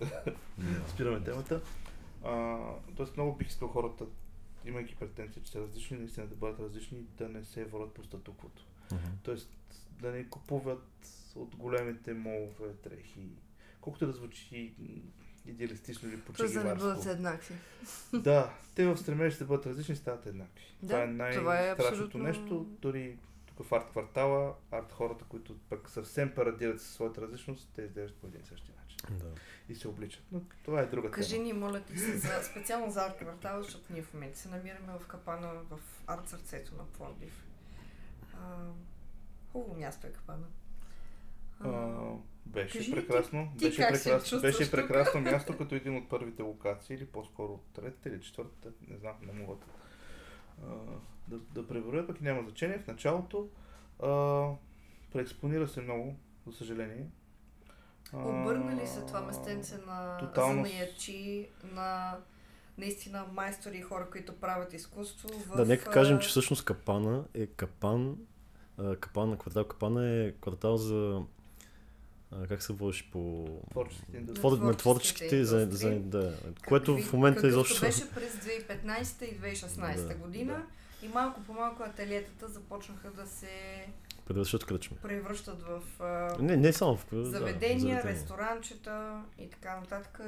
спираме 0.87 1.23
темата. 1.23 1.61
А, 2.25 2.57
тоест 2.95 3.17
много 3.17 3.35
бих 3.35 3.47
искал 3.47 3.67
хората, 3.67 4.05
имайки 4.65 4.95
претенции, 4.95 5.41
че 5.45 5.51
са 5.51 5.59
различни, 5.59 5.97
наистина 5.97 6.27
да 6.27 6.35
бъдат 6.35 6.59
различни 6.59 6.99
да 7.17 7.29
не 7.29 7.43
се 7.43 7.65
водят 7.65 7.93
по 7.93 8.03
статуквото. 8.03 8.65
Тоест 9.23 9.49
да 10.01 10.11
не 10.11 10.29
купуват 10.29 10.87
от 11.35 11.55
големите 11.55 12.13
молове 12.13 12.67
дрехи. 12.83 13.29
Колкото 13.83 14.05
да 14.05 14.11
звучи 14.13 14.73
идеалистично 15.45 16.09
или 16.09 16.21
Просто 16.21 16.53
да 16.53 16.63
не 16.63 16.75
бъдат 16.75 17.05
еднакви. 17.05 17.55
Да, 18.13 18.53
те 18.75 18.85
в 18.85 18.97
стремеж 18.97 19.37
да 19.37 19.45
бъдат 19.45 19.65
различни, 19.65 19.95
стават 19.95 20.25
еднакви. 20.25 20.75
Да, 20.81 20.87
това 20.87 20.99
е 21.01 21.03
е 21.03 21.07
най-страшното 21.07 21.83
абсолютно- 22.03 22.23
нещо. 22.23 22.67
Дори 22.81 23.17
тук 23.45 23.67
в 23.67 23.73
арт 23.73 23.89
квартала, 23.89 24.55
арт 24.71 24.91
хората, 24.91 25.25
които 25.25 25.57
пък 25.69 25.89
съвсем 25.89 26.31
парадират 26.35 26.81
със 26.81 26.93
своята 26.93 27.21
различност, 27.21 27.69
те 27.75 27.81
изглеждат 27.81 28.17
по 28.17 28.27
един 28.27 28.41
и 28.41 28.45
същи 28.45 28.71
начин. 28.81 29.17
Да. 29.17 29.25
И 29.69 29.75
се 29.75 29.87
обличат. 29.87 30.23
Но 30.31 30.41
това 30.65 30.81
е 30.81 30.85
друга 30.85 31.11
Кажи 31.11 31.31
тема. 31.31 31.43
ни, 31.43 31.53
моля 31.53 31.81
ти 31.81 31.97
се, 31.97 32.17
за, 32.17 32.43
специално 32.43 32.91
за 32.91 33.05
арт 33.05 33.17
квартала, 33.17 33.63
защото 33.63 33.93
ние 33.93 34.01
в 34.01 34.13
момента 34.13 34.37
се 34.39 34.49
намираме 34.49 34.93
в 34.99 35.07
капана 35.07 35.53
в 35.69 35.79
арт 36.07 36.29
сърцето 36.29 36.75
на 36.75 36.85
Пловдив. 36.85 37.43
Хубаво 39.51 39.75
място 39.79 40.07
е 40.07 40.11
капана. 40.11 40.45
А, 41.65 41.93
беше 42.45 42.77
Кажи 42.77 42.91
прекрасно. 42.91 43.51
ти 43.57 43.65
беше 43.65 43.81
как 43.81 43.97
се 43.97 44.03
прекрасно, 44.09 44.41
беше 44.41 44.63
тук? 44.63 44.71
прекрасно 44.71 45.21
място 45.21 45.57
като 45.57 45.75
един 45.75 45.97
от 45.97 46.09
първите 46.09 46.41
локации, 46.41 46.95
или 46.95 47.05
по-скоро 47.05 47.59
третата 47.73 48.09
или 48.09 48.21
четвъртата, 48.21 48.71
не 48.87 48.97
знам, 48.97 49.13
не 49.21 49.33
мога 49.33 49.55
да, 49.57 51.37
да, 51.37 51.37
да 51.61 51.67
преброя, 51.67 52.07
пък 52.07 52.21
няма 52.21 52.41
значение. 52.43 52.79
В 52.79 52.87
началото 52.87 53.49
а, 54.03 54.07
преекспонира 55.13 55.67
се 55.67 55.81
много, 55.81 56.15
за 56.47 56.53
съжаление. 56.53 57.05
А, 58.13 58.17
Обърна 58.17 58.81
ли 58.83 58.87
се 58.87 59.01
това 59.01 59.21
местенце 59.21 59.77
на 59.87 60.17
тотално 60.17 60.65
занаячи, 60.65 61.47
на 61.63 62.17
наистина 62.77 63.25
майстори 63.31 63.77
и 63.77 63.81
хора, 63.81 64.09
които 64.11 64.39
правят 64.39 64.73
изкуство 64.73 65.29
в... 65.29 65.55
да, 65.55 65.65
нека 65.65 65.91
кажем, 65.91 66.19
че 66.19 66.29
всъщност 66.29 66.65
Капана 66.65 67.25
е 67.33 67.47
Капан. 67.47 68.17
а, 68.77 68.95
Капана, 68.95 69.37
квартал 69.37 69.67
Капана 69.67 70.07
е 70.07 70.31
квартал 70.31 70.77
за. 70.77 71.21
А, 72.33 72.47
Как 72.47 72.63
се 72.63 72.73
водиш 72.73 73.09
по. 73.11 73.47
Творческите 73.71 74.17
индустрии. 74.17 74.39
Твор... 74.41 74.51
на 74.51 74.57
творческите 74.57 74.77
творческите, 74.77 75.43
за, 75.45 75.61
индустрии. 75.61 75.89
за, 75.93 75.99
да, 75.99 76.37
което 76.67 76.95
какви- 76.95 77.09
в 77.09 77.13
момента 77.13 77.47
изобщо. 77.47 77.81
беше 77.81 78.09
през 78.09 78.33
2015 78.35 79.25
и 79.25 79.39
2016 79.39 80.07
Да, 80.07 80.15
година. 80.15 80.65
И 81.03 81.07
малко 81.07 81.41
по 81.43 81.53
малко 81.53 81.83
ателиетата 81.83 82.47
започнаха 82.47 83.11
да 83.11 83.27
се 83.27 83.85
кръчми. 84.67 84.97
превръщат 85.01 85.61
в 85.61 85.81
а, 85.99 86.35
Не, 86.39 86.57
не 86.57 86.73
само 86.73 86.97
в 86.97 87.05
да, 87.13 87.25
заведения, 87.25 88.03
ресторанчета 88.03 89.21
и 89.39 89.49
така 89.49 89.79
нататък. 89.79 90.19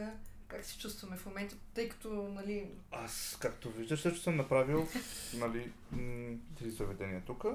Как 0.48 0.66
се 0.66 0.78
чувстваме 0.80 1.18
в 1.18 1.26
момента, 1.26 1.56
тъй 1.74 1.90
като, 1.90 2.10
нали, 2.10 2.68
Аз, 2.92 3.38
както 3.42 3.72
виждаш, 3.72 4.02
също 4.02 4.20
съм 4.20 4.36
направил 4.36 4.88
нали, 5.38 5.72
три 6.58 6.70
заведения 6.70 7.22
тук, 7.26 7.46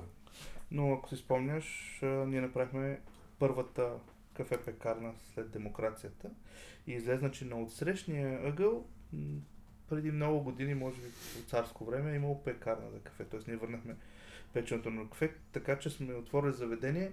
но 0.70 0.92
ако 0.92 1.08
си 1.08 1.16
спомняш, 1.16 1.98
ние 2.02 2.40
направихме 2.40 3.00
първата 3.38 3.90
кафе-пекарна 4.34 5.12
след 5.34 5.50
демокрацията 5.50 6.30
и 6.86 6.92
излезна, 6.92 7.30
че 7.30 7.44
на 7.44 7.60
отсрещния 7.60 8.48
ъгъл 8.48 8.86
преди 9.88 10.10
много 10.12 10.40
години, 10.40 10.74
може 10.74 10.96
би 10.96 11.06
от 11.38 11.48
царско 11.48 11.84
време, 11.84 12.12
е 12.12 12.16
имало 12.16 12.42
пекарна 12.42 12.90
за 12.90 13.00
кафе. 13.00 13.24
Тоест 13.24 13.46
ние 13.48 13.56
върнахме 13.56 13.96
печенето 14.52 14.90
на 14.90 15.08
кафе, 15.08 15.34
така 15.52 15.78
че 15.78 15.90
сме 15.90 16.14
отворили 16.14 16.52
заведение. 16.52 17.12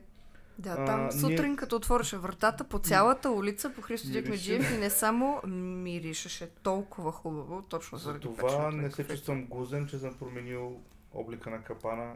Да, 0.59 0.69
А, 0.69 0.85
там 0.85 1.01
ние- 1.01 1.11
сутрин, 1.11 1.55
като 1.55 1.75
отвореше 1.75 2.17
вратата 2.17 2.63
по 2.63 2.79
цялата 2.79 3.31
улица, 3.31 3.73
по 3.73 3.81
Христо. 3.81 4.09
Дикмеджиев 4.11 4.75
и 4.75 4.77
не 4.77 4.89
само 4.89 5.41
миришеше 5.47 6.49
толкова 6.49 7.11
хубаво, 7.11 7.61
точно 7.61 7.97
За 7.97 8.03
заради 8.03 8.21
това 8.21 8.35
печеното 8.47 8.77
не 8.77 8.91
се 8.91 9.07
чувствам 9.07 9.45
гузен, 9.45 9.87
че 9.87 9.97
съм 9.97 10.13
променил 10.17 10.81
облика 11.13 11.49
на 11.49 11.63
капана 11.63 12.15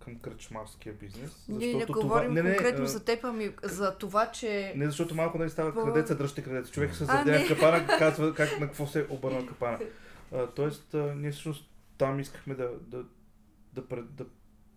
към 0.00 0.16
кръчмарския 0.16 0.94
бизнес. 0.94 1.44
Ние 1.48 1.66
не 1.66 1.72
защото 1.72 1.92
говорим 2.00 2.32
не, 2.32 2.42
не, 2.42 2.56
конкретно 2.56 2.84
а, 2.84 2.88
за 2.88 3.04
теб, 3.04 3.24
ами 3.24 3.50
за 3.62 3.94
това, 3.94 4.26
че... 4.26 4.72
Не, 4.76 4.86
защото 4.86 5.14
малко 5.14 5.38
нали 5.38 5.50
става 5.50 5.74
По- 5.74 5.84
крадеца, 5.84 6.14
дръжте 6.14 6.42
крадеца. 6.42 6.72
Човек 6.72 6.94
се 6.94 7.04
в 7.04 7.44
капана, 7.48 7.86
казва 7.88 8.34
как, 8.36 8.60
на 8.60 8.66
какво 8.66 8.86
се 8.86 9.00
е 9.00 9.06
обърнал 9.08 9.46
капана. 9.46 9.78
А, 10.34 10.46
тоест, 10.46 10.94
а, 10.94 11.14
ние 11.16 11.30
всъщност 11.30 11.70
там 11.98 12.20
искахме 12.20 12.54
да, 12.54 12.70
да, 12.80 13.04
да, 13.72 13.88
пред- 13.88 14.10
да, 14.10 14.24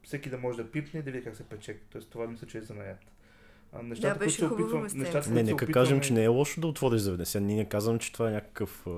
всеки 0.04 0.30
да 0.30 0.38
може 0.38 0.58
да 0.58 0.72
пипне 0.72 1.00
и 1.00 1.04
да 1.04 1.12
види 1.12 1.24
как 1.24 1.36
се 1.36 1.44
пече. 1.44 1.78
Тоест, 1.92 2.10
това 2.10 2.28
мисля, 2.28 2.48
че 2.48 2.58
е 2.58 2.62
занаят. 2.62 3.00
А, 3.74 3.82
нещата, 3.82 4.08
Да, 4.08 4.14
които 4.14 4.26
беше 4.26 4.36
се 4.36 4.42
хубаво 4.42 4.64
опитвам, 4.64 4.82
нещата, 4.82 5.00
Не, 5.20 5.24
които 5.24 5.24
се 5.24 5.44
нека 5.44 5.56
опитваме- 5.56 5.74
кажем, 5.74 6.02
че 6.02 6.14
не 6.14 6.24
е 6.24 6.28
лошо 6.28 6.62
да 6.62 6.68
отвориш 6.68 7.02
заведение. 7.02 7.26
Сега 7.26 7.46
ние 7.46 7.56
не 7.56 7.66
казвам, 7.66 8.00
че 8.00 8.14
това 8.14 8.30
е 8.30 8.34
някакъв... 8.34 8.88
а, 8.88 8.92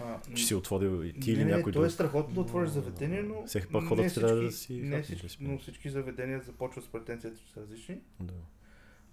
А, 0.00 0.20
че 0.34 0.46
си 0.46 0.54
отворил 0.54 1.04
и 1.04 1.20
ти 1.20 1.32
или 1.32 1.38
не, 1.38 1.44
не, 1.44 1.56
някой 1.56 1.72
то 1.72 1.78
е 1.78 1.82
друг. 1.82 1.92
страхотно 1.92 2.34
да 2.34 2.40
отвориш 2.40 2.70
заведение, 2.70 3.22
но 3.22 3.46
Всеки 3.46 3.66
път 3.66 3.82
не 3.82 3.88
хората 3.88 4.14
трябва 4.14 4.36
да 4.36 4.52
си 4.52 4.74
не 4.74 5.02
всички, 5.02 5.36
но 5.40 5.58
всички 5.58 5.90
заведения 5.90 6.40
започват 6.40 6.84
с 6.84 6.88
претенцията, 6.88 7.38
че 7.38 7.52
са 7.52 7.60
различни, 7.60 8.00
Да. 8.20 8.34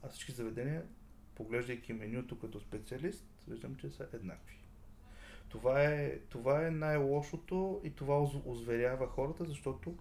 а 0.03 0.09
всички 0.09 0.31
заведения, 0.31 0.83
поглеждайки 1.35 1.93
менюто 1.93 2.39
като 2.39 2.59
специалист, 2.59 3.25
виждам, 3.47 3.75
че 3.75 3.89
са 3.89 4.07
еднакви. 4.13 4.55
Това 5.49 5.83
е, 5.83 6.19
това 6.19 6.67
е 6.67 6.71
най-лошото 6.71 7.81
и 7.83 7.89
това 7.91 8.15
оз- 8.15 8.41
озверява 8.45 9.07
хората, 9.07 9.45
защото 9.45 9.95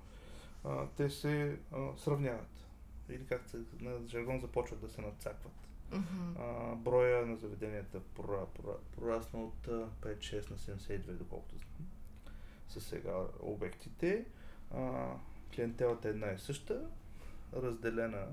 а, 0.65 0.86
те 0.86 1.11
се 1.11 1.56
а, 1.73 1.97
сравняват. 1.97 2.66
Или 3.11 3.27
как 3.27 3.48
се, 3.48 3.56
на 3.81 4.06
жаргон 4.06 4.40
започват 4.40 4.81
да 4.81 4.89
се 4.89 5.01
надцакват. 5.01 5.64
Мгм. 5.93 6.36
А, 6.39 6.74
броя 6.74 7.27
на 7.27 7.36
заведенията 7.36 8.01
пора, 8.01 8.47
пора, 8.47 8.73
порасна 8.93 9.44
от 9.44 9.69
а, 9.69 9.89
5-6 10.01 10.51
на 10.51 10.56
72, 10.56 11.12
доколкото 11.12 11.55
знам. 11.56 11.89
Са 12.69 12.81
сега 12.81 13.27
обектите. 13.40 14.24
А, 14.74 15.12
клиентелата 15.55 16.09
е 16.09 16.11
една 16.11 16.32
и 16.32 16.39
съща, 16.39 16.86
разделена 17.52 18.27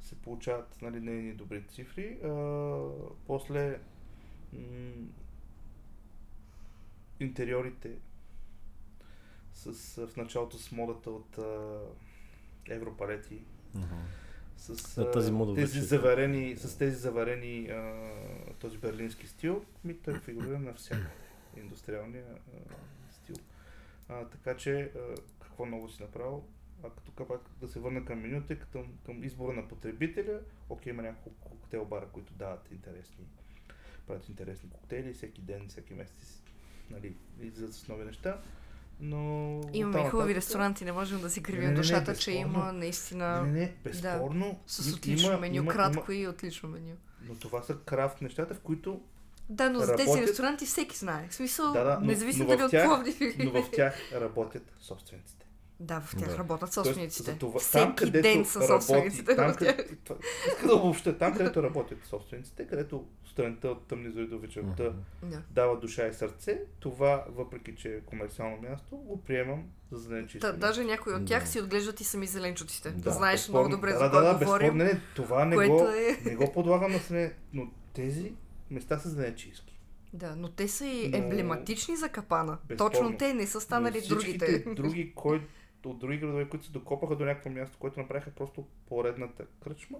се 0.00 0.14
получават 0.14 0.82
нали, 0.82 1.00
нейни 1.00 1.32
добри 1.32 1.66
цифри. 1.66 2.18
А, 2.24 2.80
после 3.26 3.80
м- 4.52 5.06
интериорите 7.20 7.98
с, 9.54 10.06
в 10.06 10.16
началото 10.16 10.58
с 10.58 10.72
модата 10.72 11.10
от 11.10 11.38
а, 11.38 11.80
европалети 12.68 13.42
Мгм. 13.74 13.94
С 14.62 15.10
тази 15.12 15.30
а, 15.30 15.32
мода 15.32 15.54
тези 15.54 15.66
вече 15.66 15.78
е- 15.78 15.88
заварени, 15.88 16.56
с 16.56 16.78
тези 16.78 16.96
заварени 16.96 17.68
а, 17.68 18.04
този 18.60 18.78
берлински 18.78 19.26
стил, 19.26 19.64
ми 19.84 19.98
той 19.98 20.20
фигурира 20.20 20.58
навсякъде. 20.58 21.10
Индустриалния 21.56 22.24
а, 22.28 23.12
стил. 23.12 23.36
А, 24.08 24.24
така 24.24 24.56
че, 24.56 24.80
а, 24.96 25.14
какво 25.40 25.66
много 25.66 25.88
си 25.88 26.02
направил? 26.02 26.44
А 26.84 26.90
като 26.90 27.28
пак 27.28 27.40
да 27.60 27.68
се 27.68 27.80
върна 27.80 28.04
към 28.04 28.20
менюта, 28.20 28.58
към, 28.58 28.86
към 29.06 29.24
избора 29.24 29.52
на 29.52 29.68
потребителя, 29.68 30.40
окей, 30.68 30.92
има 30.92 31.02
няколко 31.02 31.50
коктейл 31.50 31.84
бара, 31.84 32.08
които 32.12 32.32
дават 32.32 32.70
интересни, 32.72 33.24
правят 34.06 34.28
интересни 34.28 34.70
коктейли, 34.70 35.12
всеки 35.12 35.40
ден, 35.40 35.68
всеки 35.68 35.94
месец, 35.94 36.42
нали, 36.90 37.16
излизат 37.40 37.74
с 37.74 37.88
нови 37.88 38.04
неща. 38.04 38.40
Но 39.04 39.60
Имаме 39.72 40.00
и 40.00 40.10
хубави 40.10 40.34
ресторанти, 40.34 40.84
не 40.84 40.92
можем 40.92 41.20
да 41.20 41.30
си 41.30 41.42
кривим 41.42 41.62
не, 41.62 41.68
не, 41.68 41.74
душата, 41.74 42.16
че 42.16 42.30
има 42.32 42.72
наистина 42.72 43.42
Не, 43.42 43.52
не, 43.52 43.74
безспорно. 43.84 44.60
с 44.66 44.86
и- 44.86 44.92
отлично 44.92 45.28
има- 45.28 45.40
меню, 45.40 45.54
има- 45.54 45.72
кратко 45.72 46.12
има- 46.12 46.22
и 46.22 46.28
отлично 46.28 46.68
меню. 46.68 46.94
Но 47.22 47.34
това 47.34 47.62
са 47.62 47.76
крафт 47.76 48.20
нещата, 48.20 48.54
в 48.54 48.60
които 48.60 49.00
Да, 49.48 49.70
но 49.70 49.80
за 49.80 49.96
тези 49.96 50.22
ресторанти 50.22 50.66
всеки 50.66 50.96
знае. 50.96 51.28
В 51.30 51.34
смисъл, 51.34 51.72
Да, 51.72 51.84
да, 51.84 51.98
но- 52.00 52.06
независимо 52.06 52.44
но 52.44 52.50
дали 52.50 52.62
от 52.64 52.84
Пловдив 52.84 53.16
но 53.38 53.62
в 53.62 53.70
тях 53.70 53.94
работят 54.12 54.72
собствениците. 54.80 55.46
Да, 55.82 56.00
в 56.00 56.16
тях 56.18 56.28
Да. 56.28 56.38
работят 56.38 56.60
Тоест, 56.60 56.74
собствениците. 56.74 57.30
за 57.30 57.38
това- 57.38 57.60
Всеки 57.60 57.72
там, 57.74 57.94
където 57.96 58.22
ден 58.24 58.44
са 58.44 58.58
работи- 58.60 58.68
собствениците 58.84 59.36
Там, 59.36 59.54
където, 59.54 60.16
да 60.66 60.74
обобща, 60.74 61.18
там, 61.18 61.34
където 61.34 61.62
работят 61.62 61.98
собствениците, 62.04 62.66
където 62.66 63.04
сутринта 63.24 63.68
от 63.68 63.86
тъмни 63.86 64.10
зори 64.10 64.26
до 64.26 64.38
вечерта. 64.38 64.92
Да. 65.22 65.42
дава 65.50 65.78
душа 65.78 66.06
и 66.06 66.12
сърце, 66.12 66.60
това, 66.80 67.24
въпреки 67.28 67.74
че 67.74 67.88
е 67.88 68.00
комерциално 68.00 68.56
място, 68.58 68.96
го 68.96 69.22
приемам 69.22 69.62
за 69.90 69.98
зеленчисто. 70.00 70.40
Та, 70.42 70.52
даже 70.52 70.84
някои 70.84 71.12
от 71.12 71.26
тях 71.26 71.42
Да. 71.42 71.48
си 71.48 71.60
отглеждат 71.60 72.00
и 72.00 72.04
сами 72.04 72.26
зеленчуците. 72.26 72.90
Да, 72.90 72.96
Да, 72.96 73.10
знаеш 73.10 73.40
безспорно. 73.40 73.58
много 73.58 73.70
добре 73.70 73.92
да, 73.92 73.98
за 73.98 74.04
да, 74.04 74.10
кой 74.12 74.22
да, 74.22 74.34
говорим. 74.34 74.78
безспорно, 74.78 74.84
не, 74.94 75.00
това 75.16 75.44
не 75.44 75.56
го, 75.58 75.82
е- 75.82 76.18
не 76.24 76.36
го 76.36 76.52
подлагам 76.52 76.92
на 76.92 76.98
сне, 76.98 77.32
но 77.52 77.62
тези 77.94 78.32
места 78.70 78.98
са 78.98 79.08
зеленчийски. 79.08 79.78
Да, 80.12 80.36
но 80.36 80.48
те 80.48 80.68
са 80.68 80.86
и 80.86 81.08
Но- 81.08 81.16
емблематични 81.18 81.96
за 81.96 82.08
капана. 82.08 82.58
Безспорно. 82.64 82.90
Точно 82.90 83.16
те 83.16 83.34
не 83.34 83.46
са 83.46 83.60
станали 83.60 84.00
Но 84.00 84.08
другите. 84.08 84.64
други, 84.66 85.12
кой, 85.14 85.42
от 85.88 85.98
други 85.98 86.18
градове, 86.18 86.48
които 86.48 86.66
се 86.66 86.72
докопаха 86.72 87.16
до 87.16 87.24
някакво 87.24 87.50
място, 87.50 87.76
което 87.78 88.00
направиха 88.00 88.30
просто 88.30 88.66
поредната 88.86 89.44
кръчма, 89.60 89.98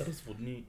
разводни 0.00 0.66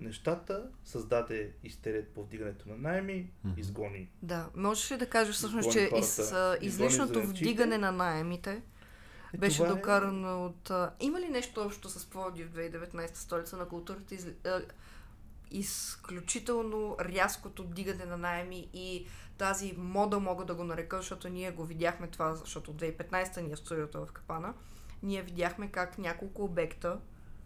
нещата, 0.00 0.70
създаде 0.84 1.52
истерия 1.64 2.06
по 2.14 2.22
вдигането 2.24 2.68
на 2.68 2.76
найми, 2.76 3.30
изгони. 3.56 4.10
Да, 4.22 4.48
можеш 4.56 4.90
ли 4.90 4.96
да 4.96 5.06
кажеш 5.06 5.34
всъщност, 5.34 5.72
че 5.72 5.88
хората, 5.88 5.98
из, 5.98 6.32
излишното 6.60 7.22
вдигане 7.22 7.78
на 7.78 7.92
найемите 7.92 8.62
Е, 9.34 9.38
беше 9.38 9.62
е- 9.62 9.66
докарано 9.66 10.46
от... 10.46 10.70
А, 10.70 10.92
има 11.00 11.20
ли 11.20 11.28
нещо 11.28 11.60
общо 11.60 11.88
с 11.88 12.06
Пловдив 12.06 12.50
2019 12.50 13.14
столица 13.14 13.56
на 13.56 13.68
културата? 13.68 14.14
Из, 14.14 14.26
а, 14.46 14.62
изключително 15.50 16.96
рязкото 17.00 17.62
вдигане 17.62 18.04
на 18.04 18.16
найеми 18.16 18.68
и 18.74 19.06
тази 19.40 19.74
мода 19.78 20.20
мога 20.20 20.44
да 20.44 20.54
го 20.54 20.64
нарека, 20.64 20.96
защото 20.96 21.28
ние 21.28 21.50
го 21.52 21.64
видяхме 21.64 22.08
това, 22.08 22.34
защото 22.34 22.74
2015 22.74 23.40
ние 23.40 23.56
в 23.56 23.58
студиото 23.58 24.06
в 24.06 24.12
Капана, 24.12 24.54
ние 25.02 25.22
видяхме 25.22 25.72
как 25.72 25.98
няколко 25.98 26.44
обекта 26.44 27.00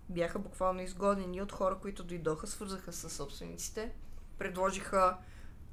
бяха 0.09 0.39
буквално 0.39 0.81
изгонени 0.81 1.43
от 1.43 1.53
хора, 1.53 1.79
които 1.83 2.05
дойдоха, 2.05 2.47
свързаха 2.47 2.93
с 2.93 3.11
собствениците, 3.11 3.93
предложиха 4.39 5.17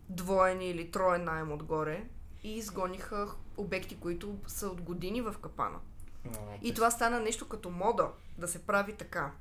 двоен 0.10 0.61
или 0.61 0.91
троен 0.91 1.23
найем 1.23 1.52
отгоре 1.52 2.07
и 2.43 2.57
изгониха 2.57 3.27
обекти, 3.57 3.99
които 3.99 4.38
са 4.48 4.68
от 4.68 4.81
години 4.81 5.22
в 5.22 5.35
Капана. 5.41 5.80
А, 6.26 6.30
И 6.61 6.73
това 6.73 6.91
стана 6.91 7.19
нещо 7.19 7.49
като 7.49 7.69
мода, 7.69 8.11
да 8.38 8.48
се 8.48 8.65
прави 8.65 8.98
така. 8.98 9.31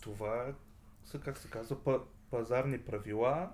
Това 0.00 0.52
са, 1.04 1.18
как 1.18 1.38
се 1.38 1.50
казва, 1.50 1.84
па- 1.84 2.00
пазарни 2.30 2.78
правила 2.80 3.50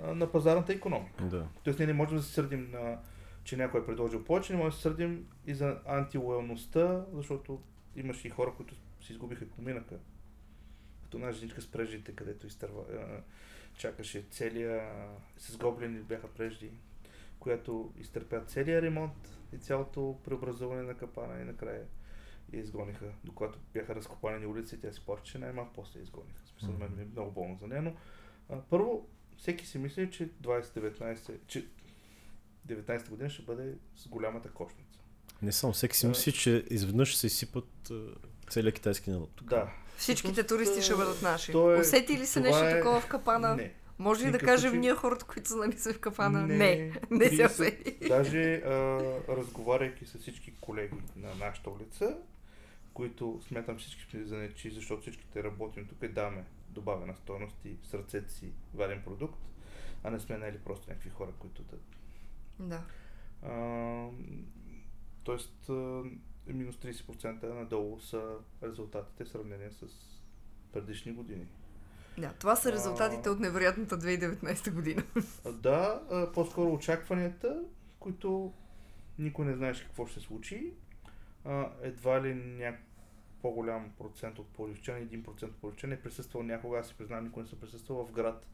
на 0.00 0.32
пазарната 0.32 0.72
економика. 0.72 1.24
Да. 1.24 1.48
Тоест 1.64 1.78
ние 1.78 1.86
не 1.86 1.92
можем 1.92 2.16
да 2.16 2.22
се 2.22 2.32
сърдим 2.32 2.70
на 2.70 2.98
че 3.44 3.56
някой 3.56 3.80
е 3.80 3.86
предложил 3.86 4.24
повече, 4.24 4.52
не 4.52 4.58
можем 4.58 4.70
да 4.70 4.76
се 4.76 4.82
сърдим 4.82 5.26
и 5.46 5.54
за 5.54 5.80
антилоялността, 5.86 7.04
защото 7.12 7.62
имаше 7.96 8.28
и 8.28 8.30
хора, 8.30 8.54
които 8.56 8.74
си 9.00 9.12
изгубиха 9.12 9.48
поминъка. 9.48 9.98
Като 11.02 11.16
една 11.16 11.32
женичка 11.32 11.62
с 11.62 11.70
преждите, 11.70 12.12
където 12.12 12.46
изтърва, 12.46 12.84
чакаше 13.76 14.26
целия, 14.30 14.90
с 15.36 15.56
гоблини 15.56 15.98
бяха 15.98 16.28
прежди, 16.28 16.70
която 17.38 17.92
изтърпя 17.96 18.40
целия 18.40 18.82
ремонт 18.82 19.38
и 19.52 19.58
цялото 19.58 20.18
преобразуване 20.24 20.82
на 20.82 20.94
капана 20.94 21.40
и 21.40 21.44
накрая 21.44 21.86
я 22.52 22.60
изгониха. 22.60 23.06
Докато 23.24 23.58
бяха 23.74 23.94
разкопани 23.94 24.46
улици, 24.46 24.80
тя 24.80 24.92
си 24.92 25.04
плаче, 25.06 25.32
че 25.32 25.38
най-малко 25.38 25.72
после 25.74 26.00
я 26.00 26.02
изгониха. 26.02 26.46
Смисъл, 26.46 26.78
мен 26.78 26.96
ми 26.96 27.02
е 27.02 27.06
много 27.12 27.30
болно 27.30 27.56
за 27.56 27.66
нея, 27.66 27.82
но 27.82 27.96
а, 28.50 28.60
първо, 28.70 29.08
всеки 29.36 29.66
си 29.66 29.78
мисли, 29.78 30.10
че 30.10 30.28
2019, 30.32 31.16
че 31.46 31.66
19 32.68 33.08
година 33.08 33.30
ще 33.30 33.42
бъде 33.42 33.72
с 33.96 34.08
голямата 34.08 34.50
кошница. 34.50 34.98
Не 35.42 35.52
само 35.52 35.72
всеки 35.72 35.96
си 35.96 36.02
Да. 36.02 36.08
мисли, 36.08 36.32
че 36.32 36.64
изведнъж 36.70 37.16
се 37.16 37.26
изсипат 37.26 37.90
а, 37.90 37.94
целият 38.50 38.74
китайски 38.74 39.10
народ. 39.10 39.30
тук. 39.36 39.48
Да. 39.48 39.68
Всичките 39.96 40.32
Всъщност, 40.32 40.48
туристи 40.48 40.82
ще 40.82 40.92
а, 40.92 40.96
бъдат 40.96 41.22
наши. 41.22 41.52
е- 41.52 41.56
Усети 41.56 42.18
ли 42.18 42.26
се 42.26 42.40
нещо 42.40 42.64
е- 42.64 42.70
такова 42.70 43.00
в 43.00 43.06
Капана? 43.06 43.56
Не. 43.56 43.74
Може 43.98 44.26
ли 44.26 44.30
да 44.30 44.38
кажем 44.38 44.60
случай. 44.60 44.80
ние 44.80 44.94
хората, 44.94 45.24
които 45.24 45.48
са 45.48 45.56
нали 45.56 45.72
са 45.72 45.92
в 45.92 45.98
Капана? 46.00 46.40
Не, 46.40 46.56
Не, 46.56 46.92
не, 47.10 47.28
се 47.28 47.46
усети. 47.46 48.08
Даже 48.08 48.54
а, 48.54 48.70
разговаряйки 49.28 50.06
с 50.06 50.18
всички 50.18 50.52
колеги 50.54 50.94
на 51.16 51.34
нашата 51.36 51.70
улица, 51.70 52.16
които 52.94 53.40
смятам 53.48 53.78
всички 53.78 54.02
сме 54.02 54.24
занечи, 54.24 54.70
защото 54.70 55.02
всичките 55.02 55.44
работим 55.44 55.86
тук 55.86 55.98
и 56.02 56.08
даваме 56.08 56.44
добавена 56.74 57.16
стойност 57.16 57.64
и 57.64 57.76
сърцето 57.82 58.32
си 58.32 58.52
варен 58.74 59.02
продукт, 59.04 59.40
а 60.02 60.10
не 60.10 60.20
сме 60.20 60.38
наели 60.38 60.58
просто 60.58 60.90
някакви 60.90 61.10
хора, 61.10 61.32
които 61.38 61.62
да... 61.62 61.76
Да. 62.58 62.84
А, 63.42 64.08
тоест, 65.24 65.70
минус 66.46 66.76
30% 66.76 67.54
надолу 67.54 68.00
са 68.00 68.36
резултатите 68.62 69.24
в 69.24 69.28
сравнение 69.28 69.70
с 69.70 69.86
предишни 70.72 71.12
години. 71.12 71.46
Да, 72.18 72.32
това 72.32 72.56
са 72.56 72.72
резултатите 72.72 73.28
А. 73.28 73.32
от 73.32 73.40
невероятната 73.40 73.98
2019 73.98 74.72
година. 74.72 75.02
Да, 75.52 76.02
по-скоро 76.34 76.72
очакванията, 76.72 77.64
които 77.98 78.52
никой 79.18 79.46
не 79.46 79.54
знаеше 79.54 79.84
какво 79.84 80.06
ще 80.06 80.20
се 80.20 80.26
случи. 80.26 80.72
Едва 81.82 82.22
ли 82.22 82.34
някакъв 82.34 82.93
по-голям 83.44 83.90
процент 83.98 84.38
от 84.38 84.48
поливчани, 84.48 85.06
1% 85.06 85.44
от 85.44 85.56
поливчани 85.56 85.94
е 85.94 86.00
присъствал 86.00 86.42
някога, 86.42 86.78
аз 86.78 86.88
си 86.88 86.94
признавам, 86.98 87.24
никой 87.24 87.42
не 87.42 87.48
съм 87.48 87.58
присъствал 87.58 88.06
в 88.06 88.12
град 88.12 88.46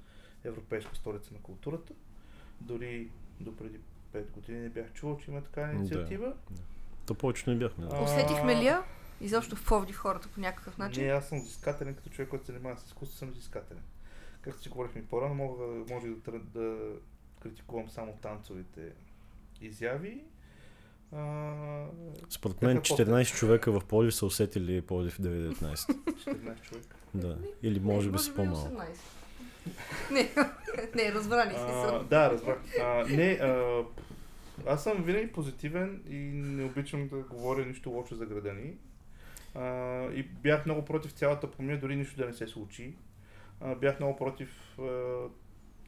Европейска 0.44 0.96
столица 0.96 1.34
на 1.34 1.40
културата. 1.40 1.92
Дори 2.60 3.10
до 3.40 3.56
преди 3.56 3.78
5 4.14 4.30
години 4.30 4.60
не 4.60 4.68
бях 4.68 4.92
чувал, 4.92 5.18
че 5.18 5.30
има 5.30 5.42
такава 5.42 5.72
инициатива. 5.72 6.34
То 7.06 7.14
повече 7.14 7.50
не 7.50 7.56
бяхме. 7.56 7.86
Да. 7.86 8.02
Усетихме 8.02 8.56
ли 8.56 8.66
я? 8.66 8.84
Изобщо 9.20 9.56
в 9.56 9.66
Пловдив 9.66 9.96
хората 9.96 10.28
по 10.28 10.40
някакъв 10.40 10.78
начин? 10.78 11.04
Не, 11.04 11.10
аз 11.10 11.28
съм 11.28 11.38
взискателен 11.40 11.94
като 11.94 12.10
човек, 12.10 12.28
който 12.28 12.46
се 12.46 12.52
занимава 12.52 12.76
с 12.76 12.86
изкуство, 12.86 13.18
съм 13.18 13.30
взискателен. 13.30 13.82
Както 14.40 14.62
си 14.62 14.68
говорихме 14.68 15.06
по-рано, 15.06 15.34
мога, 15.34 15.64
може 15.90 16.06
да, 16.08 16.38
да 16.38 16.94
критикувам 17.40 17.90
само 17.90 18.12
танцовите 18.12 18.92
изяви. 19.60 20.24
А, 21.12 21.86
Според 22.28 22.62
мен 22.62 22.76
Така, 22.76 23.02
14 23.02 23.36
човека 23.36 23.72
в 23.72 23.84
Пловдив 23.84 24.14
са 24.14 24.26
усетили 24.26 24.80
Пловдив 24.80 25.18
2019. 25.18 25.52
14 25.54 26.62
човека. 26.62 26.96
Да. 27.14 27.38
Или 27.62 27.80
може 27.80 28.08
би 28.08 28.12
Не, 28.12 28.18
са 28.18 28.34
по-малко. 28.34 28.68
18. 28.68 28.84
не, 30.10 30.30
не, 30.94 31.12
разбрани 31.12 31.50
си 31.50 31.58
съм. 31.58 32.06
да, 32.10 32.30
разбрах. 32.30 32.58
А, 32.80 33.04
не, 33.08 33.30
а, 33.32 33.82
аз 34.66 34.84
съм 34.84 35.02
винаги 35.02 35.32
позитивен 35.32 36.02
и 36.08 36.16
не 36.32 36.64
обичам 36.64 37.08
да 37.08 37.16
говоря 37.16 37.66
нищо 37.66 37.90
лошо 37.90 38.14
за 38.14 38.26
града 38.26 38.52
ни. 38.52 38.74
А, 39.54 39.64
и 40.12 40.22
бях 40.22 40.66
много 40.66 40.84
против 40.84 41.12
цялата 41.12 41.50
помия, 41.50 41.80
дори 41.80 41.96
нищо 41.96 42.16
да 42.16 42.26
не 42.26 42.32
се 42.32 42.46
случи. 42.46 42.94
А, 43.60 43.74
бях 43.74 44.00
много 44.00 44.16
против 44.16 44.78
а, 44.78 45.18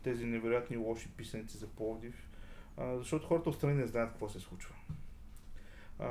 тези 0.03 0.27
невероятни 0.27 0.77
лоши 0.77 1.09
писаници 1.16 1.57
за 1.57 1.66
Пловдив, 1.66 2.28
а, 2.77 2.99
защото 2.99 3.27
хората 3.27 3.51
отстрани 3.51 3.74
не 3.74 3.86
знаят 3.86 4.11
какво 4.11 4.28
се 4.28 4.40
случва. 4.40 4.74
А, 5.98 6.06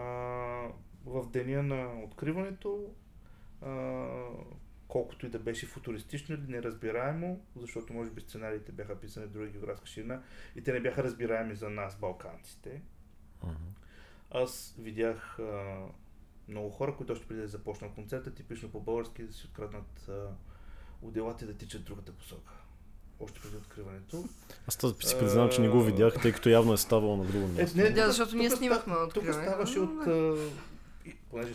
в 1.05 1.29
деня 1.31 1.63
на 1.63 2.03
откриването, 2.03 2.93
а, 3.61 4.05
колкото 4.87 5.25
и 5.25 5.29
да 5.29 5.39
беше 5.39 5.65
футуристично 5.65 6.35
или 6.35 6.47
неразбираемо, 6.47 7.41
защото 7.55 7.93
може 7.93 8.09
би 8.09 8.21
сценариите 8.21 8.71
бяха 8.71 8.99
писани 8.99 9.25
в 9.25 9.29
друга 9.29 9.47
географска 9.47 9.87
ширина 9.87 10.23
и 10.55 10.63
те 10.63 10.73
не 10.73 10.79
бяха 10.79 11.03
разбираеми 11.03 11.55
за 11.55 11.69
нас, 11.69 11.99
балканците. 11.99 12.81
Мгм. 13.43 13.55
Аз 14.31 14.75
видях 14.79 15.39
а, 15.39 15.79
много 16.47 16.69
хора, 16.69 16.97
които 16.97 17.13
още 17.13 17.27
преди 17.27 17.41
да 17.41 17.47
започна 17.47 17.93
концерта, 17.93 18.33
типично 18.33 18.71
по-български, 18.71 19.23
да 19.23 19.33
си 19.33 19.45
откраднат 19.47 20.09
а, 20.09 20.35
отделата 21.01 21.45
и 21.45 21.47
да 21.47 21.57
тичат 21.57 21.83
другата 21.83 22.11
посока. 22.11 22.53
Още 23.23 23.39
преди 23.39 23.55
откриването. 23.57 24.23
Аз 24.67 24.75
тази 24.75 24.93
си 24.99 25.15
признавам, 25.19 25.49
че 25.49 25.61
не 25.61 25.69
го 25.69 25.83
видях, 25.83 26.13
тъй 26.21 26.31
като 26.31 26.49
явно 26.49 26.73
е 26.73 26.77
ставало 26.77 27.17
на 27.17 27.23
друго 27.23 27.45
Е, 27.57 27.61
място. 27.61 27.77
не, 27.77 27.89
Да, 27.89 28.07
защото 28.07 28.35
ние 28.35 28.49
снимахме 28.49 28.93
от 28.95 29.13
Тук 29.13 29.23
ставаше 29.25 29.79
от... 29.79 30.07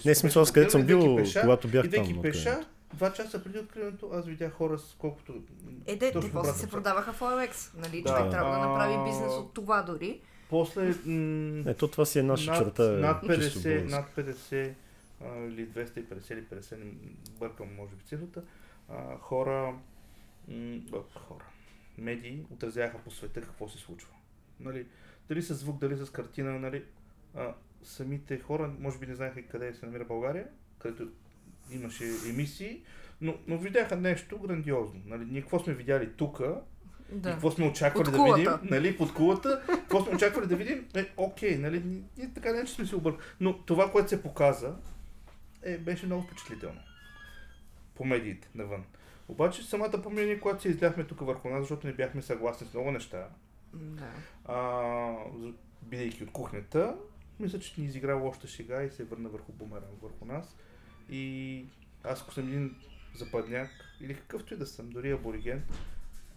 Не, 0.05 0.15
смисъл, 0.15 0.43
аз 0.43 0.53
където 0.53 0.73
съм 0.73 0.83
бил, 0.83 1.17
пеша, 1.17 1.41
когато 1.41 1.69
бях 1.69 1.91
там. 1.91 2.23
пеша, 2.23 2.67
два 2.95 3.13
часа 3.13 3.45
преди 3.45 3.59
откриването, 3.59 4.11
аз 4.13 4.27
видях 4.27 4.53
хора 4.53 4.79
с 4.79 4.95
колкото... 4.99 5.35
Е, 5.87 5.97
де, 5.97 6.13
те 6.13 6.31
после 6.33 6.53
се 6.53 6.67
продаваха 6.67 7.13
в 7.13 7.21
OLX. 7.21 7.71
Нали? 7.77 8.03
Да. 8.03 8.09
Човек 8.11 8.31
трябва 8.31 8.53
да 8.53 8.69
направи 8.69 9.11
бизнес 9.11 9.33
от 9.33 9.55
това 9.55 9.83
дори. 9.83 10.21
После... 10.51 10.95
м- 11.05 11.63
Ето 11.67 11.89
това 11.89 12.05
си 12.05 12.19
е 12.19 12.23
наша 12.23 12.51
над, 12.51 12.59
черта. 12.59 12.85
е 12.85 12.89
Над 12.89 13.21
чисто 13.23 13.59
50, 13.59 13.63
българска. 13.63 13.97
над 13.97 14.37
50 14.37 14.73
а, 15.25 15.39
или 15.39 15.69
250 15.69 16.33
или 16.33 16.43
50, 16.45 16.77
не 16.77 16.85
бъркам 17.31 17.67
може 17.77 17.91
би 17.93 18.05
цифрата, 18.05 18.43
а, 18.89 18.95
хора, 19.19 19.75
м, 20.49 20.79
хора, 21.19 21.45
медии 21.99 22.45
отразяха 22.51 22.99
по 22.99 23.11
света 23.11 23.41
какво 23.41 23.69
се 23.69 23.79
случва. 23.79 24.11
Нали, 24.61 24.87
дали 25.29 25.43
с 25.43 25.55
звук, 25.55 25.79
дали 25.79 25.97
с 25.97 26.11
картина, 26.11 26.59
нали, 26.59 26.85
а, 27.35 27.55
самите 27.83 28.39
хора 28.39 28.73
може 28.79 28.99
би 28.99 29.07
не 29.07 29.15
знаеха 29.15 29.43
къде 29.43 29.75
се 29.75 29.87
намира 29.87 30.05
България, 30.05 30.47
където 30.79 31.09
имаше 31.71 32.05
емисии, 32.29 32.83
но, 33.21 33.39
но 33.47 33.59
видяха 33.59 33.97
нещо 33.97 34.39
грандиозно. 34.39 35.01
Нали, 35.07 35.25
ние 35.25 35.41
какво 35.41 35.59
сме 35.59 35.75
видяли 35.75 36.13
тук, 36.13 36.41
и 37.13 37.15
Да. 37.15 37.31
какво 37.31 37.51
сме 37.51 37.67
очаквали 37.67 38.11
да 38.11 38.35
видим, 38.35 38.51
нали, 38.63 38.97
под 38.97 39.15
кулата, 39.15 39.63
какво 39.67 40.05
сме 40.05 40.15
очаквали 40.15 40.47
да 40.47 40.57
видим, 40.57 40.89
е, 40.95 41.07
окей, 41.17 41.57
нали, 41.57 41.83
ние 42.19 42.31
така 42.35 42.53
не 42.53 42.65
че 42.65 42.73
сме 42.73 42.87
се 42.87 42.97
объркали. 42.97 43.27
Но 43.41 43.59
това, 43.59 43.93
което 43.93 44.09
се 44.09 44.23
показа, 44.23 44.77
е, 45.63 45.79
беше 45.79 46.07
много 46.07 46.23
впечатлително. 46.23 46.81
По 47.95 48.05
медиите, 48.05 48.49
навън. 48.55 48.85
Обаче 49.29 49.63
самата 49.63 50.03
помиление, 50.03 50.41
когато 50.41 50.63
се 50.63 50.69
изляхме 50.69 51.05
тук 51.05 51.21
върху 51.21 51.49
нас, 51.49 51.61
защото 51.61 51.87
не 51.87 51.93
бяхме 51.93 52.23
съгласни 52.23 52.67
с 52.67 52.75
много 52.75 52.91
неща, 52.91 53.29
Да. 53.75 54.11
а, 54.45 55.15
бидейки 55.83 56.25
от 56.25 56.33
кухнята, 56.33 56.97
мисля, 57.41 57.59
че 57.59 57.81
ни 57.81 57.87
изигра 57.87 58.15
лоша 58.15 58.47
шега 58.47 58.83
и 58.83 58.91
се 58.91 59.05
върна 59.05 59.29
върху 59.29 59.53
бумеранг 59.53 60.03
върху 60.03 60.25
нас. 60.25 60.57
И 61.11 61.65
аз, 62.05 62.23
ако 62.23 62.35
съм 62.35 62.49
един 62.49 62.77
западняк, 63.15 63.71
или 64.01 64.15
какъвто 64.15 64.55
и 64.55 64.57
да 64.57 64.67
съм, 64.67 64.91
дори 64.91 65.11
абориген, 65.13 65.65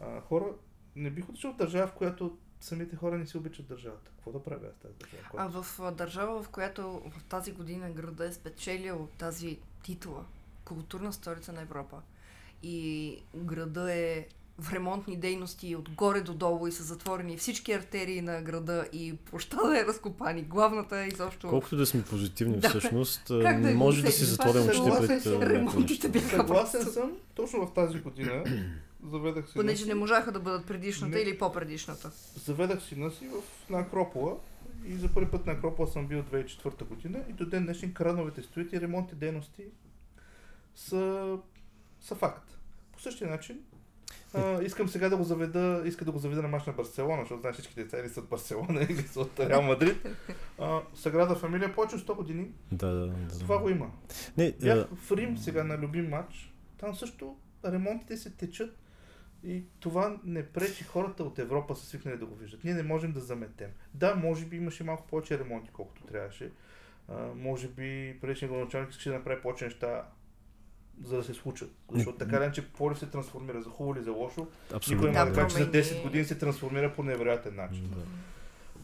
а, 0.01 0.21
хора, 0.21 0.45
не 0.95 1.09
бих 1.09 1.29
отишъл 1.29 1.53
в 1.53 1.57
държава, 1.57 1.87
в 1.87 1.93
която 1.93 2.37
самите 2.59 2.95
хора 2.95 3.17
не 3.17 3.25
си 3.27 3.37
обичат 3.37 3.67
държавата. 3.67 4.11
Какво 4.11 4.31
да 4.31 4.43
правя 4.43 4.67
аз 4.67 4.73
в 4.73 4.79
тази 4.79 4.93
държава? 4.93 5.23
А 5.25 5.29
Която- 5.29 5.63
в 5.63 5.79
а, 5.79 5.91
държава, 5.91 6.43
в 6.43 6.49
която 6.49 7.01
в 7.09 7.23
тази 7.23 7.51
година 7.51 7.91
града 7.91 8.25
е 8.25 8.31
спечелил 8.31 9.07
тази 9.17 9.59
титла 9.83 10.25
културна 10.65 11.13
столица 11.13 11.53
на 11.53 11.61
Европа 11.61 12.01
и 12.63 13.17
града 13.35 13.93
е 13.93 14.25
в 14.61 14.73
ремонтни 14.73 15.17
дейности 15.17 15.75
отгоре 15.75 16.21
до 16.21 16.33
долу 16.33 16.67
и 16.67 16.71
са 16.71 16.83
затворени 16.83 17.37
всички 17.37 17.71
артерии 17.71 18.21
на 18.21 18.41
града 18.41 18.87
и 18.93 19.15
площада 19.15 19.79
е 19.79 19.85
разкопан 19.85 20.37
и 20.37 20.41
главната 20.41 20.99
е 20.99 21.07
изобщо... 21.07 21.47
Колкото 21.47 21.77
да 21.77 21.85
сме 21.85 22.03
позитивни 22.03 22.57
Да. 22.57 22.69
всъщност, 22.69 23.21
Как 23.27 23.61
да 23.61 23.67
не 23.67 23.71
го 23.71 23.77
може 23.77 24.03
да 24.03 24.11
си 24.11 24.25
затворим 24.25 24.67
Това 24.67 24.97
очите 24.97 25.07
пред 25.39 25.49
Ремонтите 25.49 26.09
бяха 26.09 26.29
Съгласен 26.29 26.81
съм, 26.85 27.17
точно 27.35 27.67
в 27.67 27.73
тази 27.73 27.99
година 27.99 28.43
заведах 29.11 29.47
си 29.47 29.53
Понеже 29.53 29.85
не 29.85 29.95
можаха 29.95 30.31
да 30.31 30.39
бъдат 30.39 30.65
предишната 30.65 31.15
Не. 31.15 31.21
или 31.21 31.37
по-предишната. 31.37 32.11
заведах 32.45 32.83
сина 32.83 33.11
си 33.11 33.27
в, 33.27 33.69
на 33.69 33.79
Акропола. 33.79 34.35
И 34.85 34.95
за 34.95 35.07
първи 35.07 35.31
път 35.31 35.45
на 35.45 35.53
Акропола 35.53 35.87
съм 35.87 36.07
бил 36.07 36.23
2004 36.23 36.83
година. 36.83 37.19
И 37.29 37.33
до 37.33 37.45
ден 37.45 37.63
днешен 37.63 37.93
крановете 37.93 38.41
стоят 38.41 38.73
и 38.73 38.81
ремонтни 38.81 39.17
дейности 39.17 39.63
са, 40.75 41.37
са 42.01 42.15
факт. 42.15 42.57
По 42.91 42.99
същия 42.99 43.29
начин 43.29 43.59
а, 44.33 44.63
искам 44.63 44.89
сега 44.89 45.09
да 45.09 45.17
го 45.17 45.23
заведа, 45.23 45.81
иска 45.85 46.05
да 46.05 46.11
го 46.11 46.19
заведа 46.19 46.41
на 46.41 46.47
мач 46.47 46.65
на 46.65 46.73
Барселона, 46.73 47.21
защото 47.21 47.41
знаеш 47.41 47.55
всички 47.55 47.75
деца 47.75 47.99
или 47.99 48.09
са 48.09 48.19
от 48.19 48.29
Барселона 48.29 48.81
или 48.89 49.01
са 49.01 49.21
от 49.21 49.39
Реал 49.39 49.61
Мадрид. 49.61 50.07
А, 50.59 50.81
Саграда 50.95 51.35
фамилия 51.35 51.75
повече 51.75 51.95
от 51.95 52.01
100 52.01 52.15
години. 52.15 52.51
Да, 52.71 52.87
да, 52.87 53.07
да. 53.07 53.39
Това 53.39 53.57
го 53.57 53.69
има. 53.69 53.91
Не, 54.37 54.51
Бях 54.51 54.77
а, 54.77 54.95
в 54.95 55.11
Рим 55.11 55.37
сега 55.37 55.63
на 55.63 55.77
любим 55.77 56.09
матч. 56.09 56.53
Там 56.77 56.95
също 56.95 57.35
ремонтите 57.65 58.17
се 58.17 58.29
течат 58.29 58.77
и 59.43 59.63
това 59.79 60.17
не 60.23 60.45
пречи 60.45 60.83
хората 60.83 61.23
от 61.23 61.39
Европа 61.39 61.75
са 61.75 61.85
свикнали 61.85 62.17
да 62.17 62.25
го 62.25 62.35
виждат. 62.35 62.63
Ние 62.63 62.73
не 62.73 62.83
можем 62.83 63.11
да 63.11 63.19
заметем. 63.19 63.69
Да, 63.93 64.15
може 64.15 64.45
би 64.45 64.57
имаше 64.57 64.83
малко 64.83 65.07
повече 65.07 65.39
ремонти, 65.39 65.69
колкото 65.73 66.03
трябваше. 66.03 66.51
А, 67.07 67.27
може 67.35 67.67
би 67.67 68.17
предишният 68.21 68.51
главначалник 68.51 68.89
искаше 68.89 69.09
да 69.09 69.15
направи 69.15 69.41
повече 69.41 69.65
неща, 69.65 70.05
за 71.03 71.17
да 71.17 71.23
се 71.23 71.33
случат. 71.33 71.71
Защото 71.91 72.17
така 72.17 72.35
или 72.35 72.43
иначе 72.43 72.67
Пловдив 72.67 72.99
се 72.99 73.05
трансформира 73.05 73.61
за 73.61 73.69
хубаво 73.69 73.95
или 73.97 74.03
за 74.03 74.11
лошо. 74.11 74.41
Никой 74.41 74.77
абсолютно. 74.77 75.07
не 75.07 75.13
Да, 75.13 75.19
може 75.19 75.31
да 75.31 75.35
каже, 75.35 75.55
че 75.55 75.63
за 75.63 75.71
промени. 75.71 75.85
10 75.85 76.03
години 76.03 76.25
се 76.25 76.35
трансформира 76.37 76.93
по 76.95 77.03
невероятен 77.03 77.55
начин. 77.55 77.89
Да. 77.89 78.01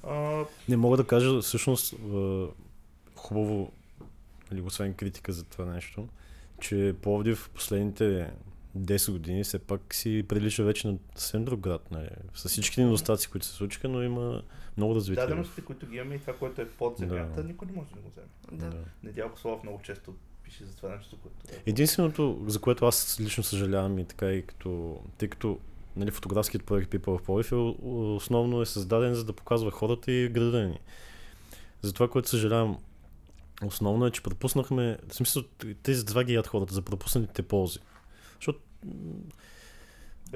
А, 0.10 0.46
Не 0.70 0.78
мога 0.78 0.98
да 0.98 1.08
кажа 1.08 1.42
всъщност 1.42 1.96
хубаво, 3.16 3.72
нали, 4.52 4.62
освен 4.62 4.94
критика 4.94 5.32
за 5.34 5.44
това 5.44 5.66
нещо, 5.66 6.08
че 6.62 6.96
Пловдив 7.02 7.38
в 7.40 7.50
последните 7.50 8.32
10 8.78 9.12
години 9.12 9.44
все 9.44 9.60
пак 9.60 9.94
си 9.96 10.26
прилича 10.28 10.64
вече 10.64 10.88
на 10.88 10.98
съвсем 11.16 11.46
друг 11.46 11.60
град. 11.60 11.92
Нали. 11.92 12.10
С 12.34 12.50
всичките 12.50 12.84
недостатъци, 12.84 13.30
които 13.30 13.46
се 13.46 13.54
случиха, 13.54 13.90
но 13.90 14.02
има 14.04 14.42
много 14.78 14.96
развитие. 14.96 15.24
даденостите, 15.24 15.62
които 15.62 15.88
ги 15.88 15.96
имаме 15.98 16.16
и 16.16 16.20
това, 16.20 16.34
което 16.36 16.62
е 16.62 16.70
под 16.70 16.98
земята, 16.98 17.42
Да. 17.42 17.48
никой 17.48 17.68
не 17.68 17.74
може 17.74 17.90
да 17.90 18.00
го 18.00 18.10
вземе. 18.10 18.28
Да. 18.72 18.78
Недялко 19.04 19.40
Славов 19.40 19.64
много 19.64 19.82
често 19.82 20.14
за 20.64 20.76
това 20.76 20.96
нещо, 20.96 21.18
което 21.18 21.38
е. 21.56 21.64
Единственото, 21.66 22.44
за 22.48 22.60
което 22.60 22.86
аз 22.86 23.18
лично 23.20 23.44
съжалявам 23.44 24.00
и 24.00 24.06
така 24.06 24.32
и 24.32 24.42
като, 24.42 25.00
тъй 25.18 25.28
като 25.28 25.60
нали, 25.96 26.12
фотографският 26.12 26.66
проект 26.66 26.92
People 26.92 27.18
в 27.18 27.24
Пловдив 27.24 27.52
е, 27.52 27.56
основно 27.56 28.62
е 28.62 28.66
създаден 28.66 29.14
за 29.14 29.26
да 29.26 29.34
показва 29.34 29.72
хората 29.72 30.12
и 30.12 30.30
града 30.30 30.64
ни. 30.64 30.80
За 31.82 31.94
това, 31.94 32.08
което 32.08 32.30
съжалявам 32.30 32.78
основно 33.66 34.06
е, 34.06 34.12
че 34.12 34.24
пропуснахме, 34.24 34.98
в 35.08 35.16
смисъл 35.16 35.44
тези 35.84 36.06
два 36.06 36.24
ги 36.24 36.34
ядат 36.34 36.48
хората 36.48 36.74
за 36.74 36.82
пропуснатите 36.82 37.42
ползи. 37.42 37.80
Защото 38.36 38.60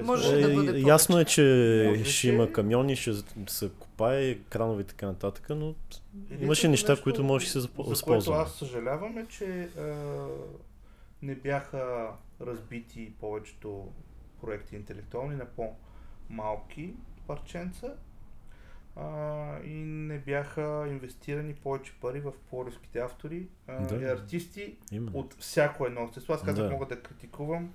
Може 0.02 0.22
това- 0.24 0.36
да 0.38 0.52
е, 0.52 0.54
бъде 0.56 0.80
ясно 0.80 1.18
е, 1.18 1.24
че 1.24 1.42
Можеше. 1.88 2.12
ще 2.12 2.28
има 2.28 2.52
камиони, 2.52 2.96
ще 2.96 3.12
се 3.48 3.70
копае, 3.70 4.34
кранове 4.40 4.82
и 4.82 4.86
така 4.86 5.06
нататък, 5.06 5.46
но 5.50 5.56
Единственото 5.66 6.44
имаше 6.44 6.68
неща, 6.68 6.92
нещо, 6.92 7.02
които 7.02 7.24
може 7.24 7.44
да 7.46 7.50
се 7.50 7.58
запо- 7.58 7.94
За 7.94 8.02
което 8.02 8.32
аз 8.32 8.54
съжалявам 8.54 9.18
е, 9.18 9.26
че 9.26 9.44
а, 9.78 9.94
не 11.22 11.34
бяха 11.34 12.08
разбити 12.40 13.12
повечето 13.20 13.88
проекти 14.40 14.76
интелектуални 14.76 15.36
на 15.36 15.44
по-малки 15.46 16.94
парченца 17.26 17.94
а, 18.96 19.02
и 19.60 19.74
не 19.84 20.18
бяха 20.18 20.62
инвестирани 20.88 21.54
повече 21.54 21.92
пари 22.00 22.20
в 22.20 22.32
пловдивските 22.50 22.98
автори 22.98 23.46
а, 23.66 23.86
Да. 23.86 23.94
и 23.96 24.04
артисти 24.04 24.74
Именно. 24.92 25.18
от 25.18 25.34
всяко 25.34 25.86
едно 25.86 26.04
естество. 26.04 26.32
Аз 26.32 26.42
казах, 26.42 26.64
Да. 26.64 26.70
мога 26.70 26.86
да 26.86 27.00
критикувам 27.00 27.72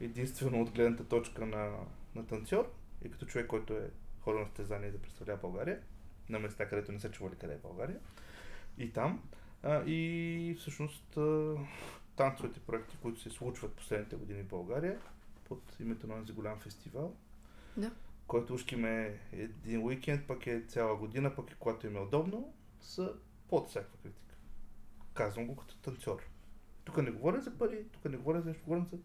единствено 0.00 0.62
от 0.62 0.70
гледната 0.70 1.04
точка 1.08 1.46
на, 1.46 1.78
на 2.14 2.26
танцор 2.26 2.72
и 3.04 3.10
като 3.10 3.26
човек, 3.26 3.46
който 3.46 3.74
е 3.74 3.90
ходил 4.20 4.40
на 4.40 4.46
състезание 4.46 4.90
да 4.90 5.02
представлява 5.02 5.40
България, 5.40 5.80
на 6.28 6.38
места, 6.38 6.68
където 6.68 6.92
не 6.92 7.00
са 7.00 7.10
чували 7.10 7.36
къде 7.36 7.54
е 7.54 7.58
България. 7.58 7.98
И 8.78 8.92
там. 8.92 9.22
А, 9.62 9.84
и 9.86 10.56
всъщност 10.58 11.16
а, 11.16 11.54
танцовите 12.16 12.60
проекти, 12.60 12.96
които 13.02 13.20
се 13.20 13.30
случват 13.30 13.74
последните 13.74 14.16
години 14.16 14.42
в 14.42 14.48
България, 14.48 15.00
под 15.44 15.76
името 15.80 16.06
на 16.06 16.20
този 16.20 16.32
голям 16.32 16.58
фестивал, 16.60 17.16
Да. 17.76 17.92
който 18.26 18.54
ушки 18.54 18.76
ме 18.76 19.20
един 19.32 19.82
уикенд, 19.82 20.26
пък 20.26 20.46
е 20.46 20.64
цяла 20.68 20.96
година, 20.96 21.34
пък 21.36 21.50
и 21.50 21.54
когато 21.54 21.86
им 21.86 21.96
е 21.96 22.00
удобно, 22.00 22.54
са 22.80 23.14
под 23.48 23.68
всякаква 23.68 23.98
критика. 24.02 24.34
Казвам 25.14 25.46
го 25.46 25.56
като 25.56 25.76
танцор. 25.76 26.28
Тук 26.84 26.96
не 27.02 27.10
говоря 27.10 27.40
за 27.40 27.58
пари, 27.58 27.84
тук 27.92 28.04
не 28.04 28.16
говоря 28.16 28.40
за 28.40 28.48
нещо, 28.48 28.64
говорим 28.64 28.86
за 28.86 28.98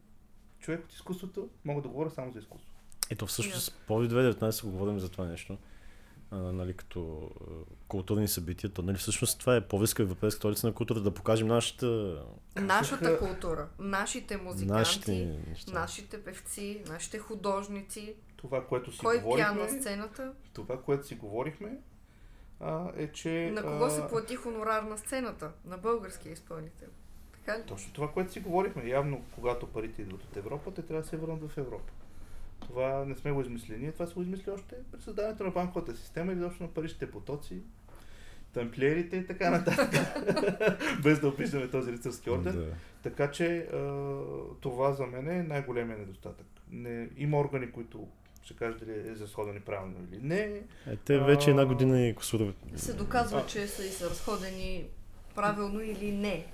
човек 0.63 0.85
от 0.85 0.93
изкуството, 0.93 1.49
мога 1.65 1.81
да 1.81 1.87
говоря 1.87 2.09
само 2.09 2.31
за 2.31 2.39
изкуство. 2.39 2.69
Ето 3.09 3.27
всъщност 3.27 3.81
по 3.87 3.93
2019 3.93 4.63
говорим 4.63 4.99
за 4.99 5.09
това 5.09 5.25
нещо. 5.25 5.57
А, 6.31 6.37
нали, 6.37 6.73
като 6.73 7.29
а, 7.41 7.45
културни 7.87 8.27
събития, 8.27 8.69
то 8.69 8.81
нали, 8.81 8.97
всъщност 8.97 9.39
това 9.39 9.55
е 9.55 9.67
по-виска 9.67 10.03
европейска 10.03 10.37
столица 10.37 10.67
на 10.67 10.73
култура, 10.73 10.99
да 10.99 11.13
покажем 11.13 11.47
нашата, 11.47 12.21
Нашата 12.55 13.19
култура, 13.19 13.69
нашите 13.79 14.37
музиканти, 14.37 14.71
нашите 14.71 15.39
нашите 15.73 16.23
певци, 16.23 16.83
нашите 16.87 17.19
художници, 17.19 18.15
Това, 18.35 18.67
което 18.67 18.91
си 18.91 18.99
кой 18.99 19.23
пя 19.23 19.47
на 19.47 19.53
говорихме, 19.53 19.81
сцената, 19.81 20.33
това, 20.53 20.81
което 20.81 21.07
си 21.07 21.15
говорихме, 21.15 21.77
а, 22.59 22.91
е, 22.95 23.11
че... 23.11 23.51
на 23.53 23.61
кого 23.61 23.85
а, 23.85 23.89
се 23.89 24.07
плати 24.07 24.35
хонорар 24.35 24.83
на 24.83 24.97
сцената, 24.97 25.51
на 25.65 25.77
българския 25.77 26.33
изпълнител. 26.33 26.89
Така 27.45 27.59
ли? 27.59 27.63
Точно 27.63 27.93
това, 27.93 28.11
което 28.11 28.31
си 28.31 28.39
говорихме. 28.39 28.89
Явно, 28.89 29.21
когато 29.35 29.67
парите 29.67 30.01
идват 30.01 30.23
от 30.23 30.37
Европа, 30.37 30.73
те 30.73 30.81
трябва 30.81 31.01
да 31.01 31.07
се 31.07 31.17
върнат 31.17 31.49
в 31.49 31.57
Европа. 31.57 31.91
Това 32.59 33.05
не 33.05 33.15
сме 33.15 33.31
го 33.31 33.41
измислили. 33.41 33.77
Ние 33.77 33.91
това 33.91 34.07
се 34.07 34.13
го 34.13 34.21
измисли 34.21 34.51
още 34.51 34.75
при 34.91 35.01
създаването 35.01 35.43
на 35.43 35.51
банковата 35.51 35.95
система 35.95 36.31
и 36.31 36.35
изобщо 36.35 36.63
на 36.63 36.69
паричните 36.69 37.11
потоци, 37.11 37.61
тамплиерите 38.53 39.17
и 39.17 39.27
така 39.27 39.49
нататък. 39.49 39.89
Без 41.03 41.19
да 41.19 41.27
описваме 41.27 41.69
този 41.69 41.91
рицарски 41.91 42.29
орден. 42.29 42.55
Да. 42.55 42.73
Така 43.03 43.31
че 43.31 43.57
а, 43.57 43.77
това 44.61 44.93
за 44.93 45.05
мен 45.05 45.29
е 45.29 45.43
най-големия 45.43 45.97
недостатък. 45.97 46.45
Не, 46.71 47.09
има 47.17 47.39
органи, 47.39 47.71
които 47.71 48.07
ще 48.43 48.55
кажат 48.55 48.79
дали 48.79 48.91
е 48.91 49.11
изразходени 49.11 49.59
правилно 49.59 49.95
или 50.11 50.19
не. 50.23 50.61
Е, 50.87 50.95
те 51.05 51.19
вече 51.19 51.49
една 51.49 51.65
година 51.65 52.01
и 52.01 52.15
косур... 52.15 52.53
Се 52.75 52.93
доказва, 52.93 53.39
А. 53.39 53.45
че 53.45 53.67
са 53.67 53.85
и 53.85 53.89
са 53.89 54.09
разходени 54.09 54.85
правилно 55.35 55.81
или 55.81 56.11
не. 56.11 56.45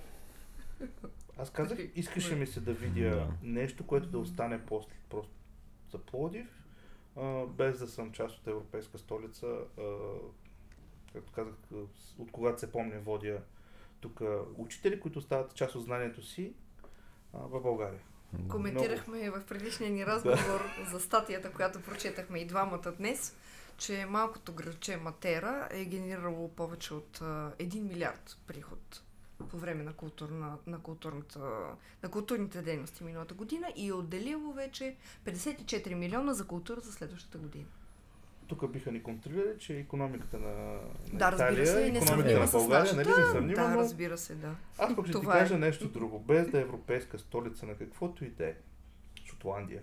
Аз 1.38 1.50
казах, 1.50 1.80
искаше 1.96 2.36
ми 2.36 2.48
се 2.48 2.60
да 2.60 2.74
видя 2.74 3.10
Да. 3.10 3.28
нещо, 3.44 3.88
което 3.88 4.08
да 4.08 4.20
остане 4.20 4.66
после, 4.66 4.92
просто 5.10 5.32
за 5.92 5.98
Плодив, 5.98 6.48
а, 7.16 7.46
без 7.46 7.80
да 7.80 7.88
съм 7.88 8.12
част 8.12 8.38
от 8.38 8.48
европейска 8.48 8.98
столица. 8.98 9.48
А, 9.80 9.84
както 11.14 11.32
казах, 11.32 11.54
от 12.18 12.32
когато 12.32 12.60
се 12.60 12.72
помня, 12.72 13.00
водя 13.00 13.42
тук 14.02 14.22
учители, 14.58 15.00
които 15.00 15.22
стават 15.22 15.56
част 15.56 15.76
от 15.76 15.84
знанието 15.84 16.24
си 16.24 16.54
а, 17.34 17.38
в 17.38 17.62
България. 17.62 18.02
Коментирахме 18.50 19.30
в 19.30 19.46
предишния 19.46 19.92
ни 19.92 20.06
разговор 20.06 20.62
за 20.92 21.00
статията, 21.00 21.52
която 21.52 21.82
прочетахме 21.82 22.40
и 22.40 22.46
двамата 22.46 22.92
днес, 22.98 23.36
че 23.78 24.06
малкото 24.06 24.54
градче 24.54 24.98
Матера 24.98 25.68
е 25.72 25.86
генерирало 25.86 26.50
повече 26.50 26.94
от 26.94 27.20
а, 27.22 27.52
1 27.60 27.82
милиард 27.82 28.38
приход 28.48 29.04
по 29.44 29.58
време 29.58 29.84
на, 29.84 29.94
културна, 29.94 30.58
на, 30.68 30.80
културната, 30.80 31.40
на 32.04 32.10
културните 32.10 32.62
дейности 32.62 33.04
миналата 33.04 33.34
година 33.34 33.68
и 33.76 33.88
е 33.88 33.94
отделило 33.94 34.54
вече 34.54 34.96
54 35.26 35.94
милиона 35.94 36.34
за 36.34 36.48
култура 36.48 36.80
за 36.80 36.92
следващата 36.92 37.38
година. 37.38 37.66
Тук 38.48 38.72
биха 38.72 38.92
ни 38.92 39.04
контролирали, 39.04 39.60
че 39.60 39.78
економиката 39.78 40.40
на, 40.40 40.50
на 40.50 40.80
Да, 41.14 41.32
Италия, 41.36 41.68
се, 41.68 41.86
економиката 41.86 42.40
на 42.40 42.48
България, 42.52 42.94
нали, 42.94 43.08
не 43.08 43.14
сравнима, 43.14 43.64
Да, 43.64 43.70
но 43.70 43.78
разбира 43.78 44.18
се, 44.18 44.36
да. 44.36 44.56
Аз 44.78 44.96
пък 44.96 45.08
ще 45.08 45.20
ти 45.20 45.26
е. 45.26 45.30
кажа 45.30 45.58
нещо 45.58 45.90
друго. 45.90 46.20
Без 46.20 46.50
да 46.50 46.58
е 46.58 46.62
европейска 46.62 47.20
столица 47.20 47.66
на 47.66 47.76
каквото 47.76 48.26
и 48.26 48.30
да 48.30 48.46
е. 48.46 48.56
Шотландия. 49.26 49.82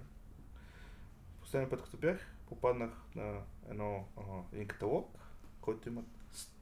Последния 1.40 1.70
път, 1.70 1.82
като 1.82 1.96
бях, 1.96 2.18
попаднах 2.46 2.90
на 3.14 3.40
едно, 3.70 4.04
а, 4.16 4.20
един 4.52 4.68
каталог, 4.68 5.18
който 5.60 5.88
има 5.88 6.02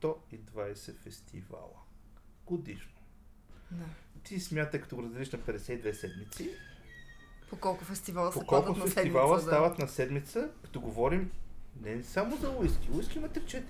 120 0.03 0.97
фестивала. 0.97 1.84
Годишно. 2.47 2.91
да. 3.71 3.85
Ти 4.25 4.41
смятай, 4.41 4.81
като 4.81 4.97
го 4.97 5.03
разделиш 5.03 5.31
на 5.31 5.39
52 5.39 5.93
седмици, 5.93 6.51
По 7.51 7.57
колко 7.57 7.85
фестивала 7.85 8.31
по 8.33 8.39
колко 8.39 8.51
падат 8.65 8.77
на 8.79 8.85
фестивала 8.85 9.29
седмица. 9.29 9.45
Да. 9.47 9.57
стават 9.57 9.79
на 9.79 9.89
седмица, 9.89 10.49
като 10.63 10.81
говорим 10.81 11.31
не 11.83 12.03
само 12.03 12.37
за 12.37 12.51
уиски. 12.51 12.89
Уиски 12.93 13.19
има 13.19 13.29
3-4. 13.29 13.63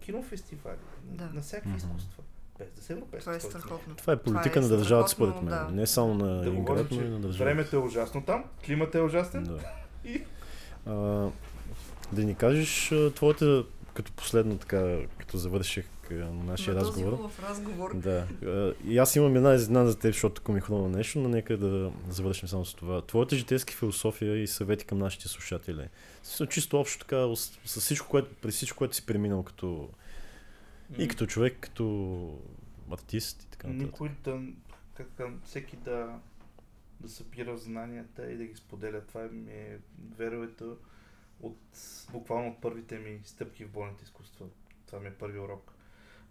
Кинофестивали, 0.00 0.76
Да. 1.04 1.24
на 1.24 1.40
всякакви 1.40 1.68
Мгм. 1.70 1.78
изкуства. 1.78 2.22
Без 2.58 2.70
да 2.70 2.82
се 2.82 2.92
европейска 2.92 3.24
Това 3.24 3.36
е 3.36 3.40
страхотно. 3.40 3.94
Това 3.94 4.12
е 4.12 4.16
политика 4.16 4.50
Това 4.50 4.58
е 4.58 4.62
на 4.62 4.68
държавата, 4.70 5.08
според 5.08 5.34
мен. 5.34 5.44
да. 5.46 5.68
Не 5.70 5.86
само 5.86 6.14
на 6.14 6.26
Да 6.28 6.40
един 6.40 6.54
говорим, 6.54 6.82
град, 6.82 6.90
но 6.92 7.00
и 7.00 7.10
на 7.10 7.20
държавата. 7.20 7.44
времето 7.44 7.76
е 7.76 7.80
ужасно 7.80 8.22
там, 8.22 8.44
климата 8.66 8.98
е 8.98 9.02
ужасен. 9.02 9.44
Да. 9.44 9.60
И 10.04 10.24
А, 10.86 10.92
да 12.12 12.24
ни 12.24 12.34
кажеш 12.34 12.92
твоята, 13.14 13.64
като 13.94 14.12
последно 14.12 14.58
така, 14.58 14.96
като 15.18 15.38
завърших 15.38 15.86
а, 16.14 16.32
нашия 16.32 16.74
на 16.74 16.80
този 16.80 16.90
разговор. 16.90 17.16
хубав 17.16 17.42
разговор. 17.42 17.94
Да. 17.94 18.26
А, 18.44 18.74
И 18.84 18.98
аз 18.98 19.16
имам 19.16 19.36
една 19.36 19.54
изненада 19.54 19.90
за 19.90 19.98
теб, 19.98 20.12
защото 20.12 20.42
ако 20.42 20.52
ми 20.52 20.60
хрумва 20.60 20.88
нещо, 20.88 21.18
но 21.18 21.28
нека 21.28 21.56
да 21.56 21.92
завършим 22.08 22.48
само 22.48 22.64
с 22.64 22.74
това. 22.74 23.02
Твоята 23.02 23.36
житейска 23.36 23.72
философия 23.72 24.42
и 24.42 24.46
съвети 24.46 24.84
към 24.84 24.98
нашите 24.98 25.28
слушатели. 25.28 25.88
Чисто 26.50 26.80
общо 26.80 26.98
така, 26.98 27.36
с, 27.36 27.80
всичко, 27.80 28.08
което, 28.08 28.34
при 28.42 28.50
всичко, 28.50 28.78
което 28.78 28.96
си 28.96 29.06
преминал 29.06 29.42
като, 29.42 29.88
и 30.98 31.08
като 31.08 31.26
човек, 31.26 31.56
като 31.60 32.38
артист 32.92 33.42
и 33.42 33.50
така 33.50 33.68
нататък. 33.68 33.86
Никой 33.86 34.10
да, 34.24 34.40
как, 34.94 35.08
към 35.16 35.40
всеки 35.44 35.76
да, 35.76 36.18
да 37.00 37.08
събира 37.08 37.56
знанията 37.58 38.32
и 38.32 38.36
да 38.36 38.44
ги 38.44 38.56
споделя. 38.56 39.00
Това 39.00 39.22
ми 39.22 39.50
е 39.50 39.78
веровето 40.16 40.76
от, 41.42 41.58
буквално 42.12 42.48
от 42.50 42.60
първите 42.60 42.98
ми 42.98 43.20
стъпки 43.24 43.64
в 43.64 43.70
бойните 43.70 44.04
изкуства. 44.04 44.46
Това 44.86 45.00
ми 45.00 45.08
е 45.08 45.14
първи 45.14 45.38
урок. 45.38 45.72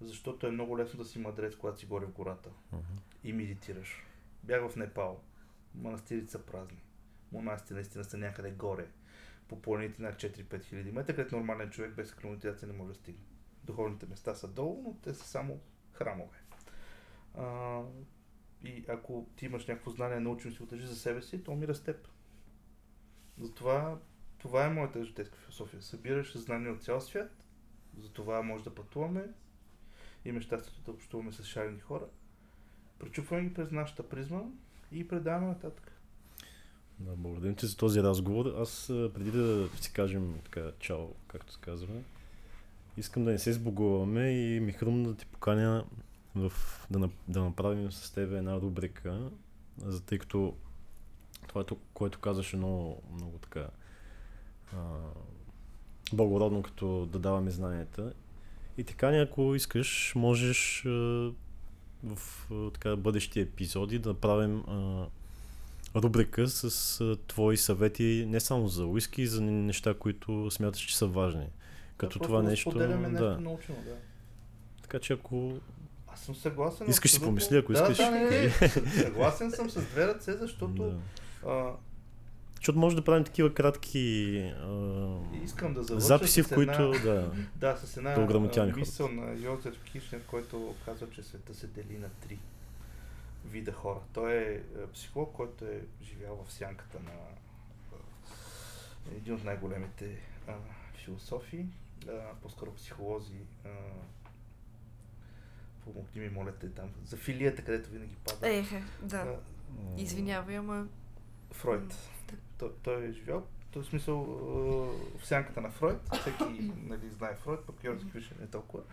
Защото 0.01 0.47
е 0.47 0.51
много 0.51 0.77
лесно 0.77 0.97
да 0.99 1.05
си 1.05 1.19
мъдрец, 1.19 1.55
когато 1.55 1.79
си 1.79 1.85
горе 1.85 2.05
в 2.05 2.11
гората 2.11 2.49
Мгм. 2.71 2.83
и 3.23 3.33
медитираш. 3.33 4.03
Бях 4.43 4.69
в 4.69 4.75
Непал. 4.75 5.21
Манастирите 5.75 6.31
са 6.31 6.39
празни. 6.39 6.77
Монасти 7.31 7.73
наистина 7.73 8.03
са 8.03 8.17
някъде 8.17 8.51
горе. 8.51 8.87
По 9.47 9.61
планините 9.61 10.01
над 10.01 10.15
4-5 10.15 10.63
хиляди 10.63 10.91
метра, 10.91 11.15
където 11.15 11.35
нормален 11.35 11.69
човек 11.69 11.93
без 11.93 12.11
акроматизация 12.11 12.67
не 12.67 12.73
може 12.73 12.87
да 12.87 12.95
стигне. 12.95 13.21
Духовните 13.63 14.05
места 14.05 14.35
са 14.35 14.47
долу, 14.47 14.81
но 14.83 14.93
те 14.93 15.13
са 15.13 15.27
само 15.27 15.59
храмове. 15.91 16.37
А, 17.37 17.81
и 18.63 18.85
ако 18.87 19.27
ти 19.35 19.45
имаш 19.45 19.67
някакво 19.67 19.91
знание, 19.91 20.19
научено 20.19 20.55
си 20.55 20.65
държи 20.65 20.87
за 20.87 20.95
себе 20.95 21.21
си, 21.21 21.43
то 21.43 21.51
умира 21.51 21.75
с 21.75 21.83
теб. 21.83 22.07
Затова 23.37 23.99
това 24.37 24.65
е 24.65 24.69
моята 24.69 25.03
житейска 25.05 25.37
философия. 25.37 25.81
Събираш 25.81 26.37
знания 26.37 26.73
от 26.73 26.83
цял 26.83 27.01
свят, 27.01 27.45
затова 27.97 28.41
може 28.41 28.63
да 28.63 28.75
пътуваме, 28.75 29.27
имаме 30.25 30.41
щастието 30.41 30.81
да 30.85 30.91
общуваме 30.91 31.31
с 31.31 31.43
шарени 31.43 31.79
хора, 31.79 32.05
пречупваме 32.99 33.43
ги 33.43 33.53
през 33.53 33.71
нашата 33.71 34.09
призма 34.09 34.41
и 34.91 35.07
предаваме 35.07 35.47
нататък. 35.47 35.91
Да, 36.99 37.11
благодарим 37.15 37.55
ти 37.55 37.65
за 37.65 37.77
този 37.77 38.03
разговор. 38.03 38.45
Аз 38.57 38.85
преди 38.87 39.31
да 39.31 39.69
си 39.81 39.93
кажем 39.93 40.39
така 40.43 40.71
чао, 40.79 41.07
както 41.27 41.53
се 41.53 41.59
казва, 41.61 41.93
искам 42.97 43.25
да 43.25 43.31
не 43.31 43.39
се 43.39 43.53
сбогуваме 43.53 44.29
и 44.29 44.59
ми 44.59 44.71
хрумна 44.71 45.09
да 45.09 45.15
ти 45.15 45.25
поканя 45.25 45.85
в, 46.35 46.51
да, 46.91 47.09
да 47.27 47.43
направим 47.43 47.91
с 47.91 48.11
теб 48.11 48.31
една 48.31 48.61
рубрика, 48.61 49.31
за 49.77 50.01
тъй 50.01 50.17
като 50.17 50.55
това, 51.47 51.61
е 51.61 51.75
което 51.93 52.19
казваше 52.19 52.57
много, 52.57 53.01
много 53.13 53.37
така 53.37 53.67
а, 54.73 54.77
благородно, 56.13 56.63
като 56.63 57.05
да 57.05 57.19
даваме 57.19 57.51
знанията. 57.51 58.13
И 58.79 58.83
така, 58.83 59.07
ако 59.07 59.55
искаш, 59.55 60.13
можеш 60.15 60.83
в 62.03 62.19
така, 62.73 62.95
бъдещи 62.95 63.39
епизоди 63.39 63.99
да 63.99 64.09
направим 64.09 64.63
а, 64.67 65.05
рубрика 65.95 66.47
с 66.47 67.01
а, 67.01 67.15
твои 67.27 67.57
съвети 67.57 68.25
не 68.27 68.39
само 68.39 68.67
за 68.67 68.85
уиски, 68.85 69.27
за 69.27 69.41
не- 69.41 69.51
неща, 69.51 69.93
които 69.93 70.51
смяташ, 70.51 70.81
че 70.81 70.97
са 70.97 71.07
важни. 71.07 71.47
Като 71.97 72.19
Да, 72.19 72.23
това 72.23 72.37
просто 72.37 72.43
да 72.43 72.49
нещо. 72.49 72.71
Нещо 73.09 73.41
научено, 73.41 73.77
да. 73.85 73.95
Така 74.81 74.99
че 74.99 75.13
ако 75.13 75.53
Аз 76.07 76.19
съм 76.19 76.35
съгласен. 76.35 76.89
Искаш 76.89 77.11
си 77.11 77.19
помисли, 77.21 77.57
ако 77.57 77.73
да, 77.73 77.79
искаш. 77.79 77.97
Да, 77.97 78.11
не, 78.11 78.29
не. 78.29 78.49
Съгласен 79.03 79.51
съм 79.51 79.69
с 79.69 79.81
две 79.81 80.07
ръце, 80.07 80.33
защото 80.33 80.83
Да. 80.83 80.97
а, 81.49 81.71
Защото 82.59 82.79
може 82.79 82.95
да 82.95 83.03
правим 83.03 83.23
такива 83.23 83.53
кратки 83.53 84.37
а, 84.61 85.17
искам 85.43 85.73
да 85.73 85.83
завърша 85.83 86.07
записи, 86.07 86.43
в 86.43 86.53
които 86.53 86.93
една, 86.93 87.11
да. 87.13 87.31
да, 87.55 87.77
с 87.77 87.97
една 87.97 88.15
програмотяни 88.15 88.69
а, 88.69 88.73
хората. 88.73 88.79
мисъл 88.79 89.07
на 89.07 89.33
Йозеф 89.33 89.83
Кишнер, 89.83 90.21
който 90.25 90.75
казва, 90.85 91.09
че 91.09 91.23
света 91.23 91.53
се 91.53 91.67
дели 91.67 91.97
на 91.97 92.09
три 92.09 92.39
вида 93.45 93.71
хора. 93.71 93.99
Той 94.13 94.33
е 94.33 94.61
а, 94.83 94.87
психолог, 94.93 95.31
който 95.33 95.65
е 95.65 95.81
живял 96.03 96.45
в 96.47 96.53
сянката 96.53 96.99
на 96.99 97.11
а, 97.11 97.95
един 99.17 99.33
от 99.33 99.43
най-големите 99.43 100.17
а, 100.47 100.53
философи, 100.93 101.65
а, 102.07 102.11
по-скоро 102.41 102.73
психолози. 102.73 103.41
А, 103.65 103.69
помогни 105.83 106.21
ми, 106.21 106.29
моля 106.29 106.51
те, 106.51 106.69
там, 106.69 106.89
за 107.05 107.17
филията, 107.17 107.61
където 107.61 107.89
винаги 107.89 108.15
пада. 108.25 108.49
Ехе, 108.49 108.83
да. 109.01 109.17
А, 109.17 109.35
Извинявай, 110.01 110.57
ама 110.57 110.87
Фройд. 111.51 112.09
Той, 112.59 112.73
той 112.83 113.05
е 113.05 113.11
живял, 113.11 113.47
в 113.75 113.83
смисъл 113.83 114.23
в 115.19 115.25
сянката 115.25 115.61
на 115.61 115.71
Фройд. 115.71 116.09
Всеки 116.21 116.71
нали, 116.75 117.09
знае 117.09 117.35
Фройд, 117.35 117.65
пък 117.65 117.83
Йорзик 117.83 118.11
Кришен 118.11 118.37
не 118.39 118.47
толкова. 118.47 118.83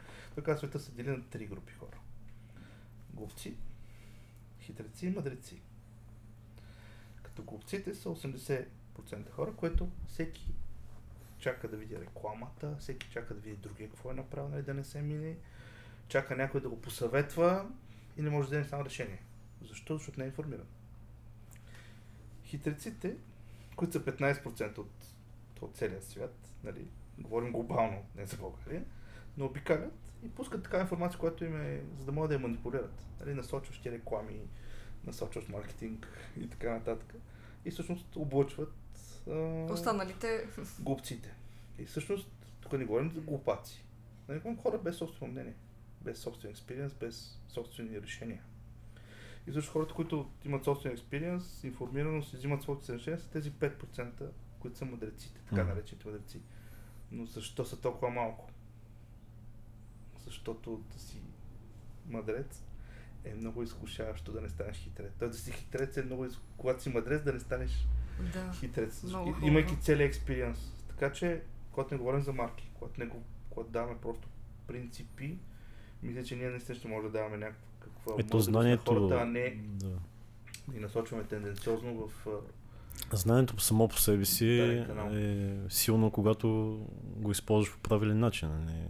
Казва, 0.45 0.59
света 0.59 0.81
се 0.81 0.93
дели 0.93 1.11
на 1.11 1.23
три 1.23 1.47
групи 1.47 1.73
хора. 1.73 1.99
Глупци, 3.15 3.57
хитреци 4.61 5.07
и 5.07 5.11
мъдреци. 5.11 5.61
Като 7.23 7.43
глупците 7.43 7.95
са 7.95 8.09
80% 8.09 9.31
хора, 9.31 9.53
което 9.57 9.89
всеки 10.07 10.55
чака 11.39 11.69
да 11.69 11.77
види 11.77 12.01
рекламата, 12.01 12.77
всеки 12.79 13.11
чака 13.11 13.35
да 13.35 13.41
види 13.41 13.57
другия 13.57 13.91
какво 13.91 14.11
е 14.11 14.15
направил, 14.15 14.49
нали, 14.49 14.63
да 14.63 14.75
не 14.75 14.85
се 14.85 15.03
мине, 15.03 15.37
чака 16.09 16.37
някой 16.37 16.61
да 16.61 16.69
го 16.69 16.81
посъветва 16.81 17.71
и 18.17 18.23
не 18.23 18.31
може 18.31 18.49
да 18.49 18.51
вземе 18.51 18.69
само 18.69 18.85
решение. 18.85 19.23
Защо? 19.63 19.97
Защото 19.97 20.21
не 20.21 20.25
е 20.25 20.29
информиран. 20.29 20.67
Хитреците, 22.45 23.17
които 23.77 23.93
са 23.93 24.01
15% 24.01 24.79
от, 24.79 24.91
от 25.61 25.77
целия 25.77 26.03
свят, 26.03 26.35
нали, 26.65 26.87
говорим 27.19 27.53
глобално, 27.53 28.03
не 28.17 28.27
за 28.27 28.37
България, 28.37 28.85
но 29.37 29.47
обикалят 29.47 30.07
и 30.23 30.29
пускат 30.29 30.63
такава 30.63 30.83
информация, 30.83 31.21
която 31.21 31.45
им 31.45 31.61
е, 31.61 31.83
за 31.99 32.05
да 32.05 32.13
могат 32.13 32.29
да 32.29 32.35
я 32.35 32.41
манипулират. 32.41 33.07
Нали, 33.21 33.35
насочващи 33.35 33.91
реклами, 33.91 34.41
насочващ 35.05 35.49
маркетинг 35.49 36.09
и 36.41 36.51
така 36.51 36.71
нататък. 36.71 37.15
И 37.65 37.71
всъщност 37.71 38.17
облъчват 38.17 38.75
а, 39.31 39.33
Останалите... 39.73 40.49
глупците. 40.81 41.35
И 41.79 41.85
всъщност, 41.85 42.31
тук 42.61 42.73
не 42.73 42.85
говорим 42.85 43.13
за 43.13 43.21
глупаци. 43.21 43.85
Нали, 44.29 44.39
говорим 44.39 44.63
хора 44.63 44.79
без 44.79 44.97
собствено 44.97 45.33
мнение, 45.33 45.55
без 46.01 46.19
собствен 46.19 46.51
експириенс, 46.51 46.95
без 46.95 47.41
собствени 47.49 48.03
решения. 48.03 48.43
И 49.47 49.53
също 49.53 49.73
хората, 49.73 49.95
които 49.95 50.31
имат 50.45 50.65
собствен 50.65 50.93
експириенс, 50.93 51.65
информираност 51.65 52.33
и 52.33 52.37
взимат 52.37 52.63
своите 52.63 52.93
решения, 52.93 53.21
са 53.21 53.31
тези 53.31 53.53
5%, 53.53 54.29
които 54.61 54.79
са 54.79 54.85
мъдреците, 54.85 55.41
така 55.49 55.65
наречените 55.65 56.09
мъдреци. 56.09 56.41
Но 57.13 57.27
защо 57.27 57.65
са 57.65 57.81
толкова 57.81 58.11
малко? 58.11 58.51
Защото 60.25 60.85
да 60.93 60.99
си 60.99 61.21
мъдрец 62.09 62.63
е 63.25 63.35
много 63.35 63.63
изкушаващо 63.63 64.33
да 64.33 64.41
не 64.41 64.49
станеш 64.49 64.77
хитрец. 64.77 65.13
Тоест 65.19 65.33
да 65.33 65.39
си 65.39 65.53
хитрец 65.53 65.97
е 65.97 66.03
много 66.03 66.25
из... 66.25 66.39
когато 66.57 66.83
си 66.83 66.89
мъдрец 66.89 67.23
да 67.23 67.33
не 67.33 67.41
станеш 67.41 67.89
Да. 68.33 68.53
хитрец, 68.53 69.05
имайки 69.43 69.81
целият 69.81 70.09
експириенс. 70.09 70.73
Така 70.89 71.13
че, 71.13 71.43
когато 71.73 71.95
не 71.95 71.99
говорим 71.99 72.21
за 72.21 72.33
марки, 72.33 72.71
когато, 72.75 73.01
не 73.01 73.07
го, 73.07 73.23
когато 73.51 73.71
даваме 73.71 74.01
просто 74.01 74.29
принципи, 74.67 75.39
мисля, 76.03 76.25
че 76.25 76.37
ние 76.37 76.51
наистина 76.51 76.79
ще 76.79 76.89
можем 76.89 77.13
да 77.13 77.19
даваме 77.19 77.37
някаква 77.37 77.67
Ето 78.09 78.17
мъдрост 78.17 78.33
на 78.49 78.53
знанието... 78.53 78.95
хората, 78.95 79.15
а 79.15 79.25
не 79.25 79.57
Да. 79.75 79.91
ги 80.71 80.81
насочваме 80.81 81.25
тенденциозно 81.25 82.09
в... 82.09 82.27
Знанието 83.13 83.61
само 83.61 83.89
по 83.89 83.99
себе 83.99 84.25
си 84.25 84.49
е 85.13 85.57
силно, 85.69 86.11
когато 86.11 86.49
го 87.17 87.31
използваш 87.31 87.73
по 87.73 87.81
правилен 87.81 88.19
начин. 88.19 88.49
а 88.49 88.59
Не... 88.59 88.89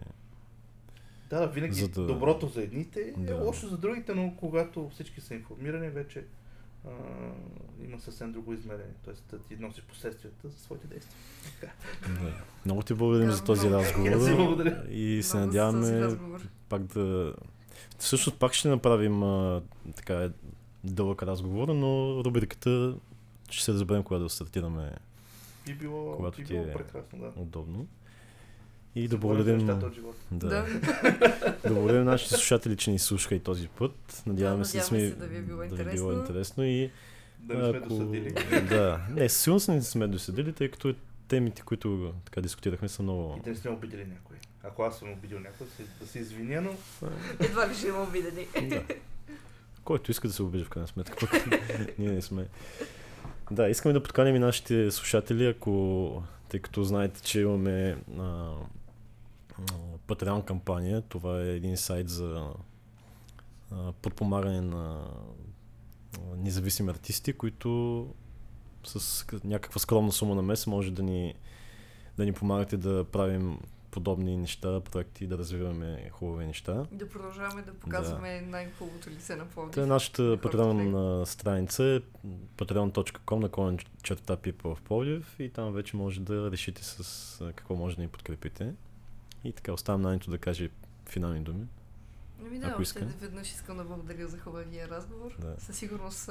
Да, 1.31 1.41
да, 1.41 1.47
винаги 1.47 1.75
За 1.75 1.89
да- 1.89 2.07
доброто 2.07 2.49
за 2.49 2.63
едните 2.63 3.01
е 3.01 3.13
Да. 3.13 3.35
лошо 3.37 3.69
за 3.69 3.79
другите, 3.79 4.15
но 4.15 4.35
когато 4.37 4.89
всички 4.89 5.21
са 5.21 5.35
информирани, 5.35 5.89
вече 5.89 6.25
а, 6.87 6.91
има 7.83 8.01
съвсем 8.01 8.33
друго 8.33 8.53
измерение. 8.53 8.93
Тоест 9.05 9.25
да 9.31 9.39
ти 9.39 9.57
носиш 9.57 9.85
последствията 9.85 10.49
за 10.49 10.59
своите 10.59 10.87
действия. 10.87 11.17
Да. 12.05 12.33
Много 12.65 12.83
ти 12.83 12.95
благодарим 12.95 13.27
Да, 13.27 13.33
за 13.33 13.45
този 13.45 13.69
много. 13.69 13.83
разговор. 13.85 14.11
Благодаря. 14.37 14.85
И 14.91 15.23
се 15.23 15.37
Много 15.37 15.47
надяваме 15.47 16.17
пак 16.69 16.83
да... 16.85 17.35
Всъщност 17.99 18.39
пак 18.39 18.53
ще 18.53 18.69
направим 18.69 19.23
а, 19.23 19.63
така 19.97 20.31
дълъг 20.85 21.23
разговор, 21.23 21.69
но 21.69 22.23
рубриката 22.25 22.95
ще 23.51 23.65
се 23.65 23.73
разберем 23.73 24.03
кога 24.03 24.19
да 24.19 24.29
стартираме 24.29 24.93
Би 25.67 25.75
било, 25.75 26.13
Когато 26.13 26.37
ти 26.37 26.45
било 26.45 26.63
е- 26.63 26.73
прекрасно, 26.73 27.19
да. 27.19 27.33
удобно. 27.37 27.87
И 28.95 29.09
да 29.09 29.19
благодарим, 29.19 29.67
да, 29.67 29.91
Да. 30.33 30.67
да 31.63 31.65
благодарим 31.65 32.05
нашите 32.05 32.31
слушатели, 32.31 32.77
че 32.77 32.91
ни 32.91 32.99
слушаха 32.99 33.35
и 33.35 33.41
този 33.41 33.69
път. 33.69 34.23
Надяваме 34.27 34.65
се, 34.65 34.77
надяваме 34.77 35.01
сме, 35.01 35.11
се 35.11 35.17
да 35.17 35.27
ви 35.27 35.37
е 35.37 35.41
било 35.41 35.59
да 35.59 35.75
ви 35.75 35.83
е 35.83 35.85
било 35.85 36.13
интересно. 36.13 36.21
интересно 36.21 36.65
и 36.65 36.91
Да 37.39 37.55
не 37.55 37.65
сме 37.65 37.79
ако- 37.79 37.89
досъдили. 37.89 38.35
Да, 38.69 39.01
не, 39.11 39.29
със 39.29 39.43
сигурност 39.43 39.69
не 39.69 39.83
сме 39.83 40.07
досъдили, 40.07 40.53
тъй 40.53 40.71
като 40.71 40.95
темите, 41.29 41.63
които 41.63 42.13
така 42.25 42.41
дискутирахме 42.41 42.89
са 42.89 43.03
много... 43.03 43.37
И 43.39 43.43
да 43.43 43.51
не 43.51 43.57
сме 43.57 43.71
обидели 43.71 44.05
някой. 44.05 44.37
Ако 44.67 44.83
аз 44.83 44.99
съм 44.99 45.13
обидил 45.13 45.41
някой, 45.41 45.67
да 45.67 45.73
се- 45.73 45.87
да 46.01 46.07
се 46.07 46.19
извиня, 46.19 46.61
но 46.61 46.75
Едва 47.41 47.69
ли 47.69 47.75
ще 47.75 47.89
има 47.89 48.03
обидени. 48.03 48.47
Да. 48.69 48.83
Който 49.85 50.11
иска 50.11 50.29
да 50.29 50.35
се 50.35 50.43
обижда 50.43 50.67
в 50.67 50.71
крайна 50.71 50.89
сметка, 50.89 51.17
пък 51.21 51.33
ние 51.99 52.11
не 52.11 52.23
сме. 52.23 52.47
Да, 53.51 53.69
искаме 53.69 53.93
да 53.93 54.03
подканим 54.03 54.37
и 54.37 54.41
нашите 54.41 54.91
слушатели, 54.91 55.47
ако, 55.47 56.23
тъй 56.49 56.61
като 56.61 56.85
знаете, 56.85 57.23
че 57.23 57.41
имаме 57.41 57.97
а, 58.19 58.23
а, 58.23 58.53
Patreon 60.09 60.45
кампания, 60.45 61.03
това 61.03 61.41
е 61.41 61.49
един 61.49 61.77
сайт 61.77 62.09
за 62.09 62.51
а, 63.73 63.93
подпомагане 63.93 64.61
на 64.61 65.07
а, 66.15 66.37
независими 66.37 66.91
артисти, 66.91 67.33
които 67.33 68.09
с 68.85 69.25
някаква 69.45 69.79
скромна 69.79 70.13
сума 70.13 70.35
на 70.35 70.43
месец 70.43 70.67
може 70.67 70.91
да 70.91 71.03
ни, 71.03 71.35
да 72.17 72.25
ни 72.25 72.33
помагате 72.33 72.77
да 72.77 73.05
правим 73.05 73.59
подобни 73.97 74.37
неща, 74.37 74.81
проекти, 74.81 75.27
да 75.27 75.39
развиваме 75.39 76.11
хубави 76.13 76.47
неща. 76.47 76.85
Да 76.93 77.09
продължаваме 77.09 77.63
да 77.63 77.75
показваме 77.75 78.41
най-хубавото 78.41 79.11
лице 79.11 79.37
на 79.37 79.45
Пловдив. 79.45 79.75
Та, 79.75 79.87
нашата 79.87 80.23
хората 80.23 80.49
Patreon 80.59 81.23
а, 81.23 81.27
страница 81.27 81.85
е 81.85 82.01
patreon.com 82.57 83.39
наклонен 83.39 83.79
черта 84.03 84.37
People 84.37 84.75
в 84.75 84.83
Пловдив 84.83 85.37
и 85.39 85.51
там 85.51 85.73
вече 85.73 85.97
може 85.97 86.21
да 86.21 86.51
решите 86.51 86.85
с 86.85 87.53
какво 87.55 87.75
може 87.75 87.97
да 87.97 88.03
ни 88.03 88.09
подкрепите. 88.09 88.73
И 89.45 89.53
така 89.53 89.73
оставам 89.73 90.03
на 90.03 90.13
Нито 90.13 90.31
да 90.31 90.39
каже 90.39 90.71
финални 91.09 91.41
думи. 91.41 91.67
Ами 92.47 92.59
да, 92.59 92.67
ако 92.67 92.83
още 92.83 92.99
иска. 92.99 93.07
веднъж 93.21 93.51
искам 93.51 93.77
да 93.77 93.85
благодаря 93.85 94.27
за 94.29 94.39
хубавия 94.39 94.89
разговор. 94.89 95.37
Да. 95.39 95.55
Със 95.59 95.77
сигурност 95.77 96.31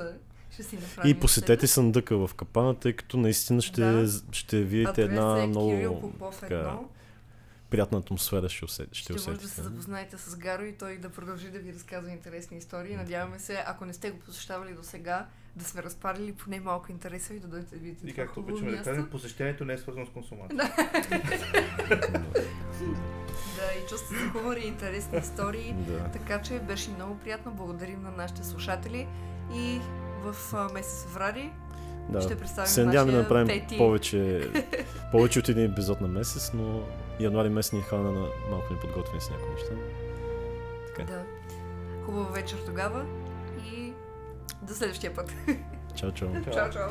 ще 0.52 0.64
си 0.64 0.76
направим. 0.76 1.12
И 1.12 1.20
посетете 1.20 1.68
съндъка 1.68 2.28
в 2.28 2.34
капана, 2.34 2.76
тъй 2.76 2.94
като 2.94 3.18
наистина 3.18 3.62
ще, 3.62 3.82
Да. 3.82 4.08
ще 4.32 4.64
видите 4.64 5.02
една 5.02 5.44
е 5.44 5.48
много 5.48 5.70
Кирил 5.70 6.02
Попов 6.02 6.40
така, 6.40 6.56
едно. 6.56 6.90
Приятна 7.70 7.98
атмосфера, 7.98 8.50
ще, 8.50 8.66
усе, 8.66 8.86
ще, 8.92 9.02
Ще, 9.02 9.14
може 9.14 9.26
да 9.26 9.32
усетите. 9.32 9.52
се 9.52 9.62
запознаете 9.62 10.18
с 10.18 10.36
Гаро 10.36 10.64
и 10.64 10.74
той 10.74 10.98
да 10.98 11.10
продължи 11.10 11.50
да 11.50 11.60
ви 11.60 11.74
разказва 11.74 12.12
интересни 12.12 12.58
истории. 12.58 12.96
Надяваме 12.96 13.40
се, 13.40 13.64
ако 13.68 13.86
не 13.86 13.94
сте 13.94 14.12
го 14.12 14.20
посещавали 14.20 14.74
до 14.74 14.84
сега, 14.84 15.26
да 15.56 15.66
сме 15.66 15.84
разпалили 15.84 16.34
поне 16.34 16.60
малко 16.60 16.92
интереса 16.92 17.34
и 17.34 17.40
да 17.40 17.48
дойдете 17.48 17.76
да 17.76 17.82
видите 17.82 18.08
и 18.08 18.14
както 18.14 18.40
обичаме 18.40 18.72
да 18.72 18.84
кажем, 18.84 19.08
посещението 19.12 19.66
не 19.66 19.74
е 19.74 19.78
свързано 19.78 20.06
с 20.06 20.10
консумация. 20.10 20.58
Да, 20.58 20.74
и 23.76 23.88
чувство 23.90 24.16
за 24.16 24.30
хумор 24.30 24.58
и 24.58 24.68
интересни 24.68 25.18
истории. 25.18 25.76
Да. 25.88 26.10
Така 26.14 26.42
че 26.42 26.60
беше 26.60 26.90
много 26.90 27.20
приятно. 27.20 27.52
Благодарим 27.52 28.02
на 28.04 28.12
нашите 28.12 28.44
слушатели 28.44 29.08
и 29.56 29.80
в 30.24 30.36
месец 30.74 31.04
феврари 31.04 31.52
Да. 32.10 32.22
ще 32.22 32.38
представим 32.38 32.68
Се 32.68 32.86
надяваме 32.86 33.12
да 33.12 33.18
направим 33.18 33.48
пети... 33.48 33.78
повече, 33.78 34.50
повече 35.12 35.40
от 35.40 35.50
един 35.50 35.72
епизод 35.72 36.02
на 36.02 36.08
месец, 36.08 36.52
но 36.54 36.84
януари 37.20 37.50
месец 37.50 37.72
ни 37.72 37.80
е 37.80 37.82
хвана 37.82 38.12
на 38.12 38.28
малко 38.50 38.74
неподготвени 38.74 39.22
с 39.22 39.30
някои 39.30 39.50
неща. 39.50 39.74
Така. 40.88 41.12
Да. 41.12 41.24
Хубава 42.06 42.32
вечер 42.32 42.58
тогава 42.66 43.06
и 43.66 43.94
до 44.62 44.74
следващия 44.74 45.16
път. 45.16 45.34
Чао, 45.96 46.12
чао. 46.12 46.30
Чао, 46.54 46.70
чао. 46.70 46.90